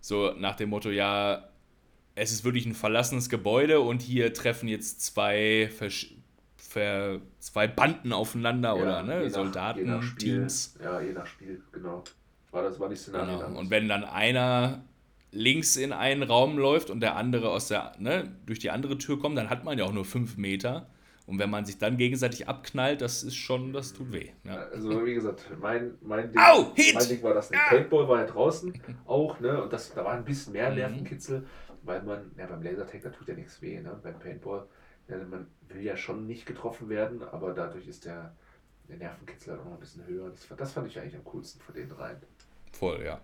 So 0.00 0.32
nach 0.38 0.54
dem 0.56 0.70
Motto, 0.70 0.90
ja, 0.90 1.48
es 2.14 2.32
ist 2.32 2.44
wirklich 2.44 2.66
ein 2.66 2.74
verlassenes 2.74 3.28
Gebäude 3.28 3.80
und 3.80 4.00
hier 4.00 4.32
treffen 4.32 4.68
jetzt 4.68 5.02
zwei, 5.04 5.68
Versch 5.76 6.14
ver 6.56 7.20
zwei 7.40 7.66
Banden 7.66 8.12
aufeinander 8.12 8.68
Ja, 8.76 8.82
oder 8.82 9.02
ne, 9.02 9.24
nach- 9.24 9.30
Soldaten, 9.30 9.86
nach 9.86 10.02
Spiel. 10.04 10.38
Teams. 10.38 10.76
Ja, 10.80 11.00
je 11.00 11.12
nach 11.12 11.26
Spiel, 11.26 11.60
genau. 11.72 12.04
War 12.52 12.62
das 12.62 12.78
war 12.78 12.88
die 12.88 12.96
Szenario. 12.96 13.38
Genau. 13.38 13.58
Und 13.58 13.70
wenn 13.70 13.88
dann 13.88 14.04
einer 14.04 14.84
links 15.32 15.76
in 15.76 15.92
einen 15.92 16.22
Raum 16.22 16.58
läuft 16.58 16.90
und 16.90 17.00
der 17.00 17.16
andere 17.16 17.50
aus 17.50 17.68
der, 17.68 17.92
ne, 17.98 18.36
durch 18.46 18.58
die 18.58 18.70
andere 18.70 18.98
Tür 18.98 19.18
kommt, 19.18 19.36
dann 19.38 19.50
hat 19.50 19.64
man 19.64 19.78
ja 19.78 19.84
auch 19.84 19.92
nur 19.92 20.04
fünf 20.04 20.36
Meter. 20.36 20.88
Und 21.26 21.38
wenn 21.38 21.50
man 21.50 21.64
sich 21.64 21.78
dann 21.78 21.96
gegenseitig 21.96 22.48
abknallt, 22.48 23.00
das 23.02 23.22
ist 23.22 23.36
schon, 23.36 23.72
das 23.72 23.92
tut 23.92 24.12
weh. 24.12 24.30
Ja. 24.42 24.56
Also 24.56 25.06
wie 25.06 25.14
gesagt, 25.14 25.44
mein, 25.60 25.94
mein, 26.00 26.32
Ding, 26.32 26.40
Au, 26.40 26.72
mein 26.94 27.08
Ding 27.08 27.22
war 27.22 27.34
das 27.34 27.50
nicht. 27.50 27.62
Paintball 27.68 28.08
war 28.08 28.20
ja 28.20 28.26
draußen 28.26 28.72
auch, 29.06 29.38
ne? 29.38 29.62
Und 29.62 29.72
das, 29.72 29.94
da 29.94 30.04
war 30.04 30.14
ein 30.14 30.24
bisschen 30.24 30.54
mehr 30.54 30.70
Mhm. 30.70 30.76
Nervenkitzel, 30.76 31.46
weil 31.82 32.02
man, 32.02 32.32
ja 32.36 32.46
beim 32.46 32.62
Lasertag, 32.62 33.02
da 33.02 33.10
tut 33.10 33.28
ja 33.28 33.34
nichts 33.34 33.62
weh, 33.62 33.78
ne? 33.80 33.96
Beim 34.02 34.18
Paintball, 34.18 34.66
ja, 35.06 35.18
man 35.18 35.46
will 35.68 35.82
ja 35.82 35.96
schon 35.96 36.26
nicht 36.26 36.46
getroffen 36.46 36.88
werden, 36.88 37.22
aber 37.22 37.52
dadurch 37.54 37.86
ist 37.86 38.06
der, 38.06 38.34
der 38.88 38.96
Nervenkitzel 38.96 39.52
halt 39.52 39.60
auch 39.60 39.66
noch 39.66 39.74
ein 39.74 39.80
bisschen 39.80 40.04
höher. 40.08 40.30
Das, 40.30 40.48
das 40.56 40.72
fand 40.72 40.88
ich 40.88 40.98
eigentlich 40.98 41.14
am 41.14 41.24
coolsten 41.24 41.60
von 41.60 41.76
den 41.76 41.88
dreien. 41.88 42.16
Voll, 42.72 43.04
ja. 43.04 43.20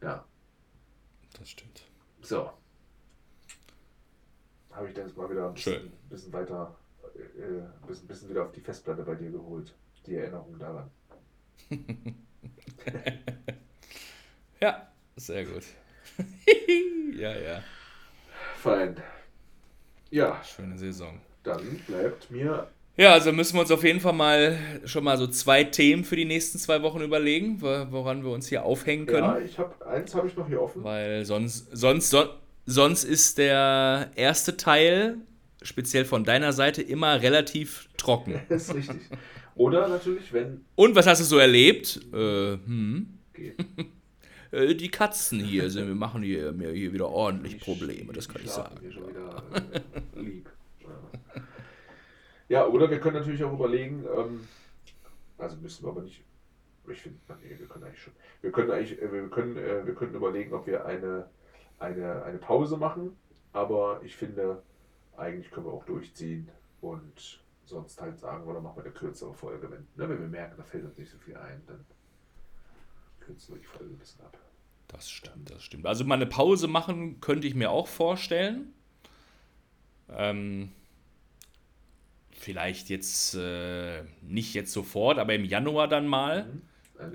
Ja, 0.00 0.24
Das 1.34 1.50
stimmt. 1.50 1.82
so. 2.22 2.50
Habe 4.70 4.88
ich 4.88 4.94
dann 4.94 5.06
jetzt 5.06 5.16
mal 5.16 5.30
wieder 5.30 5.48
ein 5.48 5.54
bisschen, 5.54 5.92
bisschen 6.08 6.32
weiter, 6.32 6.76
äh, 7.14 7.60
ein 7.60 7.86
bisschen, 7.86 8.08
bisschen 8.08 8.28
wieder 8.30 8.44
auf 8.44 8.52
die 8.52 8.60
Festplatte 8.60 9.02
bei 9.04 9.14
dir 9.14 9.30
geholt. 9.30 9.72
Die 10.06 10.16
Erinnerung 10.16 10.58
daran. 10.58 10.90
Ja, 14.60 14.88
sehr 15.16 15.44
gut. 15.44 15.64
ja, 17.16 17.36
ja. 17.36 17.62
Fein. 18.56 18.96
Ja, 20.10 20.42
Schöne 20.42 20.78
Saison. 20.78 21.20
dann 21.42 21.78
bleibt 21.86 22.30
mir 22.30 22.70
Ja, 22.96 23.12
also 23.12 23.32
müssen 23.32 23.54
wir 23.56 23.62
uns 23.62 23.72
auf 23.72 23.82
jeden 23.82 23.98
Fall 24.00 24.12
mal 24.12 24.56
schon 24.84 25.02
mal 25.02 25.18
so 25.18 25.26
zwei 25.26 25.64
Themen 25.64 26.04
für 26.04 26.14
die 26.14 26.24
nächsten 26.24 26.58
zwei 26.58 26.80
Wochen 26.82 27.00
überlegen, 27.00 27.60
wo- 27.60 27.86
woran 27.90 28.22
wir 28.22 28.30
uns 28.30 28.48
hier 28.48 28.64
aufhängen 28.64 29.06
können. 29.06 29.24
Ja, 29.26 29.38
ich 29.38 29.58
habe 29.58 29.84
eins 29.86 30.14
habe 30.14 30.28
ich 30.28 30.36
noch 30.36 30.46
hier 30.46 30.62
offen. 30.62 30.84
Weil 30.84 31.24
sonst, 31.24 31.68
sonst, 31.76 32.10
son, 32.10 32.28
sonst 32.66 33.02
ist 33.02 33.38
der 33.38 34.10
erste 34.14 34.56
Teil, 34.56 35.16
speziell 35.62 36.04
von 36.04 36.22
deiner 36.22 36.52
Seite, 36.52 36.82
immer 36.82 37.20
relativ 37.20 37.88
trocken. 37.96 38.40
Das 38.48 38.62
ist 38.68 38.74
richtig. 38.76 39.00
Oder 39.56 39.88
natürlich, 39.88 40.32
wenn 40.32 40.64
Und 40.76 40.94
was 40.94 41.06
hast 41.08 41.20
du 41.20 41.24
so 41.24 41.38
erlebt? 41.38 42.00
Äh, 42.12 42.16
hm. 42.64 43.08
geht. 43.32 43.54
äh, 44.52 44.74
die 44.76 44.88
Katzen 44.88 45.40
hier 45.40 45.68
sind, 45.68 45.88
wir 45.88 45.94
machen 45.96 46.22
hier, 46.22 46.52
mir 46.52 46.70
hier 46.70 46.92
wieder 46.92 47.08
ordentlich 47.08 47.58
Probleme, 47.58 48.12
das 48.12 48.28
kann 48.28 48.40
ich 48.44 48.50
sagen. 48.50 48.76
Hier 48.80 48.92
schon 48.92 49.08
wieder, 49.08 49.42
äh, 50.16 50.20
lieb. 50.20 50.48
Ja. 52.54 52.66
oder 52.66 52.90
wir 52.90 53.00
können 53.00 53.16
natürlich 53.16 53.44
auch 53.44 53.52
überlegen, 53.52 54.04
ähm, 54.16 54.48
also 55.38 55.56
müssen 55.56 55.84
wir 55.84 55.90
aber 55.90 56.02
nicht, 56.02 56.24
ich 56.88 57.02
finde, 57.02 57.18
nee, 57.42 57.58
wir 57.58 57.66
können 57.66 57.84
eigentlich 57.84 58.02
schon, 58.02 58.12
wir 58.40 58.52
können 58.52 58.70
eigentlich, 58.70 59.00
äh, 59.00 59.12
wir 59.12 59.28
können, 59.28 59.56
äh, 59.56 59.86
wir 59.86 59.94
könnten 59.94 60.16
überlegen, 60.16 60.52
ob 60.54 60.66
wir 60.66 60.84
eine, 60.84 61.28
eine, 61.78 62.22
eine 62.24 62.38
Pause 62.38 62.76
machen, 62.76 63.16
aber 63.52 64.00
ich 64.02 64.16
finde, 64.16 64.62
eigentlich 65.16 65.50
können 65.50 65.66
wir 65.66 65.72
auch 65.72 65.84
durchziehen 65.84 66.48
und 66.80 67.42
sonst 67.64 68.00
halt 68.00 68.18
sagen, 68.18 68.44
oder 68.44 68.60
machen 68.60 68.76
wir 68.76 68.84
eine 68.84 68.92
kürzere 68.92 69.34
Folge, 69.34 69.70
wenn, 69.70 69.86
ne, 69.96 70.08
wenn 70.08 70.20
wir 70.20 70.28
merken, 70.28 70.54
da 70.56 70.64
fällt 70.64 70.84
uns 70.84 70.98
nicht 70.98 71.10
so 71.10 71.18
viel 71.18 71.36
ein, 71.36 71.62
dann 71.66 71.84
kürzen 73.20 73.54
wir 73.54 73.60
die 73.60 73.66
Folge 73.66 73.92
ein 73.92 73.98
bisschen 73.98 74.20
ab. 74.24 74.36
Das 74.88 75.10
stimmt, 75.10 75.50
das 75.50 75.62
stimmt. 75.62 75.86
Also 75.86 76.04
mal 76.04 76.14
eine 76.14 76.26
Pause 76.26 76.68
machen 76.68 77.20
könnte 77.20 77.48
ich 77.48 77.54
mir 77.54 77.70
auch 77.70 77.88
vorstellen. 77.88 78.72
Ähm, 80.08 80.72
vielleicht 82.34 82.90
jetzt 82.90 83.34
äh, 83.34 84.02
nicht 84.22 84.54
jetzt 84.54 84.72
sofort, 84.72 85.18
aber 85.18 85.34
im 85.34 85.44
Januar 85.44 85.88
dann 85.88 86.06
mal. 86.06 86.44
Mhm. 86.44 86.62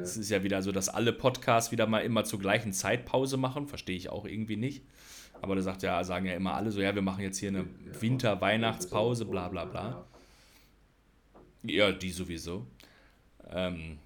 Es 0.02 0.18
ist 0.18 0.30
ja 0.30 0.44
wieder 0.44 0.62
so, 0.62 0.72
dass 0.72 0.90
alle 0.90 1.14
Podcasts 1.14 1.72
wieder 1.72 1.88
mal 1.88 2.00
immer 2.00 2.24
zur 2.26 2.40
gleichen 2.40 2.74
Zeit 2.74 3.06
Pause 3.06 3.38
machen. 3.38 3.68
Verstehe 3.68 3.96
ich 3.96 4.10
auch 4.10 4.26
irgendwie 4.26 4.58
nicht. 4.58 4.84
Aber 5.42 5.56
da 5.56 5.62
sagt 5.62 5.84
ja, 5.84 6.04
sagen 6.04 6.26
ja 6.26 6.34
immer 6.34 6.56
alle 6.56 6.72
so, 6.72 6.82
ja, 6.82 6.94
wir 6.94 7.02
machen 7.02 7.24
jetzt 7.24 7.38
hier 7.38 7.50
eine 7.50 7.66
Winter-Weihnachtspause, 8.00 9.26
bla 9.26 9.48
bla 9.48 9.66
bla. 9.66 10.06
Ja, 11.64 11.92
die 11.92 12.12
sowieso. 12.12 12.68
Ähm, 13.50 14.00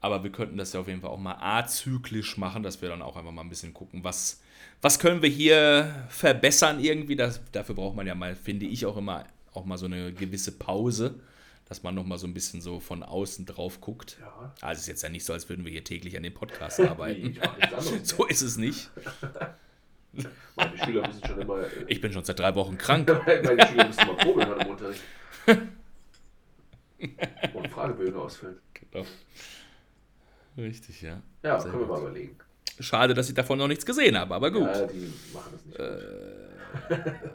aber 0.00 0.24
wir 0.24 0.32
könnten 0.32 0.56
das 0.56 0.72
ja 0.72 0.80
auf 0.80 0.88
jeden 0.88 1.02
Fall 1.02 1.10
auch 1.10 1.18
mal 1.18 1.36
azyklisch 1.38 2.38
machen, 2.38 2.62
dass 2.62 2.80
wir 2.80 2.88
dann 2.88 3.02
auch 3.02 3.16
einfach 3.16 3.30
mal 3.30 3.42
ein 3.42 3.50
bisschen 3.50 3.74
gucken, 3.74 4.02
was, 4.02 4.40
was 4.80 4.98
können 4.98 5.20
wir 5.20 5.28
hier 5.28 6.06
verbessern 6.08 6.82
irgendwie. 6.82 7.16
Das, 7.16 7.42
dafür 7.52 7.74
braucht 7.74 7.96
man 7.96 8.06
ja 8.06 8.14
mal, 8.14 8.34
finde 8.34 8.66
ich, 8.66 8.86
auch 8.86 8.96
immer 8.96 9.26
auch 9.52 9.64
mal 9.64 9.78
so 9.78 9.86
eine 9.86 10.12
gewisse 10.12 10.52
Pause, 10.52 11.20
dass 11.68 11.82
man 11.82 11.94
nochmal 11.94 12.18
so 12.18 12.26
ein 12.26 12.34
bisschen 12.34 12.60
so 12.60 12.80
von 12.80 13.02
außen 13.02 13.46
drauf 13.46 13.80
guckt. 13.80 14.18
Ja. 14.20 14.52
Also 14.60 14.78
es 14.78 14.80
ist 14.80 14.86
jetzt 14.88 15.02
ja 15.02 15.08
nicht 15.08 15.24
so, 15.24 15.32
als 15.32 15.48
würden 15.48 15.64
wir 15.64 15.72
hier 15.72 15.84
täglich 15.84 16.16
an 16.16 16.22
dem 16.22 16.34
Podcast 16.34 16.80
arbeiten. 16.80 17.38
so 18.02 18.26
ist 18.26 18.42
es 18.42 18.56
nicht. 18.56 18.90
Meine 20.56 20.76
Schüler 20.78 21.06
müssen 21.06 21.24
schon 21.24 21.40
immer. 21.40 21.60
Äh, 21.60 21.84
ich 21.86 22.00
bin 22.00 22.12
schon 22.12 22.24
seit 22.24 22.38
drei 22.38 22.54
Wochen 22.54 22.76
krank. 22.76 23.08
Meine 23.08 23.66
Schüler 23.66 23.86
müssen 23.86 24.06
mal 24.06 24.16
proben 24.16 24.40
im 24.40 24.66
Unterricht. 24.66 25.02
Und 27.54 27.68
Fragebögen 27.68 28.16
ausfüllen. 28.16 28.58
Genau. 28.74 29.06
Richtig, 30.56 31.00
ja. 31.02 31.22
Ja, 31.42 31.60
Sehr 31.60 31.70
können 31.70 31.84
wir 31.84 31.88
mal 31.88 32.00
überlegen. 32.00 32.36
Schade, 32.80 33.14
dass 33.14 33.28
ich 33.28 33.34
davon 33.34 33.58
noch 33.58 33.68
nichts 33.68 33.86
gesehen 33.86 34.18
habe, 34.18 34.34
aber 34.34 34.50
gut. 34.50 34.62
Ja, 34.62 34.86
die 34.86 35.12
machen 35.32 35.52
das 35.52 35.64
nicht. 35.64 35.78
Äh, 35.78 37.30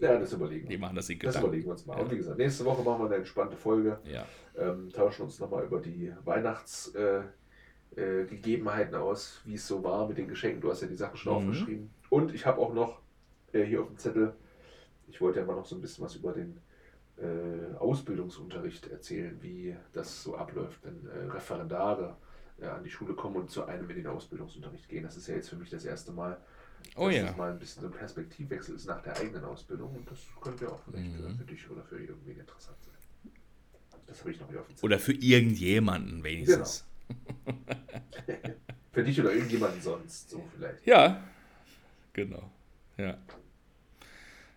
ja, 0.00 0.18
das 0.18 0.32
überlegen 0.32 0.64
wir. 0.64 0.70
Die 0.76 0.78
machen 0.78 0.96
das 0.96 1.08
nicht 1.08 1.24
Das 1.24 1.36
überlegen 1.36 1.66
wir 1.66 1.72
uns 1.72 1.86
mal. 1.86 1.96
Ja. 1.96 2.02
Und 2.02 2.10
wie 2.10 2.16
gesagt, 2.16 2.38
nächste 2.38 2.64
Woche 2.64 2.82
machen 2.82 3.02
wir 3.02 3.06
eine 3.06 3.16
entspannte 3.16 3.56
Folge. 3.56 3.98
Ja. 4.04 4.26
Ähm, 4.56 4.90
tauschen 4.90 5.22
uns 5.22 5.38
nochmal 5.38 5.64
über 5.64 5.80
die 5.80 6.12
Weihnachtsgegebenheiten 6.24 8.94
äh, 8.94 8.96
äh, 8.96 9.00
aus, 9.00 9.40
wie 9.44 9.54
es 9.54 9.66
so 9.66 9.84
war 9.84 10.08
mit 10.08 10.18
den 10.18 10.28
Geschenken. 10.28 10.60
Du 10.60 10.70
hast 10.70 10.82
ja 10.82 10.88
die 10.88 10.96
Sachen 10.96 11.16
schon 11.16 11.32
mhm. 11.32 11.50
aufgeschrieben. 11.50 11.90
Und 12.10 12.34
ich 12.34 12.44
habe 12.46 12.60
auch 12.60 12.74
noch 12.74 13.00
äh, 13.52 13.62
hier 13.62 13.82
auf 13.82 13.88
dem 13.88 13.98
Zettel, 13.98 14.34
ich 15.08 15.20
wollte 15.20 15.40
ja 15.40 15.46
mal 15.46 15.56
noch 15.56 15.66
so 15.66 15.76
ein 15.76 15.80
bisschen 15.80 16.04
was 16.04 16.16
über 16.16 16.32
den 16.32 16.58
äh, 17.18 17.76
Ausbildungsunterricht 17.78 18.88
erzählen, 18.88 19.38
wie 19.40 19.76
das 19.92 20.22
so 20.22 20.36
abläuft, 20.36 20.80
wenn 20.84 21.06
äh, 21.06 21.30
Referendare 21.30 22.16
äh, 22.60 22.66
an 22.66 22.82
die 22.82 22.90
Schule 22.90 23.14
kommen 23.14 23.36
und 23.36 23.50
zu 23.50 23.64
einem 23.64 23.88
in 23.90 23.96
den 23.96 24.06
Ausbildungsunterricht 24.06 24.88
gehen. 24.88 25.04
Das 25.04 25.16
ist 25.16 25.28
ja 25.28 25.34
jetzt 25.34 25.50
für 25.50 25.56
mich 25.56 25.70
das 25.70 25.84
erste 25.84 26.12
Mal, 26.12 26.40
oh, 26.96 27.06
dass 27.06 27.16
ja. 27.16 27.26
das 27.26 27.36
mal 27.36 27.50
ein 27.50 27.58
bisschen 27.58 27.82
so 27.82 27.88
ein 27.88 27.94
Perspektivwechsel 27.94 28.76
ist 28.76 28.86
nach 28.86 29.02
der 29.02 29.16
eigenen 29.16 29.44
Ausbildung 29.44 29.94
und 29.94 30.10
das 30.10 30.18
könnte 30.40 30.70
auch 30.70 30.80
vielleicht 30.84 31.18
mhm. 31.18 31.36
für 31.36 31.44
dich 31.44 31.70
oder 31.70 31.82
für 31.82 32.00
irgendwen 32.00 32.38
interessant 32.38 32.76
sein. 32.82 33.32
Das 34.06 34.20
habe 34.20 34.30
ich 34.30 34.40
noch 34.40 34.50
hier 34.50 34.60
auf 34.60 34.66
dem 34.66 34.76
Zettel. 34.76 34.84
Oder 34.84 34.98
für 34.98 35.12
irgendjemanden 35.12 36.22
wenigstens. 36.22 36.84
Genau. 37.08 37.58
für 38.92 39.04
dich 39.04 39.20
oder 39.20 39.32
irgendjemanden 39.32 39.80
sonst, 39.80 40.30
so 40.30 40.44
vielleicht. 40.54 40.86
Ja, 40.86 41.22
genau. 42.12 42.50
Ja. 42.96 43.16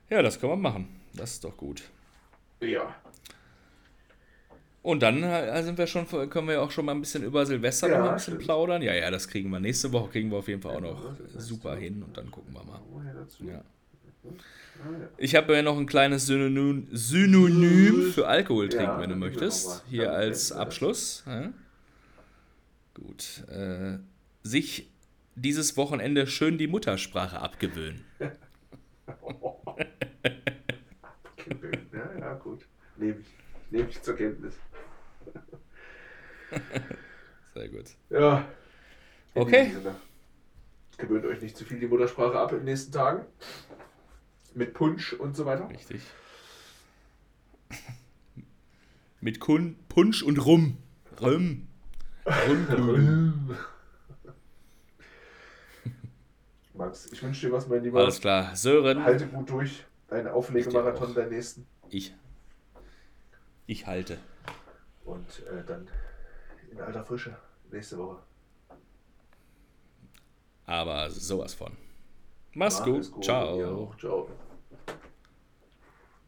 Ja, 0.09 0.21
das 0.21 0.39
kann 0.39 0.49
man 0.49 0.61
machen. 0.61 1.01
Das 1.13 1.31
ist 1.31 1.43
doch 1.43 1.55
gut. 1.55 1.83
Ja. 2.59 2.95
Und 4.85 5.01
dann 5.01 5.23
äh, 5.23 5.63
sind 5.63 5.79
wir 5.79 5.87
schon, 5.87 6.07
können 6.29 6.47
wir 6.47 6.61
auch 6.61 6.69
schon 6.69 6.85
mal 6.85 6.91
ein 6.91 7.01
bisschen 7.01 7.23
über 7.23 7.43
Silvester 7.43 7.89
ja, 7.89 7.97
noch 7.97 8.09
ein 8.09 8.15
bisschen 8.17 8.37
plaudern. 8.37 8.83
Ja, 8.83 8.93
ja, 8.93 9.09
das 9.09 9.27
kriegen 9.27 9.49
wir. 9.49 9.59
Nächste 9.59 9.91
Woche 9.91 10.11
kriegen 10.11 10.29
wir 10.29 10.37
auf 10.37 10.47
jeden 10.47 10.61
Fall 10.61 10.75
auch 10.75 10.81
noch 10.81 11.15
super 11.35 11.75
hin 11.75 12.03
und 12.03 12.15
dann 12.15 12.29
gucken 12.29 12.53
wir 12.53 12.63
mal. 12.63 12.79
Ja. 13.51 13.63
Ich 15.17 15.33
habe 15.35 15.55
ja 15.55 15.63
noch 15.63 15.79
ein 15.79 15.87
kleines 15.87 16.27
Synonym, 16.27 16.87
Synonym 16.91 18.11
für 18.11 18.27
Alkohol 18.27 18.69
trinken, 18.69 18.85
ja, 18.85 18.99
wenn 18.99 19.09
du 19.09 19.15
möchtest. 19.15 19.83
Hier 19.89 20.13
als 20.13 20.51
Abschluss. 20.51 21.23
Ja. 21.25 21.51
Gut. 22.93 23.43
Äh, 23.49 23.97
sich 24.43 24.91
dieses 25.33 25.77
Wochenende 25.77 26.27
schön 26.27 26.59
die 26.59 26.67
Muttersprache 26.67 27.39
abgewöhnen. 27.39 28.05
ja, 32.19 32.33
gut. 32.35 32.67
Nehme 32.97 33.15
ich, 33.19 33.25
nehme 33.71 33.89
ich 33.89 33.99
zur 33.99 34.15
Kenntnis. 34.15 34.53
Sehr 37.53 37.69
gut. 37.69 37.85
Ja. 38.09 38.47
Okay. 39.33 39.71
Gewöhnt 40.97 41.25
euch 41.25 41.41
nicht 41.41 41.57
zu 41.57 41.65
viel 41.65 41.79
die 41.79 41.87
Muttersprache 41.87 42.39
ab 42.39 42.51
in 42.51 42.59
den 42.59 42.65
nächsten 42.65 42.91
Tagen. 42.91 43.25
Mit 44.53 44.73
Punsch 44.73 45.13
und 45.13 45.35
so 45.35 45.45
weiter. 45.45 45.69
Richtig. 45.69 46.01
Mit 49.19 49.39
Kun 49.39 49.75
Punsch 49.89 50.23
und 50.23 50.45
Rum. 50.45 50.77
Rum. 51.19 51.67
Rum. 52.25 53.57
Max, 56.73 57.11
ich 57.11 57.23
wünsche 57.23 57.47
dir 57.47 57.53
was, 57.53 57.67
mein 57.67 57.83
Lieber. 57.83 57.99
Alles 57.99 58.19
klar. 58.19 58.55
Sören. 58.55 59.03
Halte 59.03 59.27
gut 59.27 59.49
durch. 59.49 59.85
Deinen 60.07 60.27
Auflegemarathon, 60.27 61.13
deinen 61.13 61.31
nächsten. 61.31 61.65
Ich. 61.89 62.13
Ich 63.65 63.87
halte. 63.87 64.19
Und 65.03 65.43
äh, 65.47 65.63
dann 65.65 65.87
in 66.75 66.81
alter 66.81 67.03
Frische 67.03 67.37
nächste 67.71 67.97
Woche. 67.97 68.17
Aber 70.65 71.09
sowas 71.09 71.53
von. 71.53 71.71
Mach's 72.53 72.79
Mach 72.79 72.85
gut. 72.85 73.11
gut. 73.11 73.23
Ciao. 73.23 73.93
Ciao. 73.99 74.29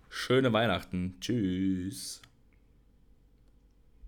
Schöne 0.10 0.52
Weihnachten. 0.54 1.18
Tschüss. 1.20 2.22